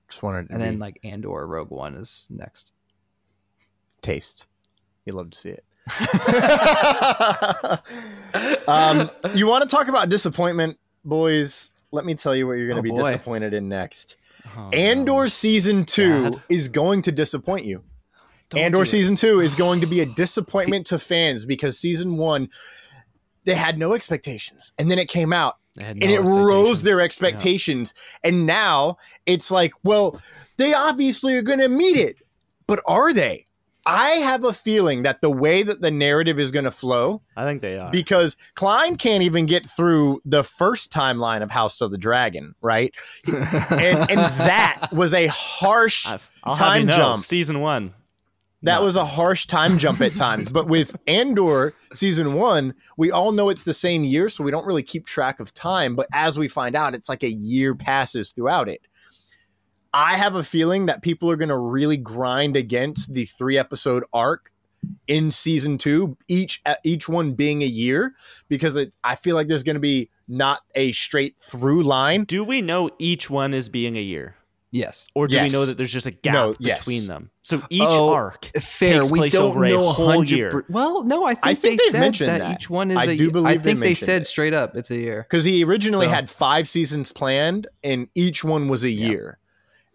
just 0.09 0.23
wanted 0.23 0.49
to 0.49 0.55
And 0.55 0.63
then 0.63 0.75
be 0.77 0.81
like 0.81 1.01
Andor 1.05 1.47
Rogue 1.47 1.71
One 1.71 1.97
is 1.97 2.29
next. 2.31 2.73
taste. 4.01 4.47
You 5.05 5.13
love 5.13 5.29
to 5.33 5.39
see 5.39 5.51
it. 5.51 5.66
Um, 8.69 9.11
you 9.35 9.47
want 9.47 9.69
to 9.69 9.75
talk 9.75 9.89
about 9.89 10.09
disappointment, 10.09 10.79
boys? 11.05 11.73
Let 11.93 12.05
me 12.05 12.15
tell 12.15 12.35
you 12.35 12.47
what 12.47 12.55
you're 12.55 12.67
going 12.69 12.83
to 12.83 12.91
Oh, 12.91 12.95
be 12.95 13.01
boy. 13.01 13.13
disappointed 13.13 13.55
in 13.55 13.69
next. 13.69 14.17
Oh, 14.57 14.71
Andor 14.71 15.29
season 15.29 15.85
two 15.85 16.31
Bad. 16.31 16.43
is 16.49 16.69
going 16.69 17.03
to 17.03 17.13
disappoint 17.13 17.65
you. 17.65 17.83
Don't 18.51 18.61
Andor 18.63 18.79
do 18.79 18.83
it. 18.83 18.87
season 18.87 19.15
two 19.17 19.41
is 19.41 19.55
going 19.55 19.81
to 19.81 19.87
be 19.87 20.01
a 20.01 20.07
disappointment 20.17 20.87
to 20.87 20.99
fans 20.99 21.45
because 21.45 21.79
season 21.79 22.17
one 22.17 22.49
they 23.45 23.55
had 23.55 23.79
no 23.79 23.93
expectations, 23.95 24.73
and 24.79 24.91
then 24.91 24.99
it 24.99 25.09
came 25.09 25.33
out 25.33 25.57
had 25.81 25.91
and 26.03 26.11
it 26.11 26.21
rose 26.21 26.83
their 26.83 27.01
expectations, 27.01 27.95
and 28.25 28.45
now 28.45 28.97
it's 29.25 29.51
like, 29.53 29.73
well, 29.85 30.21
they 30.57 30.75
obviously 30.75 31.37
are 31.37 31.43
going 31.43 31.61
to 31.61 31.69
meet 31.69 31.97
it, 31.97 32.17
but 32.67 32.81
are 32.89 33.13
they? 33.13 33.46
I 33.87 34.09
have 34.25 34.43
a 34.43 34.53
feeling 34.53 35.03
that 35.05 35.21
the 35.21 35.31
way 35.31 35.63
that 35.63 35.81
the 35.81 35.93
narrative 35.93 36.41
is 36.41 36.51
going 36.51 36.65
to 36.65 36.71
flow 36.73 37.23
I 37.37 37.45
think 37.45 37.63
they 37.63 37.79
are. 37.79 37.91
because 37.93 38.37
Klein 38.55 38.97
can't 38.97 39.23
even 39.23 39.47
get 39.47 39.65
through 39.65 40.21
the 40.25 40.43
first 40.43 40.93
timeline 40.93 41.43
of 41.43 41.53
House 41.53 41.81
of 41.81 41.93
the 41.93 41.99
Dragon, 41.99 42.57
right? 42.61 42.93
and, 43.27 44.11
and 44.11 44.19
that 44.19 44.89
was 44.93 45.15
a 45.15 45.29
harsh 45.29 46.07
I've- 46.09 46.25
I'll 46.43 46.55
you 46.55 46.59
time 46.59 46.87
know, 46.87 46.97
jump. 46.97 47.23
Season 47.23 47.61
one. 47.61 47.95
That 48.63 48.79
No. 48.81 48.85
was 48.85 48.97
a 48.97 49.05
harsh 49.05 49.47
time 49.47 49.79
jump 49.79 50.01
at 50.01 50.15
times. 50.17 50.51
But 50.51 50.67
with 50.67 50.97
Andor 51.07 51.75
season 51.93 52.35
one, 52.35 52.75
we 52.97 53.13
all 53.13 53.31
know 53.31 53.51
it's 53.51 53.63
the 53.63 53.73
same 53.75 54.03
year, 54.03 54.29
so 54.29 54.43
we 54.43 54.51
don't 54.51 54.67
really 54.67 54.83
keep 54.83 55.07
track 55.07 55.39
of 55.39 55.53
time. 55.55 55.95
But 55.95 56.09
as 56.13 56.39
we 56.39 56.49
find 56.49 56.75
out, 56.75 56.95
it's 56.95 57.09
like 57.09 57.23
a 57.23 57.31
year 57.31 57.75
passes 57.77 58.33
throughout 58.33 58.69
it. 58.69 58.81
I 59.93 60.17
have 60.17 60.35
a 60.35 60.43
feeling 60.43 60.87
that 60.87 61.03
people 61.03 61.31
are 61.31 61.37
going 61.37 61.49
to 61.49 61.57
really 61.59 61.97
grind 61.97 62.57
against 62.57 63.15
the 63.15 63.25
three 63.25 63.57
episode 63.59 64.05
arc 64.13 64.53
in 65.09 65.31
season 65.31 65.79
two, 65.79 66.17
each 66.29 66.61
uh, 66.67 66.75
each 66.85 67.09
one 67.09 67.33
being 67.33 67.63
a 67.63 67.67
year, 67.67 68.15
because 68.49 68.77
it, 68.77 68.95
I 69.03 69.15
feel 69.17 69.35
like 69.35 69.49
there's 69.49 69.63
going 69.65 69.75
to 69.75 69.81
be 69.81 70.11
not 70.29 70.61
a 70.75 70.93
straight 70.93 71.37
through 71.41 71.83
line. 71.83 72.25
Do 72.25 72.45
we 72.45 72.63
know 72.63 72.91
each 72.99 73.29
one 73.31 73.55
is 73.55 73.69
being 73.69 73.97
a 73.97 74.01
year? 74.03 74.37
Yes. 74.73 75.07
Or 75.15 75.27
do 75.27 75.35
Yes. 75.35 75.51
we 75.51 75.59
know 75.59 75.65
that 75.65 75.79
there's 75.79 75.93
just 75.93 76.07
a 76.07 76.11
gap 76.11 76.35
No, 76.35 76.55
yes. 76.59 76.81
between 76.81 77.07
them? 77.07 77.31
So 77.43 77.63
each 77.71 77.83
Oh, 77.85 78.13
arc 78.13 78.45
fair. 78.61 78.99
takes 79.01 79.11
we 79.11 79.21
place 79.21 79.33
don't 79.33 79.51
over 79.51 79.65
a 79.65 79.77
whole 79.79 80.23
year. 80.25 80.51
per- 80.51 80.65
Well, 80.69 81.05
no, 81.05 81.25
I 81.25 81.35
think, 81.35 81.47
I 81.47 81.55
think 81.55 81.81
they 81.81 81.89
said 81.91 82.01
mentioned 82.01 82.29
that, 82.29 82.39
that. 82.41 82.53
each 82.61 82.69
one 82.69 82.91
is 82.91 82.97
I 82.99 83.05
a 83.05 83.07
do 83.07 83.15
year. 83.15 83.31
believe 83.31 83.47
I 83.47 83.57
they 83.57 83.63
think 83.63 83.81
they 83.81 83.87
mentioned 83.89 84.07
said 84.07 84.23
it. 84.23 84.25
straight 84.27 84.53
up 84.53 84.77
it's 84.77 84.91
a 84.91 84.97
year. 84.97 85.23
because 85.23 85.45
he 85.45 85.65
originally 85.65 86.07
So- 86.07 86.13
had 86.13 86.29
five 86.29 86.69
seasons 86.69 87.11
planned 87.13 87.69
and 87.83 88.09
each 88.15 88.45
one 88.45 88.69
was 88.69 88.85
a 88.85 88.91
year 88.91 89.39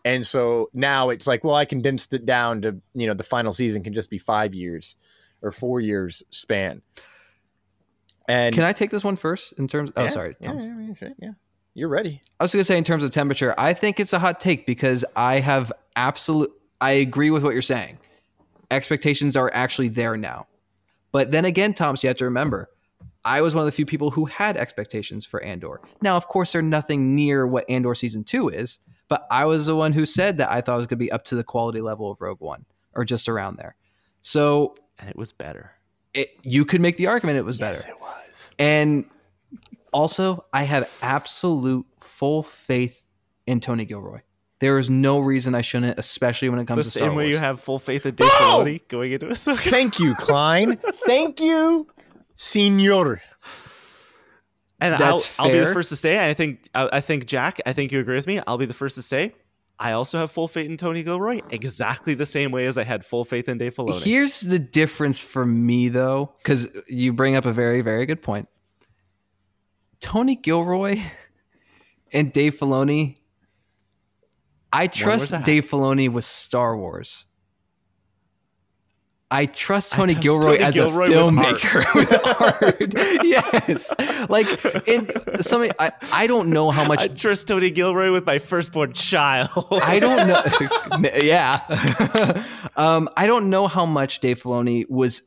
and 0.04 0.26
so 0.26 0.70
now 0.74 1.10
it's 1.10 1.28
like 1.28 1.44
well 1.44 1.56
i 1.56 1.66
condensed 1.66 2.14
it 2.14 2.26
down 2.26 2.62
to 2.62 2.76
you 2.94 3.06
know 3.08 3.14
the 3.14 3.24
final 3.24 3.52
season 3.52 3.84
can 3.84 3.94
just 3.94 4.10
be 4.10 4.18
five 4.18 4.54
years 4.54 4.96
or 5.42 5.52
four 5.52 5.80
years 5.80 6.24
span 6.32 6.82
and 8.28 8.54
Can 8.56 8.64
I 8.64 8.72
take 8.72 8.92
this 8.92 9.04
one 9.04 9.16
first 9.16 9.54
in 9.54 9.68
terms? 9.68 9.92
Oh, 9.98 10.04
Yeah, 10.04 10.08
sorry. 10.08 10.36
yeah, 10.40 10.54
yeah, 10.62 11.10
yeah, 11.20 11.32
you're 11.74 11.90
ready 11.90 12.22
I 12.40 12.44
was 12.44 12.54
going 12.54 12.62
to 12.62 12.64
say 12.66 12.78
in 12.78 12.84
terms 12.84 13.04
of 13.04 13.12
temperature, 13.12 13.54
I 13.58 13.74
think 13.74 14.00
it's 14.00 14.14
a 14.14 14.20
hot 14.20 14.40
take 14.40 14.66
because 14.66 15.04
I 15.16 15.40
have 15.40 15.72
absolute. 15.96 16.52
I 16.80 16.92
agree 16.92 17.30
with 17.32 17.44
what 17.44 17.54
you're 17.54 17.62
saying. 17.62 17.98
Expectations 18.70 19.36
are 19.36 19.52
actually 19.54 19.90
there 19.90 20.16
now, 20.18 20.48
but 21.12 21.32
then 21.32 21.46
again, 21.46 21.74
Thomas, 21.74 22.04
you 22.04 22.08
have 22.08 22.18
to 22.18 22.26
remember, 22.26 22.70
I 23.26 23.42
was 23.42 23.54
one 23.54 23.64
of 23.64 23.66
the 23.66 23.72
few 23.72 23.86
people 23.86 24.12
who 24.12 24.26
had 24.26 24.56
expectations 24.56 25.26
for 25.26 25.44
Andor. 25.44 25.82
Now, 26.02 26.16
of 26.16 26.28
course, 26.28 26.54
they're 26.54 26.62
nothing 26.62 27.16
near 27.16 27.46
what 27.46 27.70
Andor 27.70 27.96
season 27.96 28.24
two 28.24 28.48
is, 28.50 28.80
but 29.12 29.28
I 29.30 29.44
was 29.44 29.66
the 29.66 29.76
one 29.76 29.92
who 29.92 30.06
said 30.06 30.38
that 30.38 30.50
I 30.50 30.62
thought 30.62 30.76
it 30.76 30.78
was 30.78 30.88
going 30.88 30.98
to 31.00 31.04
be 31.06 31.12
up 31.12 31.26
to 31.26 31.36
the 31.36 31.44
quality 31.44 31.82
level 31.82 32.10
of 32.10 32.22
Rogue 32.22 32.40
One 32.40 32.64
or 32.96 33.04
just 33.04 33.28
around 33.28 33.58
there. 33.58 33.76
So 34.22 34.74
and 34.98 35.10
it 35.10 35.18
was 35.18 35.34
better. 35.34 35.72
it, 36.14 36.30
you 36.44 36.64
could 36.64 36.80
make 36.80 36.96
the 36.96 37.08
argument 37.08 37.38
it 37.38 37.44
was 37.44 37.60
better. 37.60 37.78
Yes, 37.80 37.90
it 37.90 38.00
was 38.00 38.56
And 38.58 39.04
also, 39.92 40.46
I 40.54 40.64
have 40.64 40.90
absolute 41.02 41.86
full 42.00 42.42
faith 42.42 43.04
in 43.46 43.60
Tony 43.60 43.84
Gilroy. 43.84 44.22
There 44.60 44.78
is 44.78 44.90
no 44.90 45.20
reason 45.20 45.56
I 45.56 45.62
shouldn't, 45.62 46.00
especially 46.00 46.48
when 46.48 46.60
it 46.60 46.68
comes 46.68 46.78
The 46.78 46.84
to 46.84 46.90
Star 46.92 47.08
same 47.10 47.16
way 47.18 47.24
Wars. 47.26 47.36
you 47.36 47.40
have 47.40 47.60
full 47.60 47.80
faith 47.80 48.06
in 48.06 48.16
Dave 48.16 48.30
No! 48.40 48.64
Filoni 48.64 48.88
going 48.88 49.12
into 49.12 49.28
a 49.28 49.32
Ahsoka. 49.32 49.58
Thank 49.70 50.00
you, 50.00 50.16
Klein. 50.16 50.78
Thank 51.06 51.42
you, 51.42 51.88
Senor. 52.36 53.22
And 54.82 54.96
I'll, 54.96 55.18
That's 55.18 55.40
I'll 55.40 55.52
be 55.52 55.60
the 55.60 55.74
first 55.74 55.90
to 55.90 55.96
say. 55.96 56.28
I 56.28 56.34
think 56.34 56.68
I, 56.74 56.90
I 56.94 57.02
think 57.02 57.28
Jack. 57.28 57.62
I 57.66 57.72
think 57.72 57.92
you 57.92 58.00
agree 58.00 58.16
with 58.16 58.28
me. 58.28 58.42
I'll 58.48 58.58
be 58.58 58.66
the 58.66 58.74
first 58.74 58.96
to 58.96 59.04
say. 59.04 59.34
I 59.80 59.94
also 59.94 60.20
have 60.20 60.30
full 60.30 60.48
faith 60.48 60.70
in 60.70 60.78
Tony 60.78 61.02
Gilroy, 61.02 61.42
exactly 61.50 62.14
the 62.14 62.26
same 62.26 62.52
way 62.52 62.66
as 62.66 62.78
I 62.78 62.84
had 62.84 63.04
full 63.04 63.26
faith 63.26 63.50
in 63.50 63.58
Dave 63.58 63.76
Filoni. 63.76 64.04
Here's 64.04 64.42
the 64.42 64.60
difference 64.60 65.20
for 65.20 65.44
me, 65.44 65.90
though, 65.90 66.34
because 66.38 66.68
you 66.88 67.14
bring 67.14 67.36
up 67.36 67.46
a 67.46 67.54
very, 67.54 67.82
very 67.82 68.06
good 68.06 68.22
point. 68.22 68.48
Tony 70.00 70.36
Gilroy 70.36 71.00
and 72.14 72.32
Dave 72.32 72.60
Filoni. 72.60 73.18
I 74.72 74.88
trust? 74.88 75.34
Dave 75.44 75.66
Filoni 75.66 76.10
with 76.10 76.26
Star 76.26 76.78
Wars. 76.78 77.26
I 79.32 79.46
trust 79.46 79.94
Tony 79.94 80.12
trust 80.14 80.24
Gilroy 80.24 80.58
Tony 80.58 80.60
as 80.60 80.76
Gilroy 80.76 81.06
a 81.06 81.26
with 81.26 81.36
filmmaker 81.36 81.96
with 81.96 82.42
art. 82.42 83.24
yes, 83.24 83.96
like 84.30 84.46
in 84.88 85.08
something. 85.42 85.72
I, 85.80 85.94
I 86.12 86.28
don't 86.28 86.50
know 86.50 86.70
how 86.70 86.86
much 86.86 87.04
I 87.04 87.08
trust 87.08 87.48
Tony 87.48 87.72
Gilroy 87.72 88.12
with 88.12 88.26
my 88.26 88.40
firstborn 88.40 88.92
child. 88.92 89.50
I 89.72 90.00
don't 90.00 90.28
know. 90.28 91.10
yeah. 91.22 92.44
um, 92.76 93.10
I 93.16 93.26
don't 93.26 93.50
know 93.50 93.68
how 93.68 93.86
much 93.86 94.20
Dave 94.20 94.44
Filoni 94.44 94.86
was 94.90 95.22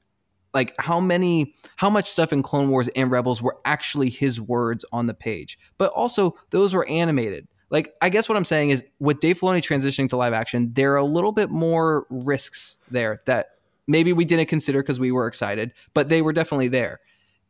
like 0.52 0.74
how 0.78 1.00
many 1.00 1.54
how 1.76 1.88
much 1.88 2.10
stuff 2.10 2.30
in 2.30 2.42
Clone 2.42 2.68
Wars 2.68 2.88
and 2.88 3.10
Rebels 3.10 3.40
were 3.40 3.56
actually 3.64 4.10
his 4.10 4.38
words 4.38 4.84
on 4.92 5.06
the 5.06 5.14
page. 5.14 5.58
But 5.78 5.92
also 5.92 6.36
those 6.50 6.74
were 6.74 6.86
animated. 6.86 7.48
Like 7.70 7.94
I 8.02 8.10
guess 8.10 8.28
what 8.28 8.36
I'm 8.36 8.44
saying 8.44 8.68
is 8.68 8.84
with 9.00 9.20
Dave 9.20 9.40
Filoni 9.40 9.62
transitioning 9.62 10.10
to 10.10 10.18
live 10.18 10.34
action, 10.34 10.74
there 10.74 10.92
are 10.92 10.98
a 10.98 11.04
little 11.04 11.32
bit 11.32 11.48
more 11.48 12.06
risks 12.10 12.76
there 12.90 13.22
that 13.24 13.46
maybe 13.86 14.12
we 14.12 14.24
didn't 14.24 14.46
consider 14.46 14.82
because 14.82 15.00
we 15.00 15.12
were 15.12 15.26
excited, 15.26 15.72
but 15.92 16.08
they 16.08 16.22
were 16.22 16.32
definitely 16.32 16.68
there. 16.68 17.00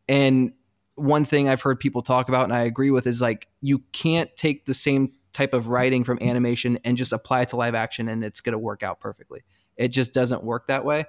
And 0.08 0.52
one 0.96 1.24
thing 1.24 1.48
I've 1.48 1.62
heard 1.62 1.80
people 1.80 2.02
talk 2.02 2.28
about 2.28 2.44
and 2.44 2.52
I 2.52 2.60
agree 2.60 2.90
with 2.90 3.06
is 3.06 3.20
like 3.20 3.48
you 3.60 3.80
can't 3.92 4.34
take 4.36 4.66
the 4.66 4.74
same 4.74 5.12
type 5.32 5.52
of 5.52 5.68
writing 5.68 6.04
from 6.04 6.18
animation 6.20 6.78
and 6.84 6.96
just 6.96 7.12
apply 7.12 7.42
it 7.42 7.48
to 7.48 7.56
live 7.56 7.74
action 7.74 8.08
and 8.08 8.24
it's 8.24 8.40
going 8.40 8.52
to 8.52 8.58
work 8.58 8.82
out 8.82 9.00
perfectly. 9.00 9.42
It 9.76 9.88
just 9.88 10.12
doesn't 10.12 10.44
work 10.44 10.68
that 10.68 10.84
way. 10.84 11.06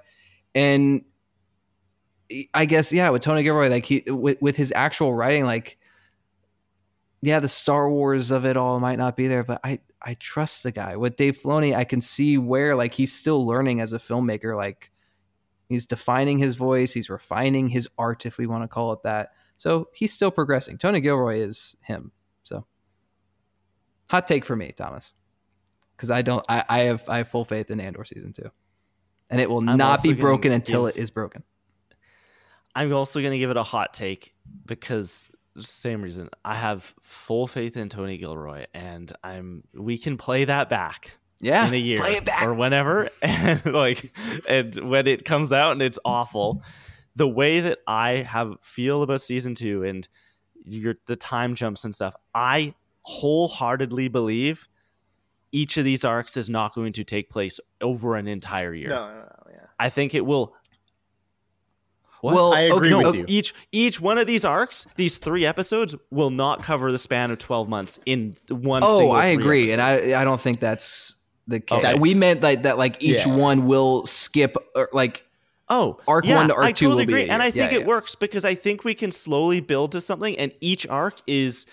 And 0.54 1.04
I 2.52 2.64
guess 2.64 2.92
yeah, 2.92 3.10
with 3.10 3.22
Tony 3.22 3.44
Gilroy 3.44 3.68
like 3.68 3.86
he 3.86 4.02
with 4.08 4.38
with 4.42 4.56
his 4.56 4.72
actual 4.74 5.14
writing 5.14 5.44
like 5.44 5.78
yeah, 7.22 7.40
the 7.40 7.48
Star 7.48 7.90
Wars 7.90 8.30
of 8.30 8.44
it 8.44 8.56
all 8.56 8.78
might 8.78 8.98
not 8.98 9.16
be 9.16 9.28
there, 9.28 9.44
but 9.44 9.60
I 9.64 9.80
I 10.02 10.14
trust 10.14 10.62
the 10.62 10.72
guy. 10.72 10.96
With 10.96 11.16
Dave 11.16 11.38
Filoni, 11.38 11.74
I 11.74 11.84
can 11.84 12.00
see 12.00 12.38
where 12.38 12.76
like 12.76 12.94
he's 12.94 13.12
still 13.12 13.46
learning 13.46 13.80
as 13.80 13.92
a 13.92 13.98
filmmaker 13.98 14.56
like 14.56 14.90
he's 15.68 15.86
defining 15.86 16.38
his 16.38 16.56
voice, 16.56 16.92
he's 16.92 17.10
refining 17.10 17.68
his 17.68 17.88
art 17.98 18.26
if 18.26 18.38
we 18.38 18.46
want 18.46 18.64
to 18.64 18.68
call 18.68 18.92
it 18.92 19.02
that. 19.04 19.30
So 19.56 19.88
he's 19.94 20.12
still 20.12 20.30
progressing. 20.30 20.78
Tony 20.78 21.00
Gilroy 21.00 21.38
is 21.38 21.76
him. 21.82 22.12
So 22.44 22.66
hot 24.08 24.26
take 24.26 24.44
for 24.44 24.56
me, 24.56 24.72
Thomas. 24.76 25.14
Because 25.96 26.10
I 26.10 26.22
don't 26.22 26.44
I, 26.48 26.64
I 26.68 26.78
have 26.80 27.08
I 27.08 27.18
have 27.18 27.28
full 27.28 27.44
faith 27.44 27.70
in 27.70 27.80
Andor 27.80 28.04
season 28.04 28.32
two. 28.32 28.50
And 29.30 29.40
it 29.40 29.50
will 29.50 29.68
I'm 29.68 29.76
not 29.76 30.02
be 30.02 30.12
broken 30.12 30.52
until 30.52 30.86
give- 30.86 30.96
it 30.96 31.00
is 31.00 31.10
broken. 31.10 31.42
I'm 32.74 32.92
also 32.92 33.20
going 33.20 33.32
to 33.32 33.38
give 33.38 33.48
it 33.50 33.56
a 33.56 33.62
hot 33.62 33.94
take 33.94 34.34
because 34.66 35.30
same 35.56 36.02
reason. 36.02 36.28
I 36.44 36.54
have 36.54 36.94
full 37.00 37.46
faith 37.46 37.76
in 37.76 37.88
Tony 37.88 38.18
Gilroy, 38.18 38.66
and 38.74 39.10
I'm 39.24 39.64
we 39.72 39.96
can 39.96 40.18
play 40.18 40.44
that 40.44 40.68
back. 40.68 41.16
Yeah. 41.40 41.66
in 41.68 41.74
a 41.74 41.78
year 41.78 41.98
play 41.98 42.12
it 42.12 42.24
back. 42.24 42.44
or 42.44 42.54
whenever, 42.54 43.10
and 43.22 43.64
like, 43.66 44.10
and 44.48 44.74
when 44.76 45.06
it 45.06 45.24
comes 45.24 45.52
out 45.52 45.72
and 45.72 45.82
it's 45.82 45.98
awful, 46.04 46.62
the 47.14 47.28
way 47.28 47.60
that 47.60 47.78
I 47.86 48.18
have 48.18 48.56
feel 48.62 49.02
about 49.02 49.20
season 49.20 49.54
two 49.54 49.82
and 49.82 50.06
your 50.64 50.96
the 51.06 51.16
time 51.16 51.54
jumps 51.54 51.84
and 51.84 51.94
stuff, 51.94 52.14
I 52.34 52.74
wholeheartedly 53.02 54.08
believe 54.08 54.68
each 55.52 55.76
of 55.76 55.84
these 55.84 56.04
arcs 56.04 56.36
is 56.36 56.50
not 56.50 56.74
going 56.74 56.92
to 56.94 57.04
take 57.04 57.30
place 57.30 57.60
over 57.80 58.16
an 58.16 58.26
entire 58.26 58.74
year. 58.74 58.90
No, 58.90 59.08
no, 59.08 59.14
no, 59.14 59.50
yeah. 59.50 59.66
I 59.78 59.88
think 59.88 60.14
it 60.14 60.26
will. 60.26 60.54
What? 62.20 62.34
Well, 62.34 62.52
I 62.52 62.62
agree 62.62 62.92
okay, 62.92 63.04
with 63.04 63.14
no, 63.14 63.20
you. 63.20 63.24
Each 63.28 63.54
each 63.72 64.00
one 64.00 64.18
of 64.18 64.26
these 64.26 64.44
arcs, 64.44 64.86
these 64.96 65.18
three 65.18 65.46
episodes, 65.46 65.94
will 66.10 66.30
not 66.30 66.62
cover 66.62 66.90
the 66.90 66.98
span 66.98 67.30
of 67.30 67.38
twelve 67.38 67.68
months 67.68 68.00
in 68.06 68.36
one. 68.48 68.82
Oh, 68.84 68.98
single 68.98 69.16
I 69.16 69.34
three 69.34 69.44
agree, 69.44 69.72
and. 69.72 69.80
I 69.80 70.20
I 70.20 70.24
don't 70.24 70.40
think 70.40 70.60
that's 70.60 71.15
the 71.46 71.60
case. 71.60 71.82
that's- 71.82 72.00
we 72.00 72.14
meant 72.14 72.42
like 72.42 72.62
that, 72.64 72.78
like 72.78 73.02
each 73.02 73.26
Yeah. 73.26 73.34
one 73.34 73.66
will 73.66 74.04
skip, 74.06 74.56
or 74.74 74.88
like 74.92 75.24
Oh, 75.68 75.98
Arc 76.06 76.24
yeah, 76.24 76.36
one 76.36 76.46
to 76.48 76.54
arc 76.54 76.64
I 76.64 76.70
two 76.72 76.84
totally 76.86 77.02
will 77.02 77.06
be 77.08 77.12
agree, 77.14 77.28
a 77.28 77.32
and 77.32 77.42
I 77.42 77.50
think 77.50 77.72
Yeah, 77.72 77.78
it 77.78 77.80
yeah. 77.80 77.86
works 77.88 78.14
because 78.14 78.44
I 78.44 78.54
think 78.54 78.84
we 78.84 78.94
can 78.94 79.10
slowly 79.10 79.58
build 79.60 79.92
to 79.92 80.00
something, 80.00 80.38
and 80.38 80.52
each 80.60 80.86
arc 80.86 81.18
is 81.26 81.66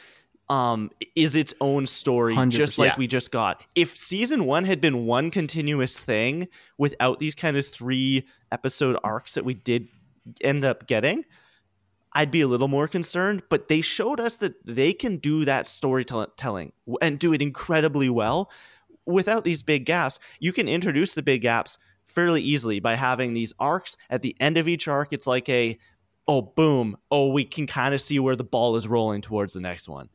um 0.50 0.90
is 1.16 1.36
its 1.36 1.54
own 1.62 1.86
story, 1.86 2.34
100%. 2.36 2.50
just 2.52 2.78
like 2.80 2.94
Yeah. 2.94 2.98
we 2.98 3.08
just 3.08 3.32
got. 3.32 3.64
If 3.76 3.96
season 3.98 4.46
one 4.46 4.66
had 4.66 4.82
been 4.82 5.06
one 5.06 5.30
continuous 5.32 5.98
thing 6.00 6.48
without 6.78 7.20
these 7.20 7.36
kind 7.36 7.56
of 7.56 7.68
three 7.68 8.26
episode 8.52 8.98
arcs 9.04 9.36
that 9.36 9.46
we 9.46 9.54
did 9.54 9.88
end 10.42 10.66
up 10.66 10.88
getting. 10.88 11.26
I'd 12.16 12.30
be 12.30 12.42
a 12.42 12.48
little 12.48 12.68
more 12.68 12.88
concerned, 12.88 13.42
but 13.50 13.70
they 13.70 13.82
showed 13.82 14.20
us 14.20 14.38
that 14.38 14.54
they 14.66 14.94
can 14.94 15.18
do 15.18 15.46
that 15.46 15.66
storytelling 15.66 16.72
and 17.02 17.18
do 17.18 17.34
it 17.34 17.42
incredibly 17.42 18.08
well 18.08 18.52
without 19.06 19.44
these 19.44 19.64
big 19.64 19.86
gaps. 19.86 20.20
You 20.40 20.54
can 20.54 20.68
introduce 20.68 21.14
the 21.14 21.22
big 21.24 21.42
gaps 21.42 21.78
fairly 22.06 22.42
easily 22.42 22.80
by 22.80 22.96
having 22.96 23.34
these 23.34 23.54
arcs. 23.60 23.98
At 24.10 24.22
the 24.22 24.36
end 24.40 24.58
of 24.58 24.68
each 24.68 24.88
arc, 24.88 25.14
it's 25.14 25.28
like 25.28 25.48
a, 25.50 25.78
oh, 26.28 26.42
boom, 26.42 26.98
oh, 27.12 27.32
we 27.32 27.46
can 27.46 27.68
kind 27.68 27.94
of 27.94 28.02
see 28.02 28.20
where 28.20 28.36
the 28.36 28.44
ball 28.44 28.76
is 28.76 28.88
rolling 28.88 29.22
towards 29.22 29.54
the 29.54 29.62
next 29.62 29.88
one. 29.90 30.10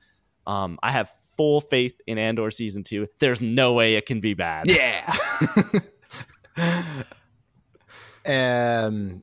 Um, 0.46 0.78
I 0.82 0.92
have 0.92 1.10
full 1.36 1.60
faith 1.60 2.00
in 2.06 2.16
Andor 2.18 2.50
season 2.50 2.82
two. 2.82 3.08
There's 3.18 3.42
no 3.42 3.74
way 3.74 3.94
it 3.96 4.06
can 4.06 4.20
be 4.20 4.34
bad. 4.34 4.68
yeah. 4.70 5.14
Um, 8.26 9.22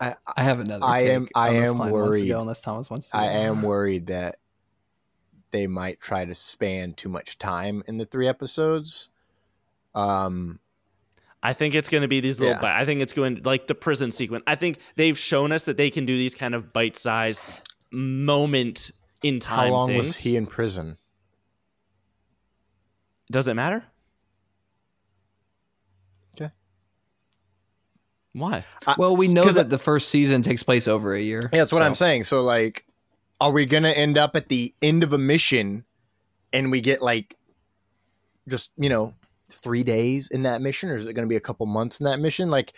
I 0.00 0.14
I 0.36 0.42
have 0.44 0.60
another. 0.60 0.84
I 0.84 1.00
take 1.02 1.10
am- 1.12 1.28
I 1.34 1.48
unless 1.50 1.68
am 1.70 1.76
Klein 1.76 1.90
worried. 1.92 2.30
unless 2.30 2.60
Thomas 2.60 2.88
wants 2.90 3.10
to. 3.10 3.16
I 3.16 3.24
am 3.26 3.62
worried 3.62 4.06
that 4.06 4.36
they 5.50 5.66
might 5.66 6.00
try 6.00 6.24
to 6.24 6.34
span 6.34 6.94
too 6.94 7.08
much 7.08 7.38
time 7.38 7.82
in 7.86 7.96
the 7.96 8.04
three 8.06 8.28
episodes. 8.28 9.10
Um, 9.94 10.58
I 11.42 11.52
think 11.52 11.74
it's 11.74 11.88
going 11.88 12.02
to 12.02 12.08
be 12.08 12.20
these 12.20 12.40
little. 12.40 12.54
Yeah. 12.56 12.60
bi- 12.60 12.80
I 12.80 12.84
think 12.84 13.00
it's 13.00 13.12
going 13.12 13.42
like 13.44 13.66
the 13.66 13.74
prison 13.74 14.10
sequence. 14.10 14.42
I 14.46 14.54
think 14.56 14.78
they've 14.96 15.18
shown 15.18 15.52
us 15.52 15.64
that 15.64 15.76
they 15.76 15.90
can 15.90 16.04
do 16.06 16.16
these 16.16 16.34
kind 16.34 16.54
of 16.54 16.72
bite-sized 16.72 17.44
moment 17.90 18.90
in 19.22 19.38
time. 19.38 19.68
how 19.68 19.72
long 19.72 19.88
things. 19.88 20.06
was 20.06 20.18
he 20.18 20.36
in 20.36 20.46
prison? 20.46 20.96
Does 23.30 23.48
it 23.48 23.54
matter? 23.54 23.84
Okay. 26.34 26.50
Why? 28.32 28.64
Well, 28.98 29.16
we 29.16 29.28
know 29.28 29.44
that 29.44 29.70
the 29.70 29.78
first 29.78 30.08
season 30.08 30.42
takes 30.42 30.62
place 30.62 30.88
over 30.88 31.14
a 31.14 31.20
year. 31.20 31.40
Yeah, 31.52 31.60
that's 31.60 31.72
what 31.72 31.82
so- 31.82 31.86
I'm 31.86 31.94
saying. 31.94 32.24
So, 32.24 32.42
like, 32.42 32.85
are 33.40 33.52
we 33.52 33.66
gonna 33.66 33.90
end 33.90 34.16
up 34.18 34.36
at 34.36 34.48
the 34.48 34.74
end 34.82 35.02
of 35.02 35.12
a 35.12 35.18
mission, 35.18 35.84
and 36.52 36.70
we 36.70 36.80
get 36.80 37.02
like, 37.02 37.36
just 38.48 38.70
you 38.76 38.88
know, 38.88 39.14
three 39.50 39.82
days 39.82 40.28
in 40.28 40.42
that 40.42 40.60
mission, 40.60 40.90
or 40.90 40.94
is 40.94 41.06
it 41.06 41.12
gonna 41.12 41.26
be 41.26 41.36
a 41.36 41.40
couple 41.40 41.66
months 41.66 42.00
in 42.00 42.04
that 42.04 42.20
mission? 42.20 42.50
Like, 42.50 42.72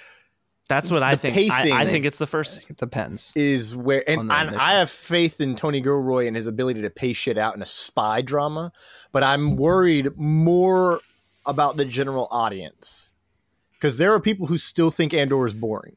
That's 0.69 0.91
what 0.91 1.03
I 1.03 1.17
think. 1.17 1.35
pacing- 1.35 1.73
I, 1.73 1.83
I 1.83 1.87
think 1.87 2.05
it's 2.05 2.19
the 2.19 2.27
first. 2.27 2.69
It 2.71 2.77
depends. 2.77 3.33
is 3.35 3.77
where 3.77 4.03
and, 4.09 4.31
and. 4.33 4.57
I 4.57 4.75
have 4.75 4.91
faith 4.91 5.41
in 5.41 5.55
Tony 5.57 5.81
Gilroy 5.81 6.27
and 6.27 6.37
his 6.37 6.47
ability 6.47 6.83
to 6.83 6.91
pace 6.91 7.17
shit 7.17 7.39
out 7.39 7.55
in 7.55 7.63
a 7.63 7.67
spy 7.67 8.21
drama, 8.21 8.73
but 9.13 9.23
I'm 9.23 9.57
worried 9.57 10.17
more 10.17 11.01
about 11.47 11.77
the 11.77 11.85
general 11.85 12.29
audience 12.31 13.15
because 13.75 13.97
there 13.97 14.13
are 14.13 14.21
people 14.21 14.49
who 14.49 14.59
still 14.59 14.91
think 14.91 15.15
Andor 15.15 15.47
is 15.47 15.55
boring, 15.55 15.97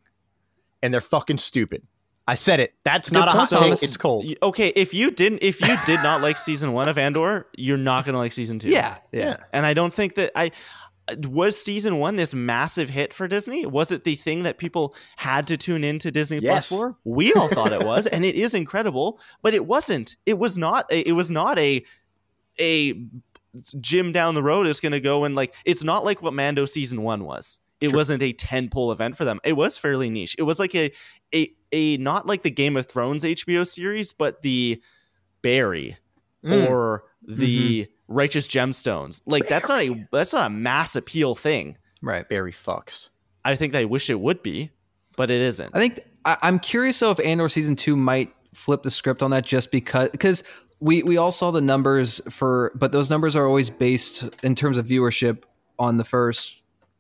and 0.82 0.94
they're 0.94 1.02
fucking 1.02 1.40
stupid. 1.40 1.86
I 2.32 2.36
said 2.36 2.62
it. 2.62 2.74
That's 2.86 3.10
Good 3.10 3.20
not 3.20 3.28
a 3.28 3.32
hot 3.32 3.50
take. 3.50 3.60
Thomas. 3.60 3.84
It's 3.84 3.98
cold. 3.98 4.26
Okay, 4.42 4.70
if 4.70 4.94
you 4.94 5.12
didn't, 5.12 5.40
if 5.44 5.60
you 5.60 5.76
did 5.86 6.02
not 6.02 6.22
like 6.22 6.38
season 6.38 6.72
one 6.72 6.88
of 6.88 6.98
Andor, 6.98 7.46
you're 7.58 7.78
not 7.78 8.06
going 8.06 8.14
to 8.14 8.20
like 8.20 8.32
season 8.32 8.58
two. 8.58 8.70
Yeah, 8.70 9.00
yeah. 9.12 9.36
and 9.52 9.66
I 9.66 9.74
don't 9.74 9.94
think 9.94 10.16
that 10.16 10.32
I 10.34 10.52
was 11.28 11.62
season 11.62 11.98
one 11.98 12.16
this 12.16 12.34
massive 12.34 12.88
hit 12.88 13.14
for 13.14 13.28
Disney. 13.28 13.66
Was 13.66 13.92
it 13.92 14.06
the 14.06 14.16
thing 14.16 14.44
that 14.44 14.58
people 14.58 14.96
had 15.18 15.48
to 15.48 15.58
tune 15.58 15.84
into 15.84 16.10
Disney 16.10 16.38
Yes. 16.38 16.70
Plus 16.70 16.80
for? 16.80 16.98
We 17.04 17.34
all 17.34 17.50
thought 17.50 17.74
it 17.74 17.84
was, 17.84 18.08
and 18.08 18.24
it 18.24 18.36
is 18.36 18.54
incredible, 18.54 19.20
but 19.42 19.54
it 19.54 19.66
wasn't. 19.66 20.16
It 20.26 20.38
was 20.38 20.58
not. 20.58 20.90
A, 20.90 21.02
it 21.02 21.14
was 21.14 21.30
not 21.30 21.60
a 21.60 21.84
a 22.62 22.94
Jim 23.82 24.14
down 24.14 24.36
the 24.36 24.44
road 24.44 24.68
is 24.68 24.80
going 24.80 24.94
to 24.94 25.02
go 25.02 25.26
and 25.26 25.36
like. 25.36 25.54
It's 25.66 25.84
not 25.84 26.06
like 26.06 26.22
what 26.22 26.34
Mando 26.34 26.66
season 26.66 27.02
one 27.02 27.26
was. 27.26 27.60
It 27.82 27.94
wasn't 27.94 28.24
a 28.24 28.32
ten 28.32 28.70
pole 28.70 28.94
event 28.94 29.18
for 29.18 29.26
them. 29.26 29.42
It 29.44 29.54
was 29.54 29.78
fairly 29.78 30.10
niche. 30.10 30.38
It 30.40 30.44
was 30.44 30.60
like 30.60 30.74
a 30.76 30.92
a 31.36 31.52
a 31.72 31.98
not 31.98 32.26
like 32.28 32.44
the 32.44 32.52
Game 32.52 32.78
of 32.78 32.86
Thrones 32.88 33.24
HBO 33.24 33.66
series, 33.68 34.14
but 34.14 34.42
the 34.42 34.82
Barry 35.42 35.98
Mm. 36.44 36.70
or 36.72 37.04
the 37.22 37.88
righteous 38.08 38.48
gemstones. 38.48 39.22
Like 39.28 39.48
that's 39.48 39.70
not 39.70 39.80
a 39.80 40.08
that's 40.12 40.34
not 40.34 40.48
a 40.48 40.50
mass 40.50 40.96
appeal 40.96 41.36
thing. 41.36 41.78
Right. 42.02 42.28
Barry 42.28 42.52
fucks. 42.52 43.10
I 43.46 43.56
think 43.56 43.74
they 43.74 43.86
wish 43.86 44.10
it 44.10 44.20
would 44.20 44.42
be, 44.42 44.72
but 45.16 45.30
it 45.30 45.40
isn't. 45.42 45.70
I 45.76 45.80
think 45.80 46.00
I, 46.26 46.38
I'm 46.42 46.58
curious 46.58 47.00
though 47.00 47.12
if 47.12 47.20
Andor 47.20 47.48
season 47.48 47.76
two 47.76 47.96
might 47.96 48.34
flip 48.56 48.82
the 48.82 48.90
script 48.90 49.22
on 49.22 49.30
that 49.32 49.46
just 49.46 49.72
because 49.72 50.10
because 50.10 50.44
we 50.80 51.04
we 51.04 51.18
all 51.18 51.32
saw 51.32 51.52
the 51.52 51.62
numbers 51.62 52.22
for 52.28 52.72
but 52.74 52.92
those 52.92 53.12
numbers 53.12 53.36
are 53.36 53.46
always 53.46 53.70
based 53.70 54.28
in 54.44 54.56
terms 54.56 54.80
of 54.80 54.88
viewership 54.88 55.44
on 55.78 55.98
the 55.98 56.04
first 56.04 56.58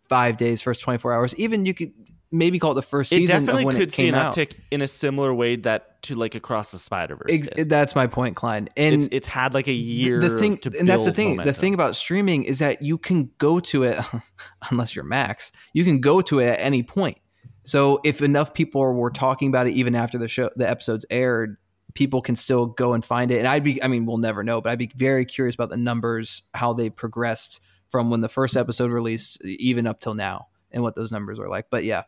five 0.07 0.37
days, 0.37 0.61
first 0.61 0.81
24 0.81 1.13
hours. 1.13 1.35
Even 1.39 1.65
you 1.65 1.73
could 1.73 1.93
maybe 2.31 2.59
call 2.59 2.71
it 2.71 2.75
the 2.75 2.81
first 2.81 3.09
season. 3.09 3.43
It 3.43 3.45
definitely 3.45 3.71
could 3.73 3.81
it 3.81 3.91
see 3.91 4.09
an 4.09 4.15
out. 4.15 4.35
uptick 4.35 4.55
in 4.71 4.81
a 4.81 4.87
similar 4.87 5.33
way 5.33 5.57
that 5.57 6.01
to 6.03 6.15
like 6.15 6.35
across 6.35 6.71
the 6.71 6.79
Spider 6.79 7.15
Verse. 7.15 7.47
Ex- 7.47 7.69
that's 7.69 7.95
my 7.95 8.07
point, 8.07 8.35
Klein. 8.35 8.69
And 8.75 8.95
it's 8.95 9.09
it's 9.11 9.27
had 9.27 9.53
like 9.53 9.67
a 9.67 9.73
year. 9.73 10.19
the 10.19 10.39
thing 10.39 10.57
to 10.59 10.71
and 10.79 10.87
that's 10.87 11.05
the 11.05 11.13
thing 11.13 11.37
the 11.37 11.53
thing 11.53 11.73
about 11.73 11.95
streaming 11.95 12.43
is 12.43 12.59
that 12.59 12.81
you 12.81 12.97
can 12.97 13.31
go 13.37 13.59
to 13.59 13.83
it 13.83 13.99
unless 14.71 14.95
you're 14.95 15.05
max 15.05 15.51
you 15.73 15.83
can 15.83 16.01
go 16.01 16.21
to 16.21 16.39
it 16.39 16.47
at 16.47 16.59
any 16.59 16.83
point 16.83 17.17
so 17.63 17.99
if 18.03 18.21
enough 18.21 18.53
people 18.53 18.81
were 18.93 19.11
talking 19.11 19.49
about 19.49 19.67
it 19.67 19.71
even 19.71 19.95
after 19.95 20.17
the 20.17 20.27
show 20.27 20.49
the 20.55 20.69
episodes 20.69 21.05
aired 21.09 21.57
people 21.93 22.21
can 22.21 22.35
still 22.35 22.65
go 22.65 22.93
and 22.93 23.03
find 23.03 23.31
it 23.31 23.39
and 23.39 23.47
i'd 23.47 23.63
be 23.63 23.81
i 23.83 23.87
mean 23.87 24.05
we'll 24.05 24.17
never 24.17 24.43
know 24.43 24.61
but 24.61 24.71
i'd 24.71 24.79
be 24.79 24.89
very 24.95 25.25
curious 25.25 25.55
about 25.55 25.69
the 25.69 25.77
numbers 25.77 26.43
how 26.53 26.73
they 26.73 26.89
progressed 26.89 27.59
from 27.89 28.09
when 28.09 28.21
the 28.21 28.29
first 28.29 28.55
episode 28.55 28.91
released 28.91 29.43
even 29.45 29.85
up 29.85 29.99
till 29.99 30.13
now 30.13 30.47
and 30.71 30.81
what 30.81 30.95
those 30.95 31.11
numbers 31.11 31.39
are 31.39 31.49
like 31.49 31.65
but 31.69 31.83
yeah 31.83 32.03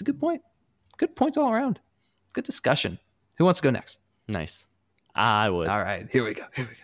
it's 0.00 0.08
a 0.08 0.12
good 0.12 0.18
point 0.20 0.40
good 0.96 1.14
points 1.14 1.36
all 1.36 1.52
around 1.52 1.80
good 2.32 2.44
discussion 2.44 2.98
who 3.36 3.44
wants 3.44 3.60
to 3.60 3.64
go 3.64 3.70
next 3.70 4.00
Nice. 4.28 4.64
I 5.14 5.50
would. 5.50 5.68
all 5.68 5.78
right 5.80 6.08
here 6.10 6.24
we 6.24 6.32
go 6.34 6.44
here 6.54 6.64
we 6.64 6.70
go 6.74 6.80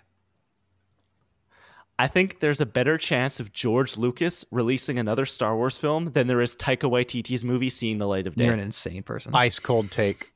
I 1.98 2.08
think 2.08 2.40
there's 2.40 2.60
a 2.60 2.66
better 2.66 2.98
chance 2.98 3.40
of 3.40 3.54
George 3.54 3.96
Lucas 3.96 4.44
releasing 4.50 4.98
another 4.98 5.24
Star 5.24 5.56
Wars 5.56 5.78
film 5.78 6.10
than 6.12 6.26
there 6.26 6.42
is 6.42 6.54
Taika 6.54 6.90
Waititi's 6.90 7.42
movie 7.42 7.70
seeing 7.70 7.96
the 7.96 8.06
light 8.06 8.26
of 8.26 8.34
day. 8.34 8.44
you're 8.44 8.52
an 8.52 8.60
insane 8.60 9.02
person 9.02 9.34
Ice 9.34 9.58
cold 9.58 9.90
take. 9.90 10.30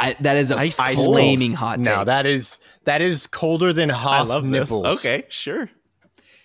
I, 0.00 0.16
that 0.20 0.38
is 0.38 0.50
a 0.50 0.56
Ice 0.56 0.76
flaming 0.76 1.52
hot 1.52 1.76
take. 1.76 1.84
No, 1.84 2.04
that 2.04 2.24
is 2.24 2.58
that 2.84 3.02
is 3.02 3.26
colder 3.26 3.74
than 3.74 3.90
hot. 3.90 4.22
I 4.22 4.24
love 4.24 4.44
nipples. 4.44 4.82
this. 4.82 5.04
Okay, 5.04 5.26
sure. 5.28 5.68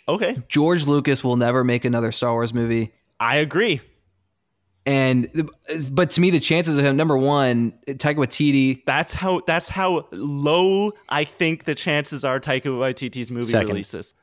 Okay, 0.09 0.41
George 0.49 0.85
Lucas 0.85 1.23
will 1.23 1.37
never 1.37 1.63
make 1.63 1.85
another 1.85 2.11
Star 2.11 2.33
Wars 2.33 2.53
movie. 2.53 2.91
I 3.19 3.37
agree. 3.37 3.79
And 4.87 5.51
but 5.91 6.11
to 6.11 6.21
me, 6.21 6.29
the 6.29 6.39
chances 6.39 6.77
of 6.77 6.85
him 6.85 6.95
number 6.95 7.17
one, 7.17 7.73
Taika 7.87 8.15
Waititi. 8.15 8.83
That's 8.85 9.13
how 9.13 9.41
that's 9.45 9.67
how 9.67 10.07
low 10.11 10.93
I 11.09 11.25
think 11.25 11.65
the 11.65 11.75
chances 11.75 12.23
are 12.23 12.39
Taika 12.39 12.67
Waititi's 12.67 13.29
movie 13.29 13.47
Second. 13.47 13.67
releases. 13.67 14.13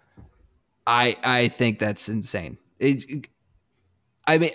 I 0.86 1.18
I 1.22 1.48
think 1.48 1.78
that's 1.78 2.08
insane. 2.08 2.56
It, 2.78 3.28
I 4.26 4.38
mean, 4.38 4.52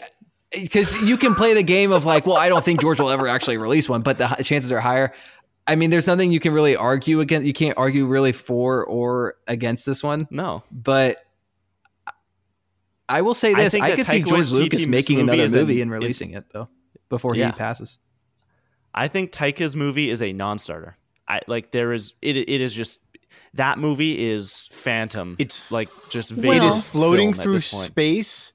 because 0.51 1.07
you 1.07 1.15
can 1.15 1.35
play 1.35 1.53
the 1.53 1.61
game 1.61 1.91
of 1.91 2.07
like, 2.07 2.25
well, 2.25 2.37
I 2.37 2.49
don't 2.49 2.65
think 2.65 2.81
George 2.81 2.99
will 2.99 3.11
ever 3.11 3.27
actually 3.27 3.57
release 3.57 3.87
one, 3.87 4.01
but 4.01 4.17
the 4.17 4.27
chances 4.43 4.71
are 4.71 4.79
higher. 4.79 5.13
I 5.67 5.75
mean, 5.75 5.91
there's 5.91 6.07
nothing 6.07 6.31
you 6.31 6.39
can 6.39 6.53
really 6.53 6.75
argue 6.75 7.19
against. 7.19 7.45
You 7.45 7.53
can't 7.53 7.77
argue 7.77 8.07
really 8.07 8.31
for 8.31 8.83
or 8.83 9.35
against 9.47 9.85
this 9.85 10.01
one. 10.01 10.27
No, 10.31 10.63
But 10.71 11.21
I 13.09 13.21
will 13.21 13.33
say 13.33 13.53
this: 13.53 13.73
think 13.73 13.83
I, 13.83 13.89
that 13.89 13.95
could 13.97 14.05
see 14.05 14.21
Taika 14.21 14.27
George 14.29 14.51
Lucas 14.51 14.87
making 14.87 15.19
another 15.19 15.43
is 15.43 15.53
movie 15.53 15.81
and 15.81 15.91
is- 15.91 15.99
releasing 15.99 16.31
it 16.31 16.45
though 16.53 16.69
before 17.09 17.35
Yeah. 17.35 17.47
he 17.47 17.51
passes. 17.53 17.99
I 18.93 19.07
think 19.07 19.31
Taika's 19.31 19.75
movie 19.75 20.09
is 20.09 20.21
a 20.21 20.31
non-starter. 20.33 20.97
I 21.27 21.41
like 21.47 21.71
there 21.71 21.93
is 21.93 22.13
it. 22.21 22.37
It 22.37 22.61
is 22.61 22.73
just 22.73 22.99
that 23.53 23.77
movie 23.79 24.29
is 24.29 24.67
Phantom. 24.71 25.35
It's 25.39 25.71
like 25.71 25.87
just 26.11 26.31
it 26.31 26.37
vague 26.37 26.63
is 26.63 26.83
floating 26.83 27.33
through 27.33 27.59
space, 27.59 28.53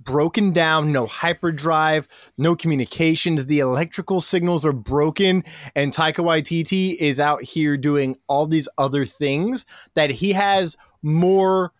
broken 0.00 0.52
down, 0.52 0.92
no 0.92 1.06
hyperdrive, 1.06 2.06
no 2.38 2.54
communications. 2.54 3.46
The 3.46 3.60
electrical 3.60 4.20
signals 4.20 4.64
are 4.64 4.72
broken, 4.72 5.44
and 5.74 5.92
Taika 5.92 6.24
Waititi 6.24 6.96
is 6.98 7.18
out 7.18 7.42
here 7.42 7.76
doing 7.76 8.16
all 8.28 8.46
these 8.46 8.68
other 8.78 9.04
things 9.04 9.66
that 9.94 10.10
he 10.10 10.32
has 10.32 10.76
more. 11.02 11.72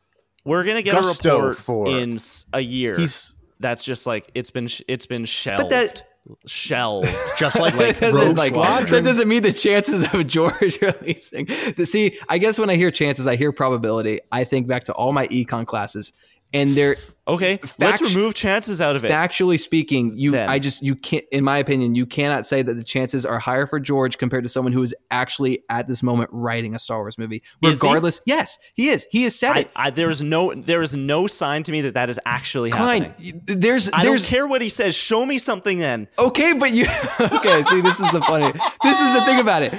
We're 0.44 0.64
gonna 0.64 0.82
get 0.82 0.94
gusto 0.94 1.36
a 1.38 1.42
report 1.48 1.56
for. 1.56 1.86
in 1.88 2.18
a 2.52 2.60
year. 2.60 2.96
He's 2.96 3.36
that's 3.60 3.84
just 3.84 4.06
like 4.06 4.30
it's 4.34 4.50
been 4.50 4.66
sh- 4.66 4.82
it's 4.88 5.06
been 5.06 5.24
shelved. 5.24 5.70
that- 5.70 6.04
shelved. 6.46 7.08
just 7.38 7.58
like, 7.58 7.74
that 7.78 7.98
doesn't, 7.98 8.28
Rogue 8.28 8.38
like, 8.38 8.48
Squadron. 8.52 8.90
that 8.92 9.04
doesn't 9.04 9.28
mean 9.28 9.42
the 9.42 9.52
chances 9.52 10.06
of 10.12 10.26
George 10.26 10.78
releasing. 10.80 11.46
The, 11.76 11.84
see, 11.84 12.16
I 12.28 12.38
guess 12.38 12.58
when 12.58 12.70
I 12.70 12.76
hear 12.76 12.90
chances, 12.92 13.26
I 13.26 13.34
hear 13.36 13.52
probability. 13.52 14.20
I 14.30 14.44
think 14.44 14.68
back 14.68 14.84
to 14.84 14.92
all 14.92 15.12
my 15.12 15.26
econ 15.28 15.66
classes, 15.66 16.12
and 16.52 16.74
they're 16.74 16.96
okay, 17.26 17.60
let's 17.78 18.02
remove 18.02 18.34
chances 18.34 18.80
out 18.80 18.96
of 18.96 19.04
it. 19.04 19.10
factually 19.10 19.58
speaking, 19.58 20.16
you 20.16 20.32
Then. 20.32 20.48
I 20.48 20.58
just 20.58 20.82
you 20.82 20.94
can't 20.94 21.24
in 21.30 21.44
my 21.44 21.58
opinion, 21.58 21.94
you 21.94 22.06
cannot 22.06 22.46
say 22.46 22.62
that 22.62 22.74
the 22.74 22.84
chances 22.84 23.24
are 23.24 23.38
higher 23.38 23.66
for 23.66 23.78
George 23.80 24.18
compared 24.18 24.44
to 24.44 24.48
someone 24.48 24.72
who 24.72 24.82
is 24.82 24.94
actually 25.10 25.62
at 25.68 25.88
this 25.88 26.02
moment 26.02 26.30
writing 26.32 26.74
a 26.74 26.78
Star 26.78 26.98
Wars 26.98 27.18
movie. 27.18 27.42
Is 27.62 27.80
he? 27.80 27.88
Regardless, 27.88 28.20
yes, 28.26 28.58
he 28.74 28.88
is. 28.88 29.06
He 29.10 29.24
has 29.24 29.38
said 29.38 29.52
I, 29.52 29.58
it. 29.60 29.70
I, 29.76 29.90
there 29.90 30.10
is 30.10 30.22
no 30.22 30.54
there 30.54 30.82
is 30.82 30.94
no 30.94 31.26
sign 31.26 31.62
to 31.64 31.72
me 31.72 31.82
that 31.82 31.94
that 31.94 32.10
is 32.10 32.18
actually 32.24 32.70
Klein, 32.70 33.04
happening. 33.04 33.42
there's 33.46 33.90
I 33.90 34.02
there's 34.02 34.22
don't 34.22 34.28
care 34.28 34.46
what 34.46 34.62
he 34.62 34.68
says. 34.68 34.94
Show 34.94 35.24
me 35.24 35.38
something 35.38 35.78
then. 35.78 36.08
Okay, 36.18 36.54
but 36.54 36.72
you 36.72 36.84
okay? 37.20 37.62
See, 37.64 37.80
this 37.80 38.00
is 38.00 38.10
the 38.12 38.20
funny. 38.22 38.50
This 38.82 39.00
is 39.00 39.14
the 39.14 39.20
thing 39.24 39.40
about 39.40 39.62
it. 39.62 39.72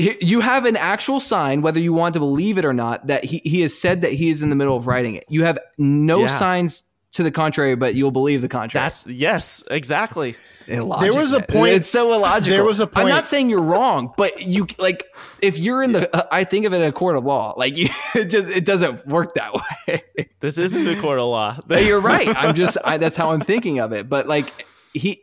He- 0.00 0.16
You 0.20 0.40
have 0.40 0.64
an 0.66 0.76
actual 0.76 1.20
sign, 1.20 1.62
whether 1.62 1.80
you 1.80 1.92
want 1.92 2.14
to 2.14 2.20
believe 2.20 2.56
it 2.58 2.64
or 2.64 2.72
not, 2.72 3.06
that 3.08 3.24
he 3.24 3.38
he 3.44 3.60
has 3.62 3.78
said 3.78 4.02
that 4.02 4.12
he 4.12 4.30
is 4.30 4.42
in 4.42 4.50
the 4.50 4.56
middle 4.56 4.76
of 4.76 4.86
writing 4.86 5.14
it. 5.14 5.24
You 5.28 5.44
have 5.44 5.58
no 5.78 6.20
Yeah. 6.20 6.26
signs 6.28 6.82
to 7.12 7.22
the 7.24 7.30
contrary, 7.32 7.74
but 7.74 7.94
you'll 7.96 8.12
believe 8.12 8.40
the 8.40 8.48
contrary. 8.48 8.84
That's 8.84 9.04
yes, 9.06 9.64
exactly. 9.70 10.36
Illogic, 10.68 11.02
There 11.10 11.14
was 11.20 11.32
a 11.32 11.40
point- 11.42 11.72
It's 11.72 11.88
so 11.90 12.14
illogical. 12.14 12.52
there 12.56 12.64
was 12.64 12.78
a 12.78 12.88
I'm 12.94 13.08
not 13.08 13.26
saying 13.26 13.50
you're 13.50 13.62
wrong, 13.64 14.12
but 14.16 14.40
you 14.40 14.68
like 14.78 15.04
if 15.42 15.58
you're 15.58 15.82
in 15.82 15.92
the. 15.92 16.14
uh, 16.16 16.28
I 16.30 16.44
think 16.44 16.66
of 16.66 16.72
it 16.72 16.76
in 16.76 16.82
a 16.88 16.92
court 16.92 17.16
of 17.16 17.24
law. 17.24 17.54
Like 17.56 17.76
you, 17.80 17.88
it 18.14 18.26
just 18.26 18.48
it 18.48 18.64
doesn't 18.64 19.06
work 19.08 19.32
that 19.34 19.52
way. 19.88 20.02
This 20.38 20.56
isn't 20.58 20.86
a 20.86 21.00
court 21.00 21.18
of 21.18 21.26
law. 21.26 21.58
You're 21.68 22.00
right. 22.00 22.28
I'm 22.28 22.54
just 22.54 22.78
I, 22.84 22.98
that's 22.98 23.16
how 23.16 23.32
I'm 23.32 23.40
thinking 23.40 23.80
of 23.80 23.92
it. 23.92 24.08
But 24.08 24.28
like 24.28 24.66
he, 24.94 25.22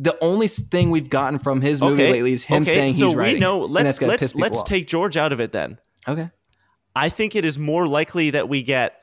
the 0.00 0.16
only 0.20 0.46
thing 0.46 0.90
we've 0.90 1.10
gotten 1.10 1.40
from 1.40 1.60
his 1.60 1.80
movie 1.80 2.04
okay. 2.04 2.12
lately 2.12 2.32
is 2.32 2.44
him 2.44 2.62
okay, 2.62 2.72
saying 2.72 2.92
so 2.92 3.08
he's 3.08 3.16
writing. 3.16 3.34
we 3.34 3.40
know. 3.40 3.58
Let's 3.60 4.00
let's 4.00 4.34
let's 4.36 4.58
off. 4.58 4.64
take 4.64 4.86
George 4.86 5.16
out 5.16 5.32
of 5.32 5.40
it 5.40 5.50
then. 5.50 5.78
Okay. 6.06 6.28
I 6.94 7.08
think 7.08 7.34
it 7.34 7.44
is 7.44 7.58
more 7.58 7.86
likely 7.86 8.30
that 8.30 8.48
we 8.48 8.62
get. 8.62 8.94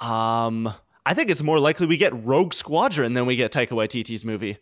Um, 0.00 0.72
I 1.04 1.14
think 1.14 1.30
it's 1.30 1.42
more 1.42 1.58
likely 1.58 1.86
we 1.86 1.96
get 1.96 2.14
Rogue 2.24 2.54
Squadron 2.54 3.14
than 3.14 3.26
we 3.26 3.34
get 3.34 3.52
Taika 3.52 3.70
Waititi's 3.70 4.24
movie. 4.24 4.58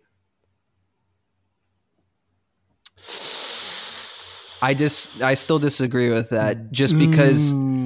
I 4.62 4.72
just 4.72 5.20
I 5.20 5.34
still 5.34 5.58
disagree 5.58 6.08
with 6.08 6.30
that. 6.30 6.72
Just 6.72 6.98
because. 6.98 7.52
Mm, 7.52 7.85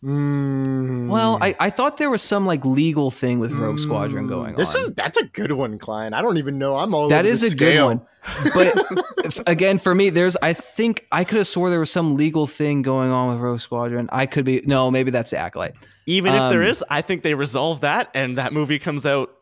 Well, 0.00 1.38
I, 1.40 1.56
I 1.58 1.70
thought 1.70 1.96
there 1.96 2.10
was 2.10 2.22
some 2.22 2.46
like 2.46 2.64
legal 2.64 3.10
thing 3.10 3.40
with 3.40 3.52
Rogue 3.52 3.78
Squadron 3.80 4.28
going 4.28 4.54
this 4.54 4.74
on. 4.74 4.80
is 4.82 4.94
that's 4.94 5.18
a 5.18 5.24
good 5.24 5.52
one, 5.52 5.78
Klein. 5.78 6.14
I 6.14 6.22
don't 6.22 6.38
even 6.38 6.58
know. 6.58 6.76
I'm 6.76 6.94
all 6.94 7.08
That 7.08 7.24
over 7.24 7.28
is 7.28 7.40
the 7.40 7.48
a 7.48 7.56
good 7.56 7.82
one. 7.84 8.00
But 8.54 8.74
if- 9.24 9.40
again, 9.46 9.78
for 9.78 9.94
me, 9.94 10.10
there's 10.10 10.36
I 10.36 10.52
think 10.52 11.06
I 11.10 11.24
could 11.24 11.38
have 11.38 11.46
swore 11.48 11.70
there 11.70 11.80
was 11.80 11.90
some 11.90 12.14
legal 12.16 12.46
thing 12.46 12.82
going 12.82 13.10
on 13.10 13.30
with 13.32 13.38
Rogue 13.38 13.60
Squadron. 13.60 14.08
I 14.12 14.26
could 14.26 14.44
be 14.44 14.62
no, 14.64 14.90
maybe 14.90 15.10
that's 15.10 15.32
the 15.32 15.38
acolyte. 15.38 15.74
Even 16.06 16.32
if 16.32 16.50
there 16.50 16.62
Um, 16.62 16.74
I 16.88 17.02
think 17.02 17.22
they 17.22 17.34
resolve 17.34 17.82
that, 17.82 18.10
and 18.14 18.36
that 18.36 18.52
movie 18.52 18.78
comes 18.78 19.04
out. 19.04 19.34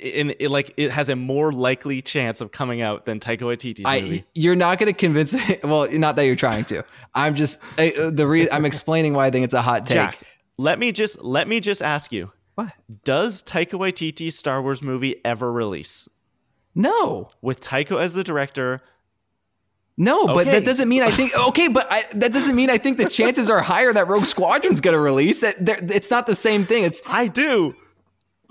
In 0.00 0.34
it, 0.38 0.50
like 0.50 0.72
it 0.76 0.90
has 0.90 1.08
a 1.08 1.16
more 1.16 1.52
likely 1.52 2.00
chance 2.02 2.40
of 2.40 2.50
coming 2.52 2.80
out 2.82 3.06
than 3.06 3.20
Taika 3.20 3.40
Waititi's 3.40 3.84
I 3.84 4.00
movie. 4.00 4.24
you're 4.34 4.56
not 4.56 4.78
going 4.78 4.92
to 4.92 4.98
convince. 4.98 5.34
Well, 5.62 5.88
not 5.92 6.16
that 6.16 6.22
you're 6.24 6.36
trying 6.36 6.64
to. 6.64 6.82
I'm 7.14 7.34
just 7.34 7.62
I, 7.78 7.90
uh, 8.00 8.10
the 8.10 8.26
re, 8.26 8.48
I'm 8.50 8.64
explaining 8.64 9.14
why 9.14 9.26
I 9.26 9.30
think 9.30 9.44
it's 9.44 9.54
a 9.54 9.62
hot 9.62 9.86
take. 9.86 9.94
Jack, 9.96 10.18
let 10.58 10.78
me 10.78 10.92
just 10.92 11.22
let 11.22 11.46
me 11.48 11.60
just 11.60 11.82
ask 11.82 12.12
you: 12.12 12.32
What? 12.54 12.72
Does 13.04 13.42
Taika 13.42 13.78
Waititi's 13.78 14.36
Star 14.38 14.62
Wars 14.62 14.80
movie 14.80 15.16
ever 15.24 15.52
release 15.52 16.08
No, 16.74 17.30
with 17.42 17.60
Taika 17.60 18.00
as 18.00 18.14
the 18.14 18.24
director? 18.24 18.80
no, 19.96 20.26
but 20.28 20.46
Okay. 20.46 20.52
that 20.52 20.64
doesn't 20.64 20.88
mean 20.88 21.02
I 21.02 21.10
think. 21.10 21.32
Okay, 21.48 21.68
but 21.68 21.86
I, 21.90 22.04
that 22.14 22.32
doesn't 22.32 22.56
mean 22.56 22.70
I 22.70 22.78
think 22.78 22.96
the 22.96 23.04
chances 23.08 23.50
are 23.50 23.60
higher 23.60 23.92
that 23.92 24.08
Rogue 24.08 24.24
Squadron's 24.24 24.80
going 24.80 24.94
to 24.94 25.00
release. 25.00 25.42
It, 25.42 25.56
it's 25.58 26.10
not 26.10 26.24
the 26.26 26.34
same 26.36 26.64
thing. 26.64 26.84
It's 26.84 27.02
I 27.08 27.26
do. 27.26 27.74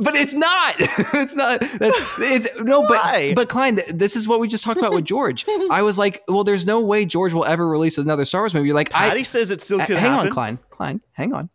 But 0.01 0.15
it's 0.15 0.33
not. 0.33 0.75
it's 0.79 1.35
not. 1.35 1.59
That's 1.59 2.19
it's 2.19 2.47
no. 2.63 2.81
Why? 2.87 3.33
But 3.35 3.41
but 3.43 3.49
Klein, 3.49 3.79
this 3.93 4.15
is 4.15 4.27
what 4.27 4.39
we 4.39 4.47
just 4.47 4.63
talked 4.63 4.77
about 4.79 4.93
with 4.93 5.03
George. 5.05 5.45
I 5.69 5.81
was 5.81 5.97
like, 5.97 6.21
well, 6.27 6.43
there's 6.45 6.65
no 6.65 6.81
way 6.81 7.05
George 7.05 7.33
will 7.33 7.45
ever 7.45 7.67
release 7.67 7.97
another 7.97 8.23
Star 8.25 8.41
Wars 8.41 8.53
movie. 8.53 8.67
You're 8.67 8.75
like, 8.75 8.91
Patty 8.91 9.19
I 9.19 9.23
says 9.23 9.51
it 9.51 9.61
still 9.61 9.81
Uh, 9.81 9.85
could 9.85 9.97
hang 9.97 10.11
happen. 10.13 10.27
on, 10.27 10.33
Klein. 10.33 10.59
Klein, 10.69 11.01
hang 11.13 11.33
on. 11.33 11.49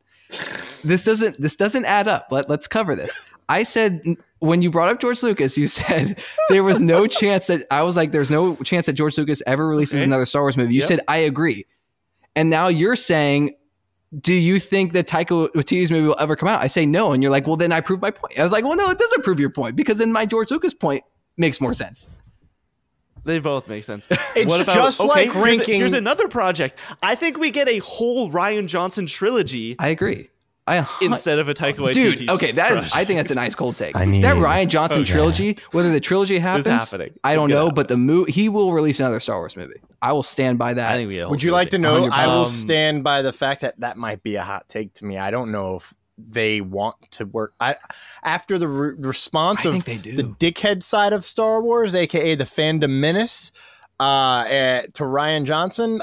This 0.83 1.05
doesn't. 1.05 1.39
This 1.41 1.57
doesn't 1.57 1.85
add 1.87 2.07
up. 2.09 2.29
Let 2.31 2.51
Let's 2.51 2.67
cover 2.67 2.95
this. 2.95 3.17
I 3.49 3.63
said 3.63 4.03
when 4.41 4.61
you 4.63 4.71
brought 4.71 4.91
up 4.91 5.01
George 5.01 5.23
Lucas, 5.23 5.57
you 5.57 5.67
said 5.69 6.19
there 6.51 6.65
was 6.65 6.81
no 6.81 7.07
chance 7.07 7.47
that 7.47 7.67
I 7.71 7.83
was 7.83 7.97
like, 7.97 8.13
there's 8.13 8.31
no 8.31 8.57
chance 8.57 8.87
that 8.87 8.93
George 8.95 9.17
Lucas 9.17 9.43
ever 9.47 9.67
releases 9.67 9.97
Okay. 10.01 10.05
another 10.05 10.27
Star 10.27 10.43
Wars 10.43 10.57
movie. 10.59 10.75
You 10.75 10.81
Yep. 10.81 10.89
said 10.89 11.01
I 11.09 11.17
agree. 11.19 11.65
And 12.37 12.51
now 12.51 12.69
you're 12.69 12.97
saying, 12.97 13.55
do 14.21 14.35
you 14.35 14.59
think 14.61 14.93
that 14.93 15.07
Taika 15.09 15.49
Waititi's 15.53 15.91
movie 15.91 16.07
will 16.09 16.17
ever 16.19 16.37
come 16.37 16.49
out? 16.49 16.63
I 16.63 16.67
say 16.67 16.87
no, 16.87 17.13
and 17.13 17.23
you're 17.23 17.33
like, 17.33 17.47
well, 17.47 17.57
then 17.57 17.73
I 17.73 17.81
prove 17.81 18.01
my 18.01 18.11
point. 18.11 18.39
I 18.39 18.43
was 18.43 18.53
like, 18.53 18.65
well, 18.65 18.77
no, 18.77 18.91
it 18.91 18.99
doesn't 18.99 19.25
prove 19.25 19.41
your 19.41 19.51
point 19.51 19.77
because 19.77 19.99
then 19.99 20.13
my 20.13 20.27
George 20.27 20.51
Lucas 20.51 20.75
point 20.75 21.03
makes 21.37 21.61
more 21.61 21.75
sense. 21.75 22.11
They 23.25 23.39
both 23.39 23.69
make 23.69 23.85
sense. 23.85 24.07
It's 24.37 24.57
just 24.75 25.03
like 25.05 25.31
here's 25.33 25.37
a- 25.37 25.43
ranking- 25.43 25.81
Here's, 25.81 25.93
another 25.95 26.29
project. 26.29 26.79
I 27.03 27.15
think 27.15 27.39
we 27.39 27.51
get 27.51 27.69
a 27.69 27.79
whole 27.79 28.31
Rian 28.31 28.67
Johnson 28.67 29.07
trilogy 29.07 29.77
I 29.79 29.89
agree. 29.89 30.29
I 30.67 30.87
instead 31.03 31.39
of 31.39 31.49
a 31.51 31.55
Taika 31.55 31.77
Waititi. 31.77 32.17
Dude, 32.17 32.31
okay, 32.31 32.53
that 32.53 32.73
is. 32.73 32.77
project. 32.79 32.97
I 32.97 33.05
think 33.05 33.19
that's 33.19 33.31
a 33.31 33.35
nice 33.35 33.55
cold 33.55 33.77
take. 33.77 33.95
I 33.97 34.07
need- 34.07 34.25
that 34.25 34.37
Rian 34.37 34.69
Johnson 34.69 35.03
Okay. 35.03 35.11
trilogy, 35.13 35.59
whether 35.73 35.91
the 35.91 36.01
trilogy 36.01 36.39
happens. 36.39 36.67
I 36.67 36.79
don't 36.97 37.11
It's 37.11 37.23
gonna 37.25 37.49
know, 37.49 37.71
but 37.71 37.89
the 37.89 37.99
movie 37.99 38.33
he 38.33 38.49
will 38.49 38.73
release 38.73 38.99
another 38.99 39.21
Star 39.21 39.37
Wars 39.37 39.57
movie. 39.57 39.81
I 40.01 40.13
will 40.13 40.23
stand 40.23 40.59
by 40.59 40.73
that. 40.75 40.91
I 40.93 40.95
think 40.97 41.11
we. 41.11 41.17
get 41.17 41.29
Would 41.29 41.43
you 41.43 41.51
like 41.53 41.69
to 41.71 41.79
trilogy. 41.79 42.07
know? 42.09 42.13
I 42.15 42.27
will 42.29 42.47
stand 42.47 43.05
by 43.05 43.21
the 43.21 43.33
fact 43.33 43.61
that 43.61 43.79
that 43.81 43.97
might 43.99 44.23
be 44.23 44.37
a 44.37 44.43
hot 44.43 44.69
take 44.71 44.95
to 44.95 45.05
me. 45.05 45.19
I 45.19 45.31
don't 45.31 45.53
know 45.53 45.77
if 45.77 45.93
they 46.17 46.61
want 46.63 46.97
to 47.11 47.27
work. 47.27 47.53
I 47.61 47.75
after 48.23 48.57
the 48.59 48.69
re- 48.69 48.95
response 48.97 49.67
I 49.67 49.71
of 49.75 49.83
think 49.83 50.03
they 50.03 50.13
do. 50.13 50.17
the 50.17 50.23
dickhead 50.23 50.83
side 50.83 51.13
of 51.13 51.27
Star 51.27 51.61
Wars, 51.63 51.95
aka 51.95 52.35
the 52.37 52.45
fandom 52.45 53.01
menace, 53.01 53.53
uh, 54.01 54.47
eh, 54.49 54.83
to 54.95 55.03
Rian 55.03 55.45
Johnson. 55.45 56.01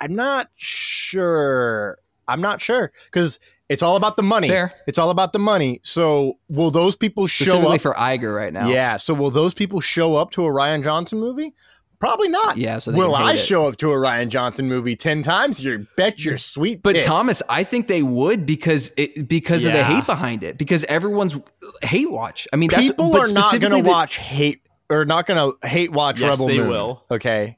I'm 0.00 0.14
not 0.14 0.50
sure. 0.54 1.98
I'm 2.28 2.40
not 2.40 2.60
sure 2.60 2.92
because 3.06 3.38
it's 3.68 3.82
all 3.82 3.96
about 3.96 4.16
the 4.16 4.22
money. 4.22 4.48
Fair. 4.48 4.72
It's 4.86 4.98
all 4.98 5.10
about 5.10 5.32
the 5.32 5.38
money. 5.38 5.80
So 5.82 6.38
will 6.48 6.70
those 6.70 6.96
people 6.96 7.26
show 7.26 7.68
up? 7.72 7.80
for 7.80 7.94
Iger 7.94 8.34
right 8.34 8.52
now. 8.52 8.68
Yeah. 8.68 8.96
So 8.96 9.12
will 9.14 9.30
those 9.30 9.54
people 9.54 9.80
show 9.80 10.14
up 10.14 10.30
to 10.32 10.44
a 10.44 10.48
Rian 10.50 10.82
Johnson 10.84 11.18
movie? 11.18 11.54
Probably 11.98 12.28
not. 12.28 12.58
Yeah, 12.58 12.76
so 12.76 12.90
they 12.90 12.98
will 12.98 13.14
I 13.14 13.30
hate 13.32 13.40
it. 13.40 13.42
show 13.44 13.66
up 13.66 13.76
to 13.78 13.90
a 13.90 13.94
Rian 13.94 14.28
Johnson 14.28 14.68
movie 14.68 14.96
ten 14.96 15.22
times? 15.22 15.64
You 15.64 15.86
bet 15.96 16.22
your 16.22 16.36
sweet. 16.36 16.82
But 16.82 16.92
tits. 16.92 17.06
Thomas, 17.06 17.42
I 17.48 17.64
think 17.64 17.88
they 17.88 18.02
would 18.02 18.44
because 18.44 18.92
it 18.98 19.26
because 19.26 19.64
of 19.64 19.72
the 19.72 19.82
hate 19.82 20.04
behind 20.04 20.42
it. 20.42 20.58
Because 20.58 20.84
everyone's 20.84 21.36
hate 21.82 22.10
watch. 22.10 22.46
I 22.52 22.56
mean, 22.56 22.68
that's 22.70 22.82
people 22.82 23.12
but 23.12 23.30
are 23.30 23.32
not 23.32 23.58
going 23.60 23.82
to 23.82 23.88
watch 23.88 24.16
hate 24.16 24.60
or 24.90 25.06
not 25.06 25.26
going 25.26 25.52
to 25.60 25.66
hate 25.66 25.90
watch 25.90 26.20
Yes, 26.20 26.32
Rebel 26.38 26.46
they 26.48 26.58
Moon. 26.58 26.68
will. 26.68 27.04
Okay. 27.10 27.56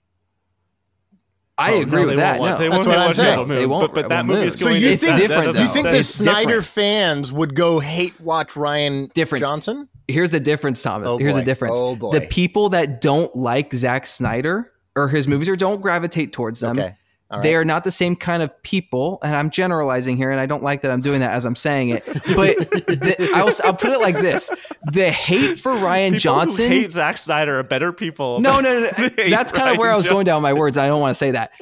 I 1.60 1.72
Oh, 1.74 1.82
agree 1.82 2.00
no, 2.02 2.06
with 2.06 2.16
that. 2.16 2.38
won't 2.38 2.52
No, 2.52 2.58
they 2.58 2.68
That's 2.68 2.76
won't 2.76 2.86
what 2.86 2.94
hate 2.96 3.00
I'm 3.02 3.06
watch 3.08 3.16
saying. 3.16 3.38
Rebel 3.40 3.56
They 3.56 3.66
won't 3.66 3.92
But, 3.92 4.02
but 4.02 4.08
that 4.10 4.24
movie 4.26 4.46
is 4.46 4.52
Moon. 4.52 4.56
So 4.58 4.64
going. 4.66 4.80
you 4.80 4.88
it's 4.90 5.04
think- 5.04 5.16
that- 5.16 5.18
different, 5.28 5.44
that 5.46 5.52
though. 5.54 5.60
You 5.60 5.68
think 5.68 5.86
the 5.88 6.02
Snyder 6.04 6.46
different. 6.46 6.64
fans 6.66 7.32
would 7.32 7.54
go 7.56 7.80
hate 7.80 8.20
watch 8.20 8.54
Rian 8.54 9.12
Difference. 9.12 9.44
Johnson? 9.46 9.88
Here's 10.06 10.30
the 10.30 10.38
difference, 10.40 10.80
Thomas. 10.82 11.08
Oh, 11.10 11.18
Here's 11.18 11.34
the 11.34 11.42
difference. 11.42 11.78
Oh, 11.80 11.96
boy. 11.96 12.12
The 12.12 12.20
people 12.28 12.68
that 12.70 13.00
don't 13.00 13.34
like 13.34 13.74
Zack 13.74 14.06
Snyder 14.06 14.70
or 14.96 15.08
his 15.08 15.26
movies 15.28 15.48
or 15.48 15.56
don't 15.56 15.82
gravitate 15.82 16.32
towards 16.32 16.60
them, 16.60 16.78
Okay. 16.78 16.94
All 17.30 17.42
they 17.42 17.54
are 17.54 17.64
not 17.64 17.84
the 17.84 17.90
same 17.90 18.16
kind 18.16 18.42
of 18.42 18.62
people. 18.62 19.18
And 19.22 19.36
I'm 19.36 19.50
generalizing 19.50 20.16
here, 20.16 20.30
and 20.30 20.40
I 20.40 20.46
don't 20.46 20.62
like 20.62 20.80
that 20.82 20.90
I'm 20.90 21.02
doing 21.02 21.20
that 21.20 21.32
as 21.32 21.44
I'm 21.44 21.56
saying 21.56 21.90
it. 21.90 22.04
But 22.38 22.56
the, 22.58 23.30
I'll, 23.34 23.50
I'll 23.66 23.76
put 23.76 23.90
it 23.90 24.00
like 24.00 24.14
this: 24.16 24.50
the 24.92 25.10
hate 25.10 25.58
for 25.58 25.72
Rian 25.72 26.08
People 26.08 26.18
Johnson. 26.20 26.68
hate 26.68 26.92
Zack 26.92 27.18
Snyder 27.18 27.58
are 27.58 27.62
better 27.62 27.92
people. 27.92 28.40
no, 28.40 28.60
no, 28.60 28.80
no. 28.80 28.90
no. 28.98 29.08
That's 29.30 29.52
kind 29.52 29.70
of 29.70 29.78
where 29.78 29.92
I 29.92 29.96
was 29.96 30.08
going 30.08 30.24
down 30.24 30.40
my 30.42 30.52
words. 30.54 30.78
I 30.78 30.86
don't 30.86 31.00
want 31.00 31.10
to 31.10 31.16
say 31.16 31.32
that. 31.32 31.52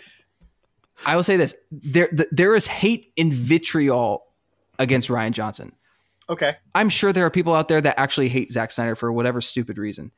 I 1.05 1.16
will 1.16 1.22
say 1.22 1.36
this: 1.36 1.56
there, 1.72 2.09
th- 2.09 2.28
there 2.30 2.55
is 2.55 2.66
hate 2.66 3.12
and 3.18 3.32
vitriol 3.32 4.24
against 4.78 5.09
Rian 5.09 5.32
Johnson. 5.32 5.72
Okay. 6.28 6.56
I'm 6.74 6.88
sure 6.88 7.12
there 7.12 7.24
are 7.24 7.30
people 7.30 7.55
out 7.55 7.68
there 7.68 7.80
that 7.80 7.98
actually 7.98 8.28
hate 8.28 8.51
Zack 8.51 8.70
Snyder 8.70 8.94
for 8.94 9.12
whatever 9.12 9.40
stupid 9.40 9.78
reason. 9.78 10.12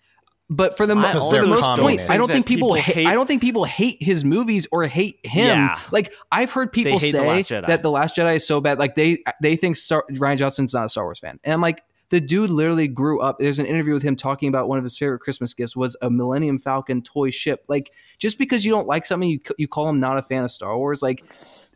But 0.50 0.78
for 0.78 0.86
the, 0.86 0.94
mo- 0.94 1.02
for 1.30 1.38
the 1.40 1.46
most 1.46 1.78
point, 1.78 2.00
I 2.08 2.16
don't 2.16 2.30
think 2.30 2.46
people. 2.46 2.68
people 2.74 2.80
ha- 2.82 2.92
hate- 2.92 3.06
I 3.06 3.14
don't 3.14 3.26
think 3.26 3.42
people 3.42 3.64
hate 3.64 4.02
his 4.02 4.24
movies 4.24 4.66
or 4.72 4.86
hate 4.86 5.18
him. 5.22 5.46
Yeah. 5.48 5.78
Like 5.92 6.12
I've 6.32 6.50
heard 6.50 6.72
people 6.72 6.98
hate 6.98 7.12
The 7.12 7.42
say 7.42 7.60
that 7.60 7.82
the 7.82 7.90
Last 7.90 8.16
Jedi 8.16 8.36
is 8.36 8.46
so 8.46 8.60
bad. 8.60 8.78
Like 8.78 8.94
they 8.94 9.22
they 9.42 9.56
think 9.56 9.76
Star- 9.76 10.04
Rian 10.12 10.38
Johnson's 10.38 10.72
not 10.72 10.86
a 10.86 10.88
Star 10.88 11.04
Wars 11.04 11.18
fan, 11.18 11.38
and 11.44 11.52
I'm 11.52 11.60
like, 11.60 11.82
the 12.08 12.20
dude 12.22 12.48
literally 12.48 12.88
grew 12.88 13.20
up. 13.20 13.36
There's 13.38 13.58
an 13.58 13.66
interview 13.66 13.92
with 13.92 14.02
him 14.02 14.16
talking 14.16 14.48
about 14.48 14.68
one 14.70 14.78
of 14.78 14.84
his 14.84 14.96
favorite 14.96 15.18
Christmas 15.18 15.52
gifts 15.52 15.76
was 15.76 15.94
a 16.00 16.08
Millennium 16.08 16.58
Falcon 16.58 17.02
toy 17.02 17.28
ship. 17.28 17.64
Like 17.68 17.92
just 18.18 18.38
because 18.38 18.64
you 18.64 18.70
don't 18.70 18.86
like 18.88 19.04
something, 19.04 19.28
you 19.28 19.40
you 19.58 19.68
call 19.68 19.86
him 19.90 20.00
not 20.00 20.16
a 20.16 20.22
fan 20.22 20.44
of 20.44 20.50
Star 20.50 20.78
Wars. 20.78 21.02
Like 21.02 21.22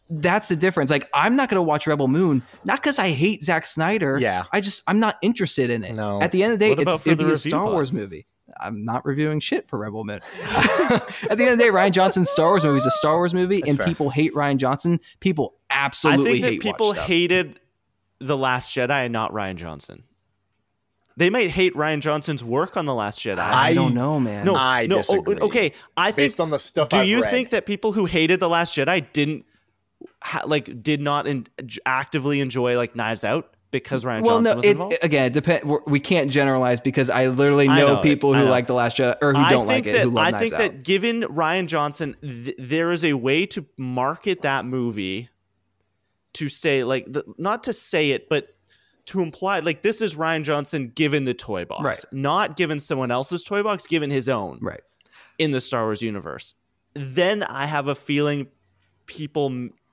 that's 0.08 0.48
the 0.48 0.56
difference. 0.56 0.90
Like 0.90 1.10
I'm 1.12 1.36
not 1.36 1.50
going 1.50 1.58
to 1.58 1.62
watch 1.62 1.86
Rebel 1.86 2.08
Moon 2.08 2.40
not 2.64 2.78
because 2.78 2.98
I 2.98 3.10
hate 3.10 3.42
Zack 3.42 3.66
Snyder. 3.66 4.18
Yeah. 4.18 4.44
I 4.50 4.62
just 4.62 4.82
I'm 4.86 4.98
not 4.98 5.16
interested 5.20 5.68
in 5.68 5.84
it. 5.84 5.94
No. 5.94 6.22
At 6.22 6.32
the 6.32 6.42
end 6.42 6.54
of 6.54 6.58
the 6.58 6.64
day, 6.66 6.72
it's 6.72 7.06
it'd 7.06 7.18
the 7.18 7.24
be 7.24 7.32
a 7.32 7.36
Star 7.36 7.64
pod? 7.66 7.72
Wars 7.74 7.92
movie. 7.92 8.26
I'm 8.58 8.84
not 8.84 9.04
reviewing 9.04 9.40
shit 9.40 9.66
for 9.68 9.78
Rebel 9.78 10.04
Moon. 10.04 10.20
At 10.50 11.08
the 11.18 11.30
end 11.30 11.40
of 11.52 11.58
the 11.58 11.64
day, 11.64 11.70
Rian 11.70 11.92
Johnson's 11.92 12.30
Star 12.30 12.50
Wars 12.50 12.64
movie 12.64 12.76
is 12.78 12.86
a 12.86 12.90
Star 12.92 13.16
Wars 13.16 13.34
movie, 13.34 13.62
and 13.66 13.76
fair. 13.76 13.86
people 13.86 14.10
hate 14.10 14.32
Rian 14.34 14.58
Johnson. 14.58 15.00
People 15.20 15.54
I 15.70 15.84
absolutely 15.86 16.32
think 16.32 16.42
that 16.44 16.50
hate 16.52 16.60
people 16.62 16.92
hated 16.92 17.60
the 18.18 18.36
Last 18.36 18.74
Jedi 18.74 19.04
and 19.04 19.12
not 19.12 19.32
Rian 19.32 19.56
Johnson. 19.56 20.04
They 21.16 21.28
might 21.28 21.50
hate 21.50 21.74
Rian 21.74 22.00
Johnson's 22.00 22.42
work 22.42 22.76
on 22.76 22.86
the 22.86 22.94
Last 22.94 23.18
Jedi. 23.20 23.38
I 23.38 23.74
don't 23.74 23.92
know, 23.94 24.18
man. 24.18 24.46
no, 24.46 24.54
I 24.54 24.86
no. 24.86 24.96
oh, 24.96 24.98
disagree. 24.98 25.36
okay, 25.40 25.72
I 25.96 26.06
think 26.06 26.16
Based 26.16 26.40
on 26.40 26.50
the 26.50 26.58
stuff 26.58 26.88
Do 26.88 26.98
I've 26.98 27.06
you 27.06 27.20
read. 27.22 27.30
think 27.30 27.50
that 27.50 27.66
people 27.66 27.92
who 27.92 28.06
hated 28.06 28.40
the 28.40 28.48
Last 28.48 28.74
Jedi 28.76 29.06
didn't 29.12 29.44
ha- 30.22 30.44
like 30.46 30.82
did 30.82 31.00
not 31.02 31.26
in- 31.26 31.46
actively 31.84 32.40
enjoy 32.40 32.76
like 32.76 32.96
Knives 32.96 33.24
Out 33.24 33.51
because 33.72 34.04
Rian 34.04 34.22
well, 34.22 34.40
Johnson 34.40 34.44
no. 34.44 34.54
was 34.56 34.64
It, 34.64 34.70
involved? 34.70 34.94
again, 35.02 35.24
it 35.26 35.32
depend. 35.32 35.64
we're- 35.64 35.98
can't 36.00 36.30
generalize 36.30 36.80
because 36.80 37.10
I 37.10 37.26
literally 37.26 37.66
I 37.68 37.80
know, 37.80 37.94
know 37.94 37.98
it. 38.00 38.02
people 38.04 38.34
who 38.34 38.44
know. 38.44 38.50
like 38.50 38.68
the 38.68 38.74
Last 38.74 38.98
Jedi 38.98 39.16
or 39.20 39.32
who 39.34 39.48
don't 39.50 39.66
like 39.66 39.86
it, 39.86 39.92
that, 39.94 40.02
who 40.04 40.10
love 40.10 40.26
I 40.26 40.30
Knives 40.30 40.40
think 40.42 40.52
Out. 40.54 40.58
that 40.58 40.82
given 40.84 41.22
Rian 41.22 41.66
Johnson, 41.66 42.16
th- 42.22 42.54
there 42.58 42.92
is 42.92 43.04
a 43.04 43.14
way 43.14 43.46
to 43.46 43.66
market 43.76 44.42
that 44.42 44.64
movie 44.64 45.30
to 46.34 46.48
say 46.48 46.84
like 46.84 47.12
the, 47.12 47.24
not 47.38 47.64
to 47.64 47.72
say 47.72 48.10
it, 48.12 48.28
but 48.28 48.54
to 49.06 49.20
imply 49.20 49.58
like 49.60 49.82
this 49.82 50.00
is 50.00 50.14
Rian 50.14 50.44
Johnson 50.44 50.92
given 50.94 51.24
the 51.24 51.34
toy 51.34 51.64
box, 51.64 51.82
Right. 51.82 52.04
not 52.12 52.56
given 52.56 52.78
someone 52.78 53.10
else's 53.10 53.42
toy 53.42 53.62
box, 53.62 53.86
given 53.86 54.10
his 54.10 54.28
own 54.28 54.58
right. 54.62 54.80
in 55.38 55.50
the 55.50 55.60
Star 55.60 55.82
Wars 55.84 56.02
universe. 56.02 56.54
Then 56.94 57.42
I 57.42 57.66
have 57.66 57.88
a 57.88 57.94
feeling 57.94 58.46
people 59.06 59.48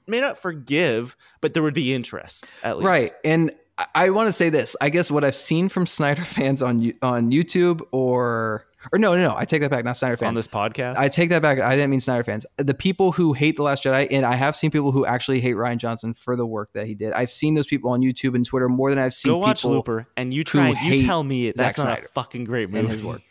may 0.08 0.22
not 0.22 0.38
forgive, 0.38 1.16
but 1.42 1.54
there 1.54 1.64
would 1.64 1.74
be 1.74 1.94
interest 1.94 2.52
at 2.64 2.78
least. 2.78 2.86
Right. 2.88 3.12
And 3.24 3.52
I, 3.80 3.86
I 3.96 4.10
want 4.12 4.28
to 4.28 4.34
say 4.34 4.50
this. 4.50 4.76
I 4.82 4.90
guess 4.90 5.10
what 5.10 5.24
I've 5.24 5.34
seen 5.36 5.70
from 5.70 5.88
Snyder 5.88 6.24
fans 6.26 6.62
on 6.62 6.94
on 7.02 7.32
YouTube 7.32 7.82
or 7.92 8.66
or 8.94 9.00
no, 9.00 9.14
no, 9.16 9.28
no. 9.30 9.36
I 9.36 9.46
take 9.46 9.62
that 9.62 9.72
back. 9.72 9.84
Not 9.84 9.98
Snyder 9.98 10.16
fans. 10.18 10.28
on 10.30 10.36
this 10.36 10.48
podcast. 10.48 10.98
I 10.98 11.10
take 11.10 11.30
that 11.30 11.42
back. 11.42 11.60
I 11.60 11.76
didn't 11.76 11.90
mean 11.90 12.00
Snyder 12.00 12.24
fans. 12.24 12.46
The 12.58 12.74
people 12.74 13.12
who 13.12 13.34
hate 13.34 13.56
The 13.58 13.64
Last 13.64 13.84
Jedi, 13.84 14.08
and 14.12 14.26
I 14.26 14.36
have 14.36 14.56
seen 14.56 14.72
people 14.72 14.92
who 14.92 15.06
actually 15.06 15.40
hate 15.42 15.56
Rian 15.56 15.78
Johnson 15.78 16.14
for 16.14 16.36
the 16.36 16.46
work 16.46 16.70
that 16.74 16.88
he 16.88 16.96
did. 16.96 17.14
I've 17.14 17.30
seen 17.30 17.56
those 17.56 17.68
people 17.68 17.92
on 17.92 18.02
YouTube 18.02 18.36
and 18.36 18.46
Twitter 18.46 18.70
more 18.70 18.90
than 18.90 19.00
I've 19.00 19.14
seen 19.14 19.32
Go 19.32 19.40
watch 19.40 19.62
people. 19.64 19.72
Looper, 19.72 20.08
and 20.16 20.34
you 20.34 20.44
try. 20.44 20.70
You 20.70 21.00
tell 21.00 21.24
me. 21.24 21.52
That's 21.52 21.78
Zack 21.78 21.86
not 21.86 22.00
a 22.00 22.08
fucking 22.10 22.46
great 22.46 22.70
movie. 22.70 22.80
and 22.80 22.90
his 22.90 23.04
work. 23.04 23.22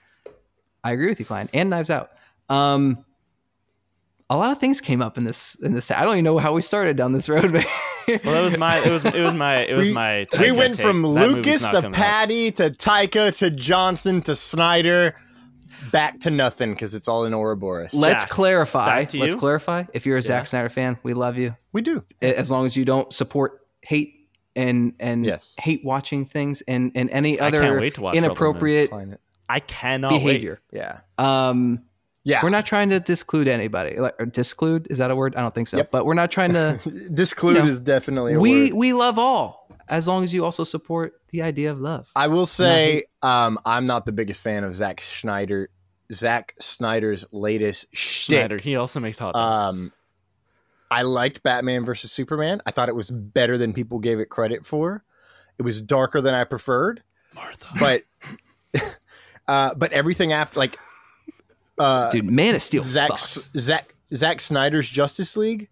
I 0.85 0.93
agree 0.93 1.09
with 1.09 1.19
you, 1.19 1.27
Klein, 1.27 1.49
and 1.53 1.71
Knives 1.71 1.91
Out. 1.91 2.11
Um, 2.49 3.05
a 4.31 4.37
lot 4.37 4.53
of 4.53 4.59
things 4.59 4.81
came 4.81 5.01
up 5.03 5.17
in 5.19 5.25
this 5.25 5.55
in 5.57 5.73
this. 5.73 5.91
I 5.91 6.03
don't 6.03 6.13
even 6.15 6.25
know 6.25 6.39
how 6.39 6.53
we 6.53 6.63
started 6.63 6.97
down 6.97 7.13
this 7.13 7.29
road. 7.29 7.53
but- 7.53 7.67
Well, 8.25 8.41
it 8.41 8.45
was 8.45 8.57
my. 8.59 8.79
It 8.79 8.91
was. 8.91 9.05
It 9.05 9.21
was 9.23 9.35
my. 9.35 9.59
It 9.61 9.73
was 9.75 9.89
we, 9.89 9.95
my. 9.95 10.27
we 10.41 10.53
went 10.53 10.75
take. 10.77 10.87
from 10.87 11.03
That 11.03 11.09
Lucas 11.09 11.63
to 11.63 11.71
coming 11.71 11.87
out. 11.87 11.95
Patty 11.95 12.51
to 12.53 12.71
Taika 12.71 13.37
to 13.39 13.51
Johnson 13.51 14.23
to 14.23 14.35
Snyder, 14.35 15.15
back 15.93 16.19
to 16.21 16.31
nothing 16.31 16.71
because 16.73 16.95
it's 16.95 17.09
all 17.09 17.25
in 17.25 17.35
Ouroboros. 17.35 17.95
Let's 17.95 18.23
Zach, 18.23 18.31
clarify. 18.31 18.87
back 18.87 19.09
to 19.11 19.19
Let's 19.19 19.35
clarify. 19.35 19.85
If 19.93 20.07
you're 20.07 20.17
a 20.17 20.23
Zack 20.23 20.47
Snyder 20.47 20.69
fan, 20.69 20.99
we 21.03 21.15
love 21.15 21.37
you. 21.39 21.57
we 21.73 21.83
do. 21.83 22.05
as 22.23 22.51
long 22.51 22.67
as 22.67 22.77
you 22.77 22.85
don't 22.85 23.13
support 23.13 23.61
hate 23.83 24.15
and 24.57 24.95
and 24.99 25.25
Yes. 25.25 25.55
hate 25.59 25.85
watching 25.85 26.25
things 26.27 26.63
and 26.67 26.93
and 26.95 27.11
any 27.11 27.41
I 27.41 27.51
can't 27.51 27.55
other 27.65 27.81
wait 27.81 27.95
to 27.95 28.01
watch 28.03 28.17
inappropriate 28.17 28.91
I 29.51 29.61
cannot 29.61 30.11
behavior. 30.11 30.61
Yeah. 30.73 31.01
Um, 31.17 31.85
Yeah. 32.29 32.41
we're 32.43 32.51
not 32.51 32.67
trying 32.67 32.91
to 32.91 33.01
disclude 33.01 33.49
anybody. 33.49 33.99
Like 33.99 34.15
or 34.19 34.27
disclude 34.27 34.87
is 34.91 34.99
that 34.99 35.11
a 35.11 35.17
word? 35.17 35.35
I 35.37 35.41
don't 35.41 35.55
think 35.55 35.69
so. 35.69 35.79
Yep. 35.79 35.91
But 35.91 36.05
we're 36.07 36.15
not 36.15 36.31
trying 36.31 36.53
to. 36.53 36.79
Disclude 37.13 37.57
No. 37.57 37.65
is 37.65 37.81
definitely 37.81 38.35
a 38.35 38.39
we 38.39 38.65
word. 38.71 38.73
we 38.75 38.93
love 38.93 39.19
all 39.19 39.67
as 39.89 40.07
long 40.07 40.25
as 40.25 40.35
you 40.35 40.45
also 40.45 40.65
support 40.65 41.21
the 41.31 41.43
idea 41.43 41.71
of 41.71 41.81
love. 41.81 42.11
I 42.15 42.27
will 42.29 42.47
say 42.47 43.05
um, 43.23 43.59
I'm 43.65 43.87
not 43.87 44.05
the 44.07 44.13
biggest 44.13 44.43
fan 44.43 44.63
of 44.65 44.75
Zack 44.75 45.01
Schneider. 45.01 45.71
Zack 46.13 46.55
Snyder's 46.59 47.25
latest 47.33 47.87
Wait. 47.91 47.97
shtick. 47.99 48.39
Schneider. 48.39 48.59
He 48.59 48.77
also 48.77 49.01
makes 49.01 49.19
hot 49.19 49.35
dogs. 49.35 49.69
Um, 49.69 49.93
I 50.91 51.03
liked 51.03 51.43
Batman 51.43 51.85
versus 51.85 52.13
Superman. 52.13 52.61
I 52.67 52.71
thought 52.71 52.89
it 52.89 52.95
was 52.95 53.11
better 53.11 53.59
than 53.59 53.73
people 53.75 53.99
gave 53.99 54.21
it 54.21 54.31
credit 54.31 54.65
for. 54.65 55.05
It 55.59 55.63
was 55.63 55.81
darker 55.83 56.21
than 56.21 56.35
I 56.35 56.45
preferred. 56.45 57.03
Martha. 57.35 57.67
But 57.79 58.05
uh, 59.49 59.75
but 59.75 59.93
everything 59.93 60.33
after 60.33 60.59
like 60.61 60.77
uh, 61.79 62.11
Dude, 62.11 62.25
Man 62.27 62.55
of 62.55 62.63
Steel 62.63 62.85
Zack 62.85 63.11
fucks. 63.11 63.57
Zack 63.59 63.95
Zack 64.13 64.41
Snyder's 64.41 64.89
Justice 64.89 65.37
League. 65.37 65.69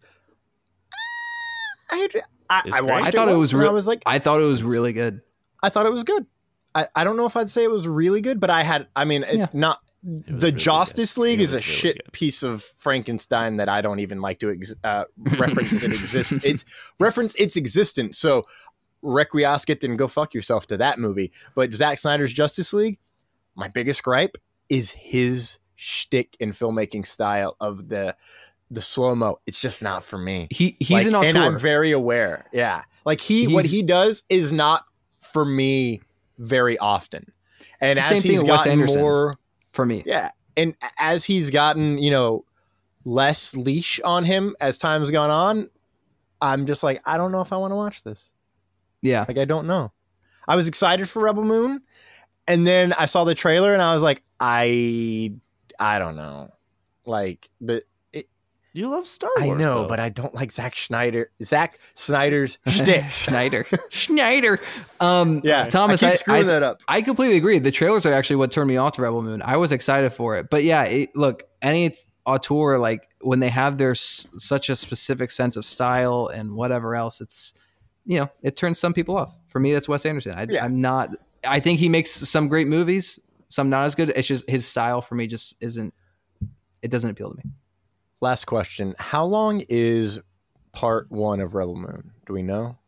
I 1.91 2.09
I, 2.49 2.62
I 2.74 2.81
watched 2.81 3.09
I 3.09 3.11
thought 3.11 3.28
it 3.28 3.33
once 3.33 3.39
was 3.41 3.53
and 3.53 3.61
real. 3.62 3.70
I 3.70 3.73
was 3.73 3.87
like, 3.89 4.03
I 4.07 4.19
thought 4.19 4.41
it 4.41 4.45
was 4.45 4.62
really 4.62 4.93
good. 4.93 5.20
I 5.62 5.69
thought 5.69 5.87
it 5.87 5.93
was 5.93 6.05
good. 6.05 6.27
I, 6.74 6.87
I 6.95 7.05
don't 7.05 7.16
know 7.16 7.27
if 7.27 7.37
I'd 7.37 7.49
say 7.49 7.65
it 7.65 7.70
was 7.70 7.89
really 7.89 8.20
good, 8.20 8.41
but 8.41 8.51
I 8.51 8.62
had 8.62 8.87
I 8.95 9.05
mean 9.05 9.23
it's 9.24 9.35
Yeah. 9.37 9.47
not 9.53 9.81
was 10.03 10.23
the 10.27 10.33
really 10.49 10.53
Justice 10.53 11.15
good. 11.15 11.23
League 11.23 11.41
It 11.41 11.45
is 11.45 11.53
a 11.53 11.57
really 11.57 11.62
shit 11.62 11.97
good. 12.05 12.12
piece 12.12 12.43
of 12.43 12.62
Frankenstein 12.62 13.57
that 13.57 13.69
I 13.69 13.81
don't 13.81 14.01
even 14.01 14.20
like 14.20 14.39
to 14.41 14.51
ex- 14.53 14.74
uh, 14.85 15.05
reference 15.19 15.83
it 15.83 15.93
exists. 15.93 16.37
It's 16.45 16.65
reference 17.01 17.35
its 17.37 17.57
existence. 17.57 18.19
So 18.19 18.47
requiescat 19.03 19.83
and 19.85 19.99
go 19.99 20.07
fuck 20.09 20.35
yourself 20.35 20.66
to 20.69 20.77
that 20.77 20.99
movie. 20.99 21.33
But 21.55 21.73
Zack 21.73 21.99
Snyder's 21.99 22.33
Justice 22.33 22.73
League, 22.73 22.99
my 23.55 23.69
biggest 23.69 24.03
gripe 24.03 24.37
is 24.69 24.91
his 24.93 25.59
shtick 25.77 26.36
and 26.40 26.53
filmmaking 26.53 27.07
style 27.07 27.57
of 27.61 27.89
the 27.89 28.16
the 28.70 28.81
slow 28.81 29.15
mo. 29.15 29.39
It's 29.47 29.61
just 29.61 29.82
not 29.82 30.03
for 30.03 30.19
me. 30.19 30.48
He 30.51 30.77
he's 30.81 30.90
Like, 30.90 31.07
an 31.07 31.15
and 31.15 31.39
I'm 31.39 31.59
very 31.59 31.93
aware. 31.93 32.47
Yeah, 32.53 32.82
like 33.05 33.20
he 33.20 33.47
what 33.47 33.65
he 33.65 33.82
does 33.82 34.24
is 34.28 34.53
not 34.53 34.85
for 35.20 35.44
me 35.44 36.01
very 36.39 36.77
often. 36.78 37.32
And 37.81 37.98
as 37.98 38.23
he's 38.23 38.43
gotten 38.43 38.85
more 38.86 39.36
for 39.73 39.85
me. 39.86 40.03
yeah. 40.07 40.31
And 40.57 40.74
as 40.98 41.24
he's 41.24 41.51
gotten, 41.51 41.98
you 41.98 42.11
know, 42.11 42.44
less 43.05 43.55
leash 43.55 44.01
on 44.01 44.24
him 44.24 44.57
as 44.61 44.78
time's 44.78 45.11
gone 45.11 45.31
on, 45.31 45.69
I'm 46.40 46.65
just 46.65 46.82
like, 46.82 47.03
I 47.05 47.19
don't 47.19 47.31
know 47.32 47.43
if 47.43 47.53
I 47.53 47.59
want 47.59 47.73
to 47.73 47.77
watch 47.77 48.03
this. 48.03 48.32
Yeah. 49.03 49.27
Like, 49.28 49.36
I 49.36 49.44
don't 49.44 49.66
know. 49.66 49.93
I 50.48 50.57
was 50.57 50.66
excited 50.69 51.09
for 51.09 51.23
Rebel 51.23 51.44
Moon, 51.44 51.82
and 52.48 52.66
then 52.66 52.94
I 52.94 53.05
saw 53.05 53.24
the 53.24 53.35
trailer 53.35 53.74
and 53.74 53.82
I 53.82 53.93
was 53.93 54.03
like, 54.03 54.23
I, 54.40 55.32
I 55.78 55.98
don't 55.98 56.16
know. 56.16 56.53
Like 57.05 57.48
the 57.61 57.82
You 58.73 58.90
love 58.90 59.07
Star 59.07 59.31
Wars. 59.39 59.51
I 59.51 59.55
know, 59.55 59.82
though. 59.82 59.89
but 59.89 60.01
I 60.01 60.09
don't 60.11 60.35
like 60.35 60.53
Zack 60.53 60.74
Schneider. 60.74 61.31
Zack 61.43 61.78
Snyder's 61.94 62.59
shtick. 62.66 63.11
Schneider. 63.11 63.66
Schneider. 63.90 64.59
Um, 65.01 65.40
Yeah, 65.44 65.65
Thomas, 65.69 66.03
I 66.03 66.16
I, 66.28 66.39
I- 66.39 66.43
that 66.43 66.62
up. 66.62 66.82
I 66.89 67.01
completely 67.03 67.36
agree. 67.39 67.59
The 67.59 67.70
trailers 67.70 68.05
are 68.07 68.12
actually 68.12 68.36
what 68.36 68.51
turned 68.53 68.69
me 68.69 68.77
off 68.77 68.93
to 68.94 69.03
Rebel 69.03 69.23
Moon. 69.23 69.40
I 69.43 69.57
was 69.57 69.73
excited 69.73 70.12
for 70.12 70.36
it, 70.36 70.51
but 70.51 70.62
yeah, 70.65 70.82
it, 70.85 71.15
look, 71.16 71.44
any 71.62 71.94
auteur 72.27 72.77
like 72.77 73.09
when 73.23 73.40
they 73.40 73.48
have 73.48 73.78
their 73.78 73.93
s- 73.93 74.27
such 74.36 74.69
a 74.69 74.77
specific 74.77 75.31
sense 75.31 75.57
of 75.57 75.65
style 75.65 76.27
and 76.27 76.53
whatever 76.55 76.94
else, 76.97 77.20
it's 77.20 77.55
you 78.05 78.19
know 78.19 78.28
it 78.43 78.57
turns 78.57 78.78
some 78.78 78.93
people 78.93 79.16
off. 79.16 79.35
For 79.48 79.59
me, 79.61 79.73
that's 79.73 79.89
Wes 79.89 80.05
Anderson. 80.05 80.35
I, 80.35 80.47
Yeah. 80.51 80.65
I'm 80.65 80.81
not. 80.81 81.11
I 81.48 81.61
think 81.61 81.78
he 81.78 81.89
makes 81.89 82.11
some 82.11 82.48
great 82.48 82.66
movies, 82.66 83.19
some 83.48 83.70
not 83.70 83.85
as 83.85 83.94
good. 83.94 84.10
It's 84.10 84.28
just 84.28 84.48
his 84.48 84.66
style 84.66 85.01
for 85.02 85.14
me 85.14 85.27
just 85.27 85.56
isn't. 85.62 85.93
It 86.82 86.90
doesn't 86.90 87.10
appeal 87.10 87.31
to 87.31 87.36
me. 87.36 87.43
Last 88.20 88.44
question: 88.47 88.94
How 88.98 89.24
long 89.24 89.62
is 89.68 90.20
part 90.73 91.10
one 91.10 91.40
of 91.40 91.55
Rebel 91.55 91.77
Moon? 91.77 92.12
Do 92.27 92.32
we 92.32 92.43
know? 92.43 92.78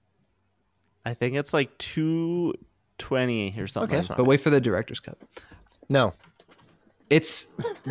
I 1.05 1.14
think 1.14 1.36
it's 1.36 1.52
like 1.52 1.76
two 1.78 2.55
twenty 2.98 3.55
or 3.59 3.66
something. 3.66 3.98
Okay, 3.98 4.14
But 4.16 4.24
wait 4.24 4.40
for 4.40 4.51
the 4.51 4.60
director's 4.60 5.01
cut. 5.01 5.18
No. 5.89 6.14
It's 7.10 7.44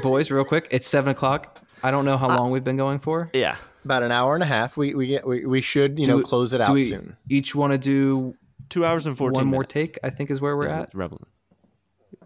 boys, 0.03 0.29
real 0.29 0.43
quick. 0.45 0.67
It's 0.69 0.87
seven 0.87 1.11
o'clock. 1.11 1.59
I 1.81 1.89
don't 1.91 2.05
know 2.05 2.17
how 2.17 2.27
uh, 2.29 2.37
long 2.37 2.51
we've 2.51 2.63
been 2.63 2.77
going 2.77 2.99
for. 2.99 3.29
yeah. 3.33 3.55
About 3.85 4.03
an 4.03 4.11
hour 4.11 4.33
and 4.35 4.43
a 4.43 4.47
half. 4.47 4.75
We 4.75 4.93
we 4.93 5.07
get 5.07 5.25
we, 5.25 5.45
we 5.45 5.61
should 5.61 5.97
you 5.97 6.05
Do 6.05 6.11
know 6.11 6.17
we- 6.17 6.23
close 6.23 6.53
it 6.53 6.57
do 6.57 6.63
out 6.63 6.73
we 6.73 6.81
soon. 6.81 7.15
Each 7.29 7.55
want 7.55 7.71
to 7.73 7.79
do 7.79 8.35
Two 8.69 8.83
hours 8.85 9.05
and 9.05 9.17
fourteen. 9.17 9.45
one 9.45 9.47
more 9.47 9.63
take. 9.63 9.97
I 10.03 10.09
think 10.09 10.29
is 10.29 10.41
where 10.41 10.57
we're 10.57 10.65
is 10.65 10.71
at. 10.73 10.93
Rebel. 10.93 11.21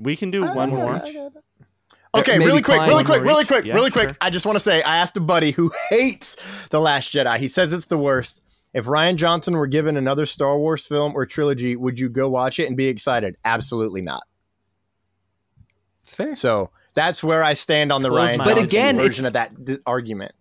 We 0.02 0.16
can 0.16 0.32
do 0.32 0.46
oh, 0.46 0.54
one 0.54 0.70
more. 0.70 0.96
Okay, 2.14 2.34
Maybe 2.38 2.46
really 2.46 2.62
quick, 2.62 2.82
really 2.82 3.04
quick, 3.06 3.22
really 3.22 3.46
quick, 3.46 3.66
Yeah, 3.66 3.74
really 3.76 3.90
quick. 3.92 4.10
sure. 4.10 4.18
I 4.20 4.30
just 4.30 4.46
want 4.46 4.58
to 4.58 4.60
say 4.60 4.82
I 4.82 4.98
asked 4.98 5.16
a 5.16 5.22
buddy 5.22 5.52
who 5.52 5.72
hates 5.90 6.68
The 6.68 6.82
Last 6.82 7.14
Jedi. 7.14 7.38
He 7.38 7.48
says 7.48 7.72
it's 7.72 7.86
the 7.86 7.98
worst. 7.98 8.42
If 8.74 8.86
Rian 8.86 9.16
Johnson 9.16 9.56
were 9.56 9.68
given 9.68 9.96
another 9.96 10.26
Star 10.26 10.58
Wars 10.58 10.86
film 10.86 11.14
or 11.16 11.26
trilogy, 11.26 11.76
would 11.76 12.00
you 12.00 12.10
go 12.10 12.30
watch 12.30 12.60
it 12.60 12.68
and 12.68 12.76
be 12.76 12.88
excited? 12.88 13.38
Absolutely 13.46 14.02
not. 14.02 14.24
It's 16.04 16.14
fair. 16.14 16.36
So 16.36 16.72
that's 16.94 17.24
where 17.24 17.44
I 17.44 17.54
stand 17.54 17.92
on 17.92 18.02
the 18.02 18.10
Close 18.10 18.32
Rian 18.32 18.38
Johnson. 18.38 18.56
But 18.56 18.64
again, 18.64 18.98
version 18.98 19.26
it's- 19.26 19.28
of 19.28 19.34
that 19.34 19.64
d- 19.64 19.78
argument. 19.86 20.34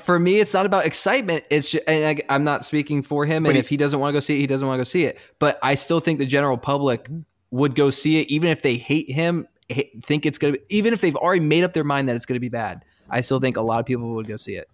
For 0.00 0.18
me, 0.18 0.40
it's 0.40 0.52
not 0.52 0.66
about 0.66 0.84
excitement. 0.84 1.44
It's 1.50 1.70
just, 1.70 1.88
and 1.88 2.20
I, 2.20 2.34
I'm 2.34 2.44
not 2.44 2.66
speaking 2.66 3.02
for 3.02 3.24
him. 3.24 3.44
But 3.44 3.50
and 3.50 3.56
he- 3.56 3.60
if 3.60 3.68
he 3.68 3.78
doesn't 3.78 3.98
want 3.98 4.10
to 4.10 4.16
go 4.16 4.20
see 4.20 4.36
it, 4.36 4.40
he 4.40 4.46
doesn't 4.46 4.66
want 4.68 4.76
to 4.76 4.80
go 4.80 4.84
see 4.84 5.04
it. 5.04 5.18
But 5.38 5.58
I 5.62 5.74
still 5.74 6.00
think 6.00 6.18
the 6.18 6.26
general 6.26 6.58
public 6.58 7.08
would 7.56 7.74
go 7.74 7.90
see 7.90 8.20
it, 8.20 8.28
even 8.30 8.50
if 8.50 8.62
they 8.62 8.76
hate 8.76 9.10
him, 9.10 9.46
ha- 9.72 9.90
think 10.02 10.26
it's 10.26 10.38
gonna. 10.38 10.52
Be, 10.54 10.58
even 10.70 10.92
if 10.92 11.00
they've 11.00 11.16
already 11.16 11.40
made 11.44 11.64
up 11.64 11.72
their 11.72 11.84
mind 11.84 12.08
that 12.08 12.16
it's 12.16 12.26
gonna 12.26 12.40
be 12.40 12.48
bad, 12.48 12.84
I 13.10 13.20
still 13.20 13.40
think 13.40 13.56
a 13.56 13.62
lot 13.62 13.80
of 13.80 13.86
people 13.86 14.14
would 14.14 14.26
go 14.28 14.36
see 14.36 14.54
it. 14.54 14.68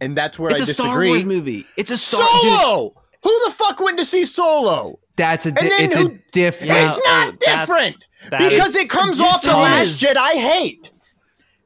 And 0.00 0.16
that's 0.16 0.38
where 0.38 0.50
It's 0.50 0.60
I 0.60 0.64
a 0.64 0.66
Star 0.66 0.86
disagree. 0.86 1.08
Wars 1.10 1.24
movie. 1.24 1.66
It's 1.76 1.90
a 1.90 1.96
Star 1.96 2.26
Solo. 2.42 2.94
Who 3.22 3.40
the 3.46 3.50
fuck 3.52 3.80
went 3.80 3.98
to 3.98 4.04
see 4.04 4.24
Solo? 4.24 4.98
That's 5.16 5.44
a. 5.44 5.52
Di- 5.52 5.60
And 5.60 5.70
then 5.70 5.80
it's 5.84 5.96
who- 5.96 6.08
a 6.14 6.18
different. 6.32 6.72
Yeah. 6.72 6.88
it's 6.88 6.96
not 7.04 7.28
oh, 7.28 7.36
that's- 7.44 7.66
different 7.68 8.06
that 8.30 8.38
because 8.50 8.70
is- 8.70 8.76
it 8.76 8.88
comes 8.90 9.20
off 9.20 9.42
the 9.42 9.48
Last 9.52 9.86
is. 9.86 10.00
Jedi 10.00 10.30
hate. 10.32 10.90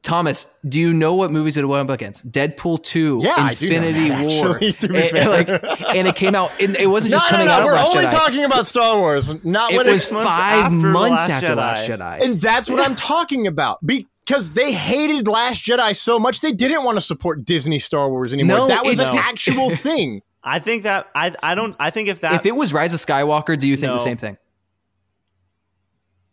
Thomas, 0.05 0.45
do 0.67 0.79
you 0.79 0.93
know 0.93 1.15
what 1.15 1.31
movies 1.31 1.57
it 1.57 1.67
went 1.67 1.89
up 1.89 1.93
against? 1.93 2.31
Deadpool 2.31 2.81
two, 2.83 3.19
Yeah, 3.23 3.33
I 3.37 3.53
do 3.55 3.69
know 3.69 3.75
Infinity 3.75 4.09
that, 4.09 4.21
War, 4.31 4.51
actually, 4.51 4.73
to 4.79 4.87
be 4.87 4.97
and, 5.01 5.09
fair. 5.09 5.21
and 5.21 5.29
like, 5.63 5.95
and 5.95 6.07
it 6.07 6.15
came 6.15 6.35
out. 6.35 6.51
And 6.61 6.75
it 6.77 6.87
wasn't 6.87 7.11
No, 7.11 7.17
just 7.17 7.31
no, 7.31 7.37
coming 7.37 7.47
no. 7.47 7.51
out 7.53 7.59
of 7.61 7.65
We're 7.65 7.73
Last 7.73 7.89
only 7.95 8.03
Jedi. 8.05 8.11
talking 8.11 8.43
about 8.45 8.65
Star 8.65 8.97
Wars, 8.99 9.33
not 9.43 9.73
what 9.73 9.73
it 9.73 9.77
when 9.87 9.93
was 9.93 10.03
it's 10.03 10.11
months 10.11 10.29
five 10.29 10.63
after 10.65 10.75
months 10.75 11.09
Last 11.11 11.29
after 11.31 11.47
Jedi. 11.47 11.55
Last 11.57 11.89
Jedi. 11.89 12.25
And 12.25 12.39
that's 12.39 12.69
what 12.69 12.79
I'm 12.79 12.95
talking 12.95 13.47
about. 13.47 13.79
Because 13.85 14.51
they 14.51 14.71
hated 14.71 15.27
Last 15.27 15.65
Jedi 15.65 15.95
so 15.95 16.19
much, 16.19 16.41
they 16.41 16.51
didn't 16.51 16.83
want 16.83 16.97
to 16.97 17.01
support 17.01 17.43
Disney 17.43 17.79
Star 17.79 18.09
Wars 18.09 18.33
anymore. 18.33 18.57
No, 18.57 18.67
that 18.67 18.85
was 18.85 18.99
it- 18.99 19.07
an 19.07 19.15
No. 19.15 19.21
actual 19.21 19.69
thing. 19.75 20.21
I 20.43 20.59
think 20.59 20.83
that 20.83 21.09
I 21.15 21.33
I 21.41 21.55
don't 21.55 21.75
I 21.79 21.89
think 21.89 22.07
if 22.07 22.19
that 22.21 22.35
if 22.35 22.45
it 22.45 22.55
was 22.55 22.71
Rise 22.71 22.93
of 22.93 22.99
Skywalker, 22.99 23.59
do 23.59 23.67
you 23.67 23.75
think 23.75 23.87
No. 23.87 23.93
the 23.93 23.99
same 24.03 24.17
thing? 24.17 24.37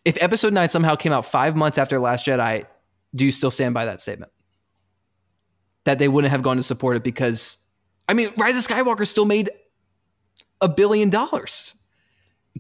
If 0.04 0.20
Episode 0.22 0.52
Nine 0.52 0.68
somehow 0.68 0.96
came 0.96 1.12
out 1.12 1.24
five 1.24 1.54
months 1.56 1.78
after 1.78 1.98
Last 2.00 2.26
Jedi, 2.26 2.66
do 3.14 3.24
you 3.24 3.32
still 3.32 3.50
stand 3.50 3.74
by 3.74 3.84
that 3.86 4.00
statement? 4.00 4.32
That 5.84 5.98
they 5.98 6.08
wouldn't 6.08 6.30
have 6.30 6.42
gone 6.42 6.56
to 6.56 6.62
support 6.62 6.96
it 6.96 7.02
because, 7.02 7.58
I 8.08 8.14
mean, 8.14 8.30
Rise 8.38 8.56
of 8.56 8.64
Skywalker 8.64 9.06
still 9.06 9.24
made 9.24 9.50
a 10.60 10.68
billion 10.68 11.10
dollars 11.10 11.74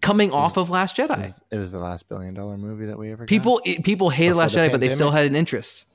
coming 0.00 0.32
off 0.32 0.56
of 0.56 0.70
Last 0.70 0.98
It 0.98 1.08
Jedi. 1.08 1.22
was, 1.22 1.42
it 1.50 1.58
was 1.58 1.72
the 1.72 1.78
last 1.78 2.08
billion 2.08 2.34
dollar 2.34 2.56
movie 2.56 2.86
that 2.86 2.98
we 2.98 3.12
ever 3.12 3.24
got. 3.24 3.28
People 3.28 3.60
it- 3.64 3.84
people 3.84 4.10
hated 4.10 4.34
Last 4.34 4.54
the 4.54 4.60
Jedi, 4.60 4.70
but 4.72 4.80
they 4.80 4.88
still 4.88 5.10
had 5.10 5.26
an 5.26 5.36
interest. 5.36 5.86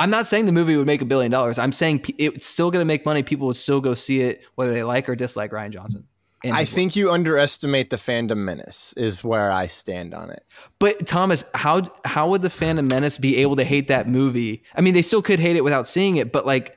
I'm 0.00 0.10
not 0.10 0.26
saying 0.28 0.46
the 0.46 0.52
movie 0.52 0.76
would 0.76 0.86
make 0.86 1.02
a 1.02 1.04
billion 1.04 1.30
dollars. 1.32 1.58
I'm 1.58 1.72
saying 1.72 2.04
it's 2.18 2.46
still 2.46 2.70
going 2.70 2.80
to 2.82 2.86
make 2.86 3.04
money. 3.04 3.22
People 3.24 3.48
would 3.48 3.56
still 3.56 3.80
go 3.80 3.94
see 3.96 4.20
it, 4.20 4.42
whether 4.54 4.72
they 4.72 4.84
like 4.84 5.08
or 5.08 5.16
dislike 5.16 5.50
Rian 5.50 5.70
Johnson. 5.70 6.06
And 6.44 6.54
I 6.54 6.60
his 6.60 6.70
think 6.70 6.94
you 6.96 7.10
underestimate 7.10 7.90
the 7.90 7.96
fandom 7.96 8.38
menace, 8.38 8.94
is 8.96 9.24
where 9.24 9.50
I 9.50 9.66
stand 9.66 10.14
on 10.14 10.30
it. 10.30 10.44
But 10.78 11.06
Thomas, 11.06 11.44
how 11.54 11.82
how 12.04 12.28
would 12.30 12.42
the 12.42 12.48
fandom 12.48 12.88
menace 12.90 13.18
be 13.18 13.38
able 13.38 13.56
to 13.56 13.64
hate 13.64 13.88
that 13.88 14.08
movie? 14.08 14.62
I 14.74 14.80
mean, 14.80 14.94
they 14.94 15.02
still 15.02 15.22
could 15.22 15.40
hate 15.40 15.56
it 15.56 15.64
without 15.64 15.86
seeing 15.86 16.16
it, 16.16 16.30
but 16.32 16.46
like, 16.46 16.76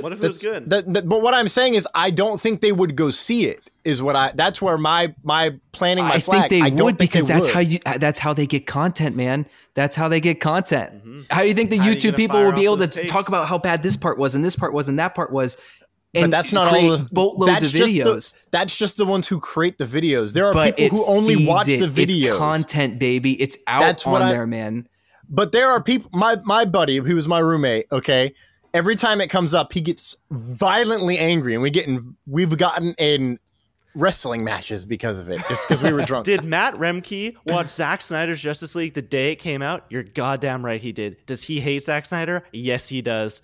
what 0.00 0.12
if 0.12 0.22
it 0.22 0.28
was 0.28 0.42
good? 0.42 0.68
That- 0.68 0.92
that- 0.92 1.08
but 1.08 1.22
what 1.22 1.32
I'm 1.32 1.48
saying 1.48 1.74
is, 1.74 1.88
I 1.94 2.10
don't 2.10 2.38
think 2.40 2.60
they 2.60 2.72
would 2.72 2.96
go 2.96 3.10
see 3.10 3.46
it. 3.46 3.70
Is 3.84 4.02
what 4.02 4.16
I. 4.16 4.32
That's 4.34 4.60
where 4.60 4.76
my 4.76 5.14
my 5.22 5.58
planning. 5.70 6.04
my 6.04 6.14
I 6.14 6.18
flag. 6.20 6.50
think 6.50 6.50
they 6.50 6.66
I 6.66 6.70
don't 6.70 6.84
would 6.86 6.98
think 6.98 7.12
because 7.12 7.28
they 7.28 7.34
that's 7.34 7.46
would. 7.46 7.54
how 7.54 7.60
you 7.60 7.78
that's 7.98 8.18
how 8.18 8.32
they 8.34 8.44
get 8.46 8.66
content, 8.66 9.14
man. 9.16 9.46
That's 9.74 9.94
how 9.94 10.08
they 10.08 10.20
get 10.20 10.40
content. 10.40 10.92
Mm-hmm. 10.92 11.20
How 11.30 11.42
do 11.42 11.48
you 11.48 11.54
think 11.54 11.70
the 11.70 11.76
How 11.78 11.84
are 11.86 11.90
you 11.90 11.96
YouTube 11.96 12.16
people 12.16 12.34
fire 12.36 12.46
will 12.46 12.52
be 12.52 12.64
able 12.64 12.78
to 12.78 12.86
those 12.86 12.94
takes? 12.96 13.12
talk 13.12 13.28
about 13.28 13.46
how 13.46 13.58
bad 13.58 13.84
this 13.84 13.96
part 13.96 14.18
was 14.18 14.34
and 14.34 14.44
this 14.44 14.56
part 14.56 14.72
was 14.74 14.88
and 14.88 14.98
that 14.98 15.14
part 15.14 15.32
was? 15.32 15.56
And 16.16 16.30
but 16.30 16.36
that's 16.36 16.52
not 16.52 16.68
all. 16.74 16.96
The, 16.98 17.08
boatloads 17.12 17.52
that's 17.52 17.64
of 17.66 17.78
just 17.78 17.94
the- 17.94 18.00
videos. 18.00 18.34
that's 18.50 18.76
just 18.76 18.96
the 18.96 19.04
ones 19.06 19.28
who 19.28 19.38
create 19.40 19.78
the 19.78 19.84
videos. 19.84 20.32
There 20.32 20.46
are 20.46 20.54
but 20.54 20.76
people 20.76 20.98
who 20.98 21.06
only 21.06 21.46
watch 21.46 21.68
it. 21.68 21.80
the 21.80 21.86
videos. 21.86 22.28
It's 22.28 22.36
content, 22.38 22.98
baby. 22.98 23.40
It's 23.40 23.56
out 23.66 23.80
That's 23.80 24.06
what 24.06 24.22
on 24.22 24.28
I- 24.28 24.32
there, 24.32 24.46
man. 24.46 24.88
But 25.28 25.52
there 25.52 25.68
are 25.68 25.82
people. 25.82 26.10
My 26.12 26.36
my 26.44 26.64
buddy, 26.64 26.98
who 26.98 27.14
was 27.16 27.26
my 27.26 27.40
roommate. 27.40 27.86
Okay, 27.90 28.32
every 28.72 28.94
time 28.96 29.20
it 29.20 29.28
comes 29.28 29.54
up, 29.54 29.72
he 29.72 29.80
gets 29.80 30.16
violently 30.30 31.18
angry, 31.18 31.54
and 31.54 31.62
we 31.62 31.70
get 31.70 31.86
in. 31.88 32.16
We've 32.26 32.56
gotten 32.56 32.94
in 32.98 33.38
wrestling 33.94 34.44
matches 34.44 34.84
because 34.84 35.20
of 35.22 35.30
it, 35.30 35.40
just 35.48 35.66
because 35.66 35.82
we 35.82 35.92
were 35.92 36.02
drunk. 36.04 36.26
Did 36.26 36.44
Matt 36.44 36.74
Remke 36.74 37.34
watch 37.46 37.70
Zack 37.70 38.02
Snyder's 38.02 38.40
Justice 38.42 38.74
League 38.74 38.94
the 38.94 39.02
day 39.02 39.32
it 39.32 39.36
came 39.36 39.62
out? 39.62 39.84
You're 39.88 40.02
goddamn 40.04 40.64
right 40.64 40.80
he 40.80 40.92
did. 40.92 41.16
Does 41.26 41.42
he 41.42 41.60
hate 41.60 41.82
Zack 41.82 42.06
Snyder? 42.06 42.44
Yes, 42.52 42.88
he 42.88 43.00
does. 43.02 43.40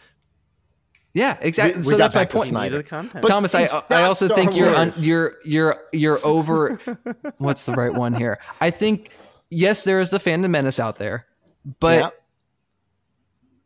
Yeah, 1.15 1.37
exactly. 1.41 1.81
We- 1.83 1.87
we 1.87 1.91
so 1.91 1.99
got 1.99 2.13
that's 2.13 2.15
my 2.15 2.25
point. 2.25 2.51
The. 2.51 3.11
But 3.21 3.29
Thomas, 3.29 3.55
I 3.55 3.69
I 3.91 4.05
also 4.05 4.27
Star 4.27 4.37
think 4.39 4.57
you're 4.57 4.75
un, 4.75 4.93
you're 4.99 5.35
you're 5.45 5.77
you're 5.93 6.19
over. 6.25 6.81
what's 7.39 7.67
the 7.67 7.73
right 7.73 7.93
one 7.93 8.15
here? 8.15 8.39
I 8.61 8.71
think 8.71 9.11
yes, 9.51 9.85
there 9.85 10.01
is 10.01 10.11
the 10.11 10.19
fandom 10.19 10.51
menace 10.51 10.81
out 10.81 10.99
there, 10.99 11.27
but 11.81 11.99
Yeah. 11.99 12.11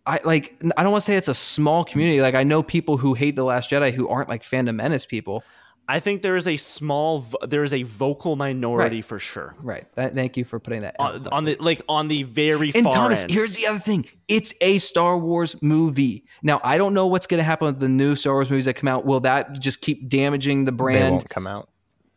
I 0.07 0.21
like 0.25 0.61
I 0.77 0.83
don't 0.83 0.93
want 0.93 1.03
to 1.03 1.07
say 1.07 1.17
it's 1.17 1.29
a 1.29 1.35
small 1.35 1.85
community. 1.85 2.21
Like 2.21 2.35
I 2.35 2.43
know 2.45 2.63
people 2.63 2.97
who 2.97 3.15
hate 3.15 3.35
the 3.37 3.45
Last 3.45 3.71
Jedi 3.71 3.93
who 3.93 4.09
aren't 4.09 4.29
like 4.29 4.43
fandom 4.43 4.77
menace 4.77 5.05
people. 5.07 5.43
I 5.89 6.01
think 6.01 6.23
there 6.23 6.37
is 6.37 6.49
a 6.49 6.57
small, 6.57 7.25
there 7.47 7.63
is 7.63 7.73
a 7.73 7.85
vocal 7.85 8.35
minority 8.35 8.97
Right. 8.97 9.05
for 9.05 9.19
sure. 9.21 9.55
Right. 9.63 9.85
That, 9.95 10.15
thank 10.15 10.37
you 10.37 10.45
for 10.45 10.59
putting 10.59 10.83
that. 10.83 10.97
On, 10.99 11.27
on 11.29 11.45
the 11.45 11.57
like 11.61 11.81
on 11.89 12.09
the 12.09 12.25
very 12.25 12.73
and 12.75 12.85
far 12.85 12.93
Thomas, 12.93 13.23
end. 13.23 13.31
here's 13.31 13.57
the 13.57 13.67
other 13.69 13.79
thing. 13.79 14.05
It's 14.27 14.53
a 14.61 14.79
Star 14.79 15.17
Wars 15.17 15.61
movie. 15.63 16.25
Now, 16.43 16.61
I 16.65 16.77
don't 16.77 16.93
know 16.93 17.07
what's 17.07 17.29
going 17.29 17.39
to 17.39 17.45
happen 17.45 17.67
with 17.67 17.79
the 17.79 17.89
new 17.89 18.17
Star 18.17 18.33
Wars 18.35 18.51
movies 18.51 18.65
that 18.65 18.75
come 18.75 18.89
out. 18.89 19.07
Will 19.07 19.21
that 19.21 19.61
just 19.61 19.81
keep 19.81 20.09
damaging 20.09 20.65
the 20.65 20.73
brand? 20.73 20.97
They 20.97 21.01
brand? 21.03 21.15
won't 21.17 21.29
come 21.31 21.47
out. 21.47 21.69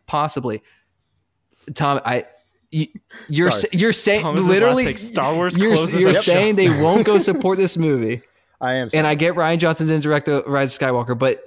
Possibly. 0.08 0.64
Tom, 1.76 2.02
I 2.04 2.26
You, 2.72 2.88
you're 3.28 3.52
Sorry. 3.52 3.62
sa- 3.72 3.78
you're 3.78 3.94
saying 3.94 4.26
literally 4.26 4.86
last 4.86 5.08
Star 5.08 5.36
Wars 5.36 5.56
You're, 5.56 5.76
you're 5.76 6.08
our 6.10 6.14
saying 6.16 6.56
show. 6.58 6.64
they 6.64 6.82
won't 6.82 7.06
go 7.06 7.20
support 7.30 7.60
this 7.60 7.78
movie, 7.78 8.24
I 8.60 8.74
am. 8.76 8.90
and 8.94 9.06
I 9.06 9.14
get 9.14 9.36
Rian 9.36 9.60
Johnson 9.60 9.86
didn't 9.88 10.02
direct 10.04 10.26
the 10.26 10.44
Rise 10.48 10.76
of 10.76 10.82
Skywalker, 10.82 11.18
but 11.18 11.40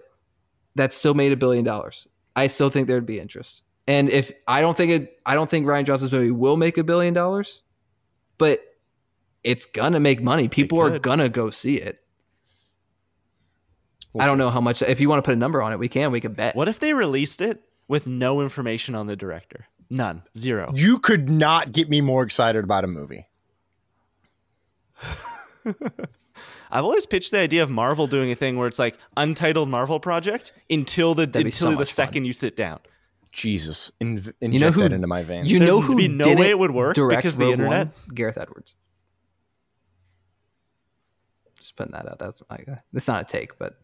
that 0.77 0.93
still 0.93 1.15
made 1.15 1.33
a 1.33 1.37
billion 1.37 1.65
dollars. 1.65 2.07
I 2.35 2.47
still 2.47 2.71
think 2.71 2.89
there'd 2.89 3.07
be 3.07 3.21
interest, 3.21 3.63
and 3.87 4.09
if 4.09 4.33
I 4.49 4.61
don't 4.61 4.77
think 4.77 4.93
it, 4.93 5.21
I 5.27 5.35
don't 5.35 5.51
think 5.51 5.67
Rian 5.67 5.85
Johnson's 5.85 6.13
movie 6.13 6.31
will 6.31 6.57
make 6.57 6.79
a 6.79 6.85
billion 6.85 7.15
dollars, 7.15 7.63
but 8.39 8.61
it's 9.45 9.65
gonna 9.67 10.01
make 10.01 10.23
money. 10.23 10.49
People 10.49 10.81
are 10.81 10.99
gonna 10.99 11.29
go 11.29 11.51
see 11.51 11.77
it. 11.77 11.99
We'll 14.13 14.23
I 14.23 14.27
don't 14.27 14.37
see. 14.37 14.41
know 14.41 14.51
how 14.51 14.61
much. 14.61 14.83
If 14.83 15.01
you 15.01 15.09
want 15.09 15.25
to 15.25 15.29
put 15.29 15.35
a 15.35 15.39
number 15.39 15.63
on 15.63 15.73
it, 15.73 15.79
we 15.79 15.89
can. 15.89 16.13
We 16.13 16.21
can 16.21 16.33
bet. 16.33 16.55
What 16.55 16.69
if 16.69 16.79
they 16.79 16.93
released 16.95 17.41
it 17.41 17.63
with 17.89 18.07
no 18.07 18.41
information 18.41 18.95
on 18.95 19.07
the 19.07 19.17
director? 19.17 19.67
None. 19.91 20.23
Zero. 20.37 20.73
You 20.75 20.99
could 20.99 21.29
not 21.29 21.73
get 21.73 21.89
me 21.89 22.01
more 22.01 22.23
excited 22.23 22.65
about 22.65 22.85
a 22.85 22.87
movie. 22.87 23.27
I've 26.73 26.85
always 26.85 27.05
pitched 27.07 27.31
the 27.33 27.39
idea 27.39 27.63
of 27.63 27.71
Marvel 27.71 28.07
doing 28.07 28.31
a 28.33 28.35
thing 28.35 28.57
where 28.57 28.67
it's 28.67 28.79
like 28.79 28.97
untitled 29.17 29.69
Marvel 29.69 30.01
project 30.01 30.53
until 30.71 31.15
the 31.15 31.27
That'd 31.27 31.45
be 31.45 31.51
so 31.51 31.67
until 31.67 31.77
the 31.79 31.83
much 31.83 31.89
fun. 31.89 31.95
second 31.95 32.25
you 32.25 32.33
sit 32.33 32.57
down. 32.57 32.81
Jesus, 33.31 33.93
inv- 34.01 34.33
inject 34.41 34.55
You 34.55 34.59
know 34.61 34.71
who? 34.73 34.81
that 34.83 34.93
into 34.93 35.07
my 35.07 35.23
veins. 35.23 35.51
You 35.53 35.59
know 35.61 35.77
There'd 35.81 35.85
who 35.85 35.97
be 35.99 36.09
no 36.09 36.25
didn't 36.25 36.41
way 36.41 36.51
it 36.51 36.59
would 36.59 36.71
work 36.71 36.95
direct 36.95 37.19
because 37.23 37.37
the 37.37 37.51
internet? 37.51 37.89
One? 37.89 38.15
Gareth 38.15 38.39
Edwards. 38.39 38.75
Just 41.59 41.77
putting 41.77 41.93
that 41.93 42.09
out. 42.09 42.19
That's 42.19 42.43
like 42.51 42.67
that's 42.93 43.09
not 43.09 43.23
a 43.23 43.25
take, 43.25 43.59
but 43.59 43.77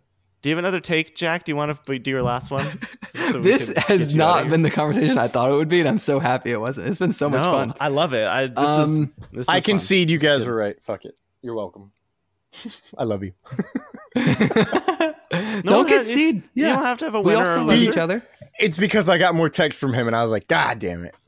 Do 0.43 0.48
you 0.48 0.56
have 0.56 0.59
another 0.65 0.81
take, 0.81 1.15
Jack? 1.15 1.44
Do 1.44 1.52
you 1.52 1.56
want 1.56 1.82
to 1.85 1.98
do 1.98 2.10
your 2.10 2.23
last 2.23 2.51
one? 2.51 2.66
So 3.28 3.40
we 3.40 3.43
this 3.43 3.69
has 3.77 4.09
get 4.09 4.16
you 4.16 4.23
out 4.23 4.39
of 4.39 4.44
not 4.47 4.51
been 4.51 4.62
the 4.62 4.70
conversation 4.70 5.19
I 5.19 5.28
thought 5.28 5.51
it 5.51 5.55
would 5.55 5.69
be, 5.69 5.81
and 5.81 5.89
I'm 5.89 5.98
so 5.98 6.19
happy 6.19 6.51
it 6.51 6.59
wasn't. 6.59 6.89
It's 6.89 6.97
been 6.98 7.12
so 7.12 7.28
much 7.28 7.43
fun. 7.44 7.74
I 7.78 7.89
love 7.89 8.15
it. 8.15 8.27
I 8.27 8.47
this 8.47 8.59
is 8.59 9.01
Um, 9.01 9.12
this 9.32 9.48
I 9.51 9.59
is 9.59 9.65
fun. 9.65 9.73
concede 9.73 10.09
you 10.09 10.16
guys 10.19 10.47
were 10.47 10.55
right. 10.55 10.82
Fuck 10.82 11.05
it. 11.05 11.15
You're 11.43 11.55
welcome. 11.55 11.93
I 12.97 13.05
love 13.05 13.23
you. 13.25 13.33
No 15.31 15.62
don't 15.62 15.77
one 15.81 15.87
get 15.89 15.99
has- 15.99 16.09
it's- 16.11 16.15
seed. 16.15 16.43
You 16.55 16.66
Yeah, 16.66 16.75
don't 16.77 16.85
have 16.85 16.99
to 16.99 17.05
have 17.07 17.15
a 17.15 17.20
we 17.20 17.27
winner 17.27 17.39
all 17.39 17.43
or 17.43 17.47
still 17.47 17.62
a 17.65 17.66
love 17.66 17.79
each 17.79 17.97
other. 17.97 18.23
It's 18.59 18.79
because 18.79 19.09
I 19.09 19.19
got 19.19 19.35
more 19.35 19.49
text 19.51 19.79
from 19.79 19.93
him, 19.93 20.07
and 20.07 20.16
I 20.16 20.23
was 20.23 20.31
like, 20.33 20.49
God 20.49 20.79
damn 20.79 21.05
it. 21.05 21.19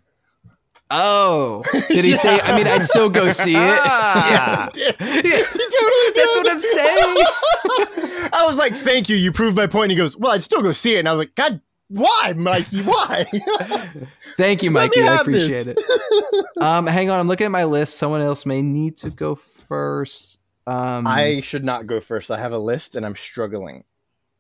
Oh, 0.91 1.63
did 1.89 2.05
he 2.05 2.17
say? 2.17 2.41
I 2.41 2.57
mean, 2.57 2.67
I'd 2.67 2.85
still 2.85 3.11
go 3.11 3.31
see 3.31 3.55
it. 3.55 3.57
Yeah, 3.57 4.69
he 4.75 4.93
totally 4.93 6.09
did. 6.09 6.15
That's 6.17 6.37
what 6.37 6.51
I'm 6.51 6.61
saying. 6.61 8.31
I 8.33 8.45
was 8.47 8.59
like, 8.59 8.75
thank 8.75 9.09
you. 9.09 9.17
You 9.17 9.31
proved 9.33 9.57
my 9.57 9.67
point. 9.69 9.91
He 9.91 9.97
goes, 9.97 10.17
well, 10.17 10.33
I'd 10.33 10.43
still 10.43 10.63
go 10.63 10.73
see 10.73 10.97
it. 10.97 11.01
And 11.01 11.09
I 11.09 11.13
was 11.13 11.19
like, 11.21 11.35
God, 11.37 11.61
why, 11.89 12.33
Mikey? 12.37 12.83
Why? 12.83 13.25
Thank 14.37 14.63
you, 14.65 14.71
Mikey. 14.73 15.03
I 15.03 15.17
have 15.17 15.27
this. 15.27 15.45
appreciate 15.45 15.77
it. 15.77 16.63
Um, 16.63 16.87
hang 16.89 17.11
on, 17.11 17.21
I'm 17.21 17.29
looking 17.29 17.45
at 17.45 17.51
my 17.53 17.65
list. 17.65 17.97
Someone 17.99 18.23
else 18.23 18.45
may 18.47 18.63
need 18.63 18.97
to 18.99 19.11
go 19.11 19.35
first. 19.37 20.39
Um, 20.66 21.07
I 21.07 21.41
should 21.41 21.65
not 21.65 21.87
go 21.87 22.01
first. 22.01 22.31
I 22.31 22.39
have 22.39 22.53
a 22.53 22.59
list, 22.59 22.95
and 22.97 23.05
I'm 23.05 23.16
struggling. 23.16 23.85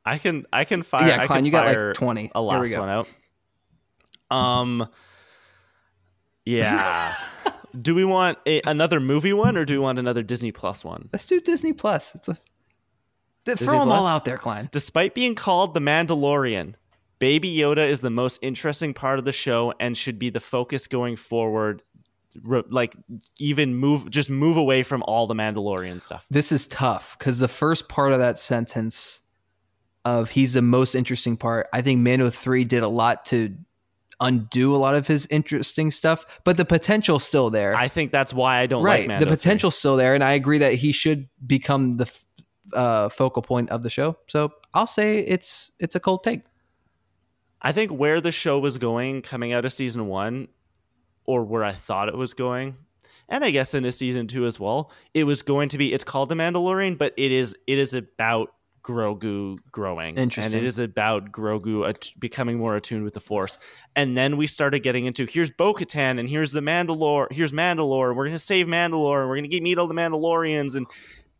I 0.04 0.18
can 0.18 0.46
I 0.52 0.64
can 0.64 0.82
fire. 0.82 1.06
Yeah, 1.08 1.22
I 1.22 1.26
Klein, 1.26 1.38
can 1.38 1.44
you 1.46 1.50
got, 1.50 1.66
like, 1.66 1.94
20. 1.94 2.20
A 2.20 2.22
Here 2.22 2.30
we 2.34 2.40
last 2.40 2.72
go. 2.72 2.80
one 2.80 2.88
out. 2.88 3.08
Um. 4.30 4.88
Yeah. 6.44 7.14
do 7.80 7.94
we 7.94 8.04
want 8.04 8.38
a, 8.46 8.60
another 8.66 9.00
movie 9.00 9.32
one 9.32 9.56
or 9.56 9.64
do 9.64 9.74
we 9.74 9.78
want 9.78 9.98
another 9.98 10.22
Disney 10.22 10.52
Plus 10.52 10.84
one? 10.84 11.08
let's 11.12 11.26
do 11.26 11.40
Disney 11.40 11.72
Plus. 11.72 12.14
It's 12.14 12.28
a 12.28 12.34
Th- 12.34 12.44
Disney 13.44 13.66
throw 13.66 13.80
them 13.80 13.90
all 13.90 14.06
out 14.06 14.24
there, 14.24 14.38
Klein. 14.38 14.68
Despite 14.72 15.14
being 15.14 15.34
called 15.34 15.74
the 15.74 15.80
Mandalorian, 15.80 16.74
Baby 17.18 17.54
Yoda 17.54 17.86
is 17.88 18.00
the 18.00 18.10
most 18.10 18.38
interesting 18.42 18.94
part 18.94 19.18
of 19.18 19.24
the 19.24 19.32
show 19.32 19.74
and 19.78 19.96
should 19.96 20.18
be 20.18 20.30
the 20.30 20.40
focus 20.40 20.86
going 20.86 21.16
forward. 21.16 21.82
Re- 22.42 22.62
like 22.68 22.94
even 23.38 23.74
move, 23.74 24.08
just 24.10 24.30
move 24.30 24.56
away 24.56 24.82
from 24.82 25.02
all 25.02 25.26
the 25.26 25.34
Mandalorian 25.34 26.00
stuff. 26.00 26.26
This 26.30 26.52
is 26.52 26.66
tough 26.66 27.16
because 27.18 27.38
the 27.38 27.48
first 27.48 27.88
part 27.88 28.12
of 28.12 28.20
that 28.20 28.38
sentence 28.38 29.22
of 30.04 30.30
he's 30.30 30.52
the 30.52 30.62
most 30.62 30.94
interesting 30.94 31.36
part. 31.36 31.68
I 31.72 31.82
think 31.82 32.00
Mando 32.00 32.30
three 32.30 32.64
did 32.64 32.82
a 32.82 32.88
lot 32.88 33.24
to 33.26 33.56
undo 34.20 34.74
a 34.74 34.78
lot 34.78 34.94
of 34.94 35.06
his 35.06 35.26
interesting 35.26 35.90
stuff, 35.90 36.40
but 36.44 36.56
the 36.56 36.64
potential's 36.64 37.24
still 37.24 37.50
there. 37.50 37.74
I 37.74 37.88
think 37.88 38.12
that's 38.12 38.32
why 38.32 38.58
I 38.58 38.66
don't 38.66 38.82
right, 38.82 39.00
like 39.00 39.08
Mando 39.08 39.24
the 39.24 39.36
potential's 39.36 39.76
still 39.76 39.96
there, 39.96 40.14
and 40.14 40.22
I 40.22 40.32
agree 40.32 40.58
that 40.58 40.74
he 40.74 40.92
should 40.92 41.28
become 41.44 41.96
the 41.96 42.04
f- 42.04 42.24
uh, 42.72 43.08
focal 43.08 43.42
point 43.42 43.70
of 43.70 43.82
the 43.82 43.90
show. 43.90 44.16
So 44.28 44.52
I'll 44.72 44.86
say 44.86 45.18
it's 45.18 45.72
it's 45.80 45.94
a 45.94 46.00
cold 46.00 46.22
take. 46.22 46.42
I 47.62 47.72
think 47.72 47.90
where 47.90 48.20
the 48.20 48.32
show 48.32 48.58
was 48.58 48.78
going 48.78 49.22
coming 49.22 49.52
out 49.52 49.64
of 49.64 49.72
season 49.72 50.06
one, 50.06 50.48
or 51.30 51.44
where 51.44 51.64
I 51.64 51.72
thought 51.72 52.08
it 52.08 52.16
was 52.16 52.34
going, 52.34 52.76
and 53.28 53.44
I 53.44 53.50
guess 53.50 53.74
into 53.74 53.92
season 53.92 54.26
two 54.26 54.46
as 54.46 54.58
well, 54.58 54.90
it 55.14 55.24
was 55.24 55.42
going 55.42 55.68
to 55.70 55.78
be. 55.78 55.92
It's 55.92 56.04
called 56.04 56.28
the 56.28 56.34
Mandalorian, 56.34 56.98
but 56.98 57.14
it 57.16 57.30
is 57.32 57.54
it 57.66 57.78
is 57.78 57.94
about 57.94 58.48
Grogu 58.82 59.58
growing, 59.70 60.16
Interesting. 60.16 60.54
and 60.56 60.64
it 60.64 60.66
is 60.66 60.78
about 60.78 61.30
Grogu 61.30 61.88
at- 61.88 62.10
becoming 62.18 62.56
more 62.58 62.76
attuned 62.76 63.04
with 63.04 63.14
the 63.14 63.20
Force. 63.20 63.58
And 63.94 64.16
then 64.16 64.36
we 64.38 64.46
started 64.46 64.80
getting 64.80 65.04
into 65.06 65.26
here's 65.26 65.50
Bo-Katan, 65.50 66.18
and 66.18 66.28
here's 66.28 66.50
the 66.52 66.60
Mandalore, 66.60 67.26
here's 67.30 67.52
Mandalore, 67.52 68.16
we're 68.16 68.24
gonna 68.24 68.38
save 68.38 68.66
Mandalore, 68.66 69.20
and 69.20 69.28
we're 69.28 69.36
gonna 69.36 69.48
get 69.48 69.62
meet 69.62 69.78
all 69.78 69.86
the 69.86 69.94
Mandalorians, 69.94 70.74
and 70.76 70.86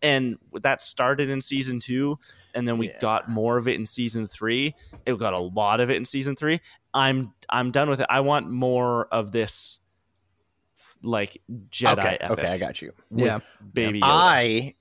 and 0.02 0.36
that 0.62 0.80
started 0.80 1.28
in 1.28 1.40
season 1.40 1.78
two 1.80 2.18
and 2.54 2.66
then 2.66 2.78
we 2.78 2.88
Yeah. 2.88 2.98
got 3.00 3.28
more 3.28 3.58
of 3.58 3.68
it 3.68 3.74
in 3.74 3.84
season 3.84 4.26
three 4.26 4.74
it 5.04 5.18
got 5.18 5.34
a 5.34 5.38
lot 5.40 5.78
of 5.80 5.90
it 5.90 5.96
in 5.96 6.06
season 6.06 6.34
three 6.36 6.60
i'm 6.94 7.34
i'm 7.50 7.70
done 7.70 7.90
with 7.90 8.00
it 8.00 8.06
i 8.08 8.20
want 8.20 8.48
more 8.50 9.06
of 9.12 9.30
this 9.30 9.78
like 11.02 11.40
jedi 11.70 11.92
okay, 11.98 12.18
epic 12.20 12.38
okay, 12.38 12.48
I 12.48 12.58
got 12.58 12.80
you. 12.82 12.92
with 13.10 13.24
Yeah. 13.26 13.40
baby 13.72 14.00
Yoda. 14.00 14.06
I 14.08 14.74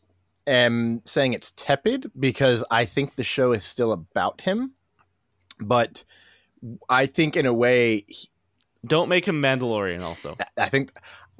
am 0.47 1.01
saying 1.05 1.33
it's 1.33 1.51
tepid 1.51 2.11
because 2.19 2.63
I 2.71 2.85
think 2.85 3.15
the 3.15 3.23
show 3.23 3.51
is 3.51 3.63
still 3.63 3.91
about 3.91 4.41
him, 4.41 4.73
but 5.59 6.03
I 6.89 7.05
think 7.05 7.35
in 7.37 7.45
a 7.45 7.53
way, 7.53 8.03
he- 8.07 8.29
don't 8.85 9.09
make 9.09 9.25
him 9.27 9.41
mandalorian 9.41 10.01
also 10.01 10.37
I 10.57 10.69
think. 10.69 10.91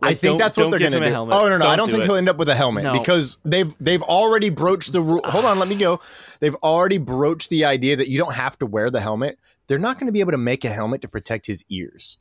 Like, 0.01 0.11
I 0.11 0.14
think 0.14 0.39
that's 0.39 0.56
what 0.56 0.69
they're 0.72 0.80
going 0.80 0.91
to 0.93 0.97
him 0.99 1.03
a 1.03 1.07
do. 1.07 1.11
helmet. 1.11 1.35
Oh 1.35 1.49
no, 1.49 1.57
no, 1.57 1.65
I 1.68 1.76
Don't 1.76 1.80
don't 1.80 1.85
do 1.88 1.91
think 1.93 2.03
it. 2.03 2.06
he'll 2.07 2.15
end 2.15 2.30
up 2.30 2.38
with 2.38 2.47
a 2.47 2.56
helmet 2.56 2.85
No. 2.85 2.93
because 2.93 3.38
they've 3.43 3.73
they've 3.81 4.01
already 4.03 4.49
broached 4.49 4.93
the 4.93 5.01
rule. 5.01 5.19
Hold 5.26 5.43
on, 5.43 5.60
let 5.60 5.68
me 5.68 5.76
go. 5.76 5.99
They've 6.39 6.56
already 6.64 6.97
broached 6.99 7.49
the 7.49 7.65
idea 7.65 7.97
that 7.97 8.07
you 8.07 8.18
don't 8.18 8.34
have 8.35 8.57
to 8.60 8.65
wear 8.65 8.89
the 8.89 9.01
helmet. 9.01 9.38
They're 9.68 9.77
not 9.77 9.99
going 9.99 10.07
to 10.07 10.14
be 10.14 10.22
able 10.22 10.31
to 10.31 10.38
make 10.38 10.64
a 10.64 10.69
helmet 10.69 11.01
to 11.01 11.10
protect 11.10 11.47
his 11.47 11.65
ears. 11.68 12.18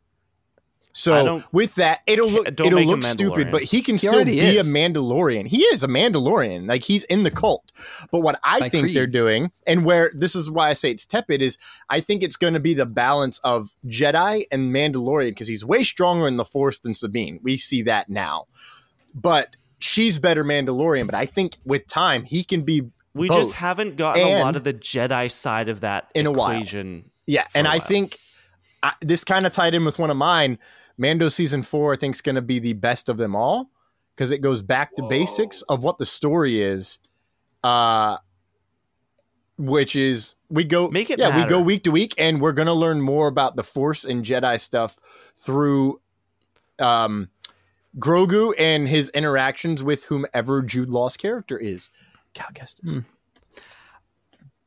I 0.91 1.01
So 1.01 1.43
with 1.53 1.77
that, 1.77 2.01
it'll 2.07 2.29
look 2.29 2.49
it'll 2.49 2.83
look 2.83 3.05
stupid, 3.05 3.51
but 3.53 3.63
he 3.63 3.83
can 3.83 3.95
He 3.95 3.99
still 3.99 4.25
be 4.25 4.41
is. 4.41 4.69
a 4.69 4.73
Mandalorian. 4.73 5.47
He 5.47 5.59
is 5.63 5.85
a 5.85 5.87
Mandalorian. 5.89 6.69
Like 6.69 6.83
he's 6.85 7.05
in 7.05 7.23
the 7.23 7.31
cult. 7.31 7.71
But 8.11 8.21
what 8.23 8.41
I 8.43 8.59
Like 8.59 8.73
think 8.73 8.83
Creed. 8.85 8.97
they're 8.97 9.07
doing, 9.07 9.53
and 9.67 9.85
where 9.85 10.11
this 10.15 10.35
is 10.35 10.51
why 10.51 10.71
I 10.71 10.73
say 10.73 10.91
it's 10.91 11.07
tepid, 11.07 11.41
is 11.41 11.57
I 11.89 12.01
think 12.01 12.23
it's 12.23 12.37
going 12.37 12.55
to 12.55 12.61
be 12.61 12.75
the 12.75 12.87
balance 12.87 13.39
of 13.45 13.75
Jedi 13.87 14.45
and 14.51 14.75
Mandalorian 14.75 15.31
because 15.31 15.47
he's 15.49 15.65
way 15.65 15.83
stronger 15.85 16.27
in 16.27 16.37
the 16.37 16.45
Force 16.45 16.79
than 16.81 16.95
Sabine. 16.95 17.39
We 17.43 17.57
see 17.59 17.83
that 17.83 18.09
now, 18.09 18.47
but 19.15 19.57
she's 19.79 20.19
better 20.19 20.43
Mandalorian. 20.45 21.07
But 21.07 21.15
I 21.15 21.27
think 21.27 21.57
with 21.65 21.87
time 21.87 22.25
he 22.25 22.43
can 22.45 22.63
be 22.63 22.83
we 23.15 23.29
both. 23.29 23.39
just 23.39 23.55
haven't 23.55 23.97
gotten 23.97 24.23
a 24.23 24.41
lot 24.43 24.57
of 24.57 24.65
the 24.65 24.75
jedi 24.75 25.31
side 25.31 25.69
of 25.69 25.81
that 25.81 26.09
In 26.15 26.27
a 26.27 26.33
while. 26.33 26.63
Yeah, 27.27 27.47
and 27.55 27.67
a 27.67 27.71
I 27.71 27.77
while. 27.79 27.81
think 27.87 28.19
I, 28.83 28.93
this 29.01 29.25
kind 29.25 29.47
of 29.47 29.53
tied 29.53 29.75
in 29.75 29.85
with 29.85 29.99
one 29.99 30.11
of 30.11 30.17
mine. 30.17 30.59
Mando 30.97 31.29
season 31.29 31.63
four, 31.63 31.93
I 31.93 31.97
think, 31.97 32.17
is 32.17 32.21
going 32.21 32.35
to 32.35 32.43
be 32.43 32.59
the 32.59 32.73
best 32.73 33.09
of 33.09 33.17
them 33.17 33.37
all 33.37 33.71
because 34.15 34.31
it 34.31 34.39
goes 34.39 34.63
back 34.63 34.97
to 34.97 35.07
basics 35.09 35.63
of 35.63 35.83
what 35.83 35.99
the 35.99 36.05
story 36.05 36.61
is. 36.61 36.99
Uh, 37.63 38.19
which 39.59 39.97
is 39.97 40.37
we 40.49 40.63
go 40.63 40.89
Make 40.89 41.11
it 41.11 41.19
yeah 41.19 41.37
we 41.37 41.45
go 41.45 41.61
week 41.61 41.83
to 41.83 41.91
week 41.91 42.15
and 42.17 42.41
we're 42.41 42.53
gonna 42.53 42.75
learn 42.75 43.01
more 43.01 43.27
about 43.27 43.57
the 43.57 43.65
Force 43.65 44.05
and 44.05 44.25
Jedi 44.25 44.59
stuff 44.59 44.99
through 45.35 46.01
um 46.79 47.29
Grogu 47.99 48.55
and 48.57 48.89
his 48.89 49.11
interactions 49.11 49.83
with 49.83 50.05
whomever 50.05 50.63
Jude 50.63 50.91
Law's 50.91 51.17
character 51.17 51.59
is. 51.59 51.91
Cal 52.35 52.51
Kestis. 52.53 52.95
Hmm. 52.95 53.01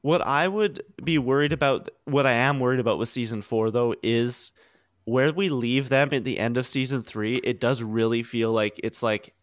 What 0.01 0.21
I 0.21 0.47
would 0.47 0.81
be 1.03 1.17
worried 1.17 1.53
about, 1.53 1.89
what 2.05 2.25
I 2.25 2.31
am 2.33 2.59
worried 2.59 2.79
about 2.79 2.97
with 2.97 3.09
season 3.09 3.41
four, 3.41 3.69
though, 3.69 3.93
is 4.01 4.51
where 5.05 5.31
we 5.31 5.49
leave 5.49 5.89
them 5.89 6.09
at 6.13 6.23
the 6.23 6.39
end 6.39 6.57
of 6.57 6.65
season 6.67 7.01
three. 7.03 7.35
It 7.37 7.59
does 7.59 7.83
really 7.83 8.23
feel 8.23 8.51
like 8.51 8.79
it's 8.83 9.03
like 9.03 9.35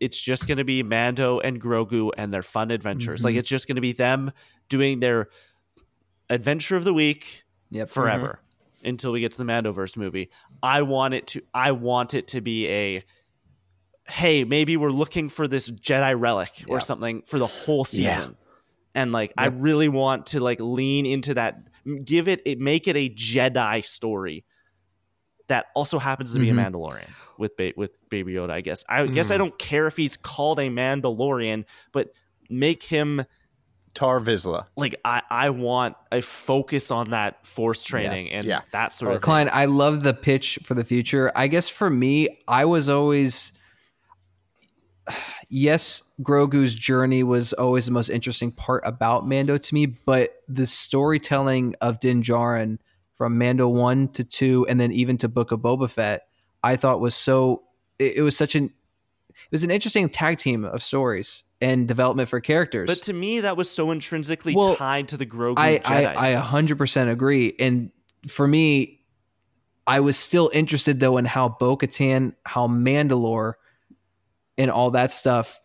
it's 0.00 0.20
just 0.20 0.46
going 0.46 0.58
to 0.58 0.64
be 0.64 0.82
Mando 0.82 1.40
and 1.40 1.60
Grogu 1.60 2.10
and 2.16 2.32
their 2.32 2.42
fun 2.42 2.70
adventures. 2.70 3.24
Like 3.24 3.34
Mhm. 3.34 3.38
it's 3.38 3.48
just 3.48 3.66
going 3.66 3.76
to 3.76 3.82
be 3.82 3.92
them 3.92 4.30
doing 4.68 5.00
their 5.00 5.28
adventure 6.30 6.76
of 6.76 6.84
the 6.84 6.94
week 6.94 7.44
Yep. 7.70 7.88
forever 7.88 8.40
until 8.84 9.10
we 9.12 9.20
get 9.20 9.32
to 9.32 9.38
the 9.38 9.44
Mandoverse 9.44 9.96
movie. 9.96 10.30
I 10.62 10.82
want 10.82 11.14
it 11.14 11.26
to. 11.28 11.42
I 11.52 11.72
want 11.72 12.14
it 12.14 12.28
to 12.28 12.40
be 12.40 12.68
a. 12.68 13.04
Hey, 14.08 14.44
maybe 14.44 14.76
we're 14.76 14.90
looking 14.90 15.28
for 15.28 15.48
this 15.48 15.70
Jedi 15.70 16.18
relic 16.18 16.64
or 16.68 16.80
something 16.80 17.22
for 17.22 17.38
the 17.38 17.46
whole 17.46 17.84
season 17.84 18.04
Yeah. 18.04 18.28
And 18.98 19.12
like 19.12 19.32
I 19.38 19.46
really 19.46 19.88
want 19.88 20.26
to 20.28 20.40
like 20.40 20.60
lean 20.60 21.06
into 21.06 21.34
that 21.34 21.58
give 22.04 22.26
it 22.28 22.42
it 22.44 22.58
make 22.58 22.88
it 22.88 22.96
a 22.96 23.08
Jedi 23.08 23.84
story 23.84 24.44
that 25.48 25.66
also 25.74 25.98
happens 25.98 26.32
to 26.34 26.38
be 26.40 26.48
Mhm. 26.48 26.58
a 26.66 26.70
Mandalorian 26.70 27.08
with 27.38 27.56
ba- 27.56 27.72
with 27.76 27.98
Baby 28.10 28.34
Yoda. 28.34 28.50
I 28.50 28.60
guess. 28.60 28.84
I 28.88 29.06
guess 29.06 29.30
I 29.30 29.38
don't 29.38 29.58
care 29.58 29.86
if 29.86 29.96
he's 29.96 30.16
called 30.16 30.58
a 30.58 30.68
Mandalorian, 30.68 31.64
but 31.92 32.10
make 32.50 32.82
him 32.82 33.24
Tar 33.94 34.20
Vizsla. 34.20 34.66
like 34.76 34.94
I 35.04 35.22
I 35.30 35.50
want 35.50 35.96
a 36.12 36.20
focus 36.20 36.90
on 36.90 37.10
that 37.10 37.46
force 37.46 37.82
training 37.82 38.30
and 38.32 38.44
Yeah. 38.44 38.60
that 38.72 38.92
sort 38.92 39.12
of 39.12 39.16
thing. 39.18 39.22
Klein, 39.22 39.50
I 39.52 39.64
love 39.64 40.02
the 40.02 40.12
pitch 40.14 40.58
for 40.62 40.74
the 40.74 40.84
future. 40.84 41.32
I 41.34 41.46
guess 41.46 41.68
for 41.68 41.88
me, 41.88 42.28
I 42.46 42.64
was 42.66 42.88
always 42.88 43.52
yes, 45.48 46.02
Grogu's 46.20 46.74
journey 46.74 47.22
was 47.22 47.52
always 47.52 47.86
the 47.86 47.92
most 47.92 48.08
interesting 48.08 48.52
part 48.52 48.82
about 48.86 49.26
Mando 49.26 49.58
to 49.58 49.74
me, 49.74 49.86
but 49.86 50.42
the 50.48 50.66
storytelling 50.66 51.74
of 51.80 51.98
Din 52.00 52.22
Djarin 52.22 52.78
from 53.14 53.38
Mando 53.38 53.68
1 53.68 54.08
to 54.08 54.24
2 54.24 54.66
and 54.68 54.78
then 54.78 54.92
even 54.92 55.18
to 55.18 55.28
Book 55.28 55.52
of 55.52 55.60
Boba 55.60 55.90
Fett, 55.90 56.28
I 56.62 56.76
thought 56.76 57.00
was 57.00 57.14
so 57.14 57.64
it, 57.98 58.18
it 58.18 58.22
was 58.22 58.36
such 58.36 58.54
an 58.54 58.64
it 58.64 59.52
was 59.52 59.62
an 59.62 59.70
interesting 59.70 60.08
tag 60.08 60.38
team 60.38 60.64
of 60.64 60.82
stories 60.82 61.44
and 61.60 61.86
development 61.86 62.28
for 62.28 62.40
characters. 62.40 62.86
But 62.86 63.02
to 63.04 63.12
me, 63.12 63.40
that 63.40 63.56
was 63.56 63.70
so 63.70 63.90
intrinsically 63.90 64.54
Well, 64.54 64.76
tied 64.76 65.08
to 65.08 65.16
the 65.16 65.26
Grogu 65.26 65.54
I, 65.58 65.78
Jedi. 65.78 66.06
I, 66.06 66.14
I 66.16 66.30
stuff. 66.32 66.46
100% 66.46 67.10
agree. 67.10 67.54
And 67.58 67.90
for 68.28 68.46
me, 68.46 69.00
I 69.86 70.00
was 70.00 70.16
still 70.16 70.50
interested 70.52 71.00
though 71.00 71.16
in 71.16 71.24
how 71.24 71.48
Bo 71.48 71.76
Katan, 71.76 72.34
how 72.44 72.68
Mandalore, 72.68 73.54
and 74.58 74.70
all 74.70 74.90
that 74.90 75.12
stuff 75.12 75.60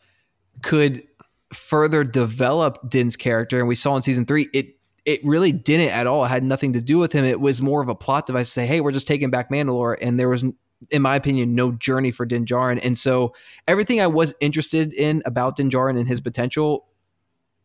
could 0.62 1.04
further 1.52 2.04
develop 2.04 2.90
Din's 2.90 3.16
character. 3.16 3.60
And 3.60 3.68
we 3.68 3.76
saw 3.76 3.96
in 3.96 4.02
season 4.02 4.26
three, 4.26 4.48
it 4.54 4.78
it 5.06 5.20
really 5.26 5.52
didn't 5.52 5.90
at 5.90 6.08
all. 6.08 6.24
It 6.24 6.30
had 6.30 6.44
nothing 6.44 6.74
to 6.74 6.82
do 6.82 6.98
with 6.98 7.12
him. 7.12 7.26
It 7.26 7.42
was 7.42 7.62
more 7.62 7.82
of 7.82 7.90
a 7.90 7.96
plot 7.96 8.26
device 8.26 8.48
to 8.48 8.52
say, 8.54 8.66
hey, 8.66 8.80
we're 8.80 8.94
just 8.94 9.08
taking 9.08 9.30
back 9.30 9.50
Mandalore. 9.50 9.98
And 10.02 10.18
there 10.18 10.30
was, 10.30 10.46
in 10.92 11.02
my 11.02 11.16
opinion, 11.16 11.56
no 11.56 11.74
journey 11.74 12.12
for 12.12 12.26
Din 12.26 12.46
Djarin. 12.46 12.80
And 12.82 12.98
so 12.98 13.36
everything 13.68 14.00
I 14.00 14.08
was 14.08 14.34
interested 14.40 14.94
in 14.94 15.22
about 15.26 15.58
Din 15.58 15.70
Djarin 15.70 15.98
and 15.98 16.08
his 16.08 16.22
potential 16.22 16.88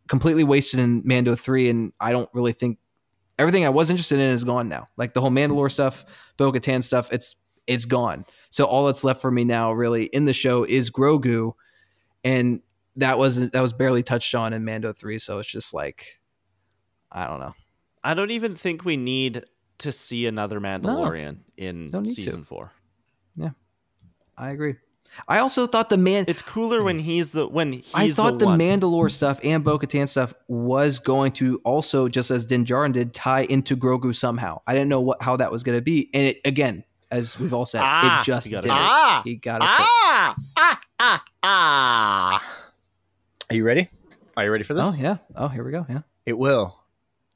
completely 0.08 0.42
wasted 0.42 0.80
in 0.80 1.02
Mando 1.04 1.36
3. 1.36 1.68
And 1.68 1.92
I 2.00 2.10
don't 2.10 2.28
really 2.32 2.52
think 2.52 2.78
everything 3.38 3.64
I 3.64 3.68
was 3.68 3.88
interested 3.88 4.18
in 4.18 4.30
is 4.30 4.42
gone 4.42 4.68
now. 4.68 4.88
Like 4.96 5.14
the 5.14 5.20
whole 5.20 5.30
Mandalore 5.30 5.70
stuff, 5.70 6.04
Bo 6.36 6.50
Katan 6.50 6.82
stuff, 6.82 7.12
it's 7.12 7.36
it's 7.68 7.84
gone. 7.84 8.24
So 8.50 8.64
all 8.64 8.86
that's 8.86 9.04
left 9.04 9.20
for 9.20 9.30
me 9.30 9.44
now, 9.44 9.72
really, 9.72 10.04
in 10.06 10.24
the 10.24 10.32
show 10.32 10.64
is 10.64 10.90
Grogu, 10.90 11.52
and 12.24 12.62
that 12.96 13.18
wasn't 13.18 13.52
that 13.52 13.60
was 13.60 13.72
barely 13.72 14.02
touched 14.02 14.34
on 14.34 14.52
in 14.52 14.64
Mando 14.64 14.92
three. 14.92 15.18
So 15.18 15.38
it's 15.38 15.50
just 15.50 15.74
like, 15.74 16.20
I 17.12 17.26
don't 17.26 17.40
know. 17.40 17.54
I 18.02 18.14
don't 18.14 18.30
even 18.30 18.54
think 18.54 18.84
we 18.84 18.96
need 18.96 19.44
to 19.78 19.92
see 19.92 20.26
another 20.26 20.60
Mandalorian 20.60 21.38
in 21.56 21.90
Don't 21.90 22.04
to. 22.04 22.10
season 22.10 22.44
four. 22.44 22.72
I 24.40 24.50
agree. 24.50 24.76
I 25.26 25.38
also 25.40 25.66
thought 25.66 25.90
the 25.90 25.96
man. 25.96 26.24
It's 26.28 26.42
cooler 26.42 26.84
when 26.84 27.00
he's 27.00 27.32
the 27.32 27.48
when 27.48 27.72
he's 27.72 27.92
I 27.92 28.10
thought 28.12 28.38
the, 28.38 28.46
one. 28.46 28.60
Mandalore 28.60 29.10
stuff 29.10 29.40
and 29.42 29.64
Bo 29.64 29.80
Katan 29.80 30.08
stuff 30.08 30.32
was 30.46 31.00
going 31.00 31.32
to 31.32 31.60
also, 31.64 32.08
just 32.08 32.30
as 32.30 32.44
Din 32.44 32.64
Djarin 32.64 32.92
did, 32.92 33.12
tie 33.12 33.42
into 33.42 33.76
Grogu 33.76 34.14
somehow. 34.14 34.60
I 34.64 34.74
didn't 34.74 34.90
know 34.90 35.00
what 35.00 35.20
how 35.20 35.36
that 35.38 35.50
was 35.50 35.64
going 35.64 35.76
to 35.76 35.82
be, 35.82 36.08
and 36.14 36.24
it 36.24 36.40
again, 36.44 36.84
as 37.10 37.38
we've 37.38 37.52
all 37.54 37.66
said, 37.66 37.80
Ah, 37.82 38.20
it 38.20 38.24
just 38.24 38.46
he 38.46 38.52
got 38.52 38.62
did. 38.62 38.68
it. 38.70 38.74
Ah, 38.74 39.22
he 39.24 39.34
got 39.36 39.56
it. 39.62 39.68
Ah, 39.68 40.34
ah, 40.56 40.80
ah, 41.00 41.24
ah. 41.42 42.58
Are 43.50 43.54
you 43.56 43.64
ready? 43.64 43.88
Are 44.36 44.44
you 44.44 44.50
ready 44.52 44.64
for 44.64 44.74
this? 44.74 44.86
Oh 44.98 45.02
yeah. 45.02 45.16
Oh, 45.34 45.48
here 45.48 45.64
we 45.64 45.72
go. 45.72 45.86
Yeah. 45.88 46.00
It 46.26 46.36
will. 46.38 46.76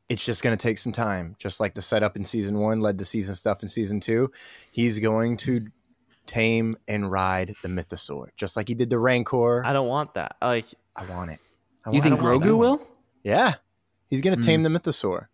It's 0.08 0.24
just 0.24 0.42
going 0.42 0.56
to 0.56 0.62
take 0.62 0.76
some 0.78 0.92
time. 0.92 1.36
Just 1.38 1.58
like 1.58 1.74
the 1.74 1.80
setup 1.82 2.16
in 2.16 2.24
season 2.24 2.58
one 2.58 2.80
led 2.80 2.98
to 2.98 3.04
season 3.04 3.34
stuff 3.34 3.62
in 3.62 3.68
season 3.68 3.98
two. 3.98 4.30
He's 4.70 4.98
going 4.98 5.38
to 5.38 5.68
tame 6.26 6.76
and 6.86 7.10
ride 7.10 7.54
the 7.62 7.68
mythosaur, 7.68 8.28
just 8.36 8.56
like 8.56 8.68
he 8.68 8.74
did 8.74 8.90
the 8.90 8.98
Rancor. 8.98 9.64
I 9.64 9.72
don't 9.72 9.88
want 9.88 10.14
that. 10.14 10.36
Like 10.42 10.66
I 10.94 11.04
want 11.06 11.30
it. 11.30 11.40
I 11.86 11.90
You 11.90 11.94
want 11.94 12.02
think. 12.04 12.20
I 12.20 12.22
Grogu 12.22 12.46
it. 12.46 12.52
will? 12.54 12.82
Yeah. 13.24 13.54
He's 14.08 14.20
going 14.20 14.36
to 14.38 14.42
tame 14.46 14.62
the 14.62 14.68
mythosaur. 14.68 15.28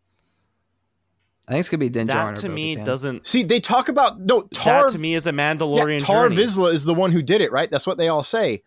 I 1.48 1.52
think 1.52 1.60
it's 1.60 1.68
gonna 1.70 1.78
be 1.78 1.88
Din 1.88 2.06
Djarin. 2.06 2.12
that 2.12 2.38
or 2.38 2.42
to 2.42 2.48
me 2.50 2.76
Bo-Katan. 2.76 2.84
doesn't. 2.84 3.26
See, 3.26 3.42
they 3.42 3.58
talk 3.58 3.88
about 3.88 4.20
no 4.20 4.42
Tar. 4.42 4.84
that 4.84 4.92
to 4.92 4.98
me 4.98 5.14
is 5.14 5.26
a 5.26 5.30
yeah, 5.30 5.54
Mandalorian 5.54 5.98
Tar 5.98 6.28
journey. 6.28 6.42
Vizsla 6.42 6.72
is 6.74 6.84
the 6.84 6.94
one 6.94 7.10
who 7.12 7.22
did 7.22 7.40
it, 7.40 7.50
right? 7.50 7.70
That's 7.70 7.86
what 7.86 7.96
they 7.96 8.08
all 8.08 8.22
say. 8.22 8.62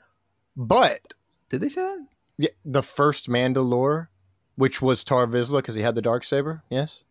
But 0.57 1.13
Did 1.49 1.61
they 1.61 1.69
say 1.69 1.81
that? 1.81 2.07
yeah, 2.39 2.49
the 2.65 2.81
first 2.83 3.29
Mandalore, 3.29 4.07
which 4.55 4.81
was 4.81 5.03
Tar 5.03 5.27
Vizsla 5.27 5.57
because 5.57 5.75
he 5.75 5.81
had 5.83 5.93
the 5.95 6.01
dark 6.01 6.23
saber. 6.23 6.63
Yes. 6.69 7.03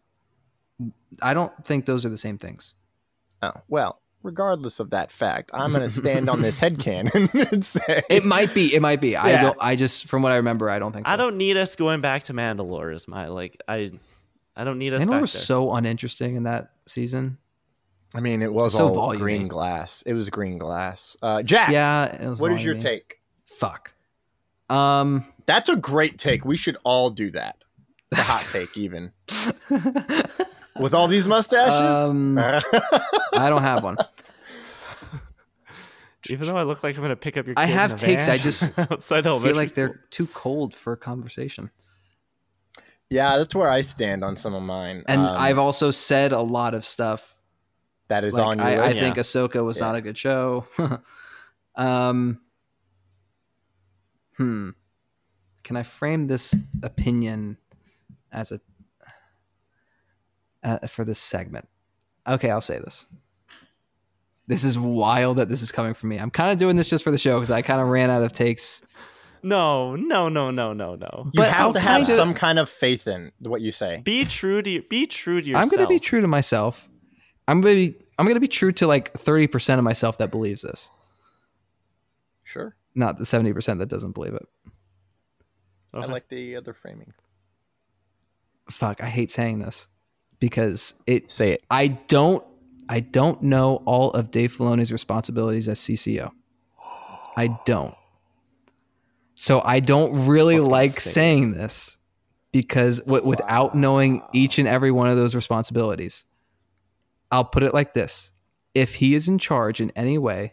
I 1.22 1.34
don't 1.34 1.52
think 1.64 1.86
those 1.86 2.04
are 2.04 2.08
the 2.08 2.18
same 2.18 2.36
things. 2.36 2.74
Oh 3.40 3.52
well. 3.68 4.00
Regardless 4.22 4.80
of 4.80 4.90
that 4.90 5.10
fact, 5.10 5.50
I'm 5.54 5.70
going 5.70 5.82
to 5.82 5.88
stand 5.88 6.28
on 6.28 6.42
this 6.42 6.60
headcanon 6.60 7.32
and 7.52 7.64
say 7.64 8.02
It 8.10 8.22
might 8.22 8.52
be. 8.52 8.74
It 8.74 8.82
might 8.82 9.00
be. 9.00 9.16
I 9.16 9.40
don't. 9.40 9.56
I 9.58 9.76
just 9.76 10.08
from 10.08 10.20
what 10.20 10.30
I 10.30 10.36
remember, 10.36 10.68
I 10.68 10.78
don't 10.78 10.92
think. 10.92 11.06
So. 11.06 11.12
I 11.14 11.16
don't 11.16 11.38
need 11.38 11.56
us 11.56 11.74
going 11.74 12.02
back 12.02 12.24
to 12.24 12.34
Mandalore. 12.34 12.94
Is 12.94 13.08
my 13.08 13.28
like 13.28 13.56
I. 13.66 13.92
I 14.56 14.64
don't 14.64 14.78
need 14.78 14.92
us 14.92 15.02
Mandalore 15.02 15.06
back 15.06 15.10
there. 15.12 15.20
was 15.22 15.32
so 15.32 15.72
uninteresting 15.72 16.36
in 16.36 16.42
that 16.44 16.72
season. 16.86 17.38
I 18.14 18.20
mean, 18.20 18.42
it 18.42 18.52
was 18.52 18.74
So 18.74 18.88
all 18.94 19.10
volumey. 19.14 19.18
green 19.18 19.48
glass. 19.48 20.02
It 20.02 20.14
was 20.14 20.30
green 20.30 20.58
glass. 20.58 21.16
Uh, 21.22 21.42
Jack, 21.42 21.70
Yeah. 21.70 22.06
It 22.06 22.28
was 22.28 22.40
what 22.40 22.52
is 22.52 22.64
your 22.64 22.74
take? 22.74 23.20
Fuck. 23.46 23.94
Um. 24.68 25.24
That's 25.46 25.68
a 25.68 25.76
great 25.76 26.16
take. 26.18 26.44
We 26.44 26.56
should 26.56 26.76
all 26.84 27.10
do 27.10 27.30
that. 27.32 27.56
It's 28.12 28.20
a 28.20 28.22
hot 28.24 28.46
take, 28.52 28.76
even 28.76 29.12
with 30.78 30.94
all 30.94 31.08
these 31.08 31.26
mustaches. 31.28 31.70
Um, 32.08 32.38
I 32.38 33.48
don't 33.48 33.62
have 33.62 33.82
one. 33.82 33.96
Even 36.28 36.46
though 36.46 36.56
I 36.56 36.62
look 36.64 36.82
like 36.84 36.96
I'm 36.96 37.02
gonna 37.02 37.16
pick 37.16 37.36
up 37.36 37.46
your. 37.46 37.54
I 37.56 37.64
kid 37.64 37.72
in 37.72 37.78
have 37.78 37.96
takes, 37.96 38.26
van 38.26 38.34
I 38.34 38.38
just 38.38 38.78
outside 38.78 39.24
feel 39.24 39.32
elementary 39.32 39.54
like 39.54 39.72
they're 39.72 40.00
too 40.10 40.26
cold 40.28 40.74
for 40.74 40.94
conversation. 40.94 41.70
Yeah, 43.10 43.36
that's 43.38 43.54
where 43.54 43.70
I 43.70 43.80
stand 43.82 44.24
on 44.24 44.36
some 44.36 44.54
of 44.54 44.62
mine. 44.62 45.02
And 45.06 45.20
Um, 45.20 45.36
I've 45.36 45.58
also 45.58 45.90
said 45.90 46.32
a 46.32 46.40
lot 46.40 46.74
of 46.74 46.84
stuff. 46.84 47.36
that 48.08 48.24
is 48.24 48.34
Like, 48.34 48.46
on 48.46 48.58
your 48.58 48.66
I, 48.66 48.72
I 48.74 48.86
list. 48.86 48.98
think 49.00 49.16
Ahsoka 49.16 49.64
was 49.64 49.78
Yeah. 49.78 49.86
not 49.86 49.94
a 49.96 50.00
good 50.00 50.16
show. 50.18 50.66
um. 51.76 52.40
Hmm. 54.36 54.70
Can 55.62 55.76
I 55.76 55.82
frame 55.82 56.26
this 56.26 56.54
opinion 56.82 57.58
as 58.32 58.50
a 58.52 58.60
uh, 60.62 60.86
for 60.86 61.04
this 61.04 61.18
segment? 61.18 61.68
Okay, 62.26 62.50
I'll 62.50 62.60
say 62.60 62.78
this. 62.78 63.06
This 64.46 64.64
is 64.64 64.78
wild 64.78 65.36
that 65.36 65.48
this 65.48 65.62
is 65.62 65.70
coming 65.70 65.94
from 65.94 66.08
me. 66.08 66.16
I'm 66.18 66.30
kind 66.30 66.50
of 66.50 66.58
doing 66.58 66.76
this 66.76 66.88
just 66.88 67.04
for 67.04 67.10
the 67.12 67.18
show 67.18 67.36
because 67.38 67.50
I 67.50 67.62
kind 67.62 67.80
of 67.80 67.86
ran 67.88 68.10
out 68.10 68.22
of 68.22 68.32
takes. 68.32 68.82
No, 69.42 69.96
no, 69.96 70.28
no, 70.28 70.50
no, 70.50 70.72
no, 70.72 70.94
no. 70.94 71.30
you 71.32 71.40
but 71.40 71.50
have 71.50 71.60
I'll 71.60 71.72
to 71.72 71.80
have 71.80 72.02
kinda- 72.02 72.16
some 72.16 72.34
kind 72.34 72.58
of 72.58 72.68
faith 72.68 73.06
in 73.06 73.32
what 73.40 73.60
you 73.60 73.70
say. 73.70 74.02
Be 74.04 74.24
true 74.24 74.62
to 74.62 74.82
be 74.82 75.06
true 75.06 75.40
to 75.40 75.48
yourself. 75.48 75.62
I'm 75.64 75.68
going 75.76 75.86
to 75.86 75.88
be 75.88 75.98
true 75.98 76.20
to 76.20 76.26
myself. 76.26 76.88
I'm 77.48 77.60
going 77.60 77.74
to 77.74 77.92
be 77.92 78.04
I'm 78.18 78.26
going 78.26 78.34
to 78.36 78.40
be 78.40 78.48
true 78.48 78.72
to 78.72 78.86
like 78.86 79.12
30% 79.14 79.78
of 79.78 79.84
myself 79.84 80.18
that 80.18 80.30
believes 80.30 80.62
this. 80.62 80.90
Sure, 82.42 82.74
Not 82.94 83.16
the 83.16 83.24
70% 83.24 83.78
that 83.78 83.86
doesn't 83.86 84.12
believe 84.12 84.34
it. 84.34 84.46
I 85.94 86.04
like 86.06 86.28
the 86.28 86.56
other 86.56 86.72
framing. 86.74 87.14
Fuck, 88.70 89.00
I 89.02 89.08
hate 89.08 89.30
saying 89.30 89.60
this 89.60 89.88
because 90.38 90.94
it 91.06 91.32
Say 91.32 91.52
it. 91.52 91.62
I 91.70 91.86
don't 91.88 92.44
I 92.88 93.00
don't 93.00 93.40
know 93.42 93.82
all 93.86 94.10
of 94.12 94.30
Dave 94.30 94.52
Filoni's 94.56 94.90
responsibilities 94.92 95.68
as 95.68 95.78
CCO. 95.80 96.30
I 97.36 97.56
don't. 97.64 97.94
So 99.40 99.62
I 99.64 99.80
don't 99.80 100.26
really 100.26 100.60
like 100.60 100.90
say 100.90 101.10
it. 101.10 101.14
saying 101.14 101.52
this 101.52 101.98
because 102.52 103.00
w- 103.00 103.24
without 103.24 103.74
knowing 103.74 104.22
each 104.34 104.58
and 104.58 104.68
every 104.68 104.90
one 104.90 105.08
of 105.08 105.16
those 105.16 105.34
responsibilities, 105.34 106.26
I'll 107.30 107.46
put 107.46 107.62
it 107.62 107.72
like 107.72 107.94
this: 107.94 108.32
if 108.74 108.96
he 108.96 109.14
is 109.14 109.28
in 109.28 109.38
charge 109.38 109.80
in 109.80 109.92
any 109.96 110.18
way, 110.18 110.52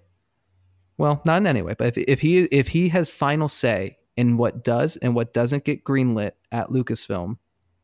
well, 0.97 1.21
not 1.25 1.35
in 1.35 1.47
any 1.47 1.61
way, 1.61 1.75
but 1.77 1.87
if 1.87 1.97
if 1.97 2.21
he 2.21 2.43
if 2.43 2.69
he 2.69 2.87
has 2.87 3.09
final 3.09 3.49
say 3.49 3.97
in 4.15 4.37
what 4.37 4.63
does 4.63 4.95
and 4.95 5.13
what 5.13 5.33
doesn't 5.33 5.65
get 5.65 5.83
greenlit 5.83 6.31
at 6.53 6.69
Lucasfilm, 6.69 7.39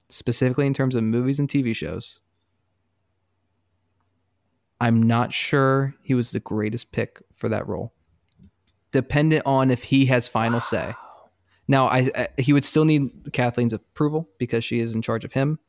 specifically 0.08 0.68
in 0.68 0.74
terms 0.74 0.96
of 0.96 1.04
movies 1.04 1.38
and 1.38 1.50
TV 1.50 1.76
shows, 1.76 2.22
I'm 4.80 5.04
not 5.04 5.34
sure 5.34 5.96
he 6.02 6.14
was 6.14 6.32
the 6.32 6.40
greatest 6.40 6.94
pick 6.94 7.22
for 7.34 7.50
that 7.50 7.68
role. 7.68 7.92
Dependent 8.94 9.44
on 9.46 9.72
if 9.72 9.84
he 9.84 10.06
has 10.06 10.30
final 10.30 10.62
say. 10.62 10.94
Now, 11.68 11.88
I, 11.88 12.10
I 12.16 12.28
he 12.38 12.54
would 12.54 12.64
still 12.64 12.86
need 12.86 13.34
Kathleen's 13.34 13.74
approval 13.74 14.30
because 14.38 14.64
she 14.64 14.80
is 14.80 14.96
in 14.96 15.02
charge 15.02 15.26
of 15.26 15.34
him. 15.34 15.60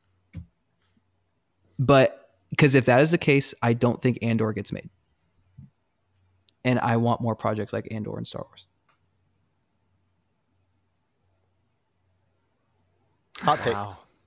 But 1.78 2.30
because 2.50 2.74
if 2.76 2.84
that 2.84 3.00
is 3.00 3.10
the 3.10 3.18
case, 3.18 3.54
I 3.62 3.72
don't 3.72 4.00
think 4.00 4.18
Andor 4.22 4.52
gets 4.52 4.70
made. 4.72 4.90
And 6.64 6.78
I 6.78 6.98
want 6.98 7.20
more 7.20 7.34
projects 7.34 7.72
like 7.72 7.88
Andor 7.90 8.16
and 8.16 8.26
Star 8.26 8.44
Wars. 8.48 8.66
Hot 13.40 13.60
take. 13.60 13.76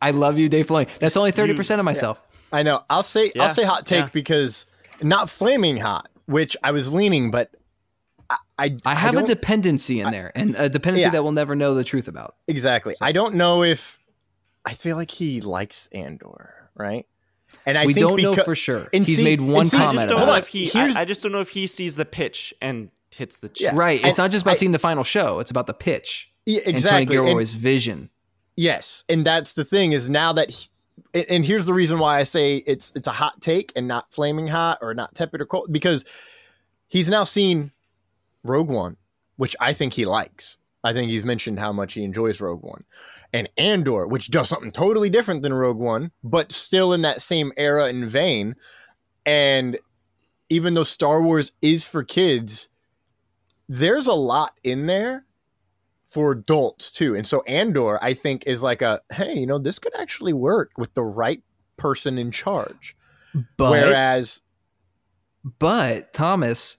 I 0.01 0.11
love 0.11 0.37
you, 0.37 0.49
Dave 0.49 0.67
Filoni. 0.67 0.97
That's 0.99 1.17
only 1.17 1.31
thirty 1.31 1.53
percent 1.53 1.79
of 1.79 1.85
myself. 1.85 2.21
I 2.51 2.63
know. 2.63 2.83
I'll 2.89 3.03
say 3.03 3.31
Yeah, 3.35 3.43
I'll 3.43 3.49
say 3.49 3.63
hot 3.63 3.85
take 3.85 4.05
yeah. 4.05 4.09
because 4.11 4.65
not 5.01 5.29
flaming 5.29 5.77
hot, 5.77 6.09
which 6.25 6.57
I 6.63 6.71
was 6.71 6.93
leaning, 6.93 7.29
but 7.31 7.51
I 8.29 8.37
I, 8.59 8.75
I 8.85 8.95
have 8.95 9.15
a 9.15 9.23
dependency 9.23 9.99
in 10.01 10.11
there, 10.11 10.31
and 10.35 10.55
a 10.57 10.67
dependency 10.69 11.03
Yeah. 11.05 11.11
that 11.11 11.23
we'll 11.23 11.31
never 11.31 11.55
know 11.55 11.73
the 11.75 11.83
truth 11.83 12.07
about. 12.07 12.35
exactly. 12.47 12.95
I 13.01 13.11
don't 13.11 13.35
know 13.35 13.63
if 13.63 13.99
I 14.65 14.73
feel 14.73 14.97
like 14.97 15.11
he 15.11 15.41
likes 15.41 15.87
Andor, 15.93 16.69
right? 16.75 17.05
And 17.65 17.77
I 17.77 17.85
we 17.85 17.93
think 17.93 18.07
don't 18.07 18.21
know 18.21 18.33
for 18.43 18.55
sure. 18.55 18.89
and 18.93 19.05
He's 19.07 19.17
see- 19.17 19.23
made 19.23 19.39
one 19.41 19.65
see- 19.65 19.77
I 19.77 19.79
comment 19.79 19.97
just 19.99 20.09
don't 20.09 20.17
Hold 20.17 20.27
know 20.27 20.33
on, 20.33 20.39
if 20.39 20.47
he. 20.47 20.69
I, 20.75 21.01
I 21.01 21.05
just 21.05 21.23
don't 21.23 21.31
know 21.31 21.39
if 21.39 21.49
he 21.49 21.67
sees 21.67 21.95
the 21.95 22.03
pitch 22.05 22.53
and 22.61 22.89
hits 23.15 23.37
the. 23.37 23.49
Yeah. 23.55 23.69
chip. 23.69 23.77
Right. 23.77 24.03
It's 24.03 24.17
not 24.17 24.31
just 24.31 24.43
about 24.43 24.51
I- 24.51 24.57
seeing 24.57 24.73
the 24.73 24.79
final 24.79 25.03
show. 25.05 25.39
It's 25.39 25.51
about 25.51 25.67
the 25.67 25.73
pitch. 25.73 26.31
Yeah, 26.45 26.59
And 26.65 26.69
exactly. 26.75 27.05
Tony 27.15 27.17
And- 27.19 27.27
Gilroy's 27.29 27.53
vision. 27.53 28.09
Yes, 28.55 29.03
and 29.07 29.23
that's 29.25 29.53
the 29.53 29.63
thing 29.63 29.91
is 29.93 30.09
now 30.09 30.33
that, 30.33 30.49
he, 30.49 30.67
and- 31.13 31.25
and 31.29 31.45
here's 31.45 31.65
the 31.67 31.73
reason 31.73 31.99
why 31.99 32.17
I 32.19 32.23
say 32.23 32.57
it's 32.57 32.91
it's 32.95 33.07
a 33.07 33.11
hot 33.11 33.39
take 33.39 33.71
and 33.75 33.87
not 33.87 34.11
flaming 34.11 34.47
hot 34.47 34.79
or 34.81 34.93
not 34.93 35.13
tepid 35.15 35.39
or 35.41 35.45
cold 35.45 35.71
because 35.71 36.03
he's 36.89 37.07
now 37.07 37.23
seen 37.23 37.71
Rogue 38.43 38.69
One, 38.69 38.97
which 39.35 39.55
I 39.59 39.73
think 39.73 39.93
he 39.93 40.05
likes. 40.05 40.59
I 40.83 40.93
think 40.93 41.09
he's 41.11 41.23
mentioned 41.23 41.59
how 41.59 41.73
much 41.73 41.93
he 41.93 42.03
enjoys 42.03 42.39
Rogue 42.39 42.63
One, 42.63 42.83
and 43.33 43.49
Andor, 43.57 44.07
which 44.07 44.29
does 44.29 44.47
something 44.47 44.71
totally 44.71 45.09
different 45.09 45.41
than 45.41 45.53
Rogue 45.53 45.77
One, 45.77 46.11
but 46.23 46.51
still 46.51 46.93
in 46.93 47.01
that 47.01 47.21
same 47.21 47.51
era 47.57 47.85
and 47.85 48.07
vein. 48.07 48.55
And 49.25 49.77
even 50.49 50.73
though 50.75 50.83
Star 50.83 51.21
Wars 51.21 51.51
is 51.61 51.85
for 51.85 52.03
kids, 52.03 52.69
there's 53.67 54.07
a 54.07 54.13
lot 54.13 54.53
in 54.63 54.85
there 54.85 55.25
for 56.05 56.31
adults 56.31 56.91
too. 56.91 57.15
And 57.15 57.27
so 57.27 57.41
Andor, 57.41 58.01
I 58.01 58.13
think, 58.13 58.45
is 58.47 58.63
like 58.63 58.81
a 58.81 59.01
hey, 59.11 59.39
you 59.39 59.45
know, 59.45 59.59
this 59.59 59.79
could 59.79 59.93
actually 59.99 60.33
work 60.33 60.71
with 60.77 60.93
the 60.93 61.03
right 61.03 61.43
person 61.75 62.17
in 62.17 62.31
charge. 62.31 62.95
But 63.57 63.71
Whereas, 63.71 64.41
but 65.59 66.13
Thomas, 66.13 66.77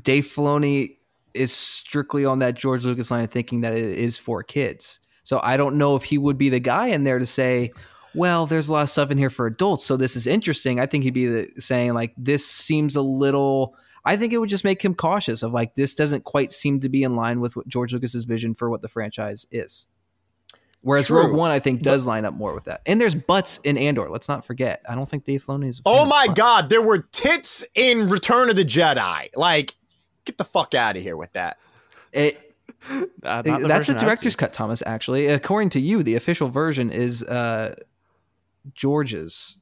Dave 0.00 0.24
Filoni 0.24 0.96
is 1.34 1.52
strictly 1.52 2.24
on 2.24 2.40
that 2.40 2.54
George 2.54 2.84
Lucas 2.84 3.10
line 3.10 3.24
of 3.24 3.30
thinking 3.30 3.60
that 3.60 3.72
it 3.72 3.84
is 3.84 4.18
for 4.18 4.42
kids. 4.42 5.00
So 5.22 5.40
I 5.42 5.56
don't 5.56 5.76
know 5.76 5.96
if 5.96 6.04
he 6.04 6.18
would 6.18 6.38
be 6.38 6.48
the 6.48 6.60
guy 6.60 6.88
in 6.88 7.04
there 7.04 7.18
to 7.18 7.26
say, 7.26 7.70
well, 8.14 8.46
there's 8.46 8.68
a 8.68 8.72
lot 8.72 8.82
of 8.82 8.90
stuff 8.90 9.10
in 9.10 9.18
here 9.18 9.30
for 9.30 9.46
adults, 9.46 9.84
so 9.84 9.96
this 9.96 10.16
is 10.16 10.26
interesting. 10.26 10.80
I 10.80 10.86
think 10.86 11.04
he'd 11.04 11.14
be 11.14 11.26
the, 11.26 11.48
saying 11.60 11.94
like 11.94 12.12
this 12.16 12.46
seems 12.46 12.96
a 12.96 13.02
little. 13.02 13.76
I 14.04 14.16
think 14.16 14.32
it 14.32 14.38
would 14.38 14.48
just 14.48 14.64
make 14.64 14.82
him 14.82 14.94
cautious 14.94 15.42
of 15.42 15.52
like 15.52 15.74
this 15.74 15.94
doesn't 15.94 16.24
quite 16.24 16.52
seem 16.52 16.80
to 16.80 16.88
be 16.88 17.02
in 17.02 17.14
line 17.14 17.40
with 17.40 17.54
what 17.54 17.68
George 17.68 17.92
Lucas's 17.92 18.24
vision 18.24 18.54
for 18.54 18.70
what 18.70 18.82
the 18.82 18.88
franchise 18.88 19.46
is. 19.50 19.88
Whereas 20.82 21.08
True. 21.08 21.26
Rogue 21.26 21.36
One, 21.36 21.50
I 21.50 21.58
think, 21.58 21.80
does 21.80 22.06
line 22.06 22.24
up 22.24 22.32
more 22.32 22.54
with 22.54 22.64
that. 22.64 22.80
And 22.86 23.00
there's 23.00 23.22
butts 23.24 23.58
in 23.58 23.76
Andor. 23.76 24.08
Let's 24.08 24.28
not 24.28 24.44
forget. 24.44 24.82
I 24.88 24.94
don't 24.94 25.08
think 25.08 25.24
Dave 25.24 25.44
Filoni 25.44 25.68
is. 25.68 25.82
oh 25.84 26.06
my 26.06 26.26
god, 26.34 26.70
there 26.70 26.82
were 26.82 26.98
tits 27.12 27.66
in 27.74 28.08
Return 28.08 28.48
of 28.48 28.56
the 28.56 28.64
Jedi. 28.64 29.28
Like, 29.36 29.74
get 30.24 30.38
the 30.38 30.44
fuck 30.44 30.74
out 30.74 30.96
of 30.96 31.02
here 31.02 31.16
with 31.16 31.32
that. 31.32 31.58
It, 32.12 32.46
Uh, 32.88 33.06
not 33.22 33.44
the 33.44 33.66
that's 33.68 33.88
a 33.90 33.94
director's 33.94 34.36
cut, 34.36 34.54
Thomas. 34.54 34.82
Actually, 34.86 35.26
according 35.26 35.68
to 35.70 35.80
you, 35.80 36.02
the 36.02 36.14
official 36.14 36.48
version 36.48 36.90
is 36.90 37.22
uh, 37.22 37.74
George's. 38.74 39.58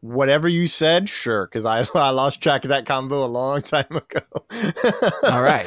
Whatever 0.00 0.46
you 0.48 0.66
said, 0.68 1.08
sure, 1.08 1.46
because 1.46 1.66
I, 1.66 1.84
I 1.94 2.10
lost 2.10 2.42
track 2.42 2.64
of 2.64 2.68
that 2.68 2.86
combo 2.86 3.24
a 3.24 3.26
long 3.26 3.62
time 3.62 3.86
ago. 3.90 4.20
All 5.24 5.42
right, 5.42 5.66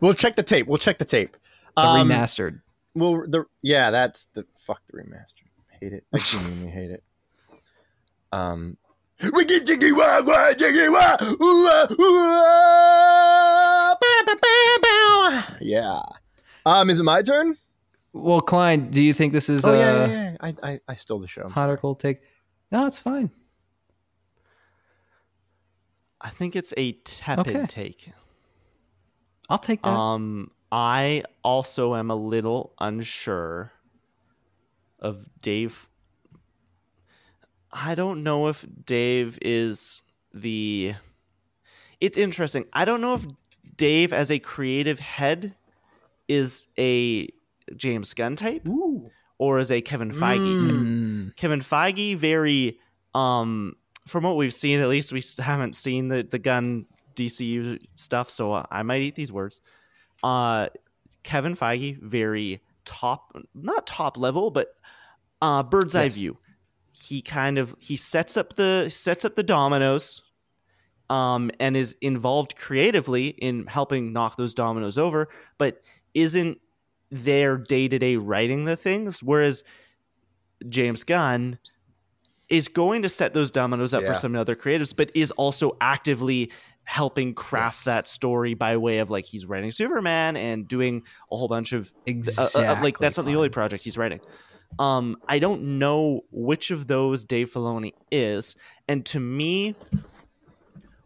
we'll 0.00 0.14
check 0.14 0.36
the 0.36 0.42
tape. 0.42 0.66
We'll 0.66 0.78
check 0.78 0.98
the 0.98 1.04
tape. 1.04 1.36
the 1.76 1.82
Um, 1.82 2.08
remastered. 2.08 2.60
Well, 2.94 3.24
the 3.26 3.44
yeah, 3.62 3.90
that's 3.90 4.26
the 4.26 4.46
fuck 4.56 4.80
the 4.90 4.98
remaster. 4.98 5.42
Hate 5.80 5.92
it. 5.92 6.04
I 6.14 6.18
genuinely 6.18 6.70
hate 6.70 6.90
it. 6.92 7.02
Um, 8.32 8.76
we 9.34 9.44
get 9.44 9.66
jiggy 9.66 9.92
wah 9.92 10.20
wah 10.24 10.52
jiggy 10.54 10.88
wah. 10.88 11.16
ooh, 11.22 11.68
ah, 11.68 11.86
ooh, 11.92 12.20
ah, 12.44 13.96
ba, 14.00 14.06
ba, 14.26 14.34
ba, 14.40 14.78
bow. 14.82 15.42
Yeah. 15.60 16.00
Um, 16.66 16.90
is 16.90 16.98
it 17.00 17.04
my 17.04 17.22
turn? 17.22 17.56
Well, 18.12 18.40
Klein, 18.40 18.90
do 18.90 19.00
you 19.00 19.12
think 19.12 19.32
this 19.32 19.48
is 19.48 19.64
oh 19.64 19.70
uh, 19.70 19.74
yeah, 19.74 20.06
yeah, 20.06 20.06
yeah. 20.08 20.36
I, 20.40 20.54
I 20.72 20.80
I 20.88 20.94
stole 20.96 21.18
the 21.20 21.28
show. 21.28 21.42
I'm 21.42 21.52
hot 21.52 21.68
or 21.70 21.76
cold 21.76 22.00
take? 22.00 22.18
No, 22.72 22.86
it's 22.86 22.98
fine. 22.98 23.30
I 26.20 26.28
think 26.28 26.54
it's 26.56 26.74
a 26.76 26.92
tepid 26.92 27.56
Okay. 27.56 27.66
take. 27.66 28.10
I'll 29.48 29.58
take 29.58 29.82
that. 29.82 29.88
Um, 29.90 30.50
I 30.70 31.24
also 31.42 31.94
am 31.94 32.10
a 32.10 32.14
little 32.14 32.74
unsure 32.80 33.72
of 35.00 35.26
Dave. 35.40 35.88
I 37.72 37.94
don't 37.94 38.22
know 38.22 38.48
if 38.48 38.66
Dave 38.84 39.38
is 39.42 40.02
the. 40.32 40.94
It's 42.00 42.18
interesting. 42.18 42.66
I 42.72 42.84
don't 42.84 43.00
know 43.00 43.14
if 43.14 43.26
Dave, 43.76 44.12
as 44.12 44.30
a 44.30 44.38
creative 44.38 44.98
head, 44.98 45.54
is 46.28 46.66
a 46.78 47.28
James 47.76 48.14
Gunn 48.14 48.36
type 48.36 48.66
or 49.38 49.58
is 49.58 49.72
a 49.72 49.80
Kevin 49.80 50.12
Feige 50.12 50.60
type. 50.60 50.70
Mm. 50.70 51.36
Kevin 51.36 51.60
Feige 51.60 52.16
very 52.16 52.78
um 53.14 53.74
from 54.06 54.24
what 54.24 54.36
we've 54.36 54.54
seen 54.54 54.80
at 54.80 54.88
least 54.88 55.12
we 55.12 55.22
haven't 55.38 55.74
seen 55.74 56.08
the 56.08 56.22
the 56.22 56.38
Gunn 56.38 56.86
DCU 57.16 57.78
stuff 57.94 58.30
so 58.30 58.52
uh, 58.52 58.66
I 58.70 58.82
might 58.82 59.02
eat 59.02 59.14
these 59.14 59.32
words. 59.32 59.60
Uh 60.22 60.68
Kevin 61.22 61.56
Feige 61.56 62.00
very 62.00 62.60
top 62.84 63.36
not 63.54 63.86
top 63.86 64.16
level 64.16 64.50
but 64.50 64.74
uh 65.42 65.62
bird's 65.62 65.96
eye 65.96 66.08
view. 66.10 66.38
He 66.92 67.22
kind 67.22 67.58
of 67.58 67.74
he 67.78 67.96
sets 67.96 68.36
up 68.36 68.56
the 68.56 68.88
sets 68.90 69.24
up 69.24 69.34
the 69.36 69.42
dominoes 69.42 70.22
um 71.08 71.50
and 71.60 71.76
is 71.76 71.96
involved 72.00 72.56
creatively 72.56 73.28
in 73.28 73.66
helping 73.66 74.12
knock 74.12 74.36
those 74.36 74.54
dominoes 74.54 74.96
over 74.98 75.28
but 75.58 75.82
isn't 76.14 76.58
there 77.10 77.56
day 77.56 77.88
to 77.88 77.98
day 77.98 78.16
writing 78.16 78.64
the 78.64 78.76
things 78.76 79.20
whereas 79.22 79.64
James 80.68 81.04
Gunn 81.04 81.58
is 82.48 82.68
going 82.68 83.02
to 83.02 83.08
set 83.08 83.32
those 83.34 83.50
dominoes 83.50 83.94
up 83.94 84.02
Yeah. 84.02 84.08
for 84.08 84.14
some 84.14 84.34
other 84.36 84.56
creatives, 84.56 84.94
but 84.94 85.10
is 85.14 85.30
also 85.32 85.76
actively 85.80 86.50
helping 86.84 87.32
craft 87.34 87.78
Yes. 87.78 87.84
that 87.84 88.08
story 88.08 88.54
by 88.54 88.76
way 88.76 88.98
of 88.98 89.08
like 89.10 89.24
he's 89.24 89.46
writing 89.46 89.70
Superman 89.70 90.36
and 90.36 90.66
doing 90.66 91.02
a 91.30 91.36
whole 91.36 91.48
bunch 91.48 91.72
of 91.72 91.86
uh, 91.86 91.90
uh, 92.00 92.10
Exactly. 92.10 92.82
like 92.82 92.98
that's 92.98 93.16
not 93.16 93.26
the 93.26 93.36
only 93.36 93.48
project 93.50 93.84
he's 93.84 93.96
writing. 93.96 94.20
Um, 94.78 95.16
I 95.28 95.38
don't 95.38 95.78
know 95.78 96.22
which 96.30 96.70
of 96.70 96.86
those 96.86 97.24
Dave 97.24 97.50
Filoni 97.52 97.92
is, 98.10 98.56
and 98.88 99.04
to 99.06 99.20
me, 99.20 99.74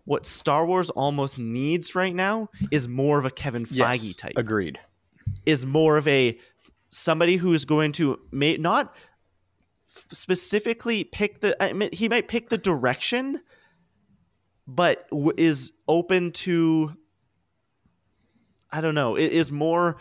what 0.04 0.26
Star 0.26 0.66
Wars 0.66 0.90
almost 0.90 1.38
needs 1.38 1.94
right 1.94 2.14
now 2.14 2.50
is 2.70 2.86
more 2.86 3.18
of 3.18 3.24
a 3.24 3.30
Kevin 3.30 3.66
Yes, 3.70 4.04
Feige 4.04 4.18
type 4.18 4.32
Agreed. 4.36 4.78
is 5.46 5.64
more 5.64 5.96
of 5.96 6.06
a 6.06 6.38
somebody 6.90 7.36
who 7.36 7.52
is 7.52 7.64
going 7.64 7.92
to 7.92 8.20
may 8.30 8.56
not 8.56 8.94
specifically 9.88 11.04
pick 11.04 11.40
the 11.40 11.60
I 11.62 11.72
mean, 11.72 11.90
he 11.92 12.08
might 12.08 12.28
pick 12.28 12.48
the 12.48 12.58
direction 12.58 13.40
but 14.66 15.08
w- 15.10 15.32
is 15.36 15.72
open 15.88 16.32
to 16.32 16.94
I 18.72 18.80
don't 18.80 18.94
know 18.94 19.16
it 19.16 19.32
is 19.32 19.52
more 19.52 19.96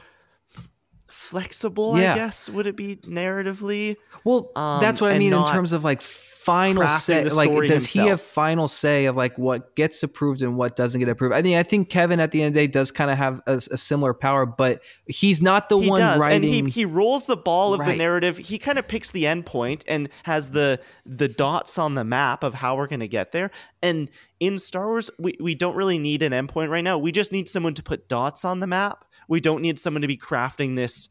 flexible 1.14 1.98
Yeah. 1.98 2.14
I 2.14 2.16
guess 2.16 2.50
would 2.50 2.68
it 2.68 2.76
be 2.76 2.98
narratively 2.98 3.96
Well, 4.24 4.52
um, 4.56 4.82
that's 4.82 5.00
what 5.00 5.12
I 5.12 5.20
mean 5.20 5.34
in 5.34 5.46
terms 5.48 5.72
of 5.72 5.84
like 5.84 6.02
final 6.44 6.88
say. 6.90 7.30
Like, 7.30 7.50
does 7.68 7.92
he 7.92 8.00
have 8.00 8.22
final 8.22 8.68
say 8.68 9.06
of 9.06 9.16
like 9.16 9.38
what 9.38 9.76
gets 9.76 10.04
approved 10.04 10.42
and 10.42 10.58
what 10.58 10.76
doesn't 10.76 11.00
get 11.00 11.10
approved? 11.10 11.34
I 11.34 11.42
mean, 11.42 11.58
I 11.58 11.64
think 11.64 11.90
Kevin 11.90 12.20
at 12.20 12.32
the 12.32 12.42
end 12.42 12.50
of 12.50 12.54
the 12.54 12.60
day 12.62 12.68
does 12.68 12.92
kind 12.92 13.10
of 13.10 13.18
have 13.18 13.42
a, 13.48 13.56
a 13.56 13.78
similar 13.78 14.14
power, 14.14 14.46
but 14.46 14.82
he's 15.08 15.42
not 15.42 15.70
the 15.70 15.80
he 15.80 15.90
one 15.90 16.02
does, 16.02 16.20
writing. 16.20 16.36
and 16.36 16.70
he 16.70 16.82
he 16.82 16.86
rolls 16.86 17.26
the 17.26 17.38
ball 17.38 17.74
of 17.74 17.86
the 17.86 17.96
narrative. 17.96 18.38
He 18.38 18.60
kind 18.60 18.78
of 18.78 18.88
picks 18.88 19.12
the 19.12 19.26
end 19.26 19.46
point 19.46 19.84
and 19.88 20.10
has 20.24 20.52
the 20.52 20.80
the 21.06 21.30
dots 21.30 21.78
on 21.78 21.96
the 21.96 22.04
map 22.04 22.44
of 22.44 22.56
how 22.56 22.76
we're 22.76 22.88
going 22.88 23.00
to 23.00 23.08
get 23.08 23.32
there. 23.32 23.50
And 23.82 24.10
in 24.40 24.60
Star 24.60 24.88
Wars, 24.88 25.10
we 25.18 25.38
we 25.40 25.56
don't 25.56 25.76
really 25.76 26.00
need 26.00 26.22
an 26.24 26.34
endpoint 26.34 26.70
right 26.70 26.84
now. 26.84 26.98
We 26.98 27.12
just 27.12 27.32
need 27.32 27.48
someone 27.48 27.74
to 27.76 27.84
put 27.84 28.10
dots 28.10 28.44
on 28.44 28.60
the 28.60 28.68
map. 28.68 29.06
We 29.34 29.42
don't 29.42 29.64
need 29.64 29.80
someone 29.80 30.04
to 30.04 30.08
be 30.08 30.16
crafting 30.16 30.76
this 30.76 31.10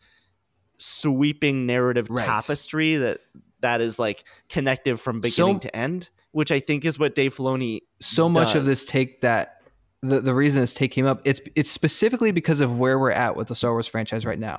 sweeping 0.78 1.66
narrative 1.66 2.07
Right. 2.09 2.24
tapestry 2.24 2.97
that 2.97 3.19
that 3.61 3.81
is 3.81 3.99
like 3.99 4.23
connective 4.49 5.01
from 5.01 5.20
beginning 5.20 5.57
So- 5.57 5.61
to 5.69 5.77
end, 5.77 6.09
which 6.31 6.53
I 6.53 6.61
think 6.61 6.85
is 6.85 7.01
what 7.01 7.16
Dave 7.16 7.35
Filoni 7.36 7.81
so 8.01 8.28
much 8.28 8.55
of 8.55 8.65
this 8.65 8.85
take 8.85 9.23
that 9.23 9.62
the, 10.03 10.20
the 10.20 10.35
reason 10.35 10.61
this 10.61 10.73
take 10.73 10.93
came 10.93 11.05
up 11.07 11.20
it's 11.24 11.40
it's 11.57 11.70
specifically 11.70 12.31
because 12.31 12.61
of 12.61 12.78
where 12.78 12.97
we're 12.97 13.11
at 13.11 13.35
with 13.36 13.49
the 13.49 13.55
Star 13.57 13.73
Wars 13.73 13.89
franchise 13.89 14.24
right 14.24 14.39
now. 14.39 14.57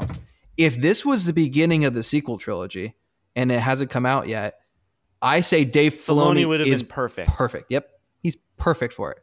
If 0.58 0.76
this 0.76 1.06
was 1.06 1.26
the 1.26 1.34
beginning 1.34 1.86
of 1.86 1.94
the 1.94 2.04
sequel 2.04 2.38
trilogy 2.38 2.96
and 3.36 3.50
it 3.50 3.60
hasn't 3.62 3.90
come 3.90 4.06
out 4.06 4.28
yet, 4.28 4.60
I 5.22 5.40
say 5.40 5.64
Dave 5.64 5.94
Filoni, 5.94 6.42
Filoni 6.42 6.48
would 6.50 6.60
have 6.60 6.68
is 6.70 6.84
been 6.84 6.92
perfect. 6.92 7.30
Perfect. 7.32 7.72
Yep, 7.72 7.90
he's 8.22 8.36
perfect 8.58 8.94
for 8.94 9.12
it. 9.12 9.20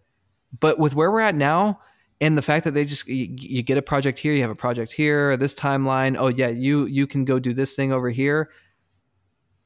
But 0.61 0.79
with 0.79 0.95
where 0.95 1.11
we're 1.11 1.21
at 1.21 1.35
now, 1.35 1.81
and 2.21 2.37
the 2.37 2.43
fact 2.43 2.65
that 2.65 2.73
they 2.75 2.85
just 2.85 3.09
you, 3.09 3.29
you 3.39 3.63
get 3.63 3.79
a 3.79 3.83
project 3.83 4.19
here, 4.19 4.33
you 4.33 4.43
have 4.43 4.51
a 4.51 4.55
project 4.55 4.93
here, 4.93 5.37
this 5.37 5.55
timeline. 5.55 6.17
Oh 6.19 6.29
yeah, 6.29 6.49
you 6.49 6.87
you 6.87 7.07
can 7.07 7.25
go 7.25 7.39
do 7.39 7.53
this 7.53 7.75
thing 7.75 7.93
over 7.93 8.11
here. 8.11 8.51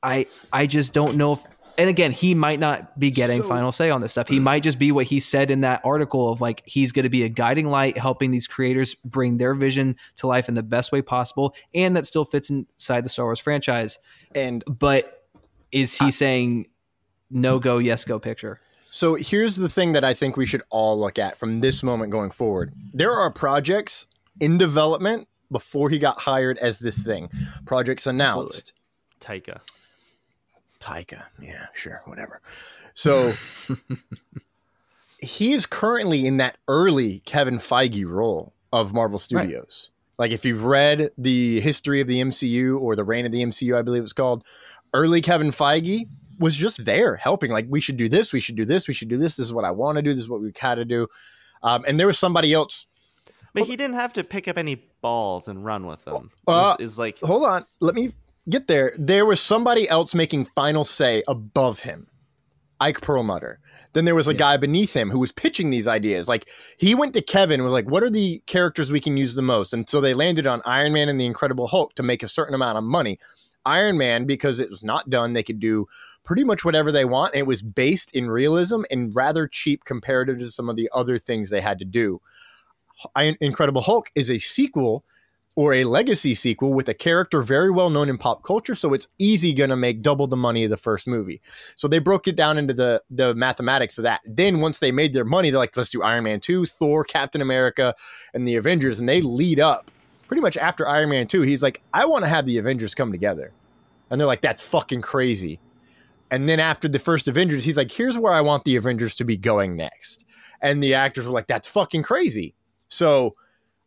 I 0.02 0.26
I 0.52 0.66
just 0.66 0.92
don't 0.92 1.16
know 1.16 1.32
if 1.32 1.44
and 1.76 1.90
again, 1.90 2.12
he 2.12 2.36
might 2.36 2.60
not 2.60 2.96
be 3.00 3.10
getting 3.10 3.38
So- 3.42 3.48
final 3.48 3.72
say 3.72 3.90
on 3.90 4.00
this 4.00 4.12
stuff. 4.12 4.28
He 4.28 4.38
might 4.38 4.62
just 4.62 4.78
be 4.78 4.92
what 4.92 5.06
he 5.06 5.18
said 5.18 5.50
in 5.50 5.62
that 5.62 5.80
article 5.84 6.30
of 6.30 6.40
like 6.40 6.62
he's 6.64 6.92
going 6.92 7.02
to 7.02 7.10
be 7.10 7.24
a 7.24 7.28
guiding 7.28 7.66
light, 7.66 7.98
helping 7.98 8.30
these 8.30 8.46
creators 8.46 8.94
bring 8.94 9.38
their 9.38 9.54
vision 9.54 9.96
to 10.18 10.28
life 10.28 10.48
in 10.48 10.54
the 10.54 10.62
best 10.62 10.92
way 10.92 11.02
possible, 11.02 11.54
and 11.74 11.96
that 11.96 12.06
still 12.06 12.24
fits 12.24 12.48
inside 12.48 13.04
the 13.04 13.08
Star 13.08 13.24
Wars 13.26 13.40
franchise. 13.40 13.98
And 14.36 14.62
But 14.78 15.24
is 15.72 15.98
he 15.98 16.12
saying 16.12 16.68
no 17.30 17.58
go, 17.58 17.78
yes 17.78 18.04
go 18.04 18.20
picture? 18.20 18.60
So 18.94 19.16
here's 19.16 19.56
the 19.56 19.68
thing 19.68 19.92
that 19.94 20.04
I 20.04 20.14
think 20.14 20.36
we 20.36 20.46
should 20.46 20.62
all 20.70 21.00
look 21.00 21.18
at 21.18 21.36
from 21.36 21.62
this 21.62 21.82
moment 21.82 22.12
going 22.12 22.30
forward. 22.30 22.72
There 22.92 23.10
are 23.10 23.28
projects 23.28 24.06
in 24.38 24.56
development 24.56 25.26
before 25.50 25.90
he 25.90 25.98
got 25.98 26.20
hired 26.20 26.58
as 26.58 26.78
this 26.78 27.02
thing. 27.02 27.28
Projects 27.66 28.06
announced. 28.06 28.72
Taika. 29.18 29.62
Taika. 30.78 31.24
Yeah, 31.42 31.66
sure, 31.74 32.02
whatever. 32.04 32.40
So 32.94 33.34
he 35.18 35.50
is 35.50 35.66
currently 35.66 36.24
in 36.24 36.36
that 36.36 36.56
early 36.68 37.18
Kevin 37.24 37.56
Feige 37.56 38.08
role 38.08 38.52
of 38.72 38.92
Marvel 38.92 39.18
Studios. 39.18 39.90
Like 40.18 40.30
if 40.30 40.44
you've 40.44 40.66
read 40.66 41.10
the 41.18 41.58
history 41.58 42.00
of 42.00 42.06
the 42.06 42.20
MCU 42.20 42.80
or 42.80 42.94
the 42.94 43.02
reign 43.02 43.26
of 43.26 43.32
the 43.32 43.42
MCU, 43.42 43.76
I 43.76 43.82
believe 43.82 44.04
it's 44.04 44.12
called, 44.12 44.44
early 44.92 45.20
Kevin 45.20 45.50
Feige 45.50 46.06
was 46.38 46.56
just 46.56 46.84
there 46.84 47.16
helping. 47.16 47.50
Like 47.50 47.66
we 47.68 47.80
should 47.80 47.96
do 47.96 48.08
this, 48.08 48.32
we 48.32 48.40
should 48.40 48.56
do 48.56 48.64
this, 48.64 48.88
we 48.88 48.94
should 48.94 49.08
do 49.08 49.16
this. 49.16 49.36
This 49.36 49.46
is 49.46 49.52
what 49.52 49.64
I 49.64 49.70
want 49.70 49.96
to 49.96 50.02
do. 50.02 50.12
This 50.12 50.22
is 50.22 50.28
what 50.28 50.40
we 50.40 50.52
got 50.52 50.76
to 50.76 50.84
do. 50.84 51.08
Um, 51.62 51.84
and 51.86 51.98
there 51.98 52.06
was 52.06 52.18
somebody 52.18 52.52
else. 52.52 52.86
But 53.52 53.64
he 53.64 53.76
didn't 53.76 53.94
have 53.94 54.12
to 54.14 54.24
pick 54.24 54.48
up 54.48 54.58
any 54.58 54.84
balls 55.00 55.46
and 55.46 55.64
run 55.64 55.86
with 55.86 56.04
them. 56.04 56.32
Uh, 56.46 56.76
is, 56.80 56.92
is 56.92 56.98
like 56.98 57.20
Hold 57.20 57.44
on, 57.44 57.64
let 57.80 57.94
me 57.94 58.12
get 58.48 58.66
there. 58.66 58.92
There 58.98 59.24
was 59.24 59.40
somebody 59.40 59.88
else 59.88 60.14
making 60.14 60.46
final 60.46 60.84
say 60.84 61.22
above 61.28 61.80
him, 61.80 62.08
Ike 62.80 63.00
Perlmutter. 63.00 63.60
Then 63.92 64.04
there 64.04 64.16
was 64.16 64.26
a 64.26 64.34
guy 64.34 64.56
beneath 64.56 64.92
him 64.92 65.10
who 65.10 65.20
was 65.20 65.30
pitching 65.30 65.70
these 65.70 65.86
ideas. 65.86 66.26
Like 66.26 66.48
he 66.78 66.96
went 66.96 67.14
to 67.14 67.22
Kevin 67.22 67.60
and 67.60 67.64
was 67.64 67.72
like, 67.72 67.88
"What 67.88 68.02
are 68.02 68.10
the 68.10 68.42
characters 68.46 68.90
we 68.90 68.98
can 68.98 69.16
use 69.16 69.36
the 69.36 69.42
most?" 69.42 69.72
And 69.72 69.88
so 69.88 70.00
they 70.00 70.14
landed 70.14 70.48
on 70.48 70.60
Iron 70.64 70.92
Man 70.92 71.08
and 71.08 71.20
the 71.20 71.26
Incredible 71.26 71.68
Hulk 71.68 71.94
to 71.94 72.02
make 72.02 72.24
a 72.24 72.28
certain 72.28 72.54
amount 72.54 72.76
of 72.76 72.82
money. 72.82 73.20
Iron 73.64 73.96
Man 73.96 74.26
because 74.26 74.58
it 74.58 74.68
was 74.68 74.82
not 74.82 75.10
done, 75.10 75.32
they 75.32 75.44
could 75.44 75.60
do 75.60 75.86
pretty 76.24 76.44
much 76.44 76.64
whatever 76.64 76.90
they 76.90 77.04
want. 77.04 77.34
It 77.34 77.46
was 77.46 77.62
based 77.62 78.14
in 78.14 78.30
realism 78.30 78.82
and 78.90 79.14
rather 79.14 79.46
cheap 79.46 79.84
comparative 79.84 80.38
to 80.38 80.48
some 80.48 80.68
of 80.68 80.76
the 80.76 80.90
other 80.92 81.18
things 81.18 81.50
they 81.50 81.60
had 81.60 81.78
to 81.78 81.84
do. 81.84 82.20
Incredible 83.16 83.82
Hulk 83.82 84.10
is 84.14 84.30
a 84.30 84.38
sequel 84.38 85.04
or 85.56 85.72
a 85.72 85.84
legacy 85.84 86.34
sequel 86.34 86.72
with 86.72 86.88
a 86.88 86.94
character 86.94 87.40
very 87.40 87.70
well 87.70 87.90
known 87.90 88.08
in 88.08 88.18
pop 88.18 88.42
culture, 88.42 88.74
so 88.74 88.92
it's 88.92 89.08
easy 89.18 89.52
gonna 89.52 89.76
make 89.76 90.02
double 90.02 90.26
the 90.26 90.36
money 90.36 90.64
of 90.64 90.70
the 90.70 90.76
first 90.76 91.06
movie. 91.06 91.40
So 91.76 91.86
they 91.86 92.00
broke 92.00 92.26
it 92.26 92.34
down 92.34 92.58
into 92.58 92.74
the 92.74 93.02
the 93.08 93.34
mathematics 93.34 93.98
of 93.98 94.02
that. 94.04 94.20
Then 94.24 94.60
once 94.60 94.78
they 94.78 94.90
made 94.90 95.12
their 95.14 95.24
money, 95.24 95.50
they're 95.50 95.58
like, 95.58 95.76
let's 95.76 95.90
do 95.90 96.02
Iron 96.02 96.24
Man 96.24 96.40
2, 96.40 96.66
Thor, 96.66 97.04
Captain 97.04 97.40
America, 97.40 97.94
and 98.32 98.48
the 98.48 98.56
Avengers, 98.56 98.98
and 98.98 99.08
they 99.08 99.20
lead 99.20 99.60
up 99.60 99.90
pretty 100.26 100.40
much 100.40 100.56
after 100.56 100.88
Iron 100.88 101.10
Man 101.10 101.26
2. 101.28 101.42
He's 101.42 101.62
like, 101.62 101.80
I 101.92 102.06
want 102.06 102.24
to 102.24 102.28
have 102.28 102.46
the 102.46 102.58
Avengers 102.58 102.94
come 102.94 103.12
together. 103.12 103.52
And 104.10 104.18
they're 104.18 104.26
like, 104.26 104.40
that's 104.40 104.66
fucking 104.66 105.02
crazy. 105.02 105.60
And 106.34 106.48
then 106.48 106.58
after 106.58 106.88
the 106.88 106.98
first 106.98 107.28
Avengers, 107.28 107.62
he's 107.62 107.76
like, 107.76 107.92
here's 107.92 108.18
where 108.18 108.32
I 108.32 108.40
want 108.40 108.64
the 108.64 108.74
Avengers 108.74 109.14
to 109.16 109.24
be 109.24 109.36
going 109.36 109.76
next. 109.76 110.26
And 110.60 110.82
the 110.82 110.94
actors 110.94 111.28
were 111.28 111.32
like, 111.32 111.46
that's 111.46 111.68
fucking 111.68 112.02
crazy. 112.02 112.56
So 112.88 113.36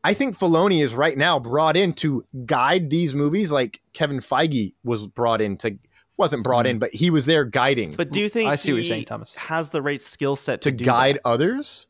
I 0.01 0.13
think 0.13 0.37
Filoni 0.37 0.81
is 0.81 0.95
right 0.95 1.17
now 1.17 1.39
brought 1.39 1.75
in 1.75 1.91
to 1.95 2.23
guide 2.45 2.89
these 2.89 3.13
movies 3.13 3.51
like 3.51 3.81
Kevin 3.91 4.19
Feige 4.19 4.75
was 4.85 5.07
brought 5.07 5.41
in 5.41 5.57
to 5.57 5.77
wasn't 6.15 6.45
brought 6.45 6.65
in, 6.65 6.75
mm-hmm. 6.75 6.79
but 6.79 6.93
he 6.93 7.09
was 7.09 7.25
there 7.25 7.43
guiding 7.43 7.93
But 7.95 8.11
do 8.11 8.21
you 8.21 8.29
think 8.29 8.49
I 8.49 8.55
see 8.55 8.71
what 8.71 8.77
you're 8.77 8.83
he 8.83 8.89
saying, 8.89 9.05
Thomas. 9.05 9.35
has 9.35 9.71
the 9.71 9.81
right 9.81 10.01
skill 10.01 10.37
set 10.37 10.61
to 10.61 10.71
to, 10.71 10.77
do 10.77 10.85
guide 10.85 11.15
that? 11.15 11.27
others. 11.27 11.85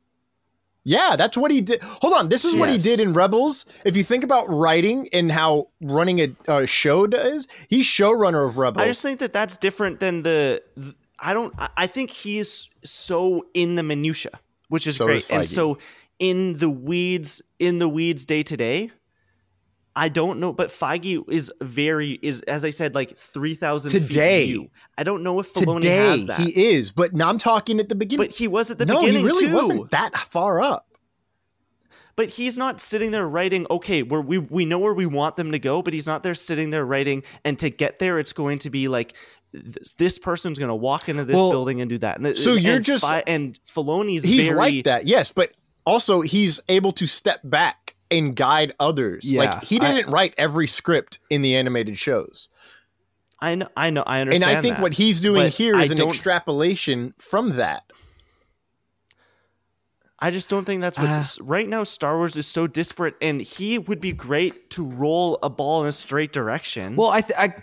Yeah, 0.90 1.18
that's 1.18 1.36
what 1.36 1.52
he 1.52 1.60
did. 1.60 1.82
Hold 1.82 2.14
on, 2.14 2.30
this 2.30 2.46
is 2.46 2.56
what 2.56 2.70
he 2.70 2.78
did 2.78 3.02
in 3.02 3.12
Rebels. 3.12 3.66
If 3.84 3.98
you 3.98 4.04
think 4.04 4.24
about 4.24 4.48
writing 4.48 5.10
and 5.12 5.30
how 5.30 5.68
running 5.82 6.22
a, 6.22 6.28
a 6.48 6.66
show 6.66 7.08
does, 7.08 7.50
he's 7.70 7.86
showrunner 7.86 8.48
of 8.48 8.58
Rebels. 8.58 8.84
I 8.84 8.88
just 8.88 9.02
think 9.02 9.20
that 9.20 9.34
that's 9.34 9.58
different 9.58 10.00
than 10.00 10.24
the. 10.24 10.64
th- 10.82 10.96
I 11.20 11.34
don't. 11.34 11.54
I- 11.60 11.70
I 11.76 11.88
think 11.88 12.10
he's 12.12 12.70
so 12.86 13.46
in 13.54 13.76
the 13.76 13.84
minutia, 13.84 14.40
which 14.70 14.88
is 14.88 14.96
So 14.96 15.06
great, 15.08 15.18
is 15.18 15.30
and 15.30 15.46
so 15.46 15.78
in 16.20 16.58
the 16.58 16.70
weeds, 16.70 17.42
in 17.60 17.80
the 17.80 17.90
weeds 17.90 18.26
day 18.26 18.42
to 18.44 18.56
day. 18.56 18.92
I 19.98 20.10
don't 20.10 20.40
know, 20.40 20.54
but 20.54 20.70
Feige 20.70 21.28
is 21.30 21.52
very 21.60 22.12
is 22.22 22.42
as 22.42 22.64
I 22.64 22.70
said, 22.70 22.94
like 22.94 23.18
three 23.18 23.56
thousand 23.56 23.92
Today. 23.92 24.70
I 24.98 25.04
don't 25.04 25.24
know 25.24 25.40
if 25.40 25.52
Filoni 25.54 25.82
Today 25.82 25.96
has 25.98 26.26
that, 26.28 26.40
he 26.40 26.52
is, 26.74 26.92
but 26.92 27.14
now 27.14 27.30
I'm 27.30 27.40
talking 27.40 27.80
at 27.80 27.90
the 27.90 27.96
beginning. 27.96 28.28
but 28.28 28.36
he 28.36 28.48
was 28.48 28.70
at 28.70 28.78
the 28.78 28.86
no, 28.86 29.02
beginning 29.02 29.24
No, 29.26 29.28
he 29.28 29.34
really 29.34 29.48
too. 29.48 29.56
wasn't 29.56 29.92
that 29.92 30.16
far 30.16 30.62
up. 30.62 30.84
But 32.16 32.30
he's 32.30 32.58
not 32.58 32.80
sitting 32.82 33.12
there 33.12 33.28
writing, 33.28 33.66
okay, 33.70 34.04
where 34.04 34.22
we 34.22 34.38
we 34.38 34.66
know 34.66 34.80
where 34.80 34.94
we 34.94 35.06
want 35.08 35.36
them 35.36 35.52
to 35.52 35.60
go, 35.60 35.82
but 35.82 35.94
he's 35.94 36.08
not 36.08 36.22
there 36.24 36.36
sitting 36.36 36.70
there 36.70 36.86
writing 36.86 37.24
and 37.44 37.58
to 37.60 37.70
get 37.72 37.98
there 38.00 38.20
it's 38.20 38.34
going 38.34 38.60
to 38.60 38.70
be 38.70 38.88
like 38.88 39.14
th- 39.52 39.96
this 39.98 40.20
person's 40.20 40.60
going 40.60 40.70
to 40.70 40.76
walk 40.76 41.10
into 41.10 41.26
this 41.26 41.36
Well, 41.36 41.50
building 41.52 41.82
and 41.82 41.90
do 41.90 41.98
that. 42.00 42.20
And, 42.20 42.38
so 42.38 42.54
and 42.54 42.64
you're 42.64 42.80
just- 42.80 43.04
Fi- 43.04 43.24
and 43.26 43.60
Filoni's 43.64 44.24
He's 44.24 44.48
very, 44.48 44.58
like 44.58 44.84
that, 44.86 45.06
yes, 45.08 45.32
but 45.32 45.54
also 45.86 46.22
he's 46.22 46.60
able 46.70 46.92
to 46.94 47.06
step 47.08 47.42
back 47.44 47.87
and 48.10 48.36
guide 48.36 48.74
others. 48.80 49.24
Yeah, 49.32 49.42
like 49.42 49.64
he 49.64 49.80
didn't 49.80 50.10
write 50.12 50.34
every 50.38 50.68
script 50.68 51.20
in 51.30 51.42
the 51.42 51.56
animated 51.56 51.98
shows. 51.98 52.50
I 53.40 53.56
know 53.56 53.68
I 53.78 53.90
know 53.90 54.04
I 54.08 54.22
understand. 54.22 54.50
And 54.52 54.58
I 54.58 54.62
think 54.62 54.76
that, 54.78 54.82
what 54.82 54.94
he's 54.94 55.20
doing 55.20 55.44
but 55.44 55.54
here 55.54 55.76
I 55.76 55.84
an 55.84 56.02
extrapolation 56.02 57.14
from 57.20 57.52
that. 57.58 57.84
I 60.20 60.32
just 60.32 60.50
don't 60.50 60.66
think 60.66 60.82
that's 60.82 60.98
what 60.98 61.10
Ah. 61.10 61.24
right 61.42 61.70
now 61.70 61.84
Star 61.84 62.18
Wars 62.18 62.36
is 62.36 62.48
so 62.48 62.66
disparate 62.66 63.14
and 63.22 63.40
he 63.40 63.78
would 63.78 64.02
be 64.02 64.14
great 64.14 64.72
to 64.72 64.84
roll 64.84 65.38
a 65.44 65.50
ball 65.50 65.84
in 65.84 65.90
a 65.90 65.92
straight 65.92 66.34
direction. 66.34 66.96
Well, 66.96 67.10
I 67.10 67.22
th- 67.22 67.38
I, 67.38 67.54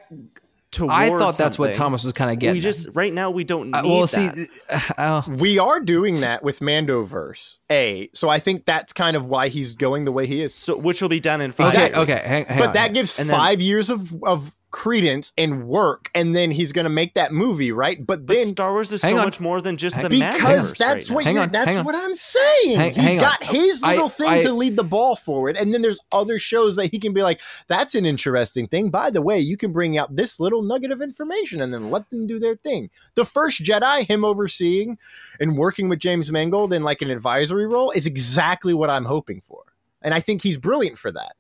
towards 0.75 0.93
I 0.93 1.09
thought 1.09 1.37
that's 1.39 1.59
what. 1.59 1.73
Thomas 1.75 2.05
was 2.05 2.13
kind 2.13 2.31
of 2.31 2.39
getting. 2.39 2.55
We 2.55 2.59
at. 2.59 2.63
just 2.63 2.89
right 2.95 3.13
now 3.13 3.31
we 3.31 3.45
don't 3.45 3.71
need 3.71 3.77
Uh, 3.79 3.83
well, 3.85 4.07
see, 4.07 4.27
that. 4.29 4.95
uh, 4.99 5.23
We 5.29 5.59
are 5.59 5.81
doing 5.81 6.15
that 6.21 6.43
with 6.45 6.61
Mandoverse. 6.61 7.59
A. 7.71 8.09
So 8.13 8.29
I 8.29 8.39
think 8.39 8.65
that's 8.67 8.93
kind 8.93 9.17
of 9.17 9.27
why 9.27 9.49
he's 9.49 9.75
going 9.75 10.05
the 10.05 10.13
way 10.13 10.27
he 10.27 10.43
is. 10.43 10.55
so 10.55 10.77
which 10.77 11.01
will 11.03 11.09
be 11.09 11.21
done 11.21 11.41
in 11.41 11.51
five 11.53 11.69
okay, 11.69 11.87
Exactly. 11.87 12.01
years. 12.01 12.11
okay, 12.11 12.29
hang, 12.29 12.45
hang 12.47 12.59
but 12.59 12.69
on. 12.69 12.75
that 12.75 12.95
gives 12.95 13.19
And 13.19 13.29
then- 13.29 13.37
five 13.37 13.61
years 13.63 13.91
of, 13.91 14.13
of 14.23 14.55
credence 14.75 15.33
and 15.39 15.69
work, 15.69 16.11
and 16.17 16.35
then 16.35 16.51
he's 16.51 16.73
going 16.73 16.85
to 16.85 16.91
make 16.91 17.15
that 17.15 17.33
movie, 17.33 17.71
right? 17.71 17.97
But 18.05 18.27
But 18.27 18.35
then 18.35 18.47
Star 18.49 18.73
Wars 18.73 18.91
is 18.91 19.03
so 19.03 19.17
on. 19.17 19.25
much 19.25 19.39
more 19.39 19.61
than 19.61 19.77
just 19.77 19.95
Hang- 19.95 20.09
the 20.09 20.09
because 20.09 20.75
that's 20.75 21.09
right 21.11 21.15
what. 21.15 21.25
Hang 21.25 21.35
you're, 21.35 21.45
on, 21.45 21.51
that's 21.53 21.71
hang 21.71 21.85
what 21.85 21.95
I'm 21.95 22.13
saying. 22.15 22.77
Hang- 22.77 22.93
He's 22.93 23.03
hang 23.05 23.19
on. 23.19 23.25
got 23.25 23.45
his 23.45 23.83
I- 23.85 23.93
little 23.93 24.09
thing 24.09 24.29
I- 24.29 24.41
to 24.41 24.53
lead 24.53 24.77
the 24.77 24.83
ball 24.83 25.15
forward, 25.15 25.57
and 25.57 25.73
then 25.73 25.83
there's 25.83 26.01
other 26.11 26.41
shows 26.41 26.75
that 26.75 26.91
he 26.91 26.99
can 26.99 27.13
be 27.13 27.23
like, 27.23 27.41
"That's 27.69 27.95
an 27.95 28.05
interesting 28.05 28.67
thing." 28.67 28.91
By 28.91 29.11
the 29.11 29.23
way, 29.23 29.39
you 29.39 29.57
can 29.57 29.73
bring 29.73 29.97
out 29.97 30.17
this 30.17 30.41
little 30.41 30.63
nugget 30.63 30.91
of 30.91 31.01
information, 31.01 31.61
and 31.63 31.73
then 31.73 31.93
let 31.93 32.11
them 32.11 32.27
do 32.27 32.41
their 32.41 32.57
thing. 32.57 32.91
The 33.15 33.25
first 33.25 33.63
Jedi, 33.63 34.09
him 34.09 34.25
overseeing 34.25 34.99
and 35.39 35.57
working 35.57 35.89
with 35.89 36.01
James 36.01 36.33
Mangold 36.33 36.73
in 36.73 36.83
like 36.83 37.01
an 37.01 37.11
advisory 37.11 37.67
role, 37.69 37.93
is 37.93 38.07
exactly 38.09 38.75
what 38.75 38.91
I'm 38.91 39.05
hoping 39.05 39.41
for, 39.41 39.63
and 40.03 40.13
I 40.13 40.19
think 40.19 40.43
he's 40.43 40.57
brilliant 40.57 40.99
for 40.99 41.13
that. 41.13 41.37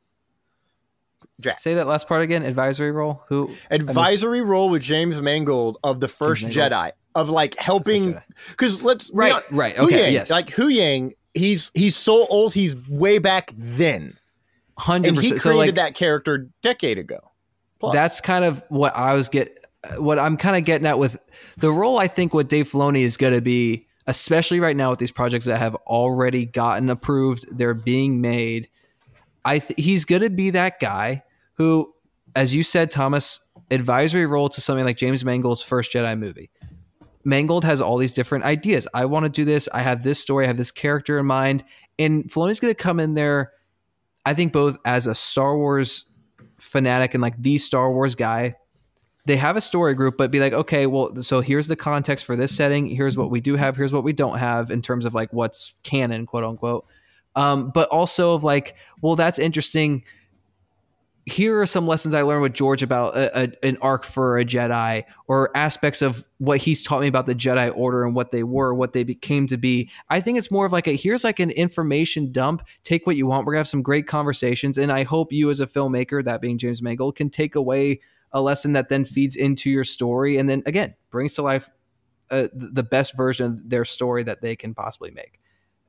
Jack. 1.41 1.61
Say 1.61 1.75
that 1.75 1.87
last 1.87 2.07
part 2.09 2.23
again. 2.23 2.45
Advisory 2.45 2.93
role. 2.93 3.23
Who? 3.29 3.51
advisory 3.71 4.41
role 4.43 4.71
with 4.71 4.83
James 4.83 5.21
Mangold 5.21 5.79
of 5.83 6.01
the 6.01 6.09
first. 6.09 6.45
Jedi 6.47 6.93
of 7.15 7.29
like 7.29 7.57
helping 7.59 8.21
because 8.51 8.83
let's 8.83 9.11
Right, 9.15 9.33
hon- 9.33 9.43
right, 9.53 9.77
Hu 9.77 9.85
okay, 9.87 10.05
Yang, 10.05 10.13
yes. 10.13 10.31
like 10.31 10.47
Huyang 10.49 11.13
he's 11.33 11.71
he's 11.75 11.97
so 11.97 12.27
old 12.29 12.55
he's 12.55 12.77
way 12.89 13.19
back 13.19 13.51
then 13.55 14.17
Hundred 14.77 15.09
and 15.09 15.17
he 15.19 15.29
created 15.29 15.41
So 15.41 15.57
like 15.57 15.75
that 15.77 15.95
character 15.95 16.35
a 16.35 16.45
decade 16.63 16.99
ago. 16.99 17.31
Plus. 17.79 17.95
that's 17.95 18.21
kind 18.21 18.45
of 18.45 18.63
what 18.69 18.97
I 18.97 19.15
was 19.15 19.29
get. 19.29 19.59
What 19.99 20.19
I'm 20.19 20.37
kind 20.37 20.57
of 20.57 20.65
getting 20.65 20.87
at 20.87 20.99
with 20.99 21.17
the 21.59 21.71
role. 21.71 21.99
I 21.99 22.09
think 22.09 22.33
what 22.35 22.49
Dave 22.49 22.69
Filoni 22.71 23.01
is 23.03 23.17
going 23.17 23.35
to 23.35 23.41
be, 23.43 23.87
especially 24.07 24.59
right 24.59 24.75
now 24.75 24.91
with 24.91 24.99
these 24.99 25.13
projects 25.13 25.45
that 25.45 25.59
have 25.59 25.75
already 25.87 26.47
gotten 26.47 26.89
approved, 26.91 27.47
they're 27.57 27.75
being 27.75 28.21
made. 28.21 28.69
I 29.45 29.59
th- 29.59 29.79
he's 29.79 30.05
going 30.05 30.23
to 30.23 30.31
be 30.31 30.51
that 30.51 30.81
guy 30.81 31.23
who, 31.55 31.93
as 32.35 32.55
you 32.55 32.63
said, 32.63 32.91
Thomas, 32.91 33.41
advisory 33.71 34.27
role 34.27 34.49
to 34.49 34.61
something 34.61 34.85
like 34.85 34.97
James 34.97 35.25
Mangold's 35.25 35.63
first 35.63 35.93
Jedi 35.93 36.19
movie. 36.19 36.51
Mangold 37.25 37.65
has 37.65 37.81
all 37.81 37.97
these 37.97 38.13
different 38.13 38.45
ideas. 38.45 38.87
I 38.93 39.07
want 39.07 39.25
to 39.25 39.31
do 39.31 39.45
this. 39.45 39.69
I 39.73 39.81
have 39.81 40.03
this 40.03 40.19
story. 40.19 40.45
I 40.45 40.49
have 40.49 40.57
this 40.57 40.71
character 40.71 41.19
in 41.19 41.27
mind. 41.27 41.65
And 41.99 42.25
Filoni's 42.25 42.61
going 42.61 42.75
to 42.75 42.83
come 42.83 43.01
in 43.01 43.15
there, 43.15 43.53
I 44.27 44.35
think, 44.35 44.53
both 44.53 44.77
as 44.85 45.07
a 45.07 45.15
Star 45.15 45.57
Wars 45.57 46.05
fanatic 46.59 47.15
and 47.15 47.23
like 47.23 47.41
the 47.41 47.59
Star 47.59 47.91
Wars 47.91 48.15
guy. 48.15 48.57
They 49.27 49.37
have 49.37 49.57
a 49.57 49.61
story 49.63 49.95
group, 49.95 50.19
but 50.19 50.31
be 50.31 50.41
like, 50.41 50.53
okay, 50.53 50.87
well, 50.87 51.17
so 51.23 51.41
here's 51.41 51.67
the 51.67 51.77
context 51.77 52.27
for 52.27 52.37
this 52.37 52.55
setting. 52.55 52.89
Here's 52.89 53.17
what 53.17 53.31
we 53.31 53.41
do 53.41 53.57
have. 53.57 53.75
Here's 53.75 53.93
what 53.93 54.05
we 54.05 54.13
don't 54.13 54.39
have 54.39 54.71
in 54.71 54.83
terms 54.83 55.07
of 55.07 55.15
like 55.15 55.33
what's 55.33 55.75
canon, 55.83 56.27
quote 56.27 56.45
unquote. 56.45 56.85
Um, 57.37 57.71
but 57.71 57.89
also 57.89 58.35
of 58.35 58.45
like, 58.45 58.77
well, 59.01 59.17
that's 59.17 59.39
interesting 59.39 60.05
here 61.27 61.61
are 61.61 61.67
some 61.67 61.87
lessons 61.87 62.13
I 62.13 62.23
learned 62.23 62.43
with 62.43 62.53
George 62.53 62.83
about 62.83 63.17
a, 63.17 63.45
a, 63.45 63.67
an 63.67 63.79
arc 63.81 64.05
for 64.05 64.39
a 64.39 64.45
Jedi, 64.45 65.05
or 65.27 65.57
aspects 65.57 66.03
of 66.03 66.27
what 66.39 66.59
he's 66.59 66.83
taught 66.83 67.01
me 67.01 67.07
about 67.07 67.27
the 67.27 67.35
Jedi 67.35 67.75
Order 67.75 68.05
and 68.05 68.15
what 68.15 68.31
they 68.31 68.43
were, 68.43 68.75
what 68.75 68.93
they 68.93 69.05
became 69.05 69.47
to 69.47 69.57
be. 69.57 69.91
I 70.11 70.21
think 70.21 70.37
it's 70.37 70.51
more 70.51 70.67
of 70.67 70.73
like 70.73 70.87
a 70.87 70.97
here's 70.97 71.25
like 71.25 71.41
an 71.41 71.51
information 71.51 72.31
dump. 72.31 72.67
Take 72.83 73.07
what 73.07 73.17
you 73.17 73.27
want. 73.27 73.47
We're 73.47 73.55
gonna 73.55 73.61
have 73.61 73.69
some 73.69 73.83
great 73.83 74.07
conversations, 74.07 74.77
and 74.77 74.93
I 74.93 75.05
hope 75.05 75.33
you, 75.33 75.51
as 75.51 75.61
a 75.61 75.67
filmmaker, 75.67 76.23
that 76.25 76.41
being 76.41 76.59
James 76.59 76.83
Mangold, 76.83 77.17
can 77.17 77.31
take 77.31 77.55
away 77.55 78.01
a 78.33 78.43
lesson 78.43 78.75
that 78.75 78.89
then 78.89 79.05
feeds 79.05 79.37
into 79.37 79.71
your 79.71 79.85
story, 79.85 80.37
and 80.37 80.49
then 80.49 80.63
again 80.67 80.95
brings 81.11 81.33
to 81.35 81.43
life 81.43 81.71
uh, 82.31 82.49
the 82.53 82.83
best 82.83 83.17
version 83.17 83.47
of 83.47 83.71
their 83.71 83.85
story 83.85 84.25
that 84.25 84.43
they 84.43 84.57
can 84.57 84.75
possibly 84.75 85.11
make. 85.11 85.41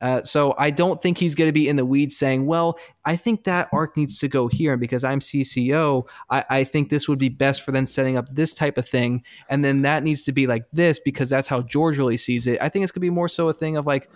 Uh, 0.06 0.22
so 0.22 0.54
I 0.60 0.70
don't 0.70 1.02
think 1.02 1.18
he's 1.18 1.34
going 1.34 1.48
to 1.48 1.52
be 1.52 1.68
in 1.68 1.78
the 1.78 1.86
weeds 1.86 2.16
saying, 2.16 2.46
"Well, 2.46 2.78
I 3.06 3.16
think 3.16 3.44
that 3.46 3.70
arc 3.74 3.98
needs 3.98 4.20
to 4.20 4.28
go 4.28 4.48
here, 4.48 4.74
and 4.74 4.80
because 4.80 5.04
I'm 5.04 5.20
CCO, 5.20 6.08
I, 6.30 6.46
I, 6.48 6.64
think 6.64 6.90
this 6.90 7.10
would 7.10 7.18
be 7.18 7.30
best 7.30 7.64
for 7.64 7.72
then 7.72 7.88
setting 7.88 8.16
up 8.16 8.30
this 8.30 8.54
type 8.54 8.78
of 8.78 8.88
thing, 8.88 9.24
and 9.50 9.66
then 9.66 9.82
that 9.82 10.04
needs 10.04 10.22
to 10.24 10.32
be 10.32 10.46
like 10.46 10.66
this 10.72 11.00
because 11.00 11.32
that's 11.32 11.48
how 11.48 11.64
George 11.64 11.98
really 11.98 12.18
sees 12.18 12.46
it." 12.46 12.62
I 12.62 12.70
think 12.70 12.84
it's 12.84 12.92
going 12.92 13.00
to 13.02 13.08
be 13.08 13.10
more 13.10 13.28
so 13.28 13.50
a 13.50 13.54
thing 13.54 13.78
of 13.78 13.88
like, 13.88 14.08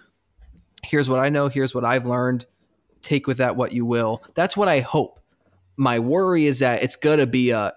"Here's 0.83 1.09
what 1.09 1.17
I 1.17 1.29
know. 1.29 1.47
Here's 1.47 1.73
what 1.73 1.85
I've 1.85 2.05
learned. 2.05 2.45
Take 3.01 3.25
with 3.25 3.37
that 3.37 3.55
what 3.55 3.73
you 3.73 3.83
will." 3.83 4.21
That's 4.35 4.55
what 4.55 4.67
I 4.67 4.81
hope. 4.81 5.19
My 5.75 5.97
worry 5.97 6.45
is 6.45 6.59
that 6.59 6.83
it's 6.83 6.97
going 6.97 7.17
to 7.17 7.25
be 7.25 7.49
a 7.49 7.73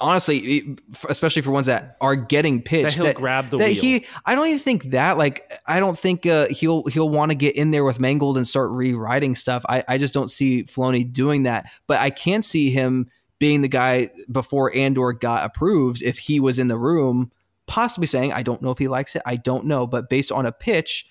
honestly, 0.00 0.76
especially 1.08 1.42
for 1.42 1.50
ones 1.50 1.66
that 1.66 1.96
are 2.00 2.16
getting 2.16 2.62
pitched, 2.62 2.84
that 2.84 2.92
he'll 2.94 3.04
that, 3.06 3.16
grab 3.16 3.48
the 3.50 3.58
that 3.58 3.70
wheel. 3.70 3.80
he. 3.80 4.06
I 4.24 4.34
don't 4.34 4.46
even 4.46 4.58
think 4.58 4.90
that. 4.90 5.18
Like, 5.18 5.48
I 5.66 5.80
don't 5.80 5.98
think 5.98 6.26
uh, 6.26 6.46
he'll 6.48 6.84
he'll 6.84 7.08
want 7.08 7.30
to 7.30 7.34
get 7.34 7.56
in 7.56 7.70
there 7.70 7.84
with 7.84 8.00
Mangold 8.00 8.36
and 8.36 8.46
start 8.46 8.70
rewriting 8.72 9.34
stuff. 9.34 9.64
I 9.68 9.84
I 9.88 9.98
just 9.98 10.14
don't 10.14 10.30
see 10.30 10.64
Filoni 10.64 11.10
doing 11.10 11.44
that. 11.44 11.66
But 11.86 12.00
I 12.00 12.10
can 12.10 12.42
see 12.42 12.70
him 12.70 13.08
being 13.38 13.62
the 13.62 13.68
guy 13.68 14.10
before 14.30 14.74
Andor 14.74 15.12
got 15.12 15.44
approved. 15.44 16.02
If 16.02 16.18
he 16.18 16.40
was 16.40 16.58
in 16.58 16.68
the 16.68 16.78
room, 16.78 17.30
possibly 17.66 18.06
saying, 18.06 18.32
"I 18.32 18.42
don't 18.42 18.62
know 18.62 18.70
if 18.70 18.78
he 18.78 18.88
likes 18.88 19.16
it. 19.16 19.22
I 19.24 19.36
don't 19.36 19.66
know." 19.66 19.86
But 19.86 20.08
based 20.08 20.32
on 20.32 20.46
a 20.46 20.52
pitch, 20.52 21.06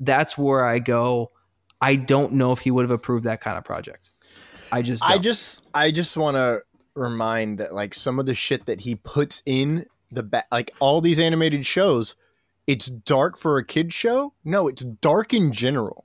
that's 0.00 0.36
where 0.36 0.64
I 0.64 0.78
go. 0.78 1.30
I 1.80 1.96
don't 1.96 2.34
know 2.34 2.52
if 2.52 2.60
he 2.60 2.70
would 2.70 2.82
have 2.82 2.96
approved 2.96 3.24
that 3.24 3.40
kind 3.40 3.58
of 3.58 3.64
project. 3.64 4.10
I 4.70 4.82
just, 4.82 5.04
I 5.04 5.14
don't. 5.14 5.22
just, 5.22 5.62
I 5.74 5.90
just 5.90 6.16
want 6.16 6.36
to 6.36 6.62
remind 6.94 7.58
that 7.58 7.74
like 7.74 7.94
some 7.94 8.18
of 8.18 8.26
the 8.26 8.34
shit 8.34 8.66
that 8.66 8.80
he 8.82 8.94
puts 8.94 9.42
in 9.46 9.86
the 10.10 10.22
back, 10.22 10.46
like 10.52 10.70
all 10.80 11.00
these 11.00 11.18
animated 11.18 11.64
shows, 11.66 12.16
it's 12.66 12.86
dark 12.86 13.38
for 13.38 13.56
a 13.58 13.64
kid 13.64 13.92
show. 13.92 14.34
No, 14.44 14.68
it's 14.68 14.82
dark 14.82 15.32
in 15.34 15.52
general, 15.52 16.04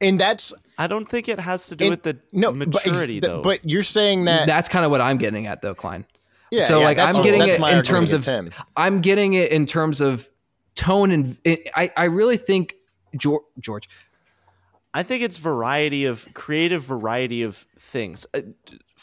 and 0.00 0.20
that's 0.20 0.52
I 0.78 0.86
don't 0.86 1.08
think 1.08 1.28
it 1.28 1.40
has 1.40 1.66
to 1.68 1.76
do 1.76 1.84
and- 1.86 1.90
with 1.92 2.02
the 2.02 2.18
no 2.32 2.52
but 2.52 2.68
ex- 2.76 2.86
maturity 2.86 3.20
th- 3.20 3.22
though. 3.22 3.42
But 3.42 3.68
you're 3.68 3.82
saying 3.82 4.24
that 4.26 4.46
that's 4.46 4.68
kind 4.68 4.84
of 4.84 4.90
what 4.90 5.00
I'm 5.00 5.16
getting 5.18 5.46
at, 5.46 5.62
though, 5.62 5.74
Klein. 5.74 6.04
Yeah, 6.50 6.64
so 6.64 6.78
yeah, 6.80 6.84
like 6.84 6.98
I'm 6.98 7.14
what- 7.14 7.24
getting 7.24 7.42
it 7.42 7.60
in 7.60 7.82
terms 7.82 8.12
of 8.12 8.24
him. 8.24 8.50
I'm 8.76 9.00
getting 9.00 9.34
it 9.34 9.50
in 9.50 9.66
terms 9.66 10.00
of 10.00 10.28
tone 10.76 11.10
and 11.10 11.38
it, 11.44 11.68
I 11.74 11.90
I 11.96 12.04
really 12.04 12.36
think 12.36 12.74
George, 13.16 13.42
George 13.60 13.88
I 14.92 15.02
think 15.02 15.22
it's 15.24 15.38
variety 15.38 16.04
of 16.04 16.28
creative 16.34 16.82
variety 16.84 17.42
of 17.42 17.56
things. 17.78 18.26
Uh, 18.34 18.42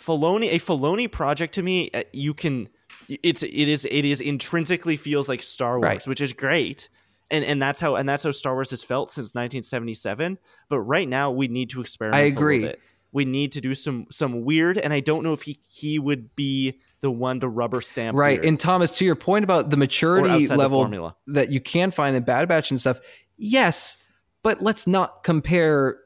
Filoni, 0.01 0.49
a 0.53 0.59
Filoni 0.59 1.11
project 1.11 1.53
to 1.55 1.61
me, 1.63 1.89
uh, 1.93 2.03
you 2.13 2.33
can, 2.33 2.69
it's 3.07 3.43
it 3.43 3.51
is 3.53 3.85
it 3.85 4.05
is 4.05 4.21
intrinsically 4.21 4.97
feels 4.97 5.29
like 5.29 5.43
Star 5.43 5.79
Wars, 5.79 5.83
Right. 5.83 6.07
which 6.07 6.21
is 6.21 6.33
great, 6.33 6.89
and 7.29 7.43
and 7.45 7.61
that's 7.61 7.79
how 7.79 7.95
and 7.95 8.07
that's 8.07 8.23
how 8.23 8.31
Star 8.31 8.53
Wars 8.53 8.69
has 8.71 8.83
felt 8.83 9.11
since 9.11 9.33
1977. 9.35 10.37
But 10.69 10.79
right 10.81 11.07
now, 11.07 11.31
we 11.31 11.47
need 11.47 11.69
to 11.71 11.81
experiment. 11.81 12.15
I 12.15 12.21
A 12.21 12.25
little 12.29 12.39
agree. 12.41 12.73
We 13.13 13.25
need 13.25 13.51
to 13.53 13.61
do 13.61 13.75
some 13.75 14.07
some 14.09 14.43
weird, 14.45 14.77
and 14.77 14.93
I 14.93 15.01
don't 15.01 15.23
know 15.23 15.33
if 15.33 15.41
he 15.43 15.59
he 15.69 15.99
would 15.99 16.35
be 16.35 16.79
the 17.01 17.11
one 17.11 17.39
to 17.41 17.47
rubber 17.49 17.81
stamp. 17.81 18.15
right 18.17 18.33
weird. 18.39 18.45
and 18.45 18.59
Thomas 18.59 18.91
to 18.99 19.05
your 19.05 19.15
point 19.15 19.43
about 19.43 19.69
the 19.69 19.77
maturity 19.77 20.47
level 20.47 21.15
that 21.27 21.51
you 21.51 21.59
can 21.59 21.91
find 21.91 22.15
in 22.15 22.23
Bad 22.23 22.47
Batch 22.47 22.71
and 22.71 22.79
stuff. 22.79 22.99
Yes, 23.37 23.97
but 24.43 24.61
let's 24.61 24.87
not 24.87 25.23
compare 25.23 25.97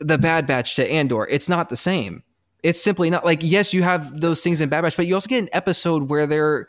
the 0.00 0.18
Bad 0.18 0.46
Batch 0.46 0.74
to 0.76 0.90
Andor. 0.90 1.26
It's 1.28 1.48
not 1.48 1.68
the 1.68 1.76
same. 1.76 2.22
It's 2.66 2.82
simply 2.82 3.10
not 3.10 3.24
like 3.24 3.40
yes, 3.42 3.72
you 3.72 3.82
have 3.84 4.20
those 4.20 4.42
things 4.42 4.60
in 4.60 4.68
Bad 4.68 4.82
Batch, 4.82 4.96
but 4.96 5.06
you 5.06 5.14
also 5.14 5.28
get 5.28 5.38
an 5.42 5.48
episode 5.52 6.04
where 6.10 6.26
they're 6.26 6.68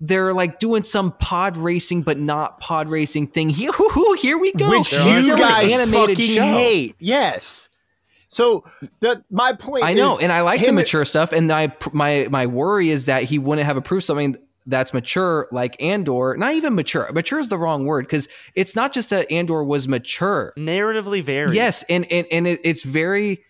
they're 0.00 0.32
like 0.32 0.58
doing 0.60 0.82
some 0.82 1.12
pod 1.12 1.56
racing, 1.56 2.02
but 2.02 2.18
not 2.18 2.60
pod 2.60 2.88
racing 2.88 3.26
thing. 3.28 3.48
Here, 3.48 3.70
here 4.18 4.38
we 4.38 4.52
go. 4.52 4.68
which 4.68 4.92
It's 4.92 5.04
you 5.04 5.16
still 5.16 5.34
an 5.36 5.40
guys 5.40 5.72
animated 5.72 6.16
fucking 6.18 6.34
show. 6.34 6.42
hate. 6.42 6.96
Yes. 6.98 7.68
So 8.28 8.64
the 9.00 9.24
my 9.30 9.54
point. 9.54 9.84
I 9.84 9.94
know, 9.94 10.12
is 10.12 10.20
and 10.20 10.30
I 10.30 10.42
like 10.42 10.60
the 10.60 10.66
him- 10.68 10.74
mature 10.76 11.04
stuff. 11.04 11.32
And 11.32 11.50
I, 11.50 11.72
my 11.92 12.28
my 12.30 12.46
worry 12.46 12.90
is 12.90 13.06
that 13.06 13.24
he 13.24 13.38
wouldn't 13.38 13.64
have 13.66 13.76
approved 13.76 14.04
something 14.04 14.36
that's 14.66 14.92
mature 14.92 15.48
like 15.50 15.82
Andor. 15.82 16.36
Not 16.36 16.52
even 16.52 16.74
mature. 16.74 17.10
Mature 17.12 17.38
is 17.38 17.48
the 17.48 17.56
wrong 17.58 17.86
word 17.86 18.04
because 18.04 18.28
it's 18.54 18.76
not 18.76 18.92
just 18.92 19.10
that 19.10 19.32
Andor 19.32 19.64
was 19.64 19.88
mature. 19.88 20.52
narratively 20.58 21.22
varied. 21.22 21.54
Yes, 21.54 21.84
and 21.88 22.04
and 22.12 22.26
and 22.30 22.46
it, 22.46 22.60
it's 22.64 22.84
very 22.84 23.42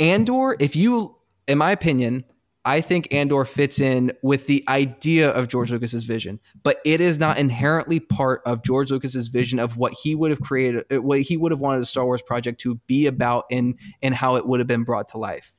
Andor. 0.00 0.56
If 0.58 0.74
you, 0.74 1.16
in 1.46 1.58
my 1.58 1.70
opinion, 1.70 2.24
I 2.64 2.80
think 2.82 3.12
Andor 3.12 3.44
fits 3.44 3.80
in 3.80 4.12
with 4.22 4.46
the 4.46 4.64
idea 4.68 5.30
of 5.30 5.48
George 5.48 5.70
Lucas's 5.72 6.04
vision, 6.04 6.40
but 6.62 6.78
it 6.84 7.00
is 7.00 7.18
not 7.18 7.38
inherently 7.38 8.00
part 8.00 8.42
of 8.44 8.62
George 8.62 8.90
Lucas's 8.90 9.28
vision 9.28 9.58
of 9.58 9.76
what 9.76 9.92
he 9.94 10.14
would 10.14 10.30
have 10.30 10.40
created, 10.40 10.84
uh, 10.92 11.00
what 11.00 11.20
he 11.20 11.36
would 11.36 11.52
have 11.52 11.60
wanted 11.60 11.80
a 11.82 11.86
Star 11.86 12.04
Wars 12.04 12.20
project 12.22 12.60
to 12.62 12.74
be 12.86 13.06
about, 13.06 13.44
and 13.50 13.78
and 14.02 14.14
how 14.14 14.36
it 14.36 14.46
would 14.46 14.60
have 14.60 14.66
been 14.66 14.84
brought 14.84 15.08
to 15.08 15.18
life. 15.18 15.54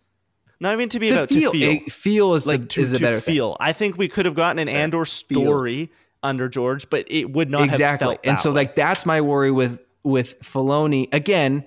not 0.60 0.74
even 0.74 0.90
to 0.90 1.00
be 1.00 1.08
To 1.08 1.14
about 1.16 1.30
feel, 1.30 1.52
to 1.52 1.58
feel. 1.58 1.72
eh, 1.72 1.80
feel 1.90 2.34
is 2.36 2.46
like 2.46 2.60
the 2.62 2.66
to, 2.68 2.82
is 2.82 2.92
to 2.94 3.00
better 3.00 3.20
thing. 3.20 3.34
feel. 3.34 3.58
I 3.60 3.74
think 3.74 3.98
we 3.98 4.08
could 4.08 4.26
have 4.26 4.36
gotten 4.36 4.60
an 4.60 4.70
Andor 4.70 5.06
story 5.06 5.92
under 6.22 6.48
George, 6.50 6.88
but 6.92 7.06
it 7.10 7.32
would 7.32 7.50
not 7.50 7.62
have 7.62 7.70
exactly 7.70 8.20
and 8.24 8.38
so 8.40 8.52
like 8.52 8.76
that's 8.76 9.08
my 9.08 9.22
worry 9.22 9.50
with 9.52 9.80
with 10.04 10.40
Filoni 10.42 11.12
again 11.14 11.66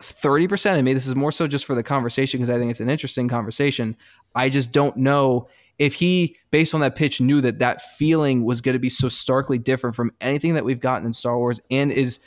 30% 0.00 0.78
of 0.78 0.84
me 0.84 0.94
this 0.94 1.06
is 1.06 1.14
more 1.14 1.32
so 1.32 1.46
just 1.46 1.64
for 1.64 1.74
the 1.74 1.82
conversation 1.82 2.40
because 2.40 2.50
I 2.50 2.58
think 2.58 2.70
it's 2.70 2.80
an 2.80 2.90
interesting 2.90 3.28
conversation 3.28 3.96
I 4.34 4.48
just 4.48 4.72
don't 4.72 4.96
know 4.96 5.48
if 5.78 5.94
he 5.94 6.36
based 6.50 6.74
on 6.74 6.80
that 6.80 6.94
pitch 6.94 7.20
knew 7.20 7.40
that 7.42 7.58
that 7.58 7.82
feeling 7.82 8.44
was 8.44 8.60
going 8.60 8.74
to 8.74 8.78
be 8.78 8.88
so 8.88 9.08
starkly 9.08 9.58
different 9.58 9.96
from 9.96 10.12
anything 10.20 10.54
that 10.54 10.64
we've 10.64 10.80
gotten 10.80 11.06
in 11.06 11.12
Star 11.12 11.36
Wars 11.36 11.60
and 11.70 11.92
is 11.92 12.20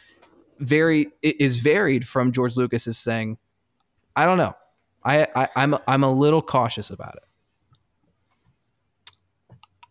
very 0.60 1.08
is 1.22 1.58
varied 1.58 2.08
from 2.08 2.32
George 2.32 2.56
Lucas's 2.56 3.04
thing 3.04 3.38
I 4.16 4.26
don't 4.26 4.38
know 4.38 4.56
I, 5.04 5.28
I 5.36 5.50
I'm 5.56 5.76
I'm 5.88 6.04
a 6.04 6.12
little 6.12 6.42
cautious 6.42 6.90
about 6.90 7.16
it 7.16 7.24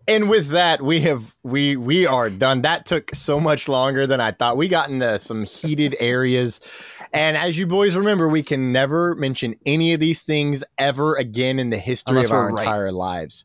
And 0.08 0.28
with 0.28 0.48
that, 0.48 0.82
we 0.82 1.00
have 1.02 1.36
we 1.44 1.76
we 1.76 2.06
are 2.06 2.28
done. 2.28 2.62
That 2.62 2.86
took 2.86 3.14
so 3.14 3.38
much 3.38 3.68
longer 3.68 4.06
than 4.06 4.20
I 4.20 4.32
thought. 4.32 4.56
We 4.56 4.66
got 4.66 4.90
into 4.90 5.18
some 5.20 5.44
heated 5.44 5.94
areas. 6.00 6.60
And 7.12 7.36
as 7.36 7.58
you 7.58 7.66
boys 7.66 7.96
remember, 7.96 8.28
we 8.28 8.42
can 8.42 8.72
never 8.72 9.14
mention 9.14 9.54
any 9.66 9.92
of 9.92 10.00
these 10.00 10.22
things 10.22 10.64
ever 10.78 11.16
again 11.16 11.58
in 11.58 11.70
the 11.70 11.78
history 11.78 12.16
Unless 12.16 12.28
of 12.28 12.32
our 12.32 12.52
right. 12.52 12.60
entire 12.60 12.92
lives. 12.92 13.44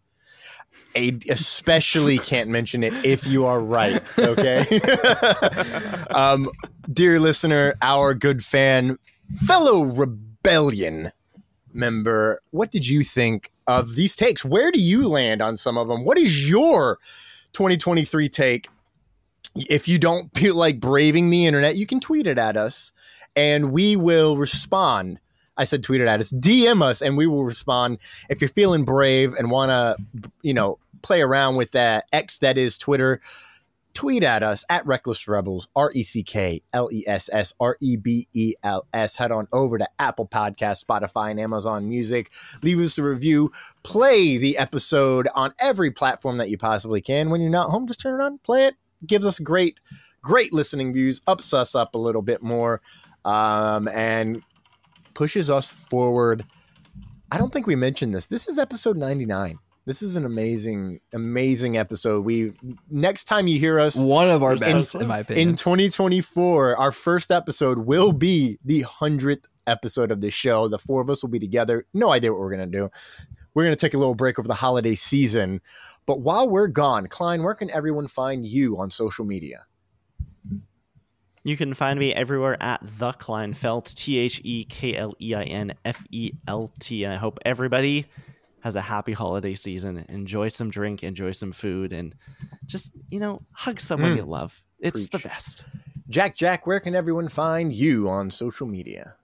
A, 0.95 1.17
especially 1.29 2.17
can't 2.17 2.49
mention 2.49 2.83
it 2.83 2.93
if 3.05 3.27
you 3.27 3.45
are 3.45 3.59
right. 3.59 4.01
Okay. 4.17 4.65
um, 6.09 6.49
dear 6.91 7.19
listener, 7.19 7.75
our 7.81 8.13
good 8.13 8.43
fan, 8.43 8.97
fellow 9.35 9.83
rebellion 9.83 11.11
member, 11.73 12.41
what 12.51 12.71
did 12.71 12.87
you 12.87 13.03
think 13.03 13.51
of 13.67 13.95
these 13.95 14.15
takes? 14.15 14.45
Where 14.45 14.71
do 14.71 14.81
you 14.81 15.07
land 15.07 15.41
on 15.41 15.57
some 15.57 15.77
of 15.77 15.87
them? 15.87 16.05
What 16.05 16.17
is 16.17 16.49
your 16.49 16.97
2023 17.53 18.29
take? 18.29 18.67
If 19.55 19.87
you 19.87 19.99
don't 19.99 20.35
feel 20.35 20.55
like 20.55 20.79
braving 20.79 21.29
the 21.29 21.45
internet, 21.45 21.75
you 21.75 21.85
can 21.85 21.99
tweet 21.99 22.27
it 22.27 22.37
at 22.37 22.55
us 22.55 22.93
and 23.37 23.71
we 23.71 23.95
will 23.95 24.35
respond. 24.35 25.19
I 25.55 25.63
said 25.63 25.83
tweet 25.83 26.01
it 26.01 26.07
at 26.07 26.19
us, 26.19 26.31
DM 26.31 26.81
us, 26.81 27.01
and 27.01 27.15
we 27.15 27.27
will 27.27 27.45
respond. 27.45 27.99
If 28.29 28.41
you're 28.41 28.49
feeling 28.49 28.83
brave 28.83 29.33
and 29.35 29.49
want 29.49 29.69
to, 29.69 30.29
you 30.41 30.53
know, 30.53 30.79
play 31.03 31.21
around 31.21 31.55
with 31.55 31.71
that 31.71 32.05
X 32.11 32.39
that 32.39 32.57
is 32.57 32.77
Twitter, 32.77 33.21
tweet 33.93 34.23
at 34.23 34.43
us 34.43 34.65
at 34.69 34.85
Reckless 34.85 35.27
Rebels, 35.27 35.67
R 35.75 35.91
E 35.93 36.03
C 36.03 36.23
K 36.23 36.61
L 36.73 36.89
E 36.91 37.03
S 37.07 37.29
S 37.31 37.53
R 37.59 37.77
E 37.79 37.95
B 37.95 38.27
E 38.33 38.53
L 38.63 38.87
S. 38.91 39.15
Head 39.15 39.31
on 39.31 39.47
over 39.51 39.77
to 39.77 39.87
Apple 39.99 40.27
Podcast, 40.27 40.83
Spotify, 40.83 41.31
and 41.31 41.39
Amazon 41.39 41.87
Music. 41.87 42.31
Leave 42.63 42.79
us 42.79 42.97
a 42.97 43.03
review. 43.03 43.51
Play 43.83 44.37
the 44.37 44.57
episode 44.57 45.27
on 45.35 45.53
every 45.59 45.91
platform 45.91 46.37
that 46.37 46.49
you 46.49 46.57
possibly 46.57 47.01
can. 47.01 47.29
When 47.29 47.41
you're 47.41 47.49
not 47.51 47.69
home, 47.69 47.87
just 47.87 47.99
turn 47.99 48.19
it 48.19 48.23
on, 48.23 48.39
play 48.39 48.65
it. 48.65 48.75
Gives 49.05 49.27
us 49.27 49.39
great, 49.39 49.79
great 50.21 50.53
listening 50.53 50.91
views, 50.91 51.21
ups 51.27 51.53
us 51.53 51.75
up 51.75 51.93
a 51.95 51.99
little 51.99 52.23
bit 52.23 52.41
more, 52.43 52.81
um, 53.27 53.89
and 53.89 54.41
pushes 55.13 55.49
us 55.49 55.67
forward. 55.67 56.45
I 57.29 57.37
don't 57.37 57.51
think 57.51 57.67
we 57.67 57.75
mentioned 57.75 58.13
this. 58.13 58.27
This 58.27 58.47
is 58.47 58.57
episode 58.57 58.95
99. 58.95 59.59
This 59.85 60.01
is 60.01 60.15
an 60.15 60.25
amazing, 60.25 60.99
amazing 61.13 61.77
episode. 61.77 62.25
We 62.25 62.53
next 62.89 63.25
time 63.25 63.47
you 63.47 63.59
hear 63.59 63.79
us, 63.79 64.01
one 64.01 64.29
of 64.29 64.43
our 64.43 64.51
We're 64.51 64.57
best 64.57 64.95
in 64.95 65.07
my 65.07 65.19
opinion 65.19 65.49
in 65.49 65.55
2024, 65.55 66.75
our 66.77 66.91
first 66.91 67.31
episode 67.31 67.79
will 67.79 68.11
be 68.11 68.59
the 68.65 68.81
hundredth 68.81 69.45
episode 69.65 70.11
of 70.11 70.21
the 70.21 70.29
show. 70.29 70.67
The 70.67 70.77
four 70.77 71.01
of 71.01 71.09
us 71.09 71.23
will 71.23 71.29
be 71.29 71.39
together. 71.39 71.85
No 71.93 72.11
idea 72.11 72.31
what 72.31 72.39
we're 72.39 72.53
going 72.53 72.69
to 72.69 72.77
do. 72.77 72.89
We're 73.53 73.63
going 73.63 73.75
to 73.75 73.79
take 73.79 73.93
a 73.93 73.97
little 73.97 74.15
break 74.15 74.37
over 74.39 74.47
the 74.47 74.55
holiday 74.55 74.95
season. 74.95 75.61
But 76.05 76.21
while 76.21 76.49
we're 76.49 76.67
gone, 76.67 77.07
Klein, 77.07 77.43
where 77.43 77.55
can 77.55 77.71
everyone 77.71 78.07
find 78.07 78.45
you 78.45 78.77
on 78.77 78.91
social 78.91 79.25
media? 79.25 79.65
You 81.47 81.55
can 81.55 81.73
find 81.75 81.97
me 81.97 82.13
everywhere 82.13 82.61
at 82.61 82.81
the 82.83 83.13
Kleinfelt, 83.13 83.95
T 83.95 84.17
H 84.17 84.41
E 84.43 84.65
K 84.65 84.97
L 84.97 85.13
E 85.21 85.33
I 85.33 85.43
N 85.43 85.73
F 85.85 86.03
E 86.11 86.33
L 86.45 86.69
T. 86.77 87.05
And 87.05 87.13
I 87.13 87.15
hope 87.15 87.39
everybody 87.45 88.05
has 88.59 88.75
a 88.75 88.81
happy 88.81 89.13
holiday 89.13 89.53
season. 89.53 90.05
Enjoy 90.09 90.49
some 90.49 90.69
drink, 90.69 91.05
enjoy 91.05 91.31
some 91.31 91.53
food, 91.53 91.93
and 91.93 92.13
just, 92.65 92.91
you 93.09 93.21
know, 93.21 93.39
hug 93.53 93.79
someone 93.79 94.11
Mm. 94.11 94.17
you 94.17 94.23
love. 94.23 94.61
It's 94.81 95.07
the 95.07 95.19
best. 95.19 95.63
Jack, 96.09 96.35
Jack, 96.35 96.67
where 96.67 96.81
can 96.81 96.95
everyone 96.95 97.29
find 97.29 97.71
you 97.71 98.09
on 98.09 98.29
social 98.29 98.67
media? 98.67 99.15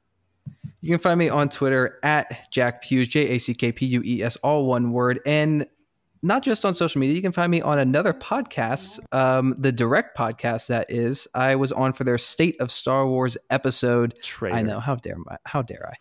You 0.80 0.92
can 0.92 1.00
find 1.00 1.20
me 1.20 1.28
on 1.28 1.50
Twitter 1.50 2.00
at 2.04 2.50
Jack 2.52 2.84
Pues, 2.88 3.10
J 3.10 3.32
A 3.32 3.38
C 3.38 3.54
K 3.54 3.74
P 3.74 3.86
U 3.88 4.02
E 4.02 4.24
S, 4.24 4.38
all 4.38 4.66
one 4.66 4.94
word. 4.94 5.20
And 5.26 5.68
not 6.24 6.42
just 6.42 6.64
on 6.64 6.74
social 6.74 7.00
media, 7.00 7.16
you 7.16 7.22
can 7.22 7.34
find 7.34 7.52
me 7.52 7.62
on 7.62 7.78
another 7.78 8.14
podcast, 8.14 9.00
um, 9.12 9.56
the 9.60 9.74
direct 9.74 10.18
podcast 10.18 10.68
that 10.68 10.90
is. 10.90 11.28
I 11.36 11.56
was 11.58 11.74
on 11.74 11.92
for 11.92 12.06
their 12.06 12.18
State 12.18 12.60
of 12.62 12.72
Star 12.72 13.06
Wars 13.06 13.38
episode. 13.50 14.18
Traitor. 14.22 14.56
I 14.56 14.62
know, 14.62 14.80
how 14.80 14.96
dare 14.96 15.18
I? 15.30 15.36
How 15.46 15.62
dare 15.62 15.92
I? 15.92 15.96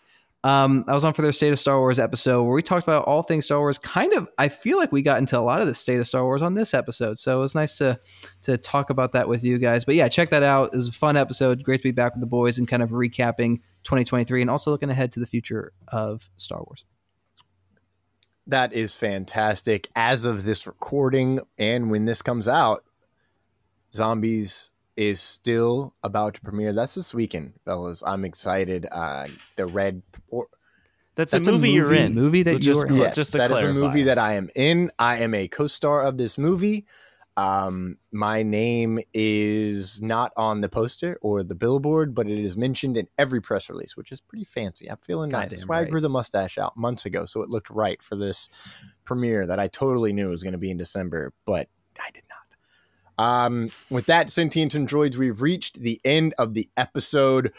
Um, 0.44 0.84
I 0.88 0.94
was 0.94 1.04
on 1.04 1.12
for 1.12 1.22
their 1.22 1.32
State 1.32 1.52
of 1.52 1.58
Star 1.58 1.78
Wars 1.78 1.98
episode 1.98 2.42
where 2.44 2.54
we 2.54 2.62
talked 2.62 2.84
about 2.84 3.04
all 3.04 3.22
things 3.22 3.44
Star 3.44 3.58
Wars. 3.58 3.78
Kind 3.78 4.12
of, 4.12 4.28
I 4.38 4.48
feel 4.48 4.78
like 4.78 4.92
we 4.92 5.02
got 5.02 5.18
into 5.18 5.38
a 5.38 5.40
lot 5.40 5.60
of 5.60 5.66
the 5.66 5.74
State 5.74 6.00
of 6.00 6.06
Star 6.06 6.24
Wars 6.24 6.42
on 6.42 6.54
this 6.54 6.72
episode, 6.72 7.18
so 7.18 7.36
it 7.36 7.40
was 7.40 7.54
nice 7.54 7.78
to 7.78 7.96
to 8.42 8.56
talk 8.58 8.90
about 8.90 9.12
that 9.12 9.28
with 9.28 9.44
you 9.44 9.58
guys. 9.58 9.84
But 9.84 9.94
yeah, 9.96 10.08
check 10.08 10.30
that 10.30 10.42
out. 10.42 10.70
It 10.72 10.76
was 10.76 10.88
a 10.88 10.92
fun 10.92 11.16
episode. 11.16 11.62
Great 11.62 11.78
to 11.78 11.84
be 11.84 11.92
back 11.92 12.14
with 12.14 12.20
the 12.20 12.26
boys 12.26 12.58
and 12.58 12.66
kind 12.66 12.82
of 12.82 12.90
recapping 12.90 13.58
2023 13.84 14.40
and 14.40 14.50
also 14.50 14.70
looking 14.70 14.90
ahead 14.90 15.12
to 15.12 15.20
the 15.20 15.26
future 15.26 15.72
of 15.88 16.28
Star 16.36 16.58
Wars. 16.58 16.84
That 18.52 18.74
is 18.74 18.98
fantastic. 18.98 19.88
As 19.96 20.26
of 20.26 20.44
this 20.44 20.66
recording 20.66 21.40
and 21.56 21.90
when 21.90 22.04
this 22.04 22.20
comes 22.20 22.46
out, 22.46 22.84
Zombies 23.94 24.72
is 24.94 25.22
still 25.22 25.94
about 26.02 26.34
to 26.34 26.42
premiere. 26.42 26.74
That's 26.74 26.94
this 26.94 27.14
weekend, 27.14 27.54
fellas. 27.64 28.02
I'm 28.06 28.26
excited. 28.26 28.86
Uh, 28.92 29.28
the 29.56 29.64
red. 29.64 30.02
Or, 30.28 30.48
That's, 31.14 31.32
a, 31.32 31.40
movie 31.40 31.70
you're 31.70 31.94
in. 31.94 32.12
Movie 32.12 32.42
that 32.42 32.52
you 32.52 32.58
just, 32.58 32.84
are 32.84 32.88
in. 32.88 32.96
yes, 32.96 33.14
just 33.14 33.32
to 33.32 33.38
that 33.38 33.50
is 33.50 33.62
a 33.62 33.72
movie 33.72 34.02
that 34.02 34.18
I 34.18 34.34
am 34.34 34.50
in. 34.54 34.90
I 34.98 35.20
am 35.20 35.32
a 35.32 35.48
co-star 35.48 36.02
of 36.02 36.18
this 36.18 36.36
movie. 36.36 36.84
Um, 37.36 37.96
my 38.12 38.42
name 38.42 38.98
is 39.14 40.02
not 40.02 40.32
on 40.36 40.60
the 40.60 40.68
poster 40.68 41.18
or 41.22 41.42
the 41.42 41.54
billboard, 41.54 42.14
but 42.14 42.28
it 42.28 42.38
is 42.38 42.56
mentioned 42.56 42.96
in 42.96 43.08
every 43.18 43.40
press 43.40 43.70
release, 43.70 43.96
which 43.96 44.12
is 44.12 44.20
pretty 44.20 44.44
fancy. 44.44 44.90
I'm 44.90 44.98
feeling 44.98 45.30
nice. 45.30 45.50
That's 45.50 45.66
why 45.66 45.80
I 45.80 45.84
grew 45.84 46.00
the 46.00 46.10
mustache 46.10 46.58
out 46.58 46.76
months 46.76 47.06
ago, 47.06 47.24
so 47.24 47.42
it 47.42 47.48
looked 47.48 47.70
right 47.70 48.02
for 48.02 48.16
this 48.16 48.50
premiere 49.04 49.46
that 49.46 49.58
I 49.58 49.68
totally 49.68 50.12
knew 50.12 50.28
was 50.28 50.42
going 50.42 50.52
to 50.52 50.58
be 50.58 50.70
in 50.70 50.76
December, 50.76 51.32
but 51.46 51.68
I 51.98 52.10
did 52.12 52.24
not. 52.28 52.38
Um, 53.18 53.70
with 53.88 54.06
that, 54.06 54.30
sentient 54.30 54.74
androids, 54.74 55.16
we've 55.16 55.40
reached 55.40 55.80
the 55.80 56.00
end 56.04 56.34
of 56.38 56.54
the 56.54 56.68
episode. 56.76 57.52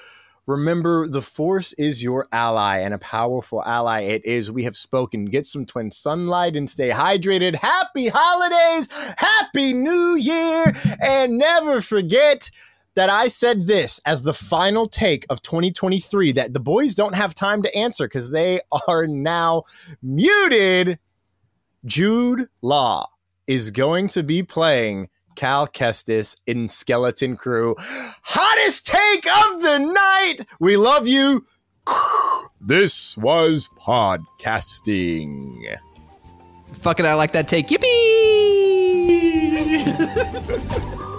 Remember, 0.45 1.07
the 1.07 1.22
Force 1.22 1.72
is 1.74 2.03
your 2.03 2.28
ally 2.32 2.80
and 2.80 2.94
a 2.94 2.98
powerful 2.98 3.64
ally 3.64 4.02
it 4.02 4.26
is. 4.26 4.52
We 4.52 4.64
have 4.64 4.76
spoken. 4.76 5.26
Get 5.26 5.45
some 5.45 5.65
twin 5.65 5.90
sunlight 5.90 6.57
and 6.57 6.70
stay 6.70 6.90
hydrated. 6.90 7.56
Happy 7.56 8.10
holidays! 8.14 8.90
Happy 9.18 9.74
New 9.74 10.15
Year! 10.15 10.74
And 11.02 11.38
never 11.38 11.80
forget 11.80 12.52
that 12.95 13.10
I 13.10 13.30
said 13.30 13.68
this 13.68 14.02
as 14.06 14.22
the 14.22 14.34
final 14.34 14.86
take 14.86 15.26
of 15.30 15.41
2023 15.41 16.34
that 16.34 16.52
the 16.52 16.60
boys 16.60 16.94
don't 16.94 17.15
have 17.15 17.34
time 17.34 17.64
to 17.64 17.76
answer 17.76 18.06
because 18.06 18.32
they 18.32 18.60
are 18.88 19.07
now 19.07 19.64
muted. 20.02 20.99
Jude 21.86 22.49
Law 22.61 23.07
is 23.48 23.72
going 23.72 24.10
to 24.10 24.24
be 24.24 24.44
playing 24.44 25.07
Cal 25.35 25.68
Kestis 25.68 26.35
in 26.45 26.68
Skeleton 26.68 27.35
Crew. 27.35 27.76
Hottest 27.80 28.85
take 28.85 29.26
of 29.26 29.61
the 29.61 29.80
night. 29.80 30.45
We 30.60 30.77
love 30.77 31.07
you. 31.07 31.45
This 32.65 33.18
was 33.18 33.68
podcasting. 33.77 35.77
Fucking, 36.76 37.05
I 37.05 37.14
like 37.15 37.34
that 37.34 37.49
take. 37.49 37.68
Yippee! 37.68 37.84